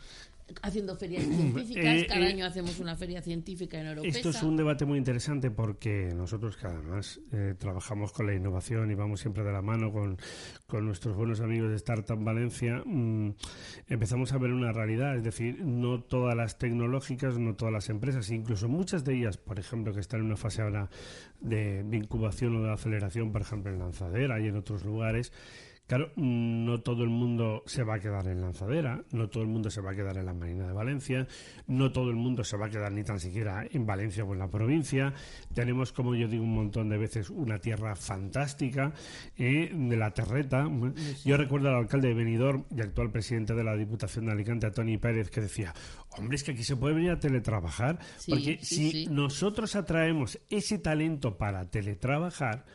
haciendo 0.63 0.97
ferias 0.97 1.25
científicas 1.25 1.85
Eh, 1.85 2.07
cada 2.07 2.27
eh, 2.27 2.33
año 2.33 2.47
hacemos 2.47 2.79
una 2.81 2.97
feria 2.97 3.23
científica 3.23 3.81
en 3.81 3.89
Oropesa. 3.89 4.19
Esto 4.19 4.31
es 4.31 4.43
un 4.43 4.57
debate 4.57 4.85
muy 4.85 4.99
interesante 4.99 5.51
porque 5.51 6.13
nosotros 6.15 6.57
que 6.57 6.67
además 6.67 7.21
eh, 7.33 7.55
trabajamos 7.59 8.13
con 8.13 8.27
la 8.27 8.35
innovación 8.35 8.91
y 8.91 8.95
vamos 8.95 9.21
siempre 9.21 9.45
de 9.45 9.53
la 9.53 9.63
mano 9.63 9.93
con, 9.93 10.19
con 10.67 10.87
nuestros 10.87 11.17
buenos 11.17 11.41
amigos 11.41 11.71
de 11.71 11.77
Startup 11.77 12.23
Valencia, 12.23 12.83
mm, 12.85 13.35
empezamos 13.89 14.33
a 14.33 14.39
ver 14.39 14.53
una 14.53 14.73
realidad, 14.73 15.17
es 15.17 15.25
decir, 15.25 15.63
no 15.65 16.03
todas 16.03 16.35
las 16.37 16.59
tecnológicas, 16.59 17.39
no 17.39 17.55
todas 17.55 17.73
las 17.73 17.89
empresas, 17.89 18.31
incluso 18.31 18.69
muchas 18.69 19.05
de 19.05 19.17
ellas, 19.17 19.37
por 19.37 19.59
ejemplo, 19.59 19.93
que 19.93 20.01
están 20.01 20.21
en 20.21 20.27
una 20.27 20.37
fase 20.37 20.63
ahora 20.63 20.91
de, 21.41 21.83
de 21.85 21.97
incubación 21.97 22.57
o 22.57 22.63
de 22.63 22.73
aceleración, 22.73 23.33
por 23.33 23.43
ejemplo, 23.43 23.73
en 23.73 23.79
Lanzadera 23.79 24.41
y 24.41 24.49
en 24.49 24.57
otros 24.57 24.85
lugares, 24.85 25.33
Claro, 25.89 26.13
no 26.17 26.83
todo 26.83 27.03
el 27.03 27.09
mundo 27.09 27.63
se 27.65 27.83
va 27.83 27.95
a 27.95 27.99
quedar 27.99 28.29
en 28.29 28.43
Lanzadera, 28.43 29.03
no 29.11 29.31
todo 29.31 29.43
el 29.43 29.49
mundo 29.49 29.71
se 29.71 29.81
va 29.81 29.93
a 29.93 29.95
quedar 29.95 30.19
en 30.19 30.27
la 30.27 30.35
Marina 30.35 30.67
de 30.67 30.75
Valencia, 30.75 31.27
no 31.67 31.91
todo 31.93 32.11
el 32.11 32.17
mundo 32.17 32.45
se 32.45 32.59
va 32.59 32.67
a 32.67 32.69
quedar 32.69 32.93
ni 32.93 33.05
tan 33.05 33.19
siquiera 33.19 33.65
en 33.71 33.87
Valencia 33.87 34.23
o 34.23 34.35
en 34.35 34.39
la 34.39 34.51
provincia. 34.51 35.15
Tenemos, 35.55 35.95
como 35.95 36.15
yo 36.15 36.29
digo 36.29 36.45
un 36.45 36.55
montón 36.55 36.91
de 36.91 36.99
veces, 36.99 37.31
una 37.31 37.57
tierra 37.57 37.97
fantástica 37.97 38.93
eh, 39.39 39.71
de 39.73 39.97
la 39.97 40.11
terreta. 40.11 40.69
Yo 41.25 41.39
recuerdo 41.39 41.71
al 41.71 41.77
alcalde 41.77 42.09
de 42.09 42.15
Benidorm 42.15 42.65
y 42.71 42.83
actual 42.83 43.11
presidente 43.11 43.55
de 43.55 43.65
la 43.65 43.75
Diputación 43.75 44.27
de 44.27 44.33
Alicante, 44.33 44.71
Tony 44.71 44.99
Pérez, 44.99 45.31
que 45.31 45.41
decía, 45.41 45.73
hombre, 46.19 46.37
es 46.37 46.45
que 46.45 46.53
aquí 46.53 46.65
se 46.65 46.77
puede 46.77 46.97
venir 46.97 47.13
a 47.13 47.19
teletrabajar, 47.19 47.99
Sí, 48.19 48.31
porque 48.31 48.59
si 48.61 49.07
nosotros 49.07 49.75
atraemos 49.75 50.39
ese 50.51 50.79
talento 50.79 51.39
para 51.39 51.65
teletrabajar, 51.71 52.67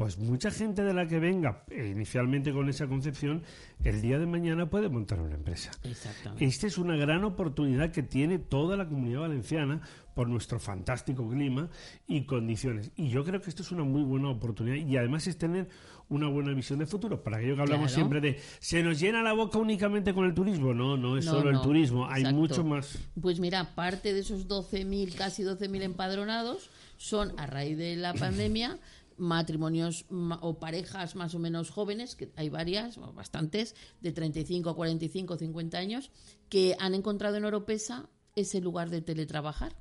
pues 0.00 0.16
mucha 0.16 0.50
gente 0.50 0.82
de 0.82 0.94
la 0.94 1.06
que 1.06 1.18
venga 1.18 1.62
eh, 1.68 1.90
inicialmente 1.94 2.54
con 2.54 2.70
esa 2.70 2.86
concepción, 2.86 3.42
el 3.84 4.00
día 4.00 4.18
de 4.18 4.24
mañana 4.24 4.70
puede 4.70 4.88
montar 4.88 5.20
una 5.20 5.34
empresa. 5.34 5.72
Exactamente. 5.84 6.42
Esta 6.42 6.66
es 6.68 6.78
una 6.78 6.96
gran 6.96 7.22
oportunidad 7.22 7.90
que 7.92 8.02
tiene 8.02 8.38
toda 8.38 8.78
la 8.78 8.88
comunidad 8.88 9.20
valenciana 9.20 9.82
por 10.14 10.26
nuestro 10.26 10.58
fantástico 10.58 11.28
clima 11.28 11.68
y 12.08 12.24
condiciones. 12.24 12.92
Y 12.96 13.10
yo 13.10 13.24
creo 13.24 13.42
que 13.42 13.50
esto 13.50 13.60
es 13.62 13.72
una 13.72 13.84
muy 13.84 14.02
buena 14.02 14.30
oportunidad 14.30 14.76
y 14.76 14.96
además 14.96 15.26
es 15.26 15.36
tener 15.36 15.68
una 16.08 16.28
buena 16.28 16.54
visión 16.54 16.78
de 16.78 16.86
futuro. 16.86 17.22
Para 17.22 17.36
aquello 17.36 17.56
que 17.56 17.60
hablamos 17.60 17.92
Claro. 17.92 18.08
siempre 18.08 18.20
de, 18.22 18.40
¿se 18.58 18.82
nos 18.82 18.98
llena 18.98 19.22
la 19.22 19.34
boca 19.34 19.58
únicamente 19.58 20.14
con 20.14 20.24
el 20.24 20.32
turismo? 20.32 20.72
No, 20.72 20.96
no 20.96 21.18
es 21.18 21.26
No, 21.26 21.32
solo 21.32 21.50
el 21.50 21.60
turismo, 21.60 22.08
hay 22.08 22.24
mucho 22.32 22.64
más. 22.64 22.98
Pues 23.20 23.38
mira, 23.38 23.74
parte 23.74 24.14
de 24.14 24.20
esos 24.20 24.48
12.000, 24.48 25.14
casi 25.14 25.42
12.000 25.42 25.82
empadronados 25.82 26.70
son 26.96 27.38
a 27.38 27.46
raíz 27.46 27.76
de 27.76 27.96
la 27.96 28.14
pandemia 28.14 28.78
matrimonios 29.20 30.06
ma- 30.08 30.38
o 30.42 30.58
parejas 30.58 31.14
más 31.14 31.34
o 31.34 31.38
menos 31.38 31.70
jóvenes, 31.70 32.16
que 32.16 32.32
hay 32.36 32.48
varias, 32.48 32.96
bastantes, 33.14 33.76
de 34.00 34.12
35 34.12 34.70
a 34.70 34.74
45, 34.74 35.36
50 35.36 35.78
años, 35.78 36.10
que 36.48 36.74
han 36.80 36.94
encontrado 36.94 37.36
en 37.36 37.44
Oropesa 37.44 38.08
ese 38.34 38.60
lugar 38.60 38.90
de 38.90 39.02
teletrabajar. 39.02 39.76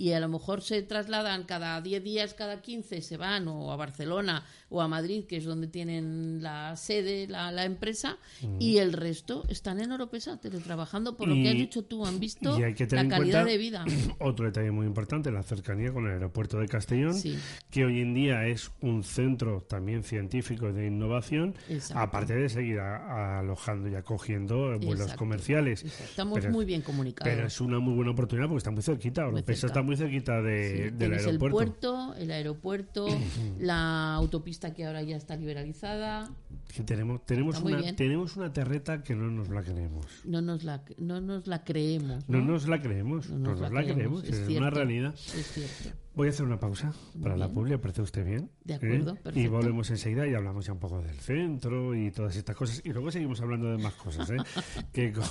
Y 0.00 0.12
a 0.12 0.20
lo 0.20 0.28
mejor 0.28 0.62
se 0.62 0.80
trasladan 0.82 1.44
cada 1.44 1.78
10 1.82 2.02
días, 2.02 2.32
cada 2.32 2.62
15, 2.62 3.02
se 3.02 3.16
van 3.18 3.46
o 3.48 3.70
a 3.70 3.76
Barcelona 3.76 4.44
o 4.70 4.80
a 4.80 4.88
Madrid, 4.88 5.24
que 5.26 5.36
es 5.36 5.44
donde 5.44 5.66
tienen 5.66 6.42
la 6.42 6.74
sede, 6.76 7.26
la, 7.28 7.52
la 7.52 7.64
empresa, 7.66 8.16
Mm. 8.42 8.56
y 8.60 8.78
el 8.78 8.94
resto 8.94 9.42
están 9.50 9.78
en 9.80 9.92
Oropesa 9.92 10.40
teletrabajando, 10.40 11.16
por 11.18 11.28
lo 11.28 11.34
Y- 11.34 11.42
que 11.42 11.48
has 11.50 11.54
dicho 11.54 11.82
tú, 11.84 12.06
han 12.06 12.18
visto 12.18 12.58
la 12.58 12.72
calidad 12.74 13.16
cuenta 13.16 13.44
de 13.44 13.58
vida. 13.58 13.84
Otro 14.20 14.46
detalle 14.46 14.70
muy 14.70 14.86
importante, 14.86 15.30
la 15.30 15.42
cercanía 15.42 15.92
con 15.92 16.06
el 16.06 16.12
aeropuerto 16.12 16.58
de 16.58 16.66
Castellón, 16.68 17.12
Sí. 17.14 17.36
que 17.70 17.84
hoy 17.84 18.00
en 18.00 18.14
día 18.14 18.46
es 18.46 18.70
un 18.80 19.02
centro 19.02 19.60
también 19.68 20.02
científico 20.02 20.72
de 20.72 20.86
innovación, 20.86 21.54
Exacto. 21.68 22.02
aparte 22.02 22.34
de 22.36 22.48
seguir 22.48 22.78
a- 22.78 23.36
a 23.36 23.38
alojando 23.40 23.88
y 23.88 23.96
acogiendo 23.96 24.56
vuelos 24.78 25.00
Exacto, 25.00 25.18
comerciales. 25.18 25.82
Estamos 25.84 26.38
Pero- 26.40 26.52
muy 26.52 26.64
bien 26.64 26.80
comunicados. 26.80 27.30
Pero 27.34 27.46
es 27.46 27.60
una 27.60 27.78
muy 27.80 27.92
buena 27.94 28.12
oportunidad 28.12 28.46
porque 28.48 28.58
está 28.58 28.70
muy 28.70 28.82
cerquita. 28.82 29.26
Oropesa 29.26 29.66
está 29.66 29.82
muy 29.82 29.89
cerquita 29.96 30.40
de, 30.42 30.90
Sí, 30.90 30.96
del 30.96 31.12
aeropuerto. 31.14 31.30
el 31.30 31.50
puerto, 31.50 32.14
el 32.16 32.30
aeropuerto, 32.30 33.06
la 33.58 34.14
autopista 34.14 34.72
que 34.74 34.86
ahora 34.86 35.02
ya 35.02 35.16
está 35.16 35.36
liberalizada. 35.36 36.30
Que 36.74 36.82
tenemos 36.84 37.24
tenemos 37.26 37.56
Está 37.56 37.68
muy 37.68 37.72
una, 37.74 37.96
tenemos 37.96 38.36
una 38.36 38.52
terreta 38.52 39.02
que 39.02 39.14
no 39.16 39.30
nos 39.30 39.48
la 39.48 39.62
creemos. 39.62 40.06
No 40.24 40.40
nos 40.40 40.62
la, 40.62 40.82
no 40.98 41.20
nos 41.20 41.46
la 41.46 41.64
creemos. 41.64 42.28
No, 42.28 42.38
No, 42.38 42.44
nos 42.44 42.68
la 42.68 42.80
creemos, 42.80 43.28
no 43.30 43.50
nos, 43.50 43.60
la, 43.60 43.68
creemos, 43.82 44.22
es, 44.24 44.36
cierto, 44.46 44.58
una 44.58 44.70
realidad. 44.70 45.14
Es 45.14 45.52
cierto. 45.52 45.98
Voy 46.14 46.26
a 46.26 46.30
hacer 46.30 46.44
una 46.44 46.58
pausa 46.60 46.92
para 47.22 47.36
la 47.36 47.46
Bien. 47.46 47.54
publi, 47.54 47.70
¿le 47.70 47.78
parece 47.78 48.02
usted 48.02 48.24
bien? 48.24 48.50
De 48.64 48.74
acuerdo, 48.74 49.12
¿Eh? 49.12 49.16
Y 49.18 49.22
perfecto. 49.22 49.50
volvemos 49.50 49.90
enseguida 49.90 50.26
y 50.26 50.34
hablamos 50.34 50.66
ya 50.66 50.72
un 50.72 50.78
poco 50.80 51.00
del 51.00 51.18
centro 51.18 51.94
y 51.94 52.10
todas 52.10 52.36
estas 52.36 52.54
cosas. 52.56 52.82
Y 52.84 52.92
luego 52.92 53.10
seguimos 53.10 53.40
hablando 53.40 53.70
de 53.70 53.78
más 53.78 53.94
cosas, 53.94 54.28
¿eh? 54.30 54.36
que, 54.92 55.12
con, 55.12 55.24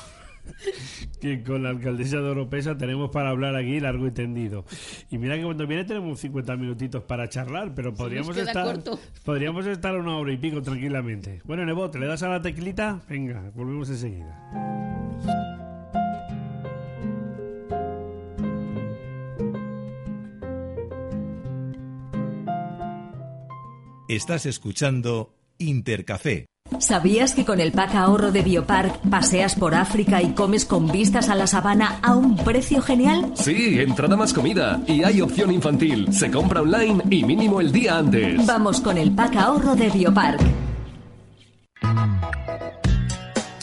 que 1.21 1.43
con 1.43 1.63
la 1.63 1.69
alcaldesa 1.69 2.17
de 2.17 2.29
Oropesa 2.29 2.77
tenemos 2.77 3.09
para 3.11 3.29
hablar 3.29 3.55
aquí 3.55 3.79
largo 3.79 4.07
y 4.07 4.11
tendido. 4.11 4.65
Y 5.09 5.17
mira 5.17 5.35
que 5.37 5.43
cuando 5.43 5.67
viene 5.67 5.83
tenemos 5.83 6.19
50 6.19 6.55
minutitos 6.57 7.03
para 7.03 7.27
charlar, 7.29 7.73
pero 7.75 7.93
podríamos 7.93 8.35
estar 8.37 8.65
corto. 8.65 8.99
podríamos 9.23 9.65
estar 9.65 9.95
una 9.95 10.17
hora 10.17 10.31
y 10.31 10.37
pico 10.37 10.61
tranquilamente. 10.61 11.41
Bueno, 11.45 11.65
Nebo, 11.65 11.89
¿te 11.89 11.99
le 11.99 12.07
das 12.07 12.23
a 12.23 12.29
la 12.29 12.41
teclita? 12.41 13.01
Venga, 13.09 13.51
volvemos 13.55 13.89
enseguida. 13.89 14.39
Estás 24.09 24.47
escuchando 24.47 25.35
Intercafé. 25.59 26.47
¿Sabías 26.77 27.33
que 27.33 27.45
con 27.45 27.59
el 27.59 27.71
pack 27.71 27.95
ahorro 27.95 28.31
de 28.31 28.41
Biopark 28.41 28.99
paseas 29.09 29.55
por 29.55 29.73
África 29.73 30.21
y 30.21 30.33
comes 30.33 30.65
con 30.65 30.87
vistas 30.87 31.29
a 31.29 31.35
la 31.35 31.47
sabana 31.47 31.99
a 32.01 32.15
un 32.15 32.37
precio 32.37 32.81
genial? 32.81 33.31
Sí, 33.33 33.79
entrada 33.79 34.15
más 34.15 34.33
comida. 34.33 34.79
Y 34.85 35.03
hay 35.03 35.21
opción 35.21 35.51
infantil. 35.51 36.13
Se 36.13 36.29
compra 36.29 36.61
online 36.61 37.03
y 37.09 37.23
mínimo 37.23 37.59
el 37.59 37.71
día 37.71 37.97
antes. 37.97 38.45
Vamos 38.45 38.79
con 38.81 38.97
el 38.97 39.11
pack 39.11 39.35
ahorro 39.35 39.75
de 39.75 39.89
Biopark. 39.89 40.39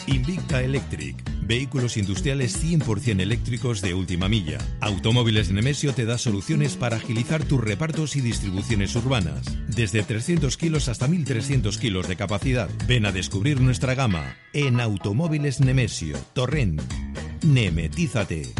Invicta 0.06 0.60
Electric. 0.60 1.35
Vehículos 1.46 1.96
industriales 1.96 2.60
100% 2.60 3.20
eléctricos 3.20 3.80
de 3.80 3.94
última 3.94 4.28
milla. 4.28 4.58
Automóviles 4.80 5.52
Nemesio 5.52 5.94
te 5.94 6.04
da 6.04 6.18
soluciones 6.18 6.74
para 6.74 6.96
agilizar 6.96 7.44
tus 7.44 7.60
repartos 7.60 8.16
y 8.16 8.20
distribuciones 8.20 8.96
urbanas. 8.96 9.46
Desde 9.68 10.02
300 10.02 10.56
kilos 10.56 10.88
hasta 10.88 11.06
1300 11.06 11.78
kilos 11.78 12.08
de 12.08 12.16
capacidad. 12.16 12.68
Ven 12.88 13.06
a 13.06 13.12
descubrir 13.12 13.60
nuestra 13.60 13.94
gama 13.94 14.36
en 14.52 14.80
Automóviles 14.80 15.60
Nemesio. 15.60 16.16
Torrent. 16.32 16.82
Nemetízate. 17.44 18.52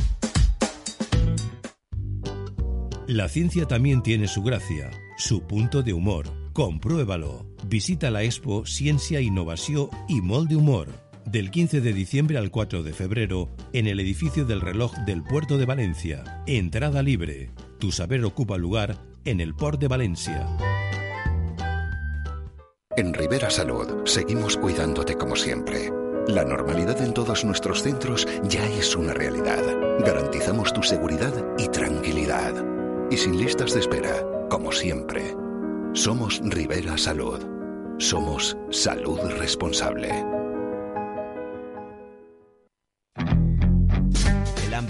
La 3.08 3.28
ciencia 3.28 3.66
también 3.66 4.02
tiene 4.02 4.28
su 4.28 4.44
gracia, 4.44 4.92
su 5.16 5.42
punto 5.42 5.82
de 5.82 5.92
humor. 5.92 6.32
Compruébalo. 6.52 7.46
Visita 7.66 8.12
la 8.12 8.22
expo 8.22 8.64
Ciencia, 8.64 9.20
Innovación 9.20 9.88
y 10.08 10.20
Molde 10.20 10.54
Humor 10.54 11.05
del 11.26 11.50
15 11.50 11.80
de 11.80 11.92
diciembre 11.92 12.38
al 12.38 12.50
4 12.50 12.82
de 12.82 12.92
febrero 12.92 13.50
en 13.72 13.86
el 13.88 14.00
edificio 14.00 14.44
del 14.44 14.60
reloj 14.60 14.92
del 15.04 15.22
puerto 15.22 15.58
de 15.58 15.66
Valencia. 15.66 16.42
Entrada 16.46 17.02
libre. 17.02 17.50
Tu 17.78 17.92
saber 17.92 18.24
ocupa 18.24 18.56
lugar 18.56 18.96
en 19.24 19.40
el 19.40 19.54
port 19.54 19.80
de 19.80 19.88
Valencia. 19.88 20.46
En 22.96 23.12
Rivera 23.12 23.50
Salud 23.50 24.06
seguimos 24.06 24.56
cuidándote 24.56 25.16
como 25.16 25.36
siempre. 25.36 25.90
La 26.28 26.44
normalidad 26.44 27.00
en 27.02 27.12
todos 27.12 27.44
nuestros 27.44 27.82
centros 27.82 28.26
ya 28.44 28.64
es 28.70 28.96
una 28.96 29.12
realidad. 29.12 29.62
Garantizamos 30.00 30.72
tu 30.72 30.82
seguridad 30.82 31.32
y 31.58 31.68
tranquilidad. 31.68 32.54
Y 33.10 33.16
sin 33.16 33.38
listas 33.38 33.74
de 33.74 33.80
espera, 33.80 34.24
como 34.48 34.72
siempre. 34.72 35.36
Somos 35.92 36.40
Rivera 36.42 36.96
Salud. 36.96 37.40
Somos 37.98 38.56
salud 38.70 39.20
responsable. 39.38 40.10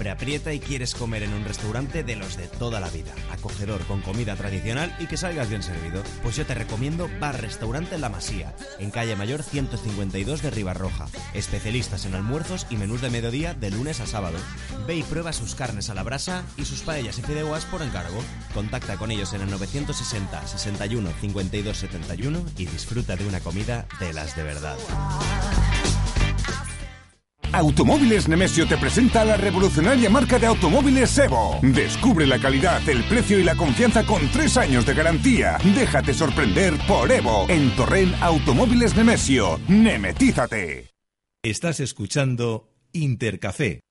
Aprieta 0.09 0.53
y 0.53 0.59
quieres 0.59 0.95
comer 0.95 1.23
en 1.23 1.33
un 1.33 1.45
restaurante 1.45 2.03
de 2.03 2.15
los 2.15 2.37
de 2.37 2.47
toda 2.47 2.79
la 2.79 2.89
vida, 2.89 3.11
acogedor 3.31 3.81
con 3.85 4.01
comida 4.01 4.35
tradicional 4.35 4.95
y 4.99 5.07
que 5.07 5.17
salgas 5.17 5.49
bien 5.49 5.63
servido, 5.63 6.03
pues 6.23 6.35
yo 6.35 6.45
te 6.45 6.53
recomiendo 6.53 7.09
Bar 7.19 7.41
Restaurante 7.41 7.97
La 7.97 8.09
Masía, 8.09 8.55
en 8.79 8.91
calle 8.91 9.15
Mayor 9.15 9.43
152 9.43 10.41
de 10.41 10.49
Ribarroja, 10.51 11.07
especialistas 11.33 12.05
en 12.05 12.15
almuerzos 12.15 12.67
y 12.69 12.77
menús 12.77 13.01
de 13.01 13.09
mediodía 13.09 13.53
de 13.53 13.71
lunes 13.71 13.99
a 13.99 14.07
sábado. 14.07 14.37
Ve 14.87 14.95
y 14.95 15.03
prueba 15.03 15.33
sus 15.33 15.55
carnes 15.55 15.89
a 15.89 15.93
la 15.93 16.03
brasa 16.03 16.43
y 16.57 16.65
sus 16.65 16.81
paellas 16.81 17.17
y 17.19 17.21
fideos 17.21 17.65
por 17.65 17.81
encargo. 17.81 18.19
Contacta 18.53 18.97
con 18.97 19.11
ellos 19.11 19.33
en 19.33 19.41
el 19.41 19.49
960 19.49 20.47
61 20.47 21.09
52 21.21 21.77
71 21.77 22.45
y 22.57 22.65
disfruta 22.65 23.15
de 23.15 23.27
una 23.27 23.39
comida 23.39 23.87
de 23.99 24.13
las 24.13 24.35
de 24.35 24.43
verdad. 24.43 24.77
Automóviles 27.53 28.27
Nemesio 28.27 28.67
te 28.67 28.77
presenta 28.77 29.23
la 29.25 29.37
revolucionaria 29.37 30.09
marca 30.09 30.37
de 30.39 30.47
automóviles 30.47 31.17
Evo. 31.17 31.59
Descubre 31.61 32.27
la 32.27 32.39
calidad, 32.39 32.87
el 32.87 33.03
precio 33.05 33.39
y 33.39 33.43
la 33.43 33.55
confianza 33.55 34.05
con 34.05 34.27
tres 34.31 34.57
años 34.57 34.85
de 34.85 34.93
garantía. 34.93 35.57
Déjate 35.75 36.13
sorprender 36.13 36.73
por 36.87 37.11
Evo 37.11 37.45
en 37.49 37.75
Torrent 37.75 38.15
Automóviles 38.21 38.95
Nemesio. 38.95 39.59
Nemetízate. 39.67 40.89
Estás 41.43 41.79
escuchando 41.79 42.69
Intercafé 42.91 43.81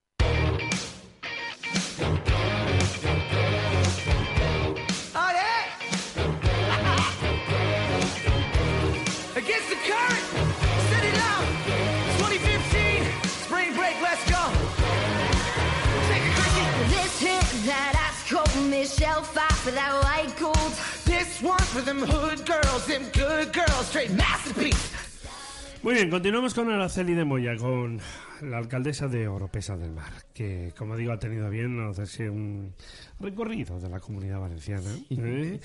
Muy 25.82 25.94
bien, 25.94 26.10
continuamos 26.10 26.54
con 26.54 26.70
Araceli 26.70 27.14
de 27.14 27.24
Moya, 27.24 27.56
con 27.56 28.00
la 28.42 28.58
alcaldesa 28.58 29.08
de 29.08 29.26
Oropesa 29.26 29.76
del 29.76 29.90
Mar, 29.90 30.12
que, 30.32 30.72
como 30.78 30.96
digo, 30.96 31.12
ha 31.12 31.18
tenido 31.18 31.50
bien 31.50 31.80
hacerse 31.80 32.30
un 32.30 32.74
recorrido 33.18 33.80
de 33.80 33.88
la 33.88 34.00
comunidad 34.00 34.40
valenciana 34.40 34.90
¿eh? 35.10 35.60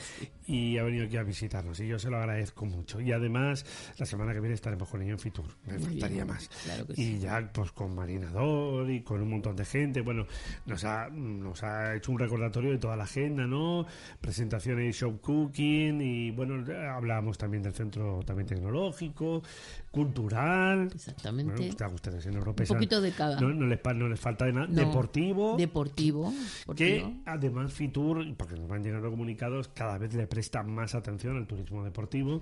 y 0.47 0.77
ha 0.77 0.83
venido 0.83 1.05
aquí 1.05 1.17
a 1.17 1.23
visitarnos 1.23 1.79
y 1.79 1.87
yo 1.87 1.99
se 1.99 2.09
lo 2.09 2.17
agradezco 2.17 2.65
mucho. 2.65 3.01
Y 3.01 3.11
además, 3.11 3.65
la 3.97 4.05
semana 4.05 4.33
que 4.33 4.39
viene 4.39 4.55
estaremos 4.55 4.87
con 4.87 5.01
ella 5.01 5.11
en 5.11 5.19
Fitur, 5.19 5.45
me 5.65 5.79
faltaría 5.79 6.25
más. 6.25 6.49
y 6.95 7.19
ya 7.19 7.49
pues 7.53 7.71
con 7.71 7.93
Marinador 7.95 8.89
y 8.89 9.01
con 9.01 9.21
un 9.21 9.29
montón 9.29 9.55
de 9.55 9.65
gente. 9.65 10.01
Bueno, 10.01 10.25
nos 10.65 10.83
ha, 10.85 11.09
nos 11.09 11.61
ha 11.63 11.95
hecho 11.95 12.11
un 12.11 12.19
recordatorio 12.19 12.71
de 12.71 12.77
toda 12.77 12.95
la 12.95 13.03
agenda, 13.03 13.45
¿no? 13.45 13.85
Presentaciones 14.19 14.95
y 14.95 14.99
show 14.99 15.19
cooking 15.19 16.01
y 16.01 16.31
bueno, 16.31 16.63
hablábamos 16.89 17.37
también 17.37 17.63
del 17.63 17.73
centro 17.73 18.21
también 18.25 18.47
tecnológico, 18.47 19.43
cultural. 19.91 20.89
Exactamente. 20.93 21.71
ustedes 21.93 22.25
en 22.25 22.35
Europa. 22.35 22.63
Un 22.63 22.67
poquito 22.67 23.01
de 23.01 23.11
cada. 23.11 23.39
No, 23.39 23.49
les, 23.49 23.79
no 23.95 24.07
les 24.07 24.19
falta 24.19 24.45
de 24.45 24.53
nada. 24.53 24.67
deportivo. 24.67 25.57
Deportivo. 25.57 26.33
Que 26.75 27.05
además 27.41 27.73
Fitur, 27.73 28.23
porque 28.37 28.55
nos 28.55 28.67
van 28.67 28.83
llegando 28.83 29.09
comunicados, 29.09 29.67
cada 29.69 29.97
vez 29.97 30.13
le 30.13 30.27
presta 30.27 30.61
más 30.61 30.93
atención 30.93 31.37
al 31.37 31.47
turismo 31.47 31.83
deportivo, 31.83 32.39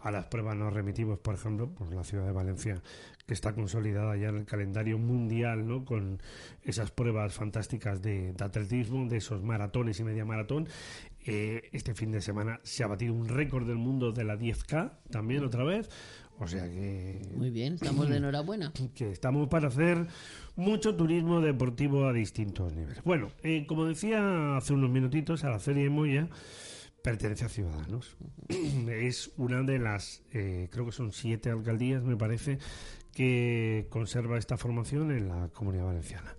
a 0.00 0.10
las 0.10 0.24
pruebas 0.26 0.56
no 0.56 0.70
remitimos, 0.70 1.18
por 1.18 1.34
ejemplo, 1.34 1.68
por 1.68 1.92
la 1.94 2.02
ciudad 2.02 2.24
de 2.24 2.32
Valencia, 2.32 2.82
que 3.26 3.34
está 3.34 3.52
consolidada 3.52 4.16
ya 4.16 4.28
en 4.28 4.38
el 4.38 4.46
calendario 4.46 4.98
mundial, 4.98 5.68
¿no? 5.68 5.84
Con 5.84 6.18
esas 6.64 6.90
pruebas 6.90 7.34
fantásticas 7.34 8.00
de, 8.00 8.34
atletismo, 8.40 9.06
de 9.06 9.18
esos 9.18 9.42
maratones 9.42 10.00
y 10.00 10.04
media 10.04 10.24
maratón. 10.24 10.66
Eh, 11.30 11.68
este 11.72 11.94
fin 11.94 12.10
de 12.10 12.22
semana 12.22 12.58
se 12.62 12.84
ha 12.84 12.86
batido 12.86 13.12
un 13.12 13.28
récord 13.28 13.66
del 13.66 13.76
mundo 13.76 14.12
de 14.12 14.24
la 14.24 14.38
10K, 14.38 14.92
también 15.10 15.44
otra 15.44 15.62
vez. 15.62 15.90
O 16.38 16.46
sea 16.46 16.64
que... 16.70 17.20
Muy 17.36 17.50
bien, 17.50 17.74
estamos 17.74 18.08
de 18.08 18.16
enhorabuena. 18.16 18.72
Que 18.94 19.10
estamos 19.10 19.46
para 19.48 19.68
hacer 19.68 20.06
mucho 20.56 20.96
turismo 20.96 21.42
deportivo 21.42 22.06
a 22.06 22.14
distintos 22.14 22.72
niveles. 22.72 23.02
Bueno, 23.04 23.30
eh, 23.42 23.66
como 23.66 23.84
decía 23.84 24.56
hace 24.56 24.72
unos 24.72 24.88
minutitos, 24.88 25.44
a 25.44 25.50
la 25.50 25.58
serie 25.58 25.90
Moya 25.90 26.30
pertenece 27.02 27.44
a 27.44 27.50
Ciudadanos. 27.50 28.16
es 28.88 29.30
una 29.36 29.62
de 29.62 29.78
las, 29.78 30.22
eh, 30.32 30.68
creo 30.72 30.86
que 30.86 30.92
son 30.92 31.12
siete 31.12 31.50
alcaldías, 31.50 32.02
me 32.04 32.16
parece, 32.16 32.58
que 33.12 33.86
conserva 33.90 34.38
esta 34.38 34.56
formación 34.56 35.10
en 35.10 35.28
la 35.28 35.48
comunidad 35.48 35.84
valenciana. 35.84 36.34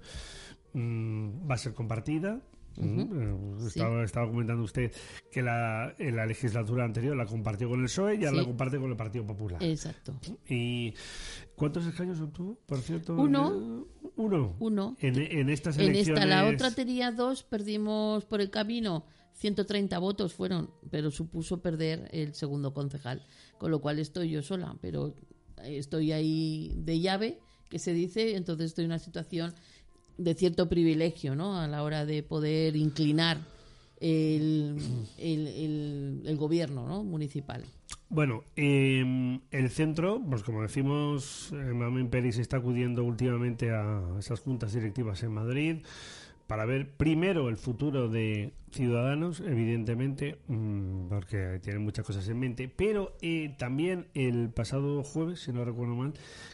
Mm, 0.74 1.48
va 1.48 1.54
a 1.54 1.58
ser 1.60 1.76
compartida, 1.76 2.42
eh, 2.80 4.06
estaba, 4.06 4.28
comentando 4.28 4.64
usted 4.64 4.92
que 5.32 5.42
la, 5.42 5.94
en 5.98 6.16
la 6.16 6.26
legislatura 6.26 6.86
anterior 6.86 7.16
la 7.16 7.26
compartió 7.26 7.70
con 7.70 7.80
el 7.80 7.86
PSOE 7.86 8.16
y 8.16 8.26
ahora 8.26 8.38
la 8.38 8.46
comparte 8.46 8.78
con 8.78 8.90
el 8.90 8.98
Partido 8.98 9.26
Popular. 9.26 9.62
Exacto. 9.64 10.20
¿Y 10.48 10.94
cuántos 11.56 11.86
escaños 11.86 12.20
obtuvo, 12.20 12.58
por 12.66 12.80
cierto? 12.80 13.16
Uno. 13.16 13.86
Uno. 14.16 14.56
Uno. 14.60 14.98
En, 15.00 15.50
estas 15.50 15.78
elecciones. 15.78 16.08
En 16.08 16.14
esta, 16.16 16.26
la 16.26 16.48
otra 16.48 16.72
tenía 16.72 17.12
dos, 17.12 17.44
perdimos 17.44 18.26
por 18.26 18.42
el 18.42 18.50
camino. 18.50 19.06
130 19.34 19.98
votos 20.00 20.34
fueron, 20.34 20.70
pero 20.92 21.12
supuso 21.12 21.62
perder 21.62 22.10
el 22.12 22.36
segundo 22.36 22.74
concejal, 22.74 23.26
con 23.58 23.72
lo 23.72 23.80
cual 23.80 24.00
estoy 24.00 24.32
yo 24.32 24.42
sola, 24.42 24.76
pero 24.82 25.16
estoy 25.64 26.12
ahí 26.12 26.74
de 26.76 27.00
llave, 27.00 27.40
que 27.70 27.80
se 27.80 27.94
dice, 27.94 28.36
entonces 28.36 28.68
estoy 28.68 28.86
en 28.86 28.92
una 28.92 29.00
situación 29.00 29.54
de 30.20 30.36
cierto 30.36 30.68
privilegio, 30.68 31.36
¿no? 31.36 31.58
A 31.58 31.68
la 31.68 31.82
hora 31.82 32.06
de 32.06 32.24
poder 32.24 32.76
inclinar 32.76 33.38
el, 34.00 34.78
el, 35.18 36.38
gobierno 36.38 36.88
¿no? 36.88 37.04
municipal. 37.04 37.64
Bueno, 38.10 38.44
em, 38.56 39.40
el 39.52 39.70
centro, 39.70 40.22
pues 40.30 40.44
como 40.44 40.62
decimos, 40.62 41.52
eh, 41.54 41.56
Mamen 41.56 42.10
Pérez 42.10 42.38
está 42.38 42.58
acudiendo 42.58 43.04
últimamente 43.04 43.72
a 43.72 44.02
esas 44.20 44.40
juntas 44.42 44.74
directivas 44.74 45.24
en 45.24 45.32
Madrid 45.32 45.78
para 46.48 46.66
ver 46.66 46.90
primero 46.90 47.48
el 47.48 47.58
futuro 47.58 48.10
de 48.10 48.54
Ciudadanos, 48.72 49.40
evidentemente, 49.40 50.40
mm, 50.48 51.08
porque 51.08 51.60
tienen 51.62 51.84
muchas 51.84 52.06
cosas 52.06 52.28
en 52.28 52.40
mente, 52.40 52.68
pero 52.68 53.14
eh, 53.22 53.56
también 53.60 54.08
el 54.16 54.50
pasado 54.50 55.04
jueves, 55.04 55.42
si 55.42 55.54
no 55.54 55.64
recuerdo 55.64 55.96
mal, 55.96 56.14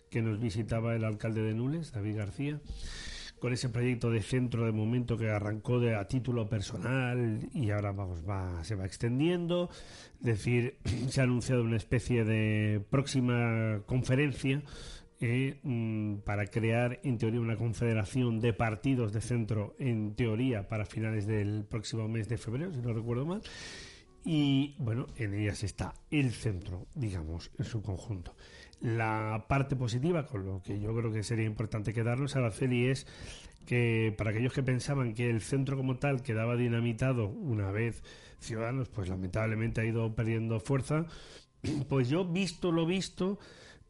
que 0.10 0.22
nos 0.22 0.40
visitaba 0.40 0.96
el 0.96 1.06
alcalde 1.06 1.42
de 1.42 1.54
Nules, 1.54 1.94
David 1.94 2.18
García, 2.18 2.60
con 3.40 3.54
ese 3.54 3.70
proyecto 3.70 4.10
de 4.10 4.22
centro 4.22 4.66
de 4.66 4.72
momento 4.72 5.18
que 5.18 5.30
arrancó 5.30 5.80
de, 5.80 5.96
a 5.96 6.08
título 6.08 6.48
personal 6.50 7.50
y 7.54 7.72
ahora 7.72 7.92
vamos, 7.92 8.28
va, 8.28 8.64
se 8.64 8.76
va 8.76 8.86
extendiendo. 8.86 9.70
Es 10.20 10.26
decir, 10.26 10.78
se 11.10 11.22
ha 11.22 11.24
anunciado 11.24 11.64
una 11.64 11.78
especie 11.78 12.24
de 12.24 12.82
próxima 12.90 13.82
conferencia 13.86 14.62
eh, 15.22 15.60
mm, 15.64 16.18
para 16.26 16.48
crear, 16.48 17.00
en 17.04 17.18
teoría, 17.18 17.40
una 17.40 17.58
confederación 17.58 18.40
de 18.40 18.54
partidos 18.54 19.14
de 19.14 19.22
centro, 19.22 19.76
en 19.80 20.16
teoría, 20.16 20.68
para 20.68 20.86
finales 20.86 21.26
del 21.26 21.64
próximo 21.64 22.08
mes 22.08 22.28
de 22.28 22.38
febrero, 22.38 22.74
si 22.74 22.82
no 22.82 22.94
recuerdo 22.94 23.26
mal. 23.26 23.42
Y 24.26 24.76
bueno, 24.80 25.08
en 25.18 25.36
ellas 25.36 25.64
está 25.64 25.94
el 26.10 26.32
centro, 26.32 26.88
digamos, 26.96 27.52
en 27.60 27.66
su 27.66 27.82
conjunto. 27.82 28.36
La 28.86 29.46
parte 29.50 29.76
positiva, 29.76 30.28
con 30.28 30.46
lo 30.46 30.62
que 30.62 30.80
yo 30.80 30.96
creo 30.96 31.12
que 31.12 31.24
sería 31.24 31.46
importante 31.46 31.92
quedarnos, 31.92 32.36
Araceli, 32.36 32.86
es 32.86 33.08
que 33.66 34.14
para 34.16 34.30
aquellos 34.30 34.54
que 34.54 34.62
pensaban 34.62 35.16
que 35.16 35.28
el 35.28 35.42
centro 35.42 35.76
como 35.76 35.98
tal 35.98 36.22
quedaba 36.22 36.56
dinamitado 36.56 37.28
una 37.28 37.72
vez 37.72 38.04
Ciudadanos, 38.40 38.90
pues 38.90 39.10
lamentablemente 39.10 39.82
ha 39.82 39.86
ido 39.86 40.14
perdiendo 40.14 40.60
fuerza, 40.60 41.08
pues 41.90 42.10
yo, 42.10 42.26
visto 42.26 42.72
lo 42.72 42.86
visto, 42.86 43.40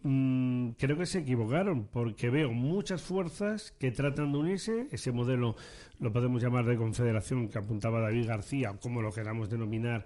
mm, 0.03 0.69
creo 0.77 0.97
que 0.97 1.05
se 1.05 1.19
equivocaron, 1.19 1.87
porque 1.91 2.29
veo 2.29 2.53
muchas 2.53 3.01
fuerzas 3.01 3.73
que 3.77 3.91
tratan 3.91 4.31
de 4.31 4.37
unirse, 4.37 4.87
ese 4.91 5.11
modelo 5.11 5.57
lo 5.99 6.13
podemos 6.13 6.41
llamar 6.41 6.63
de 6.63 6.77
confederación 6.77 7.49
que 7.49 7.57
apuntaba 7.57 7.99
David 7.99 8.27
García, 8.27 8.77
como 8.81 9.01
lo 9.01 9.11
queramos 9.11 9.49
denominar, 9.49 10.05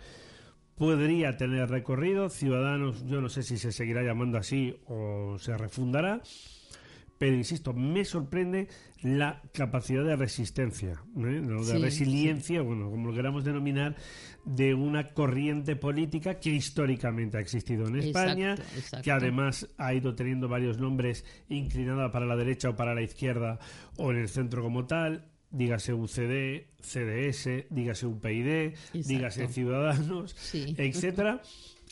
podría 0.79 1.35
tener 1.37 1.69
recorrido. 1.69 2.29
Ciudadanos, 2.29 3.05
yo 3.05 3.21
no 3.21 3.29
sé 3.29 3.43
si 3.43 3.57
se 3.57 3.71
seguirá 3.73 4.01
llamando 4.01 4.37
así 4.39 4.75
o 4.87 5.37
se 5.37 5.55
refundará. 5.57 6.21
Pero 7.17 7.35
insisto, 7.35 7.73
me 7.73 8.05
sorprende 8.05 8.69
la 9.01 9.41
capacidad 9.53 10.05
de 10.05 10.15
resistencia, 10.15 11.03
¿eh? 11.17 11.41
de 11.41 11.63
Sí, 11.65 11.77
resiliencia, 11.77 12.61
bueno, 12.61 12.89
como 12.89 13.09
lo 13.09 13.13
queramos 13.13 13.43
denominar, 13.43 13.97
de 14.45 14.73
una 14.73 15.09
corriente 15.09 15.75
política 15.75 16.39
que 16.39 16.51
históricamente 16.51 17.37
ha 17.37 17.41
existido 17.41 17.89
en 17.89 17.97
España, 17.97 18.51
Exacto, 18.51 18.75
exacto. 18.77 19.03
que 19.03 19.11
además 19.11 19.67
ha 19.77 19.93
ido 19.93 20.15
teniendo 20.15 20.47
varios 20.47 20.79
nombres 20.79 21.25
inclinada 21.49 22.09
para 22.09 22.25
la 22.25 22.37
derecha 22.37 22.69
o 22.69 22.77
para 22.77 22.95
la 22.95 23.01
izquierda 23.01 23.59
o 23.97 24.11
en 24.11 24.19
el 24.19 24.29
centro 24.29 24.61
como 24.63 24.87
tal. 24.87 25.28
Dígase 25.51 25.93
UCD, 25.93 26.67
CDS, 26.81 27.65
dígase 27.69 28.05
UPyD, 28.05 28.73
dígase 28.93 29.47
Ciudadanos, 29.47 30.31
Sí. 30.37 30.75
etcétera. 30.77 31.41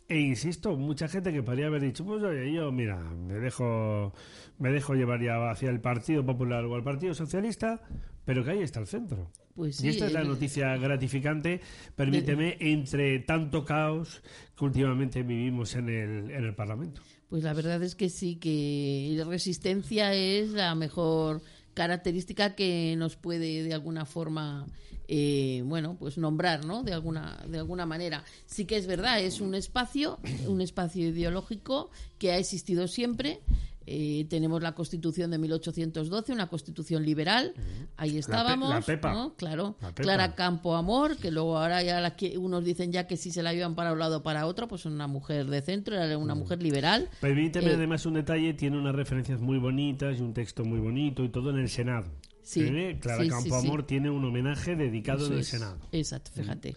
E 0.10 0.20
insisto, 0.20 0.78
mucha 0.78 1.08
gente 1.10 1.34
que 1.34 1.44
podría 1.44 1.68
haber 1.68 1.82
dicho, 1.82 2.06
pues 2.06 2.24
oye, 2.24 2.54
yo, 2.54 2.72
mira, 2.72 2.98
me 2.98 3.34
dejo, 3.34 4.14
me 4.58 4.72
dejo 4.72 4.94
llevar 4.94 5.22
ya 5.22 5.50
hacia 5.52 5.70
el 5.70 5.82
Partido 5.82 6.26
Popular 6.26 6.64
o 6.66 6.76
al 6.76 6.84
Partido 6.84 7.14
Socialista, 7.14 7.82
pero 8.24 8.46
que 8.46 8.52
ahí 8.52 8.60
está 8.62 8.80
el 8.80 8.88
centro. 8.88 9.30
Pues 9.54 9.84
y 9.84 9.90
esta 9.90 10.06
es 10.06 10.14
la 10.14 10.22
el- 10.22 10.28
noticia 10.30 10.78
gratificante, 10.78 11.60
permíteme, 11.96 12.56
entre 12.62 13.20
tanto 13.20 13.66
caos 13.66 14.22
que 14.58 14.64
últimamente 14.64 15.24
vivimos 15.24 15.76
en 15.76 15.90
el, 15.90 16.32
en 16.32 16.44
el 16.46 16.56
Parlamento. 16.56 17.02
Pues 17.28 17.44
la 17.44 17.54
verdad 17.54 17.84
es 17.84 17.96
que 17.96 18.08
sí, 18.10 18.38
que 18.38 19.12
la 19.18 19.26
resistencia 19.26 20.14
es 20.14 20.52
la 20.52 20.74
mejor 20.76 21.42
característica 21.78 22.56
que 22.56 22.96
nos 22.98 23.18
puede 23.18 23.62
de 23.62 23.72
alguna 23.72 24.06
forma 24.06 24.66
eh, 25.08 25.62
bueno 25.64 25.96
pues 26.00 26.18
nombrar 26.18 26.66
no 26.66 26.82
de 26.82 26.92
alguna 26.92 27.38
de 27.48 27.60
alguna 27.60 27.86
manera. 27.86 28.24
Sí 28.48 28.66
que 28.66 28.78
es 28.78 28.88
verdad 28.88 29.22
es 29.22 29.42
un 29.42 29.54
espacio 29.54 30.18
un 30.48 30.60
espacio 30.62 31.08
ideológico 31.08 31.92
que 32.18 32.32
ha 32.32 32.40
existido 32.40 32.88
siempre 32.88 33.42
Eh, 33.90 34.26
tenemos 34.30 34.62
la 34.62 34.76
Constitución 34.76 35.32
de 35.32 35.38
1812, 35.38 36.34
una 36.34 36.48
Constitución 36.48 37.06
liberal. 37.06 37.54
Ahí 37.96 38.18
estábamos. 38.18 38.70
la 38.70 38.82
Pepa. 38.82 39.14
¿no? 39.14 39.34
Claro. 39.36 39.78
La 39.82 39.90
Pepa. 39.90 40.04
Clara 40.04 40.36
Campo 40.36 40.76
Amor, 40.76 41.16
que 41.16 41.32
luego 41.32 41.58
ahora 41.58 41.82
ya 41.84 42.02
la 42.02 42.18
que 42.18 42.38
unos 42.38 42.66
dicen 42.66 42.92
ya 42.92 43.08
que 43.08 43.16
si 43.16 43.32
se 43.32 43.42
la 43.42 43.54
llevan 43.54 43.76
para 43.76 43.94
un 43.94 44.00
lado 44.00 44.18
o 44.18 44.24
para 44.24 44.46
otro, 44.46 44.68
pues 44.68 44.86
una 44.86 45.08
mujer 45.08 45.46
de 45.48 45.62
centro, 45.62 45.96
era 45.96 46.18
una 46.18 46.36
mujer 46.36 46.62
liberal. 46.62 47.10
Permíteme 47.22 47.72
Eh, 47.72 47.76
además 47.76 48.06
un 48.06 48.16
detalle, 48.16 48.54
tiene 48.56 48.78
unas 48.78 48.94
referencias 48.94 49.40
muy 49.40 49.58
bonitas 49.58 50.20
y 50.20 50.22
un 50.22 50.34
texto 50.34 50.66
muy 50.66 50.80
bonito 50.80 51.24
y 51.24 51.30
todo 51.30 51.52
en 51.52 51.60
el 51.60 51.70
Senado. 51.70 52.12
Sí, 52.44 52.62
¿Eh? 52.62 52.98
Clara 53.02 53.24
sí, 53.24 53.30
Campoamor 53.30 53.82
sí. 53.82 53.88
tiene 53.88 54.10
un 54.10 54.24
homenaje 54.24 54.78
dedicado 54.78 55.20
Eso 55.20 55.28
en 55.28 55.34
el 55.34 55.40
es. 55.40 55.48
Senado. 55.48 55.80
Exacto, 55.92 56.32
fíjate. 56.34 56.76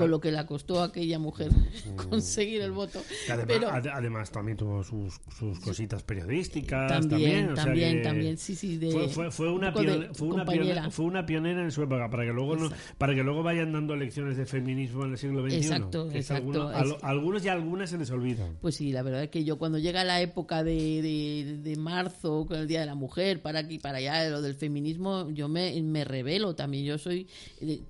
Con 0.00 0.10
lo 0.10 0.20
que 0.20 0.32
le 0.32 0.46
costó 0.46 0.80
a 0.80 0.84
aquella 0.86 1.18
mujer 1.18 1.50
conseguir 2.10 2.60
el 2.62 2.72
voto. 2.72 3.00
Además, 3.28 3.46
Pero 3.46 3.68
ade- 3.70 3.90
además 3.92 4.30
también 4.30 4.56
tuvo 4.56 4.82
sus, 4.82 5.20
sus 5.38 5.60
cositas 5.60 6.02
periodísticas. 6.02 6.90
También, 6.90 7.54
También, 7.54 7.92
o 7.98 8.02
sea 8.02 8.02
también, 8.10 8.38
sí, 8.38 8.54
sí, 8.56 8.76
de- 8.76 8.90
fue, 8.90 9.08
fue- 9.08 9.30
fue 9.30 9.50
una 9.52 9.68
un 9.68 9.74
poco 9.74 9.84
de 9.86 9.92
pione- 9.92 10.14
fue, 10.14 10.28
una 10.28 10.36
compañera. 10.38 10.64
pionera, 10.64 10.90
fue 10.90 11.04
una 11.04 11.26
pionera 11.26 11.62
en 11.62 11.70
su 11.70 11.82
época, 11.82 12.10
para 12.10 12.24
que 12.24 12.32
luego 12.32 12.56
no, 12.56 12.70
para 12.98 13.14
que 13.14 13.22
luego 13.22 13.42
vayan 13.42 13.72
dando 13.72 13.94
lecciones 13.96 14.36
de 14.36 14.46
feminismo 14.46 15.04
en 15.04 15.12
el 15.12 15.18
siglo 15.18 15.42
XXI. 15.42 15.56
Exacto, 15.56 16.08
que 16.08 16.18
exacto, 16.18 16.70
algunos 17.02 17.44
y 17.44 17.48
algunas 17.48 17.90
se 17.90 17.98
les 17.98 18.10
olvidan. 18.10 18.56
Pues 18.60 18.74
sí, 18.76 18.92
la 18.92 19.02
verdad 19.02 19.22
es 19.24 19.30
que 19.30 19.44
yo 19.44 19.58
cuando 19.58 19.78
llega 19.78 20.02
la 20.04 20.20
época 20.20 20.64
de, 20.64 21.02
de, 21.02 21.58
de 21.62 21.76
marzo, 21.76 22.46
con 22.46 22.58
el 22.58 22.66
Día 22.66 22.80
de 22.80 22.86
la 22.86 22.94
Mujer, 22.94 23.42
para 23.42 23.60
aquí, 23.60 23.78
para 23.78 23.98
allá, 23.98 24.22
de 24.22 24.30
lo 24.30 24.40
del 24.42 24.54
feminismo, 24.54 25.28
yo 25.30 25.48
me, 25.48 25.80
me 25.82 26.04
revelo 26.04 26.54
también. 26.54 26.84
Yo 26.84 26.98
soy, 26.98 27.26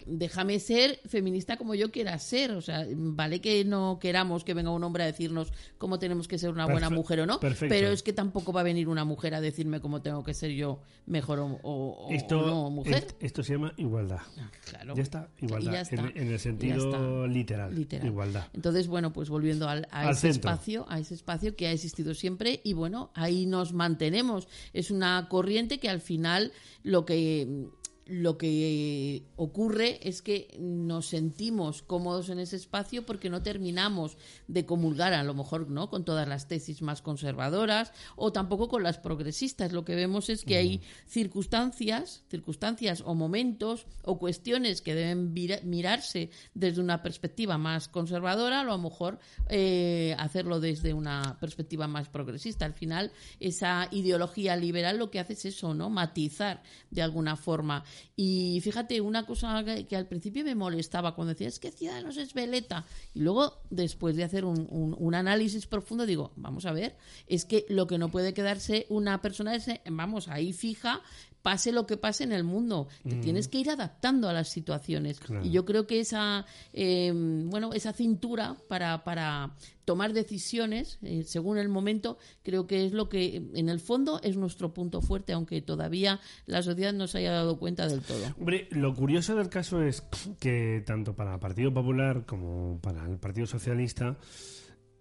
déjame 0.07 0.59
ser 0.59 0.99
feminista 1.07 1.57
como 1.57 1.75
yo 1.75 1.91
quiera 2.03 2.19
ser. 2.19 2.53
O 2.53 2.61
sea, 2.63 2.87
vale 2.95 3.41
que 3.41 3.65
no 3.65 3.99
queramos 4.01 4.43
que 4.45 4.55
venga 4.55 4.71
un 4.71 4.83
hombre 4.85 5.03
a 5.03 5.07
decirnos 5.07 5.53
cómo 5.79 5.99
tenemos 5.99 6.29
que 6.29 6.39
ser 6.39 6.51
una 6.51 6.67
buena 6.67 6.89
mujer 6.91 7.21
o 7.21 7.27
no, 7.27 7.39
perfecto. 7.41 7.75
pero 7.75 7.89
es 7.89 8.03
que 8.03 8.13
tampoco 8.13 8.53
va 8.53 8.61
a 8.61 8.65
venir 8.65 8.89
una 8.89 9.05
mujer 9.05 9.35
a 9.35 9.41
decirme 9.41 9.81
cómo 9.81 10.01
tengo 10.03 10.25
que 10.25 10.33
ser 10.35 10.51
yo 10.53 10.81
mejor 11.07 11.41
o, 11.41 11.47
o- 11.63 12.07
o 12.07 12.11
Esto, 12.11 12.47
no 12.47 12.71
mujer. 12.71 12.95
est- 12.95 13.23
esto 13.23 13.43
se 13.43 13.53
llama 13.55 13.73
igualdad. 13.77 14.21
claro. 14.65 14.95
Ya 14.97 15.03
está, 15.03 15.29
igualdad. 15.41 15.71
Y 15.71 15.75
ya 15.75 15.81
está. 15.83 15.97
En, 16.01 16.17
en 16.17 16.33
el 16.33 16.39
sentido 16.39 17.27
literal, 17.27 17.75
Literal. 17.75 18.07
Igualdad. 18.07 18.47
Entonces, 18.55 18.87
bueno, 18.87 19.13
pues 19.13 19.29
volviendo 19.29 19.69
al, 19.69 19.87
a 19.91 20.01
Al 20.03 20.11
ese 20.13 20.33
centro. 20.33 20.51
espacio, 20.51 20.87
a 20.89 20.99
ese 20.99 21.15
espacio 21.15 21.55
que 21.57 21.67
ha 21.69 21.73
existido 21.73 22.15
siempre 22.15 22.61
y 22.65 22.73
bueno, 22.73 23.11
ahí 23.15 23.47
nos 23.47 23.73
mantenemos. 23.73 24.49
Es 24.73 24.91
una 24.91 25.27
corriente 25.29 25.79
que 25.79 25.89
al 25.89 26.01
final 26.01 26.53
lo 26.83 27.05
que 27.05 27.69
lo 28.11 28.37
que 28.39 29.23
ocurre 29.37 30.01
es 30.09 30.23
que 30.23 30.57
nos 30.59 31.07
sentimos 31.07 31.83
cómodos 31.83 32.29
en 32.29 32.39
ese 32.39 32.57
espacio 32.57 33.07
porque 33.07 33.31
no 33.31 33.43
terminamos 33.43 34.17
de 34.49 34.67
comulgar 34.67 35.13
a 35.13 35.23
lo 35.23 35.35
mejor 35.35 35.71
no 35.71 35.89
con 35.89 36.05
todas 36.05 36.29
las 36.29 36.49
tesis 36.49 36.83
más 36.83 37.03
conservadoras 37.03 37.93
o 38.17 38.33
tampoco 38.33 38.69
con 38.69 38.83
las 38.83 38.99
progresistas 38.99 39.73
lo 39.73 39.85
que 39.85 39.95
vemos 39.95 40.29
es 40.29 40.45
que 40.45 40.57
hay 40.57 40.81
circunstancias 41.07 42.25
circunstancias 42.29 43.03
o 43.07 43.15
momentos 43.15 43.87
o 44.03 44.19
cuestiones 44.19 44.83
que 44.83 44.95
deben 44.95 45.33
mirarse 45.33 46.31
desde 46.55 46.81
una 46.81 47.03
perspectiva 47.03 47.59
más 47.59 47.89
conservadora, 47.89 48.61
a 48.61 48.65
lo 48.65 48.79
mejor 48.79 49.19
eh, 49.49 50.15
hacerlo 50.19 50.61
desde 50.61 50.95
una 50.95 51.39
perspectiva 51.41 51.87
más 51.87 52.09
progresista. 52.09 52.65
Al 52.65 52.75
final, 52.75 53.13
esa 53.39 53.89
ideología 53.91 54.57
liberal 54.57 54.99
lo 54.99 55.11
que 55.11 55.21
hace 55.21 55.35
es 55.35 55.45
eso, 55.45 55.75
¿no? 55.75 55.91
Matizar 55.91 56.63
de 56.91 57.03
alguna 57.03 57.37
forma. 57.37 57.85
Y 58.17 58.61
fíjate, 58.63 59.01
una 59.01 59.27
cosa 59.27 59.65
que, 59.65 59.87
que 59.87 59.97
al 59.97 60.07
principio 60.07 60.45
me 60.45 60.55
molestaba 60.55 61.15
cuando 61.15 61.33
decía, 61.35 61.49
es 61.49 61.59
que 61.59 61.71
Ciudadanos 61.73 62.17
es 62.17 62.35
veleta. 62.35 62.85
Y 63.15 63.21
luego, 63.21 63.63
después 63.71 64.17
de 64.17 64.25
hacer 64.25 64.45
un, 64.45 64.67
un- 64.71 64.95
un 64.99 65.15
análisis 65.15 65.67
profundo, 65.67 66.07
digo, 66.07 66.33
vamos 66.37 66.67
a 66.67 66.73
ver, 66.73 66.97
es 67.27 67.45
que 67.45 67.65
lo 67.69 67.87
que 67.87 67.99
no 67.99 68.11
puede 68.11 68.35
quedarse 68.35 68.87
una 68.89 69.21
persona 69.23 69.55
es, 69.55 69.67
vamos, 69.91 70.29
ahí 70.29 70.53
fija, 70.53 71.01
pase 71.43 71.73
lo 71.73 71.87
que 71.87 71.97
pase 71.97 72.25
en 72.25 72.33
el 72.33 72.45
mundo. 72.45 72.89
Te 73.09 73.17
Mm. 73.17 73.21
tienes 73.23 73.49
que 73.49 73.59
ir 73.59 73.71
adaptando 73.71 74.29
a 74.29 74.33
las 74.33 74.49
situaciones. 74.49 75.21
Claro. 75.21 75.45
Y 75.45 75.51
yo 75.51 75.65
creo 75.65 75.87
que 75.87 76.01
esa, 76.01 76.45
eh, 76.73 77.13
bueno, 77.15 77.73
esa 77.73 77.93
cintura 77.93 78.57
para, 78.69 79.05
para 79.05 79.55
tomar 79.85 80.13
decisiones 80.13 80.99
eh, 81.03 81.25
según 81.25 81.59
el 81.59 81.69
momento, 81.69 82.19
creo 82.43 82.67
que 82.67 82.85
es 82.87 82.93
lo 82.93 83.09
que 83.09 83.43
en 83.55 83.69
el 83.69 83.81
fondo 83.81 84.21
es 84.23 84.37
nuestro 84.37 84.73
punto 84.75 85.01
fuerte, 85.01 85.33
aunque 85.33 85.63
todavía 85.63 86.21
la 86.47 86.63
sociedad 86.63 86.93
no 86.93 87.07
se 87.09 87.19
haya 87.19 87.33
dado 87.33 87.59
cuenta 87.59 87.89
del 87.89 88.01
todo. 88.03 88.23
Hombre, 88.39 88.69
lo 88.71 88.95
curioso 88.95 89.35
del 89.35 89.49
caso 89.49 89.83
es 89.83 90.03
que 90.39 90.83
tanto 90.87 91.15
para 91.17 91.35
el 91.35 91.41
Partido 91.41 91.73
Popular 91.73 92.25
como 92.27 92.79
para 92.83 93.05
el 93.07 93.19
Partido 93.19 93.47
Socialista, 93.47 94.17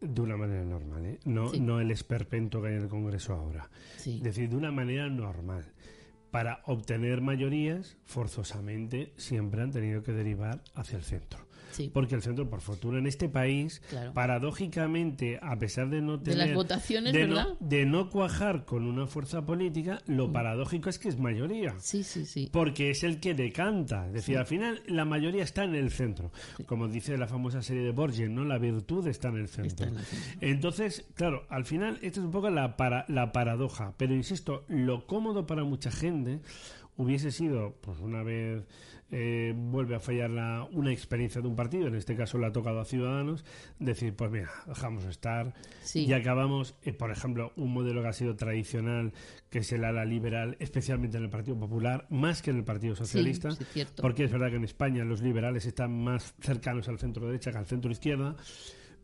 de 0.02 0.22
una 0.22 0.38
manera 0.38 0.64
normal, 0.64 1.06
¿eh? 1.06 1.20
no, 1.26 1.49
Sí. 1.52 1.60
no 1.60 1.82
el 1.82 1.91
esperpento 1.91 2.61
que 2.61 2.70
hay 2.70 2.76
en 2.76 2.84
el 2.84 2.88
Congreso 2.88 3.34
ahora. 3.34 3.70
Sí. 3.98 4.16
Es 4.18 4.24
decir, 4.24 4.49
de 4.49 4.56
una 4.56 4.72
manera 4.72 5.10
normal. 5.10 5.66
Para 6.31 6.61
obtener 6.65 7.22
mayorías, 7.22 7.97
forzosamente, 8.06 9.14
siempre 9.18 9.64
han 9.64 9.72
tenido 9.72 10.03
que 10.03 10.11
derivar 10.11 10.61
hacia 10.76 10.97
el 10.97 11.03
centro. 11.03 11.48
Sí. 11.72 11.90
Porque 11.94 12.16
el 12.16 12.22
centro, 12.22 12.50
por 12.50 12.62
fortuna, 12.62 13.00
en 13.00 13.08
este 13.08 13.30
país, 13.30 13.82
Claro. 13.90 14.14
paradójicamente, 14.14 15.40
a 15.41 15.58
pesar 15.58 15.90
de 15.90 16.02
no 16.02 16.18
De 16.18 16.32
tener... 16.32 16.48
las 16.48 16.56
votaciones, 16.56 17.14
de 17.14 17.26
¿verdad? 17.28 17.48
No, 17.60 17.68
de 17.68 17.86
no 17.86 18.10
cuajar 18.10 18.66
con 18.66 18.86
una 18.86 19.08
fuerza 19.08 19.46
política, 19.46 20.02
lo 20.08 20.28
Mm. 20.28 20.34
paradójico 20.34 20.90
es 20.90 21.00
que 21.00 21.10
es 21.10 21.18
mayoría. 21.20 21.76
Sí, 21.80 22.04
sí, 22.04 22.26
sí. 22.26 22.50
Porque 22.52 22.90
es 22.91 23.04
el 23.04 23.20
que 23.20 23.34
decanta. 23.34 24.08
Es 24.08 24.14
decir, 24.14 24.36
Sí. 24.36 24.40
al 24.40 24.46
final 24.46 24.82
la 24.88 25.06
mayoría 25.06 25.44
está 25.44 25.64
en 25.64 25.76
el 25.76 25.91
centro. 25.91 26.32
Como 26.66 26.88
dice 26.88 27.18
la 27.18 27.28
famosa 27.28 27.62
serie 27.62 27.84
de 27.84 27.91
Borges, 27.91 28.30
¿no? 28.30 28.44
La 28.44 28.58
virtud 28.58 29.08
está 29.08 29.30
en 29.30 29.38
el 29.38 29.48
centro. 29.48 29.88
en 29.88 29.98
el 29.98 30.06
centro. 30.06 30.38
Entonces, 30.41 31.06
claro, 31.14 31.46
al 31.50 31.66
final, 31.66 32.00
esto 32.02 32.20
es 32.20 32.26
un 32.26 32.32
poco 32.32 32.50
la, 32.50 32.76
para, 32.78 33.06
la 33.08 33.32
paradoja. 33.32 33.94
Pero 33.98 34.14
insisto, 34.16 34.66
lo 34.68 35.06
cómodo 35.06 35.46
para 35.46 35.64
mucha 35.64 35.91
gente 35.91 36.40
hubiese 36.98 37.32
sido, 37.32 37.76
pues 37.82 38.00
una 38.00 38.24
vez 38.24 38.64
eh, 39.11 39.53
vuelve 39.56 39.95
a 39.95 39.99
fallar 39.99 40.30
la, 40.30 40.68
una 40.72 40.91
experiencia 40.91 41.41
de 41.41 41.48
un 41.48 41.56
partido, 41.56 41.88
en 41.88 41.95
este 41.95 42.15
caso 42.15 42.38
le 42.38 42.45
ha 42.48 42.52
tocado 42.52 42.80
a 42.80 42.86
Ciudadanos, 42.86 43.44
decir, 43.80 44.15
pues 44.15 44.30
mira, 44.31 44.49
dejamos 44.68 45.06
estar 45.06 45.53
Sí. 45.81 46.06
y 46.06 46.14
acabamos, 46.14 46.76
eh, 46.84 46.94
por 46.94 47.11
ejemplo, 47.11 47.52
un 47.56 47.73
modelo 47.73 48.02
que 48.02 48.07
ha 48.10 48.14
sido 48.14 48.36
tradicional, 48.36 49.14
que 49.49 49.60
es 49.60 49.72
el 49.72 49.84
ala 49.84 50.06
liberal, 50.06 50.57
especialmente 50.60 51.18
en 51.18 51.23
el 51.23 51.30
Partido 51.30 51.57
Popular, 51.60 52.06
más 52.10 52.41
que 52.41 52.52
en 52.52 52.57
el 52.57 52.64
Partido 52.64 52.95
Socialista, 52.95 53.52
sí, 53.52 53.65
porque 53.99 54.26
es 54.26 54.31
verdad 54.31 54.49
que 54.49 54.57
en 54.57 54.64
España 54.64 55.03
los 55.03 55.22
liberales 55.22 55.65
están 55.65 56.03
más 56.03 56.36
cercanos 56.40 56.88
al 56.88 56.99
centro 56.99 57.26
derecha 57.26 57.52
que 57.52 57.57
al 57.57 57.65
centro 57.65 57.91
izquierda, 57.91 58.36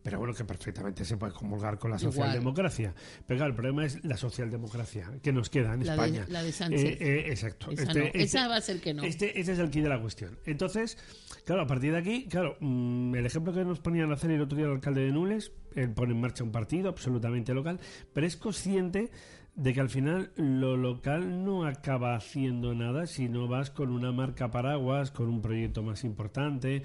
pero 0.05 0.19
bueno, 0.19 0.35
que 0.35 0.45
perfectamente 0.45 1.03
se 1.03 1.17
puede 1.17 1.33
comulgar 1.33 1.79
con 1.79 1.89
la 1.89 1.97
Igual. 1.97 2.13
socialdemocracia. 2.13 2.93
Pero 3.25 3.39
claro, 3.39 3.49
el 3.49 3.55
problema 3.55 3.85
es 3.87 4.05
la 4.05 4.15
socialdemocracia 4.17 5.11
que 5.23 5.33
nos 5.33 5.49
queda 5.49 5.73
en 5.73 5.83
La 5.83 5.95
de- 5.97 6.05
España. 6.05 6.25
la 6.29 6.43
de 6.43 6.51
Sánchez. 6.51 6.81
Eh, 6.83 6.97
eh, 7.01 7.23
exacto. 7.31 7.71
Esa 7.71 7.91
no, 7.91 8.03
esa 8.13 8.47
va 8.47 8.57
a 8.57 8.61
ser 8.61 8.79
que 8.81 8.93
no. 8.93 9.01
Este, 9.03 9.39
ese 9.39 9.53
es 9.53 9.59
el 9.59 9.71
key 9.71 9.81
de 9.81 9.89
la 9.89 9.99
cuestión. 9.99 10.37
Entonces, 10.45 10.99
claro, 11.43 11.63
a 11.63 11.67
partir 11.67 11.91
de 11.91 11.97
aquí, 11.97 12.27
claro, 12.29 12.55
mm, 12.59 13.15
el 13.15 13.25
ejemplo 13.25 13.51
que 13.51 13.65
nos 13.65 13.79
ponían 13.79 14.11
a 14.11 14.13
hacer 14.13 14.29
el 14.29 14.41
otro 14.41 14.55
día 14.55 14.67
el 14.67 14.73
alcalde 14.73 15.01
de 15.01 15.11
Nules, 15.11 15.51
él 15.73 15.89
pone 15.91 16.13
en 16.13 16.21
marcha 16.21 16.43
un 16.43 16.51
partido 16.51 16.89
absolutamente 16.89 17.55
local, 17.55 17.79
pero 18.13 18.27
es 18.27 18.37
consciente 18.37 19.09
de 19.55 19.73
que 19.73 19.79
al 19.79 19.89
final 19.89 20.31
lo 20.35 20.75
local 20.75 21.43
no 21.45 21.65
acaba 21.65 22.15
haciendo 22.15 22.75
nada 22.75 23.07
si 23.07 23.29
no 23.29 23.47
vas 23.47 23.69
con 23.71 23.89
una 23.89 24.11
marca 24.11 24.51
paraguas, 24.51 25.11
con 25.11 25.29
un 25.29 25.41
proyecto 25.41 25.81
más 25.81 26.03
importante. 26.03 26.83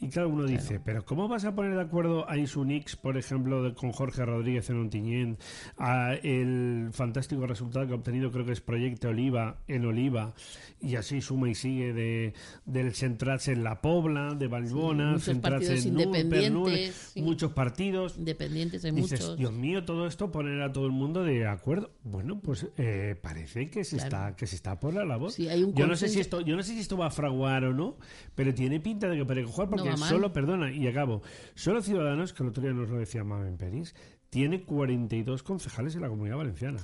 Y 0.00 0.08
claro, 0.08 0.28
uno 0.28 0.44
dice, 0.44 0.80
pero 0.84 1.04
¿cómo 1.04 1.28
vas 1.28 1.44
a 1.46 1.54
poner 1.54 1.74
de 1.74 1.80
acuerdo 1.80 2.28
a 2.28 2.36
Isunix, 2.36 2.96
por 2.96 3.16
ejemplo, 3.16 3.62
de- 3.62 3.74
con 3.74 3.92
Jorge 3.92 4.24
Rodríguez 4.24 4.68
en 4.68 4.80
Ontinyent, 4.80 5.40
a 5.78 6.12
el 6.14 6.88
fantástico 6.92 7.46
resultado 7.46 7.86
que 7.86 7.92
ha 7.92 7.96
obtenido, 7.96 8.30
creo 8.30 8.44
que 8.44 8.52
es 8.52 8.60
Proyecto 8.60 9.08
Oliva 9.08 9.58
en 9.66 9.86
Oliva, 9.86 10.34
y 10.80 10.96
así 10.96 11.20
suma 11.22 11.48
y 11.48 11.54
sigue 11.54 11.92
de, 11.94 12.34
del 12.66 12.92
centrarse 12.94 13.52
en 13.52 13.64
La 13.64 13.80
Pobla, 13.80 14.34
de 14.34 14.48
muchos 14.48 15.24
centrarse 15.24 15.78
en 15.78 15.88
independientes, 15.88 17.12
sí. 17.14 17.22
muchos 17.22 17.52
partidos. 17.52 18.18
Independientes 18.18 18.84
hay 18.84 18.92
Dices, 18.92 19.20
muchos. 19.20 19.38
Dios 19.38 19.52
mío, 19.52 19.84
todo 19.84 20.06
esto 20.06 20.30
poner 20.30 20.60
a 20.62 20.72
todo 20.72 20.86
el 20.86 20.92
mundo 20.92 21.22
de 21.22 21.46
acuerdo. 21.46 21.90
Bueno, 22.10 22.40
pues 22.40 22.66
eh, 22.76 23.14
parece 23.20 23.70
que 23.70 23.84
se 23.84 23.96
Claro. 23.96 24.08
está 24.08 24.36
que 24.36 24.46
se 24.46 24.56
está 24.56 24.78
por 24.80 24.92
la 24.94 25.04
labor. 25.04 25.30
Sí, 25.30 25.48
hay 25.48 25.62
un 25.62 25.74
yo 25.74 25.86
no 25.86 25.94
sé 25.96 26.08
si 26.08 26.20
esto 26.20 26.40
yo 26.40 26.56
no 26.56 26.62
sé 26.62 26.72
si 26.74 26.80
esto 26.80 26.96
va 26.96 27.06
a 27.06 27.10
fraguar 27.10 27.64
o 27.64 27.72
no, 27.72 27.96
pero 28.34 28.52
tiene 28.54 28.80
pinta 28.80 29.08
de 29.08 29.16
que 29.18 29.24
para 29.24 29.44
jugar 29.44 29.68
porque 29.70 29.96
solo, 29.96 30.32
perdona, 30.32 30.72
y 30.72 30.86
acabo. 30.88 31.22
Solo 31.54 31.82
Ciudadanos, 31.82 32.32
que 32.32 32.42
el 32.42 32.48
otro 32.48 32.62
día 32.62 32.72
nos 32.72 32.88
lo 32.88 32.98
decía 32.98 33.22
Mamen 33.24 33.56
Peris, 33.56 33.94
tiene 34.28 34.62
42 34.64 35.42
concejales 35.42 35.94
en 35.94 36.02
la 36.02 36.08
Comunidad 36.08 36.36
Valenciana. 36.36 36.80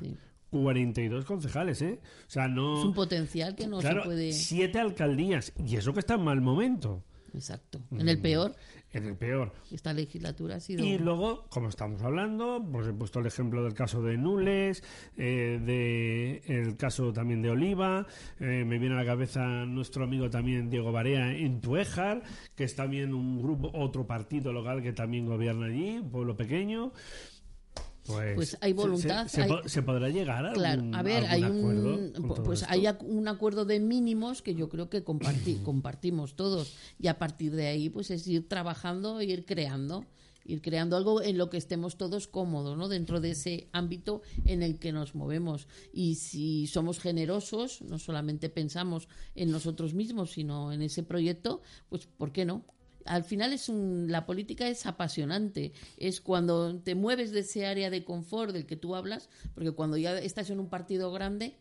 42 0.51 1.25
concejales, 1.25 1.83
¿eh? 1.83 2.01
O 2.27 2.31
sea, 2.31 2.49
no 2.49 2.79
Es 2.79 2.85
un 2.85 2.95
potencial 2.95 3.55
que 3.57 3.67
no 3.67 3.79
Claro, 3.81 4.03
se 4.03 4.07
puede. 4.07 4.33
siete 4.33 4.79
alcaldías 4.79 5.53
y 5.59 5.77
eso 5.77 5.93
que 5.93 6.01
está 6.01 6.15
en 6.15 6.23
mal 6.23 6.41
momento. 6.41 7.03
Exacto. 7.35 7.81
En 7.91 8.09
el 8.09 8.19
peor. 8.21 8.55
En 8.97 9.05
el 9.05 9.15
peor. 9.15 9.53
Esta 9.71 9.93
legislatura 9.93 10.57
ha 10.57 10.61
sido. 10.61 10.83
Y 10.83 10.97
luego, 10.97 11.45
como 11.51 11.69
estamos 11.69 12.01
hablando, 12.03 12.65
pues 12.73 12.89
he 12.89 12.95
puesto 12.95 13.19
el 13.19 13.27
ejemplo 13.27 13.63
del 13.63 13.75
caso 13.75 14.01
de 14.03 14.17
Nules, 14.17 14.83
eh, 15.19 15.61
de 15.63 16.43
el 16.47 16.79
caso 16.79 17.13
también 17.13 17.43
de 17.43 17.51
Oliva, 17.51 18.07
eh, 18.41 18.65
me 18.65 18.79
viene 18.79 18.95
a 18.95 18.99
la 18.99 19.05
cabeza 19.05 19.67
nuestro 19.67 20.05
amigo 20.05 20.31
también 20.31 20.71
Diego 20.71 20.93
Barea 20.93 21.37
en 21.37 21.61
Tuéjar, 21.61 22.23
que 22.55 22.65
es 22.65 22.75
también 22.75 23.13
un 23.13 23.43
grupo, 23.43 23.71
otro 23.75 24.07
partido 24.07 24.51
local 24.51 24.83
que 24.83 24.95
también 24.95 25.27
gobierna 25.27 25.67
allí, 25.67 25.99
un 25.99 26.11
pueblo 26.11 26.35
pequeño. 26.35 26.93
Pues, 28.07 28.35
Pues 28.35 28.59
hay 28.61 28.73
voluntad, 28.73 29.27
Se, 29.27 29.37
se 29.37 29.43
hay- 29.43 29.51
se 29.67 29.83
podrá 29.83 30.09
llegar 30.09 30.47
a 30.47 30.53
Claro, 30.53 30.81
algún, 30.83 30.95
a 30.95 31.03
ver, 31.03 31.25
algún 31.27 31.31
hay 31.33 31.43
acuerdo 31.43 31.95
un, 31.95 32.13
todo 32.13 32.43
pues 32.45 32.63
hay 32.69 32.87
un 33.05 33.29
acuerdo 33.29 33.65
de 33.65 33.81
mínimos 33.81 34.43
que 34.43 34.55
yo 34.55 34.69
creo 34.69 34.89
que 34.89 35.05
comparti- 35.05 35.63
compartimos 35.65 36.37
todos 36.37 36.75
y 36.99 37.09
a 37.09 37.19
partir 37.19 37.55
de 37.55 37.67
ahí 37.67 37.89
pues 37.91 38.11
es 38.11 38.27
ir 38.29 38.49
trabajando, 38.49 39.21
ir 39.23 39.45
creando, 39.45 40.05
ir 40.45 40.63
creando 40.63 40.97
algo 40.97 41.23
en 41.23 41.37
lo 41.39 41.51
que 41.51 41.57
estemos 41.57 41.97
todos 41.97 42.29
cómodos, 42.29 42.79
¿no? 42.79 42.87
Dentro 42.89 43.21
de 43.21 43.33
ese 43.33 43.69
ámbito 43.73 44.23
en 44.45 44.63
el 44.63 44.79
que 44.79 44.93
nos 44.93 45.15
movemos 45.17 45.67
y 45.93 46.15
si 46.15 46.69
somos 46.69 47.01
generosos, 47.01 47.83
no 47.83 47.99
solamente 47.99 48.49
pensamos 48.49 49.09
en 49.35 49.51
nosotros 49.51 49.95
mismos, 49.95 50.31
sino 50.31 50.73
en 50.73 50.83
ese 50.83 51.03
proyecto, 51.03 51.63
pues 51.89 52.07
¿por 52.07 52.31
qué 52.31 52.45
no? 52.45 52.65
Al 53.07 53.25
final 53.25 53.53
es 53.53 53.69
un, 53.69 54.11
la 54.11 54.27
política 54.27 54.69
es 54.69 54.87
apasionante. 54.87 55.73
Es 55.97 56.21
cuando 56.21 56.79
te 56.81 56.95
mueves 56.95 57.31
de 57.33 57.41
ese 57.41 57.67
área 57.67 57.91
de 57.91 58.05
confort 58.05 58.53
del 58.53 58.67
que 58.67 58.77
tú 58.77 58.95
hablas, 58.95 59.29
porque 59.55 59.73
cuando 59.73 59.97
ya 59.97 60.19
estás 60.19 60.51
en 60.51 60.61
un 60.61 60.69
partido 60.69 61.13
grande, 61.13 61.57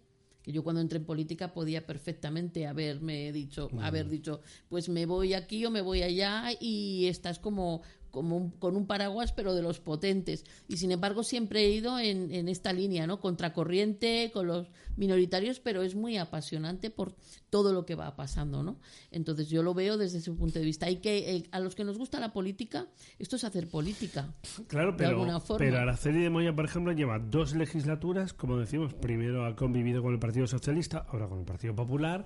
que 0.46 0.52
yo 0.52 0.64
cuando 0.64 0.82
entré 0.82 1.00
en 1.00 1.06
política 1.06 1.54
podía 1.54 1.88
perfectamente 1.88 2.68
haberme 2.68 3.32
dicho, 3.32 3.68
haber 3.82 4.10
dicho, 4.10 4.42
pues 4.70 4.90
me 4.90 5.08
voy 5.08 5.34
aquí 5.34 5.66
o 5.66 5.72
me 5.72 5.82
voy 5.82 6.04
allá 6.04 6.52
y 6.60 7.08
estás 7.08 7.40
como 7.40 7.82
como 8.16 8.38
un- 8.38 8.50
con 8.52 8.76
un 8.76 8.88
paraguas 8.88 9.32
pero 9.34 9.54
de 9.54 9.62
los 9.62 9.80
potentes. 9.80 10.44
Y 10.68 10.78
sin 10.78 10.92
embargo 10.92 11.24
siempre 11.24 11.66
he 11.66 11.70
ido 11.70 12.00
en, 12.00 12.32
en 12.34 12.48
esta 12.50 12.74
línea 12.74 13.06
no 13.06 13.20
contracorriente 13.20 14.32
con 14.34 14.48
los 14.48 14.68
minoritarios 14.98 15.60
pero 15.60 15.84
es 15.84 15.94
muy 15.94 16.18
apasionante 16.18 16.90
por 16.90 17.14
todo 17.50 17.74
lo 17.74 17.86
que 17.86 17.96
va 17.96 18.16
pasando 18.16 18.64
no 18.64 18.80
entonces 19.12 19.50
yo 19.50 19.62
lo 19.62 19.74
veo 19.74 19.98
desde 19.98 20.18
ese 20.20 20.32
punto 20.32 20.58
de 20.60 20.66
vista. 20.66 20.86
Hay 20.88 20.98
que 20.98 21.36
eh, 21.36 21.44
a 21.52 21.60
los 21.60 21.76
que 21.76 21.84
nos 21.84 21.98
gusta 21.98 22.20
la 22.20 22.32
política 22.34 22.88
esto 23.20 23.36
es 23.36 23.44
hacer 23.44 23.68
política 23.68 24.34
Claro, 24.68 24.94
de 24.94 24.98
pero, 24.98 25.10
alguna 25.10 25.40
forma. 25.42 25.60
pero 25.66 25.78
Araceli 25.80 26.22
de 26.22 26.30
Moya, 26.30 26.56
por 26.56 26.64
ejemplo, 26.66 26.94
lleva 26.94 27.20
dos 27.20 27.54
legislaturas, 27.56 28.32
como 28.34 28.58
decimos, 28.58 28.94
primero 28.94 29.46
ha 29.46 29.56
convivido 29.56 30.02
con 30.02 30.14
el 30.14 30.20
Partido 30.20 30.48
Socialista, 30.48 31.06
ahora 31.10 31.28
con 31.28 31.40
el 31.40 31.46
Partido 31.46 31.76
Popular 31.76 32.24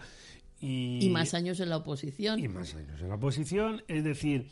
y, 0.61 0.99
y 1.01 1.09
más 1.09 1.33
años 1.33 1.59
en 1.59 1.69
la 1.69 1.77
oposición. 1.77 2.39
Y 2.39 2.47
más 2.47 2.75
años 2.75 3.01
en 3.01 3.09
la 3.09 3.15
oposición, 3.15 3.81
es 3.87 4.03
decir, 4.03 4.49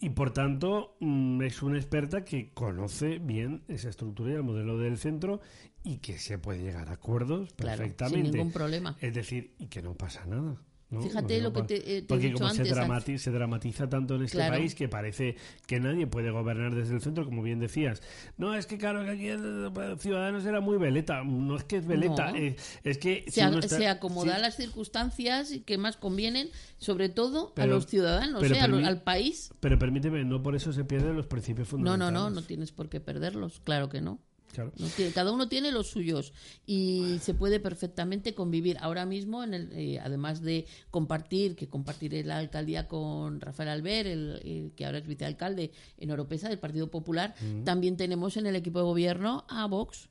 y 0.00 0.10
por 0.10 0.30
tanto 0.32 0.96
mm, 1.00 1.42
es 1.42 1.62
una 1.62 1.76
experta 1.78 2.24
que 2.24 2.50
conoce 2.52 3.18
bien 3.18 3.62
esa 3.68 3.88
estructura 3.88 4.32
y 4.32 4.34
el 4.34 4.42
modelo 4.42 4.78
del 4.78 4.98
centro 4.98 5.40
y 5.82 5.98
que 5.98 6.18
se 6.18 6.38
puede 6.38 6.62
llegar 6.62 6.88
a 6.88 6.92
acuerdos 6.94 7.52
Claro, 7.54 7.82
sin 7.84 7.92
perfectamente. 7.94 8.30
ningún 8.32 8.52
problema. 8.52 8.96
Es 9.00 9.14
decir, 9.14 9.54
y 9.58 9.66
que 9.66 9.82
no 9.82 9.94
pasa 9.94 10.26
nada. 10.26 10.56
¿No? 10.90 11.02
Fíjate 11.02 11.40
lo 11.40 11.52
que 11.52 11.62
te- 11.62 11.76
eh, 11.76 11.80
te 11.82 11.98
he 11.98 12.02
Porque 12.02 12.26
dicho 12.28 12.38
como 12.38 12.54
se, 12.54 13.30
dramatiza 13.30 13.88
tanto 13.88 14.14
en 14.14 14.22
este 14.22 14.36
Claro. 14.38 14.54
país 14.54 14.74
que 14.74 14.88
parece 14.88 15.36
que 15.66 15.80
nadie 15.80 16.06
puede 16.06 16.30
gobernar 16.30 16.74
desde 16.74 16.94
el 16.94 17.00
centro, 17.00 17.24
como 17.24 17.42
bien 17.42 17.58
decías. 17.58 18.02
No, 18.38 18.54
es 18.54 18.66
que 18.66 18.78
claro, 18.78 19.04
que 19.04 19.10
aquí 19.10 19.26
el 19.28 19.72
Ciudadanos 19.98 20.44
era 20.46 20.60
muy 20.60 20.78
veleta. 20.78 21.24
No 21.24 21.56
es 21.56 21.64
que 21.64 21.78
es 21.78 21.86
veleta, 21.86 22.30
No. 22.30 22.36
eh, 22.38 22.56
es 22.84 22.98
que... 22.98 23.24
se, 23.26 23.30
si 23.32 23.40
a- 23.40 23.48
uno 23.48 23.58
está- 23.58 23.76
se 23.76 23.88
acomoda 23.88 24.36
a 24.36 24.38
las 24.38 24.56
circunstancias 24.56 25.52
que 25.64 25.78
más 25.78 25.96
convienen, 25.96 26.48
sobre 26.78 27.08
todo 27.08 27.52
a 27.56 27.66
los 27.66 27.86
ciudadanos, 27.86 28.40
pero 28.40 28.54
¿eh? 28.54 28.84
Al 28.86 29.02
país. 29.02 29.52
Pero 29.60 29.78
permíteme, 29.78 30.24
no 30.24 30.42
por 30.42 30.54
eso 30.54 30.72
se 30.72 30.84
pierden 30.84 31.16
los 31.16 31.26
principios 31.26 31.66
No, 31.68 31.70
fundamentales. 31.78 32.12
no, 32.14 32.30
no, 32.30 32.30
no 32.30 32.42
tienes 32.42 32.70
por 32.72 32.88
qué 32.88 33.00
perderlos, 33.00 33.60
claro 33.64 33.88
que 33.88 34.00
no. 34.00 34.20
Claro. 34.52 34.72
No 34.78 34.86
tiene- 34.88 35.12
cada 35.12 35.32
uno 35.32 35.48
tiene 35.48 35.70
los 35.70 35.88
suyos 35.88 36.32
y 36.66 37.18
se 37.20 37.34
puede 37.34 37.60
perfectamente 37.60 38.34
convivir. 38.34 38.78
Ahora 38.80 39.04
mismo, 39.04 39.44
en 39.44 39.52
el, 39.54 39.72
eh, 39.72 40.00
además 40.00 40.40
de 40.40 40.66
compartir, 40.90 41.56
que 41.56 41.68
compartiré 41.68 42.24
la 42.24 42.38
alcaldía 42.38 42.88
con 42.88 43.40
Rafael 43.40 43.68
Albert, 43.68 44.08
el, 44.08 44.40
el 44.44 44.72
que 44.74 44.86
ahora 44.86 44.98
es 44.98 45.06
vicealcalde 45.06 45.72
en 45.98 46.10
Oropesa 46.10 46.48
del 46.48 46.58
Partido 46.58 46.90
Popular, 46.90 47.34
también 47.64 47.96
tenemos 47.96 48.36
en 48.36 48.46
el 48.46 48.56
equipo 48.56 48.78
de 48.78 48.84
gobierno 48.84 49.44
a 49.48 49.66
Vox. 49.66 50.08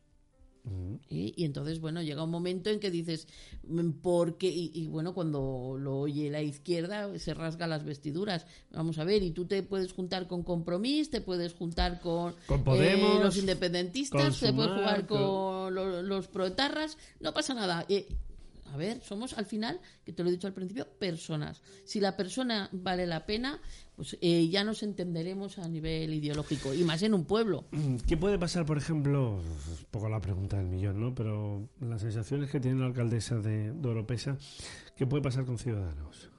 Mm. 0.66 0.96
Y, 1.10 1.34
y 1.38 1.46
entonces, 1.46 1.80
bueno, 1.80 2.02
llega 2.02 2.24
un 2.24 2.32
momento 2.32 2.70
en 2.72 2.80
que 2.80 2.90
dices, 2.90 3.28
mm, 3.68 3.92
¿por 4.02 4.38
qué? 4.38 4.48
Y, 4.50 4.72
y 4.74 4.88
bueno, 4.88 5.14
cuando 5.14 5.78
lo 5.80 6.00
oye 6.00 6.30
la 6.32 6.42
izquierda, 6.42 7.18
se 7.20 7.34
rasga 7.36 7.68
las 7.68 7.84
vestiduras. 7.86 8.48
Vamos 8.72 8.98
a 8.98 9.04
ver, 9.04 9.22
y 9.22 9.30
tú 9.32 9.46
te 9.46 9.62
puedes 9.62 9.94
juntar 9.94 10.28
con 10.28 10.42
Compromís, 10.44 11.10
te 11.12 11.22
puedes 11.22 11.54
juntar 11.54 12.02
con, 12.02 12.34
Con 12.48 12.62
eh, 12.62 12.64
Podemos, 12.64 13.24
los 13.24 13.38
independentistas, 13.38 14.40
te 14.40 14.52
puedes 14.54 14.72
jugar 14.72 15.06
con- 15.06 15.20
con 15.20 15.76
lo- 15.76 16.02
los 16.02 16.28
proetarras, 16.28 16.98
no 17.20 17.34
pasa 17.34 17.54
nada. 17.54 17.86
Eh, 17.88 18.08
a 18.76 18.78
ver, 18.78 19.02
somos 19.02 19.38
al 19.38 19.46
final, 19.46 19.80
que 20.04 20.12
te 20.12 20.22
lo 20.22 20.28
he 20.28 20.34
dicho 20.34 20.48
al 20.48 20.54
principio, 20.54 20.86
personas. 21.00 21.62
Si 21.86 22.02
la 22.02 22.18
persona 22.18 22.68
vale 22.74 23.08
la 23.08 23.26
pena, 23.26 23.62
pues 23.96 24.18
eh, 24.20 24.50
ya 24.50 24.66
nos 24.66 24.84
entenderemos 24.84 25.60
a 25.60 25.70
nivel 25.70 26.14
ideológico, 26.14 26.74
y 26.74 26.84
más 26.84 27.02
en 27.02 27.14
un 27.14 27.24
pueblo. 27.24 27.64
Mm, 27.72 27.96
¿Qué 28.06 28.18
puede 28.18 28.38
pasar, 28.38 28.66
por 28.66 28.78
ejemplo? 28.78 29.36
Un 29.36 29.86
poco 29.92 30.10
la 30.10 30.20
pregunta 30.20 30.58
del 30.58 30.68
millón, 30.68 31.00
¿no? 31.00 31.16
Pero 31.16 31.70
las 31.80 32.02
sensaciones 32.02 32.52
que 32.52 32.60
tiene 32.60 32.82
la 32.82 32.88
alcaldesa 32.88 33.38
de, 33.38 33.72
de 33.72 33.88
Oropesa, 33.88 34.38
¿qué 34.98 35.08
puede 35.08 35.24
pasar 35.24 35.46
con 35.46 35.58
Ciudadanos? 35.58 36.35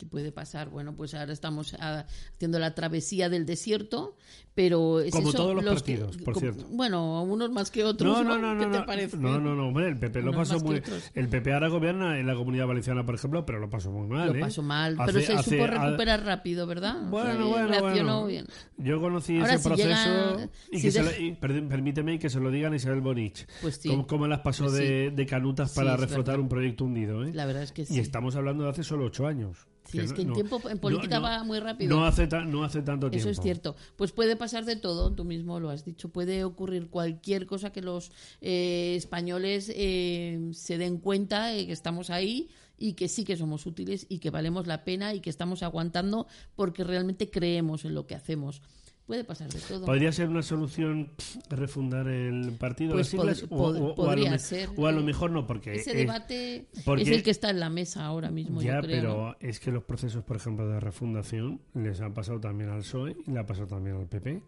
¿Qué 0.00 0.06
puede 0.06 0.32
pasar? 0.32 0.70
Bueno, 0.70 0.94
pues 0.96 1.12
ahora 1.12 1.30
estamos 1.30 1.76
ah, 1.78 2.06
haciendo 2.34 2.58
la 2.58 2.74
travesía 2.74 3.28
del 3.28 3.44
desierto, 3.44 4.16
pero 4.54 5.00
es 5.00 5.12
Como 5.12 5.28
eso, 5.28 5.36
todos 5.36 5.54
los 5.54 5.62
que- 5.64 5.70
partidos, 5.70 6.16
por 6.16 6.32
como- 6.32 6.40
cierto. 6.40 6.66
Bueno, 6.70 7.22
unos 7.22 7.50
más 7.50 7.70
que 7.70 7.84
otros, 7.84 8.10
no, 8.10 8.24
¿no? 8.24 8.38
no, 8.38 8.54
no, 8.54 8.60
¿Qué 8.60 8.66
no, 8.66 8.72
te 8.80 8.86
parece? 8.86 9.16
No, 9.18 9.38
no, 9.38 9.54
no, 9.54 9.68
hombre, 9.68 9.88
el 9.88 9.98
PP 9.98 10.22
lo 10.22 10.32
pasó 10.32 10.58
que 10.58 10.64
muy... 10.64 10.82
El 11.14 11.28
PP 11.28 11.52
ahora 11.52 11.68
gobierna 11.68 12.18
en 12.18 12.26
la 12.26 12.34
Comunidad 12.34 12.66
Valenciana, 12.66 13.04
por 13.04 13.14
ejemplo, 13.14 13.44
pero 13.44 13.58
lo 13.58 13.68
pasó 13.68 13.90
muy 13.90 14.08
mal, 14.08 14.28
Lo 14.28 14.34
¿eh? 14.36 14.40
pasó 14.40 14.62
mal, 14.62 14.96
Hace- 14.98 15.12
pero 15.12 15.26
se 15.26 15.32
hace- 15.34 15.50
supo 15.58 15.66
recuperar 15.66 16.24
rápido, 16.24 16.66
¿verdad? 16.66 16.96
O 16.96 17.00
sea, 17.00 17.08
Bueno, 17.10 17.48
bueno, 17.50 17.68
reaccionó 17.68 18.20
bueno. 18.22 18.26
bien. 18.26 18.46
Yo 18.78 19.00
conocí 19.02 19.36
Ahora, 19.38 19.52
ese 19.54 19.62
si 19.62 19.68
proceso 19.68 19.88
llega- 19.88 20.48
y, 20.72 20.76
si 20.78 20.82
que 20.82 20.90
se 20.92 21.02
lo- 21.02 21.16
y, 21.26 21.32
perdón, 21.32 21.68
permíteme 21.68 22.18
que 22.18 22.30
se 22.30 22.40
lo 22.40 22.50
digan 22.50 22.72
a 22.72 22.76
Isabel 22.76 23.02
Boric. 23.02 23.46
Pues 23.60 23.76
sí. 23.76 23.90
Cómo, 23.90 24.06
cómo 24.06 24.26
las 24.26 24.40
pasó 24.40 24.64
Pues 24.64 24.76
de, 24.78 25.08
sí. 25.10 25.14
de 25.14 25.26
canutas 25.26 25.72
Sí, 25.72 25.76
para 25.76 25.92
es 25.94 26.00
reflotar 26.00 26.40
un 26.40 26.48
proyecto 26.48 26.86
hundido, 26.86 27.22
¿eh? 27.24 27.32
La 27.34 27.44
verdad 27.44 27.62
es 27.64 27.72
que 27.72 27.84
sí. 27.84 27.96
Y 27.96 27.98
estamos 28.00 28.34
hablando 28.36 28.64
de 28.64 28.70
hace 28.70 28.82
solo 28.84 29.04
ocho 29.04 29.26
años. 29.26 29.66
Sí, 29.90 29.98
es 29.98 30.12
que 30.12 30.22
el 30.22 30.32
tiempo 30.32 30.60
en 30.68 30.78
política 30.78 31.18
va 31.18 31.42
muy 31.44 31.58
rápido. 31.60 31.96
No 31.96 32.04
hace, 32.04 32.26
ta- 32.26 32.44
no 32.44 32.64
hace 32.64 32.82
tanto 32.82 33.10
tiempo. 33.10 33.28
Eso 33.28 33.30
es 33.30 33.42
cierto. 33.42 33.76
Pues 33.96 34.12
puede 34.12 34.36
pasar 34.36 34.64
de 34.64 34.76
todo, 34.76 35.12
tú 35.12 35.24
mismo 35.24 35.58
lo 35.60 35.70
has 35.70 35.84
dicho. 35.84 36.08
Puede 36.10 36.44
ocurrir 36.44 36.88
cualquier 36.88 37.46
cosa 37.46 37.70
que 37.72 37.82
los 37.82 38.12
eh, 38.40 38.94
españoles 38.96 39.70
eh, 39.74 40.50
se 40.52 40.78
den 40.78 40.98
cuenta 40.98 41.46
de 41.46 41.66
que 41.66 41.72
estamos 41.72 42.10
ahí 42.10 42.48
y 42.78 42.94
que 42.94 43.08
sí 43.08 43.24
que 43.24 43.36
somos 43.36 43.66
útiles 43.66 44.06
y 44.08 44.20
que 44.20 44.30
valemos 44.30 44.66
la 44.66 44.84
pena 44.84 45.12
y 45.14 45.20
que 45.20 45.28
estamos 45.30 45.62
aguantando 45.62 46.26
porque 46.56 46.82
realmente 46.84 47.28
creemos 47.30 47.84
en 47.84 47.94
lo 47.94 48.06
que 48.06 48.14
hacemos. 48.14 48.62
Puede 49.10 49.24
pasar 49.24 49.50
de 49.50 49.58
todo. 49.58 49.86
¿Podría 49.86 50.12
ser 50.12 50.28
una 50.28 50.40
solución 50.40 51.10
refundar 51.48 52.06
el 52.06 52.52
partido 52.52 52.92
pues 52.92 53.12
las 53.12 53.38
siglas? 53.38 53.48
Pod, 53.48 53.76
o, 53.76 53.86
o, 53.86 53.94
podría 53.96 54.30
o, 54.30 54.34
a 54.34 54.38
ser. 54.38 54.68
o 54.76 54.86
a 54.86 54.92
lo 54.92 55.02
mejor 55.02 55.32
no, 55.32 55.48
porque... 55.48 55.74
Ese 55.74 55.90
es, 55.90 55.96
debate 55.96 56.68
porque, 56.84 57.02
es 57.02 57.08
el 57.08 57.24
que 57.24 57.32
está 57.32 57.50
en 57.50 57.58
la 57.58 57.70
mesa 57.70 58.04
ahora 58.04 58.30
mismo, 58.30 58.62
ya, 58.62 58.76
yo 58.76 58.82
creo. 58.82 59.00
pero 59.00 59.36
es 59.40 59.58
que 59.58 59.72
los 59.72 59.82
procesos, 59.82 60.22
por 60.22 60.36
ejemplo, 60.36 60.68
de 60.68 60.78
refundación 60.78 61.60
les 61.74 62.00
han 62.00 62.14
pasado 62.14 62.38
también 62.38 62.70
al 62.70 62.82
PSOE 62.82 63.16
y 63.26 63.32
le 63.32 63.40
ha 63.40 63.46
pasado 63.46 63.66
también 63.66 63.96
al 63.96 64.06
PP. 64.06 64.42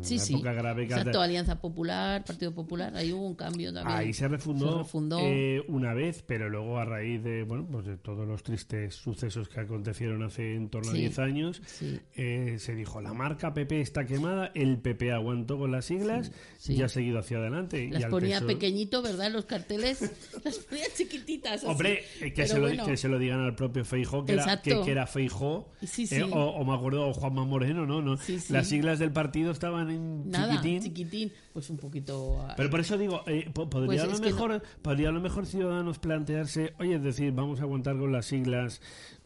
Sí, 0.00 0.18
sí. 0.18 0.40
Grave 0.40 0.84
Exacto, 0.84 1.20
Alianza 1.20 1.60
Popular, 1.60 2.24
Partido 2.24 2.54
Popular, 2.54 2.94
ahí 2.96 3.12
hubo 3.12 3.26
un 3.26 3.34
cambio 3.34 3.72
también. 3.72 3.98
Ahí 3.98 4.12
se 4.14 4.26
refundó, 4.28 4.72
se 4.72 4.78
refundó. 4.78 5.18
Eh, 5.20 5.62
una 5.68 5.92
vez, 5.92 6.22
pero 6.26 6.48
luego 6.48 6.78
a 6.78 6.84
raíz 6.86 7.22
de 7.22 7.42
bueno 7.42 7.66
pues 7.70 7.84
de 7.84 7.96
todos 7.98 8.26
los 8.26 8.42
tristes 8.42 8.94
sucesos 8.94 9.48
que 9.48 9.60
acontecieron 9.60 10.22
hace 10.22 10.54
en 10.54 10.70
torno 10.70 10.90
Sí, 10.92 10.96
a 10.98 11.00
10 11.00 11.18
años, 11.18 11.62
sí. 11.66 12.00
eh, 12.14 12.56
se 12.58 12.74
dijo 12.74 13.00
la 13.02 13.12
marca 13.12 13.52
PP 13.52 13.80
está 13.82 14.06
quemada, 14.06 14.50
el 14.54 14.78
PP 14.78 15.12
aguantó 15.12 15.58
con 15.58 15.70
las 15.70 15.84
siglas 15.84 16.32
sí. 16.56 16.74
y 16.74 16.82
ha 16.82 16.88
seguido 16.88 17.18
hacia 17.18 17.36
adelante. 17.38 17.88
Las 17.92 18.04
y 18.04 18.06
ponía 18.06 18.36
PSOE 18.38 18.54
pequeñito, 18.54 19.02
¿verdad? 19.02 19.30
Los 19.32 19.44
carteles 19.44 20.00
las 20.44 20.58
ponía 20.60 20.84
chiquititas. 20.96 21.58
así. 21.58 21.66
Hombre, 21.66 22.04
eh, 22.22 22.32
que, 22.32 22.46
se 22.46 22.54
lo, 22.58 22.68
bueno. 22.68 22.86
que 22.86 22.96
se 22.96 23.08
lo 23.08 23.18
digan 23.18 23.40
al 23.40 23.54
propio 23.54 23.84
Feijó, 23.84 24.24
que, 24.24 24.32
era, 24.32 24.62
que, 24.62 24.80
que 24.80 24.90
era 24.90 25.06
Feijó, 25.06 25.68
Sí, 25.82 26.04
eh, 26.04 26.06
sí. 26.06 26.20
o, 26.22 26.26
o 26.28 26.64
me 26.64 26.74
acuerdo, 26.74 27.06
o 27.08 27.12
Juanma 27.12 27.44
Moreno, 27.44 27.84
¿no? 27.84 28.00
no 28.00 28.16
Sí, 28.16 28.40
sí. 28.40 28.52
Las 28.52 28.68
siglas 28.68 28.98
del 28.98 29.12
partido 29.12 29.50
estaban 29.50 29.73
en 29.80 30.30
Nada, 30.30 30.56
chiquitín. 30.60 30.82
chiquitín. 30.82 31.32
Pues 31.52 31.70
un 31.70 31.76
poquito. 31.78 32.40
ah, 32.42 32.54
Pero 32.56 32.70
por 32.70 32.80
eso 32.80 32.96
digo, 32.98 33.22
eh, 33.26 33.48
po- 33.52 33.68
podría, 33.70 33.86
Pues 33.86 34.00
a 34.02 34.06
lo 34.06 34.12
no- 34.12 34.18
mejor, 34.20 34.62
podría 34.82 35.08
a 35.08 35.12
lo 35.12 35.20
mejor 35.20 35.46
Ciudadanos 35.46 35.98
plantearse, 35.98 36.74
oye, 36.78 36.94
es 36.96 37.02
decir, 37.02 37.32
vamos 37.32 37.60
a 37.60 37.64
aguantar 37.64 37.96
con 37.98 38.12
las 38.12 38.26
siglas 38.26 38.80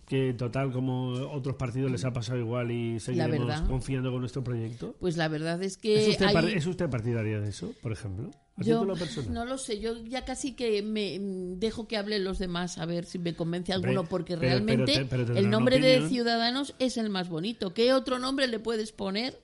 que 0.07 0.33
total 0.33 0.73
como 0.73 1.11
otros 1.11 1.57
partidos 1.57 1.91
les 1.91 2.03
ha 2.07 2.13
pasado 2.15 2.39
igual 2.39 2.71
y 2.71 2.99
seguiremos 2.99 3.47
verdad. 3.47 3.67
confiando 3.69 4.11
con 4.11 4.21
nuestro 4.21 4.43
proyecto. 4.43 4.97
Pues 5.01 5.19
la 5.19 5.29
verdad 5.29 5.63
es 5.63 5.77
que. 5.77 6.01
¿Es, 6.05 6.09
usted 6.09 6.27
hay- 6.35 6.53
¿Es 6.55 6.67
usted 6.67 6.89
partidaria 6.89 7.41
de 7.41 7.51
eso, 7.51 7.73
por 7.83 7.93
ejemplo? 7.93 8.31
A 8.57 8.63
Yo 8.63 8.85
no 9.31 9.45
lo 9.45 9.59
sé, 9.59 9.79
yo 9.81 10.03
ya 10.05 10.25
casi 10.25 10.55
que 10.55 10.83
me 10.83 11.19
mm, 11.21 11.59
dejo 11.61 11.87
que 11.87 11.97
hablen 11.99 12.25
los 12.25 12.39
demás 12.39 12.79
a 12.79 12.87
ver 12.87 13.05
si 13.05 13.19
me 13.19 13.35
convence 13.35 13.73
Hombre, 13.75 13.91
alguno, 13.91 14.09
porque 14.09 14.37
pero- 14.39 14.41
pero 14.41 14.53
realmente 14.55 14.93
te- 14.95 15.05
pero 15.05 15.25
tendrá 15.27 15.41
el 15.41 15.51
nombre 15.51 15.79
de. 15.79 16.09
Ciudadanos 16.09 16.75
es 16.79 16.97
el 16.97 17.11
más 17.11 17.29
bonito. 17.29 17.75
¿Qué 17.75 17.93
otro 17.93 18.19
nombre 18.19 18.47
le 18.49 18.59
puedes 18.61 18.93
poner 18.93 19.39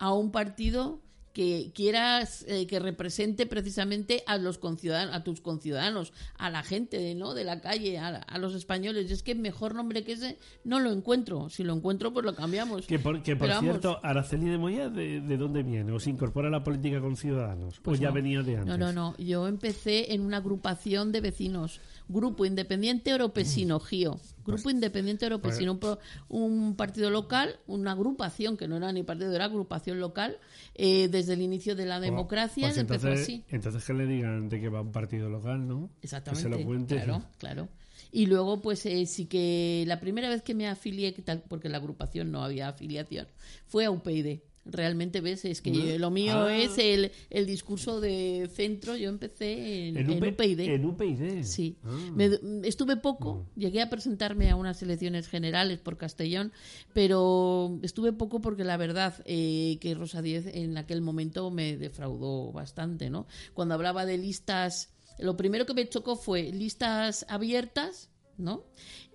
a 0.00 0.12
un 0.12 0.32
partido 0.32 1.00
que 1.32 1.70
quieras 1.74 2.44
eh, 2.48 2.66
que 2.66 2.80
represente 2.80 3.46
precisamente 3.46 4.24
a 4.26 4.36
los 4.36 4.58
conciudadanos, 4.58 5.14
a 5.14 5.22
tus 5.22 5.40
conciudadanos, 5.40 6.12
a 6.36 6.50
la 6.50 6.64
gente 6.64 6.98
de, 6.98 7.14
¿no? 7.14 7.34
de 7.34 7.44
la 7.44 7.60
calle, 7.60 7.98
a, 7.98 8.08
a 8.16 8.38
los 8.38 8.54
españoles? 8.54 9.08
Y 9.08 9.12
es 9.12 9.22
que 9.22 9.36
mejor 9.36 9.76
nombre 9.76 10.02
que 10.02 10.12
ese 10.12 10.38
no 10.64 10.80
lo 10.80 10.90
encuentro. 10.90 11.48
Si 11.48 11.62
lo 11.62 11.74
encuentro, 11.74 12.12
pues 12.12 12.26
lo 12.26 12.34
cambiamos. 12.34 12.86
Que 12.86 12.98
por, 12.98 13.22
que 13.22 13.36
por 13.36 13.48
vamos, 13.48 13.62
cierto, 13.62 14.00
Araceli 14.02 14.48
de 14.48 14.58
Moya, 14.58 14.88
¿de, 14.88 15.20
de 15.20 15.36
dónde 15.36 15.62
viene? 15.62 15.92
¿O 15.92 16.00
se 16.00 16.10
incorpora 16.10 16.48
a 16.48 16.50
la 16.50 16.64
política 16.64 17.00
con 17.00 17.16
Ciudadanos? 17.16 17.78
Pues 17.80 18.00
¿O 18.00 18.02
ya 18.02 18.08
no. 18.08 18.14
venía 18.14 18.42
de 18.42 18.56
antes? 18.56 18.66
No, 18.66 18.76
no, 18.76 18.92
no. 18.92 19.16
Yo 19.18 19.46
empecé 19.46 20.12
en 20.12 20.22
una 20.22 20.38
agrupación 20.38 21.12
de 21.12 21.20
vecinos. 21.20 21.80
Grupo 22.08 22.44
Independiente 22.44 23.10
Europesino, 23.10 23.78
GIO. 23.78 24.18
Grupo 24.52 24.70
Independiente 24.70 25.24
Europesino. 25.24 25.72
Un, 25.72 25.78
pro- 25.78 25.98
un 26.28 26.76
partido 26.76 27.10
local, 27.10 27.56
una 27.66 27.92
agrupación, 27.92 28.56
que 28.56 28.68
no 28.68 28.76
era 28.76 28.92
ni 28.92 29.02
partido, 29.02 29.34
era 29.34 29.46
agrupación 29.46 30.00
local, 30.00 30.36
eh, 30.74 31.08
desde 31.08 31.34
el 31.34 31.42
inicio 31.42 31.74
de 31.76 31.86
la 31.86 32.00
democracia. 32.00 32.66
Pues 32.68 32.78
empezó 32.78 33.08
entonces, 33.08 33.22
así. 33.24 33.44
entonces 33.50 33.84
que 33.84 33.92
le 33.94 34.06
digan 34.06 34.48
de 34.48 34.60
que 34.60 34.68
va 34.68 34.80
un 34.80 34.92
partido 34.92 35.28
local, 35.28 35.66
¿no? 35.66 35.90
Exactamente. 36.02 36.48
Que 36.48 36.54
se 36.54 36.60
lo 36.60 36.66
cuente. 36.66 36.94
Claro, 36.96 37.22
claro. 37.38 37.68
Y 38.12 38.26
luego, 38.26 38.60
pues 38.60 38.84
eh, 38.86 39.06
sí 39.06 39.26
que 39.26 39.84
la 39.86 40.00
primera 40.00 40.28
vez 40.28 40.42
que 40.42 40.54
me 40.54 40.66
afilié, 40.68 41.14
porque 41.48 41.68
en 41.68 41.72
la 41.72 41.78
agrupación 41.78 42.32
no 42.32 42.42
había 42.42 42.68
afiliación, 42.68 43.28
fue 43.66 43.84
a 43.84 43.90
UPyD. 43.90 44.40
Realmente, 44.66 45.20
ves, 45.22 45.44
es 45.46 45.62
que 45.62 45.70
Mm. 45.70 46.00
lo 46.00 46.10
mío 46.10 46.34
Ah. 46.42 46.56
es 46.56 46.76
el, 46.78 47.10
el 47.30 47.46
discurso 47.46 48.00
de 48.00 48.48
centro. 48.52 48.94
Yo 48.96 49.08
empecé 49.08 49.88
en, 49.88 49.96
En 49.96 50.10
en 50.10 50.18
UP- 50.22 50.32
UPyD. 50.34 50.60
En 50.60 50.84
UPyD. 50.84 51.42
Sí. 51.44 51.78
Ah. 51.82 51.96
Me- 52.14 52.38
estuve 52.64 52.96
poco, 52.98 53.46
llegué 53.56 53.80
a 53.80 53.88
presentarme 53.88 54.50
a 54.50 54.56
unas 54.56 54.82
elecciones 54.82 55.28
generales 55.28 55.80
por 55.80 55.96
Castellón, 55.96 56.52
pero 56.92 57.78
estuve 57.82 58.12
poco 58.12 58.40
porque 58.40 58.64
la 58.64 58.76
verdad 58.76 59.14
eh, 59.24 59.78
que 59.80 59.94
Rosa 59.94 60.20
Díez 60.22 60.46
en 60.46 60.76
aquel 60.76 61.00
momento 61.00 61.50
me 61.50 61.76
defraudó 61.76 62.52
bastante, 62.52 63.08
¿no? 63.08 63.26
Cuando 63.54 63.74
hablaba 63.74 64.04
de 64.04 64.18
listas, 64.18 64.90
lo 65.18 65.36
primero 65.36 65.64
que 65.66 65.74
me 65.74 65.88
chocó 65.88 66.16
fue 66.16 66.52
listas 66.52 67.24
abiertas, 67.28 68.10
¿no? 68.40 68.64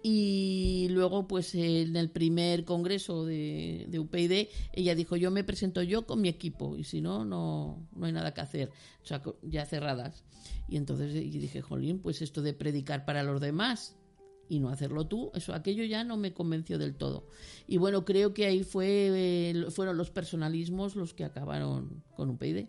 Y 0.03 0.88
luego, 0.91 1.27
pues 1.27 1.56
en 1.56 1.95
el 1.95 2.10
primer 2.11 2.64
congreso 2.64 3.26
de, 3.26 3.85
de 3.89 3.99
UPyD, 3.99 4.47
ella 4.73 4.93
dijo, 4.95 5.15
yo 5.15 5.31
me 5.31 5.43
presento 5.43 5.81
yo 5.81 6.06
con 6.06 6.22
mi 6.22 6.30
equipo, 6.30 6.77
y 6.77 6.84
si 6.84 7.02
no, 7.02 7.26
no, 7.26 7.88
no 7.95 8.06
hay 8.06 8.11
nada 8.11 8.34
que 8.34 8.41
hacer, 8.41 8.69
o 9.03 9.06
sea, 9.06 9.22
ya 9.41 9.65
cerradas. 9.65 10.23
Y 10.68 10.77
entonces 10.77 11.15
y 11.15 11.30
dije, 11.39 11.61
jolín, 11.61 11.99
pues 11.99 12.22
esto 12.22 12.41
de 12.41 12.53
predicar 12.53 13.03
para 13.06 13.23
los 13.23 13.41
demás 13.41 13.95
y 14.47 14.60
no 14.60 14.69
hacerlo 14.69 15.07
tú, 15.07 15.31
eso 15.34 15.56
aquello 15.56 15.84
ya 15.85 16.03
no 16.03 16.18
me 16.18 16.34
convenció 16.34 16.77
del 16.77 16.95
todo. 16.95 17.27
Y 17.68 17.77
bueno, 17.77 18.06
creo 18.06 18.34
que 18.35 18.45
ahí 18.45 18.64
fue 18.64 19.10
eh, 19.11 19.65
fueron 19.72 19.97
los 19.97 20.11
personalismos 20.11 20.95
los 20.95 21.15
que 21.15 21.23
acabaron 21.23 22.03
con 22.15 22.30
UPyD. 22.30 22.68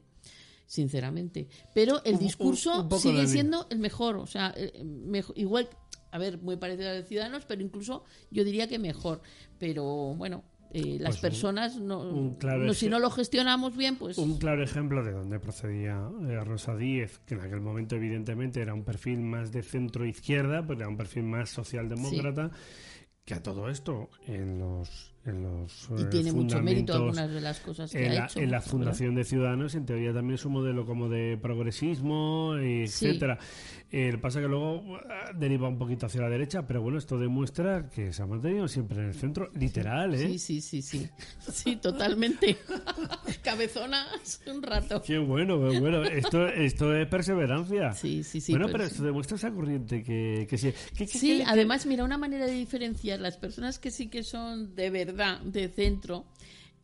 Sinceramente. 0.69 1.49
Pero 1.75 2.03
el 2.05 2.15
un- 2.15 2.19
discurso 2.21 2.89
un 2.91 2.99
sigue 2.99 3.27
siendo 3.29 3.67
el 3.71 3.79
mejor. 3.79 4.17
O 4.17 4.27
sea, 4.27 4.53
eh, 4.57 4.73
igual, 5.37 5.69
a 6.17 6.19
ver, 6.19 6.39
muy 6.41 6.57
parecido 6.57 6.89
al 6.91 7.03
de 7.03 7.09
Ciudadanos, 7.09 7.45
pero 7.47 7.63
incluso 7.63 8.05
yo 8.31 8.43
diría 8.43 8.67
que 8.69 8.79
mejor. 8.79 9.21
Pero 9.59 9.85
bueno, 10.17 10.43
eh, 10.73 10.97
las 10.99 11.11
Pues 11.11 11.17
un- 11.17 11.21
personas, 11.23 11.77
no, 11.79 12.01
un 12.01 12.35
claro 12.35 12.65
no- 12.65 12.75
si 12.75 12.89
no 12.89 12.99
lo 12.99 13.11
gestionamos 13.11 13.77
bien, 13.77 13.97
pues. 13.97 14.17
Un 14.19 14.39
claro 14.39 14.63
ejemplo 14.65 15.05
de 15.05 15.13
dónde 15.13 15.39
procedía 15.39 16.09
eh, 16.29 16.41
Rosa 16.43 16.75
Díez, 16.75 17.19
que 17.27 17.35
en 17.35 17.43
aquel 17.43 17.61
momento 17.61 17.97
evidentemente 17.97 18.61
era 18.63 18.73
un 18.75 18.83
perfil 18.83 19.19
más 19.21 19.53
de 19.53 19.63
centro 19.63 20.07
izquierda, 20.07 20.67
pues 20.67 20.79
era 20.79 20.89
un 20.89 20.97
perfil 20.97 21.25
más 21.25 21.51
socialdemócrata, 21.51 22.51
que 23.25 23.35
a 23.35 23.43
todo 23.43 23.69
esto 23.69 24.09
en 24.27 24.59
los 24.59 25.15
en 25.27 25.43
los 25.43 25.89
Y 25.99 26.03
eh, 26.03 26.07
tiene 26.11 26.33
mucho 26.33 26.63
mérito 26.63 26.95
algunas 26.95 27.31
de 27.31 27.41
las 27.41 27.61
cosas 27.61 27.91
que 27.91 28.05
en 28.07 28.13
ha 28.13 28.15
la, 28.15 28.25
hecho. 28.27 28.39
en 28.41 28.51
la 28.51 28.61
fundación 28.61 29.15
de 29.15 29.25
Ciudadanos 29.25 29.75
en 29.75 29.87
teoría 29.87 30.13
también 30.13 30.35
es 30.35 30.45
un 30.45 30.53
modelo 30.53 30.87
como 30.87 31.09
de 31.09 31.39
progresismo 31.41 32.55
Sí. 32.59 32.83
etcétera 32.85 33.39
Eh, 33.93 34.09
el 34.09 34.19
pasa 34.21 34.41
que 34.41 34.49
luego 34.49 34.97
ah, 35.09 35.31
deriva 35.35 35.69
un 35.69 35.79
poquito 35.79 36.07
hacia 36.07 36.21
la 36.21 36.29
derecha 36.29 36.67
pero 36.67 36.83
bueno 36.83 36.99
esto 36.99 37.19
demuestra 37.19 37.89
que 37.89 38.13
se 38.13 38.21
ha 38.23 38.27
mantenido 38.27 38.67
siempre 38.67 38.99
en 38.99 39.07
el 39.09 39.15
centro 39.15 39.49
literal 39.55 40.15
¿eh? 40.15 40.27
Sí, 40.29 40.39
sí, 40.39 40.61
sí, 40.61 40.83
sí. 40.83 41.09
Sí, 41.53 41.77
totalmente. 41.77 42.57
Cabezona 43.43 44.07
un 44.49 44.63
rato. 44.63 45.03
Qué 45.03 45.19
bueno, 45.19 45.59
qué 45.69 45.79
bueno. 45.81 46.03
Esto, 46.05 46.47
esto 46.47 46.95
es 46.95 47.07
perseverancia. 47.09 47.93
Sí, 47.93 48.23
sí, 48.25 48.41
sí. 48.41 48.53
Bueno, 48.53 48.67
pero 48.67 48.77
pero 48.79 48.89
sí. 48.89 48.95
esto 48.95 49.05
demuestra 49.07 49.37
esa 49.37 49.51
corriente 49.53 50.03
que, 50.03 50.47
que 50.51 50.59
sí. 50.59 50.73
que- 50.97 51.07
que- 51.07 51.19
Sí, 51.19 51.39
que- 51.39 51.45
además, 51.47 51.87
mira, 51.87 52.05
una 52.05 52.19
manera 52.19 52.47
de 52.47 52.53
diferenciar 52.53 53.21
las 53.21 53.37
personas 53.39 53.79
que 53.79 53.91
sí 53.91 54.09
que 54.09 54.23
son 54.23 54.75
de 54.75 54.91
verdad 54.91 55.16
de 55.45 55.69
centro. 55.69 56.25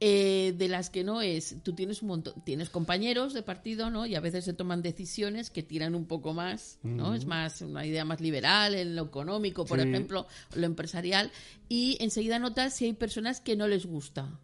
eh, 0.05 0.53
de 0.59 0.67
las 0.67 0.91
que 0.91 1.05
no 1.05 1.23
es, 1.23 1.55
tú 1.63 1.75
tienes 1.75 2.03
un 2.03 2.09
montón, 2.09 2.35
tienes 2.45 2.71
compañeros 2.71 3.35
de 3.35 3.43
partido, 3.45 3.89
¿no? 3.89 4.05
Y 4.05 4.17
a 4.17 4.21
veces 4.21 4.45
se 4.45 4.53
toman 4.53 4.83
decisiones 4.83 5.49
que 5.49 5.63
tiran 5.63 5.95
un 5.95 6.07
poco 6.07 6.35
más, 6.35 6.81
¿no? 6.83 7.15
Es 7.15 7.25
más 7.25 7.61
una 7.63 7.87
idea 7.87 8.05
más 8.05 8.21
liberal 8.21 8.75
en 8.75 8.97
lo 8.97 9.05
económico, 9.05 9.65
por 9.65 9.81
Sí. 9.81 9.87
ejemplo, 9.87 10.27
lo 10.57 10.67
empresarial, 10.67 11.31
y 11.69 11.99
enseguida 12.01 12.41
notas 12.41 12.75
si 12.75 12.87
hay 12.87 12.95
personas 12.95 13.41
que 13.41 13.55
no 13.55 13.69
les 13.69 13.87
gusta. 13.87 14.41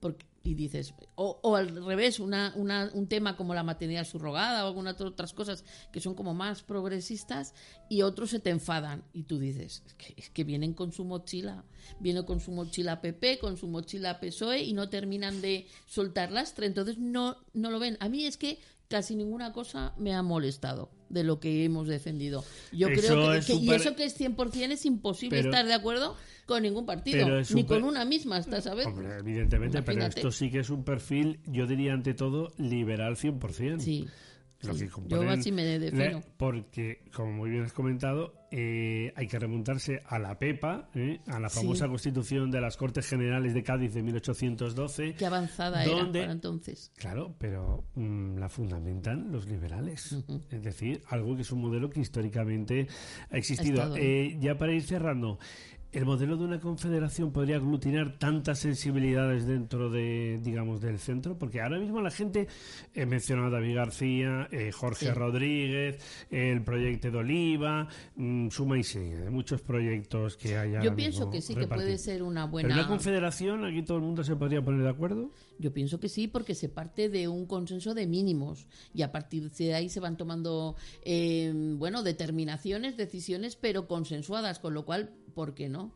Porque, 0.00 0.26
y 0.46 0.54
dices, 0.54 0.92
o, 1.14 1.40
o 1.42 1.56
al 1.56 1.74
revés, 1.84 2.20
una, 2.20 2.52
una- 2.54 2.90
un 2.92 3.08
tema 3.08 3.34
como 3.36 3.54
la 3.54 3.62
maternidad 3.62 4.06
subrogada 4.06 4.64
o 4.64 4.68
algunas 4.68 5.00
otras 5.00 5.32
cosas 5.32 5.64
que 5.90 6.00
son 6.00 6.14
como 6.14 6.34
más 6.34 6.62
progresistas 6.62 7.54
y 7.88 8.02
otros 8.02 8.28
se 8.30 8.40
te 8.40 8.50
enfadan 8.50 9.04
y 9.14 9.22
tú 9.22 9.38
dices, 9.38 9.82
es 9.86 9.94
que, 9.94 10.14
que 10.14 10.44
vienen 10.44 10.74
con 10.74 10.92
su 10.92 11.04
mochila, 11.06 11.64
vienen 11.98 12.24
con 12.24 12.40
su 12.40 12.52
mochila 12.52 13.00
PP, 13.00 13.38
con 13.38 13.56
su 13.56 13.68
mochila 13.68 14.20
PSOE 14.20 14.62
y 14.62 14.74
no 14.74 14.90
terminan 14.90 15.40
de 15.40 15.66
soltar 15.86 16.30
lastre, 16.30 16.66
entonces 16.66 16.98
no, 16.98 17.38
no 17.54 17.70
lo 17.70 17.78
ven. 17.78 17.96
A 18.00 18.08
mí 18.10 18.26
es 18.26 18.36
que 18.36 18.58
casi 18.94 19.16
ninguna 19.16 19.52
cosa 19.52 19.92
me 19.98 20.14
ha 20.14 20.22
molestado 20.22 20.88
de 21.08 21.24
lo 21.24 21.40
que 21.40 21.64
hemos 21.64 21.88
defendido. 21.88 22.44
Yo 22.70 22.86
Eso 22.86 23.00
creo 23.14 23.32
que, 23.32 23.38
es 23.38 23.46
que- 23.46 23.54
y 23.54 23.70
eso 23.72 23.96
que 23.96 24.04
es 24.04 24.14
100% 24.16 24.70
es 24.72 24.86
imposible 24.86 25.38
Pero- 25.38 25.50
estar 25.50 25.66
de 25.66 25.74
acuerdo 25.74 26.16
con 26.46 26.62
ningún 26.62 26.86
partido, 26.86 27.26
ni 27.54 27.64
con 27.64 27.82
una 27.82 28.04
misma, 28.04 28.36
hasta 28.36 28.60
saber. 28.60 28.86
Hombre, 28.86 29.18
evidentemente, 29.18 29.82
pero 29.82 30.04
esto 30.06 30.30
sí 30.30 30.48
que 30.48 30.60
es 30.60 30.70
un 30.70 30.84
perfil, 30.84 31.40
yo 31.46 31.66
diría 31.66 31.92
ante 31.92 32.14
todo, 32.14 32.52
liberal 32.56 33.16
100%. 33.16 33.80
Sí. 33.82 34.06
Lo 34.66 34.74
sí. 34.74 34.88
Yo 35.08 35.28
así 35.30 35.52
me 35.52 35.64
defino. 35.78 36.20
porque, 36.36 37.04
como 37.14 37.32
muy 37.32 37.50
bien 37.50 37.64
has 37.64 37.72
comentado, 37.72 38.34
eh, 38.50 39.12
hay 39.16 39.26
que 39.26 39.38
remontarse 39.38 40.00
a 40.06 40.18
la 40.18 40.38
PEPA, 40.38 40.88
¿eh? 40.94 41.20
a 41.26 41.40
la 41.40 41.48
Sí. 41.48 41.60
famosa 41.60 41.88
constitución 41.88 42.50
de 42.50 42.60
las 42.60 42.76
Cortes 42.76 43.08
Generales 43.08 43.52
de 43.52 43.62
Cádiz 43.62 43.92
de 43.94 44.02
1812. 44.02 45.14
Qué 45.14 45.26
avanzada 45.26 45.84
donde- 45.84 46.18
era 46.20 46.26
para 46.26 46.32
entonces. 46.32 46.92
Claro, 46.96 47.34
pero 47.38 47.84
mm, 47.94 48.36
la 48.38 48.48
fundamentan 48.48 49.30
los 49.32 49.46
liberales. 49.46 50.16
Es 50.50 50.62
decir, 50.62 51.02
algo 51.08 51.34
que 51.34 51.42
es 51.42 51.50
un 51.52 51.62
modelo 51.62 51.90
que 51.90 52.00
históricamente 52.00 52.86
ha 53.30 53.36
existido. 53.36 53.96
Eh, 53.96 54.36
ya 54.40 54.56
para 54.56 54.72
ir 54.72 54.82
cerrando, 54.82 55.38
el 55.94 56.04
modelo 56.04 56.36
de 56.36 56.44
una 56.44 56.60
confederación 56.60 57.30
podría 57.30 57.56
aglutinar 57.56 58.18
tantas 58.18 58.58
sensibilidades 58.58 59.46
dentro 59.46 59.90
de, 59.90 60.40
digamos, 60.42 60.80
del 60.80 60.98
centro, 60.98 61.38
porque 61.38 61.60
ahora 61.60 61.78
mismo 61.78 62.00
la 62.02 62.10
gente, 62.10 62.48
he 62.94 63.06
mencionado 63.06 63.46
a 63.48 63.50
David 63.50 63.76
García, 63.76 64.48
eh, 64.50 64.72
Jorge 64.72 65.06
Sí. 65.06 65.12
Rodríguez, 65.12 65.98
el 66.30 66.62
proyecto 66.64 67.12
de 67.12 67.18
Oliva, 67.18 67.88
mm, 68.16 68.48
suma 68.48 68.76
y 68.76 68.82
sigue, 68.82 69.16
de 69.16 69.30
muchos 69.30 69.62
proyectos 69.62 70.36
que 70.36 70.56
hay 70.58 70.70
ahora 70.70 70.84
Yo 70.84 70.96
pienso 70.96 71.30
que 71.30 71.40
sí, 71.40 71.54
que 71.54 71.68
puede 71.68 71.96
ser 71.98 72.24
una 72.24 72.42
Pero 72.42 72.50
buena... 72.50 72.74
una 72.74 72.88
confederación, 72.88 73.64
aquí 73.64 73.82
todo 73.82 73.98
el 73.98 74.02
mundo 74.02 74.24
se 74.24 74.34
podría 74.34 74.62
poner 74.62 74.82
de 74.82 74.88
acuerdo. 74.90 75.30
Yo 75.60 75.72
pienso 75.72 76.00
que 76.00 76.08
sí, 76.08 76.26
porque 76.26 76.56
se 76.56 76.68
parte 76.68 77.08
de 77.08 77.28
un 77.28 77.46
consenso 77.46 77.94
de 77.94 78.08
mínimos 78.08 78.66
y 78.92 79.02
a 79.02 79.12
partir 79.12 79.48
de 79.52 79.74
ahí 79.74 79.88
se 79.88 80.00
van 80.00 80.16
tomando, 80.16 80.74
eh, 81.02 81.52
bueno, 81.76 82.02
determinaciones, 82.02 82.96
decisiones, 82.96 83.54
pero 83.54 83.86
consensuadas, 83.86 84.58
con 84.58 84.74
lo 84.74 84.84
cual, 84.84 85.10
¿por 85.34 85.54
qué 85.54 85.68
no? 85.68 85.92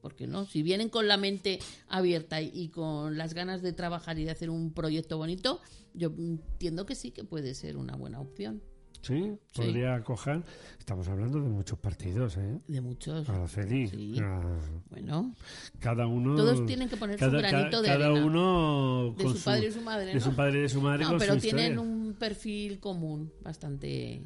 ¿Por 0.00 0.14
qué 0.16 0.26
no? 0.26 0.46
Si 0.46 0.62
vienen 0.62 0.88
con 0.88 1.06
la 1.08 1.16
mente 1.18 1.58
abierta 1.88 2.40
y, 2.40 2.68
con 2.70 3.18
las 3.18 3.34
ganas 3.34 3.60
de 3.60 3.72
trabajar 3.74 4.18
y 4.18 4.24
de 4.24 4.30
hacer 4.30 4.48
un 4.48 4.72
proyecto 4.72 5.18
bonito, 5.18 5.60
yo 5.92 6.08
entiendo 6.08 6.86
que 6.86 6.94
sí 6.94 7.10
que 7.10 7.22
puede 7.22 7.54
ser 7.54 7.76
una 7.76 7.96
buena 7.96 8.18
opción. 8.20 8.62
Sí, 9.02 9.32
Sí. 9.52 9.62
podría 9.62 10.02
coger. 10.04 10.42
Estamos 10.78 11.08
hablando 11.08 11.40
de 11.40 11.48
muchos 11.48 11.78
partidos, 11.78 12.36
¿eh? 12.36 12.60
De 12.68 12.80
muchos. 12.82 13.26
Araceli, 13.30 13.88
Sí. 13.88 14.14
ah, 14.22 14.58
Bueno. 14.90 15.34
cada 15.78 16.06
uno. 16.06 16.34
Todos 16.36 16.66
tienen 16.66 16.88
que 16.88 16.96
poner 16.98 17.18
su 17.18 17.30
granito 17.30 17.80
de 17.80 17.88
cada 17.88 18.06
arena. 18.06 18.24
uno 18.26 19.14
De 19.16 19.24
con 19.24 19.36
su 19.36 19.42
padre 19.44 19.68
y 19.68 19.72
su 19.72 19.80
madre, 19.80 20.12
De 20.14 20.20
su 20.20 20.34
padre 20.34 20.58
y 20.58 20.62
de 20.62 20.68
su 20.68 20.80
madre 20.82 21.04
No, 21.04 21.10
con 21.10 21.18
pero 21.18 21.34
su 21.34 21.40
tienen 21.40 21.72
historia. 21.72 21.80
un 21.92 22.14
perfil 22.18 22.78
común 22.80 23.32
bastante 23.42 24.22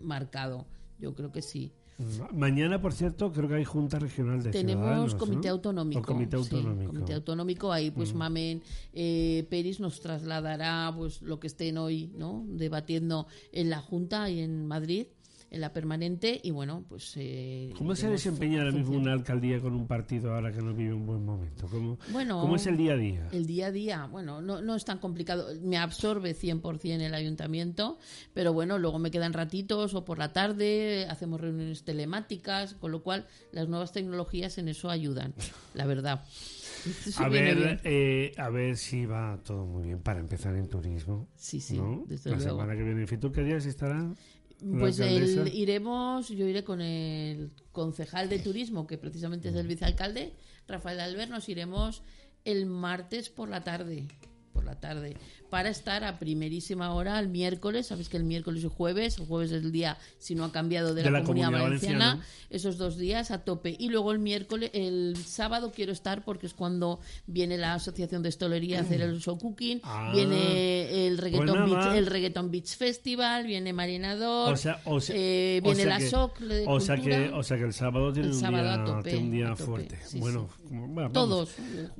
marcado. 0.00 0.66
Yo 0.98 1.14
creo 1.14 1.32
que 1.32 1.40
sí. 1.42 1.72
Mañana, 2.32 2.80
por 2.80 2.92
cierto, 2.92 3.32
creo 3.32 3.48
que 3.48 3.54
hay 3.56 3.64
Junta 3.64 3.98
Regional 3.98 4.42
de 4.42 4.50
Tenemos 4.50 5.14
comité 5.14 5.48
¿no? 5.48 5.54
autonómico. 5.54 6.02
Comité 6.02 6.36
sí, 6.42 6.54
autonómico. 6.54 6.92
comité 6.92 7.14
autonómico. 7.14 7.72
Ahí, 7.72 7.90
pues, 7.90 8.14
Mm. 8.14 8.16
Mamen 8.18 8.62
eh, 8.92 9.46
Peris 9.50 9.80
nos 9.80 10.00
trasladará 10.00 10.92
pues 10.96 11.22
lo 11.22 11.38
que 11.40 11.46
estén 11.46 11.78
hoy, 11.78 12.10
¿no? 12.16 12.44
Debatiendo 12.48 13.26
en 13.52 13.70
la 13.70 13.80
Junta 13.80 14.28
y 14.30 14.40
en 14.40 14.66
Madrid, 14.66 15.06
en 15.50 15.60
la 15.60 15.72
permanente. 15.72 16.40
Y 16.42 16.50
bueno, 16.52 16.84
pues. 16.88 17.12
eh, 17.16 17.72
¿Cómo 17.76 17.94
se 17.96 18.08
desempeña 18.08 18.60
ahora 18.60 18.72
mismo 18.72 18.96
una 18.96 19.12
alcaldía 19.12 19.60
con 19.60 19.74
un 19.74 19.86
partido 19.86 20.34
ahora 20.34 20.52
que 20.52 20.62
no 20.62 20.72
vive 20.74 20.94
un 20.94 21.06
buen 21.06 21.24
momento? 21.24 21.66
¿Cómo, 21.68 21.98
Bueno, 22.12 22.40
¿cómo 22.40 22.56
es 22.56 22.66
el 22.66 22.76
día 22.76 22.92
a 22.92 22.96
día? 22.96 23.28
El 23.32 23.46
día 23.46 23.66
a 23.66 23.70
día, 23.72 24.06
bueno, 24.06 24.40
no, 24.40 24.60
no 24.60 24.74
es 24.76 24.84
tan 24.84 24.98
complicado. 24.98 25.48
Me 25.62 25.76
absorbe 25.76 26.34
100% 26.34 27.00
el 27.00 27.14
ayuntamiento, 27.14 27.98
pero 28.32 28.52
bueno, 28.52 28.78
luego 28.78 28.98
me 28.98 29.10
quedan 29.10 29.32
ratitos 29.32 29.94
o 29.94 30.04
por 30.04 30.18
la 30.18 30.32
tarde, 30.32 31.06
hacemos 31.08 31.40
reuniones 31.40 31.84
telemáticas, 31.84 32.74
con 32.74 32.92
lo 32.92 33.02
cual 33.02 33.26
las 33.52 33.68
nuevas 33.68 33.92
tecnologías 33.92 34.58
en 34.58 34.68
eso 34.68 34.90
ayudan, 34.90 35.34
la 35.74 35.86
verdad. 35.86 36.24
A 37.18 37.28
ver, 37.28 37.80
eh, 37.84 38.32
a 38.38 38.48
ver 38.48 38.76
si 38.78 39.04
va 39.04 39.38
todo 39.44 39.66
muy 39.66 39.82
bien 39.84 40.00
para 40.00 40.20
empezar 40.20 40.54
en 40.56 40.68
turismo. 40.68 41.28
Sí, 41.36 41.60
sí, 41.60 41.76
¿no? 41.76 42.04
desde 42.06 42.30
La 42.30 42.36
luego. 42.36 42.52
semana 42.52 42.74
que 42.76 42.82
viene. 42.82 43.04
¿Y 43.10 43.16
tú 43.18 43.30
qué 43.32 43.42
días 43.42 43.66
estará? 43.66 44.10
Pues 44.78 44.98
el- 45.00 45.54
iremos, 45.54 46.28
yo 46.28 46.46
iré 46.46 46.64
con 46.64 46.80
el 46.80 47.50
concejal 47.72 48.28
de 48.28 48.38
turismo, 48.38 48.86
que 48.86 48.98
precisamente 48.98 49.48
es 49.48 49.54
el 49.54 49.66
vicealcalde, 49.66 50.34
Rafael 50.68 51.00
Albert, 51.00 51.30
nos 51.30 51.48
iremos 51.48 52.02
el 52.44 52.66
martes 52.66 53.30
por 53.30 53.48
la 53.48 53.62
tarde, 53.64 54.06
por 54.52 54.64
la 54.64 54.78
tarde, 54.80 55.16
para 55.50 55.68
estar 55.68 56.04
a 56.04 56.18
primerísima 56.18 56.94
hora 56.94 57.18
el 57.18 57.28
miércoles, 57.28 57.88
sabes 57.88 58.08
que 58.08 58.16
el 58.16 58.24
miércoles 58.24 58.62
y 58.64 58.68
jueves, 58.68 59.18
el 59.18 59.26
jueves 59.26 59.50
es 59.52 59.62
el 59.62 59.72
día, 59.72 59.98
si 60.18 60.34
no 60.34 60.44
ha 60.44 60.52
cambiado, 60.52 60.94
de, 60.94 61.10
la, 61.10 61.22
Comunidad, 61.22 61.50
Valenciana, 61.50 62.24
esos 62.48 62.78
dos 62.78 62.96
días 62.96 63.30
a 63.30 63.44
tope. 63.44 63.76
Y 63.78 63.88
luego 63.88 64.12
el 64.12 64.18
miércoles, 64.20 64.70
el 64.72 65.16
sábado 65.16 65.72
quiero 65.74 65.92
estar 65.92 66.24
porque 66.24 66.46
es 66.46 66.54
cuando 66.54 67.00
viene 67.26 67.58
la 67.58 67.74
Asociación 67.74 68.22
de 68.22 68.28
Estolería 68.28 68.78
a 68.78 68.82
hacer 68.82 69.00
el 69.02 69.20
show 69.20 69.36
cooking, 69.38 69.80
Ah. 69.82 70.12
viene 70.14 71.06
el 71.06 71.18
reggaeton, 71.18 71.46
Pues 71.48 71.70
nada. 71.70 71.84
beach, 71.88 71.98
el 71.98 72.06
reggaeton 72.06 72.50
beach 72.50 72.76
festival, 72.76 73.46
viene 73.46 73.72
Marinador, 73.72 74.52
O 74.52 74.56
sea, 74.56 74.80
o 74.84 75.00
sea- 75.00 75.16
eh, 75.18 75.60
o 75.62 75.64
viene 75.64 75.82
sea 75.82 75.86
la 75.86 75.98
que- 75.98 76.08
SOC 76.10 76.38
de 76.40 76.64
o 76.68 76.80
sea 76.80 76.96
cultura. 76.96 77.16
que 77.28 77.32
o 77.34 77.42
sea 77.42 77.56
que 77.56 77.64
el 77.64 77.72
sábado 77.72 78.12
tiene 78.12 78.28
El 78.28 78.34
un 78.34 78.40
día, 78.40 78.74
a 78.74 78.84
tope, 78.84 79.10
tiene 79.10 79.24
un 79.24 79.30
día 79.30 79.46
a 79.46 79.50
tope, 79.56 79.64
fuerte 79.64 79.98
sí, 80.06 80.18
bueno, 80.20 80.48
sí. 80.62 80.66
vamos. 80.70 81.12
Todos, 81.12 81.54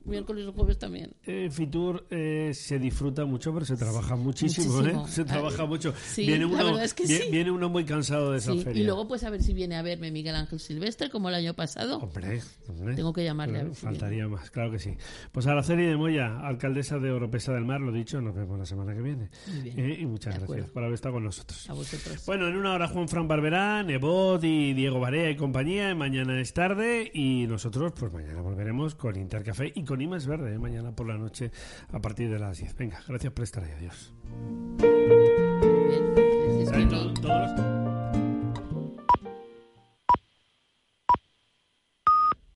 miércoles 0.04 0.46
y 0.48 0.52
jueves 0.52 0.78
también. 0.78 1.12
Eh, 1.24 1.48
Fitur 1.50 2.06
eh, 2.10 2.52
se 2.54 2.78
disfruta 2.78 3.24
mucho, 3.24 3.39
pero 3.52 3.64
se 3.64 3.76
trabaja 3.76 4.14
muchísimo, 4.16 4.72
Muchísimo. 4.74 5.06
¿eh? 5.06 5.10
Se 5.10 5.24
trabaja 5.24 5.64
mucho. 5.66 5.94
sí, 6.06 6.26
viene, 6.26 6.40
la 6.44 6.46
uno, 6.48 6.64
verdad 6.66 6.84
es 6.84 6.94
que 6.94 7.04
vie- 7.04 7.22
sí. 7.24 7.30
viene 7.30 7.50
uno 7.50 7.68
muy 7.68 7.84
cansado 7.84 8.32
de 8.32 8.38
esa 8.38 8.52
Sí, 8.52 8.62
feria. 8.62 8.82
Y 8.82 8.84
luego 8.84 9.08
pues 9.08 9.24
a 9.24 9.30
ver 9.30 9.42
si 9.42 9.54
viene 9.54 9.76
a 9.76 9.82
verme 9.82 10.10
Miguel 10.10 10.34
Ángel 10.36 10.60
Silvestre 10.60 11.10
como 11.10 11.28
el 11.30 11.34
año 11.34 11.54
pasado. 11.54 11.98
Hombre, 11.98 12.40
hombre. 12.68 12.94
Tengo 12.94 13.12
que 13.12 13.24
llamarle 13.24 13.60
a 13.60 13.62
ver 13.64 13.74
si 13.74 13.80
Faltaría 13.82 14.28
más, 14.28 14.50
claro 14.50 14.70
que 14.70 14.78
sí. 14.78 14.94
Pues 15.32 15.46
Araceli 15.46 15.84
de 15.86 15.96
Moya, 15.96 16.40
alcaldesa 16.40 16.98
de 16.98 17.10
Oropesa 17.10 17.52
del 17.52 17.64
Mar, 17.64 17.80
lo 17.80 17.90
dicho, 17.92 18.20
nos 18.20 18.34
vemos 18.34 18.58
la 18.58 18.66
semana 18.66 18.94
que 18.94 19.00
viene. 19.02 19.30
Muy 19.48 19.60
bien. 19.62 19.78
Eh, 19.78 19.98
y 20.00 20.06
muchas 20.06 20.34
De 20.34 20.40
gracias 20.40 20.42
acuerdo. 20.44 20.72
por 20.72 20.82
haber 20.84 20.94
estado 20.94 21.14
con 21.14 21.24
nosotros. 21.24 21.70
A 21.70 21.72
vosotros. 21.72 22.26
Bueno, 22.26 22.48
en 22.48 22.56
una 22.56 22.74
hora 22.74 22.88
Juan 22.88 23.08
Fran 23.08 23.26
Barberá, 23.28 23.82
Nebot 23.82 24.42
y 24.44 24.72
Diego 24.74 25.00
Barea 25.00 25.30
y 25.30 25.36
compañía. 25.36 25.94
Mañana 25.94 26.40
es 26.40 26.52
tarde 26.52 27.10
y 27.14 27.46
nosotros, 27.46 27.92
pues 27.98 28.12
mañana 28.12 28.40
volveremos 28.42 28.94
con 28.94 29.16
Intercafé 29.16 29.72
y 29.74 29.84
con 29.84 30.00
Imas 30.00 30.26
Verde, 30.26 30.54
eh, 30.54 30.58
mañana 30.58 30.92
por 30.94 31.06
la 31.06 31.16
noche 31.16 31.50
a 31.92 32.00
partir 32.00 32.30
de 32.30 32.38
las 32.38 32.58
10. 32.58 32.74
Venga, 32.76 33.00
gracias 33.06 33.29
prestaré 33.30 33.72
a 33.72 33.76
Dios. 33.76 34.12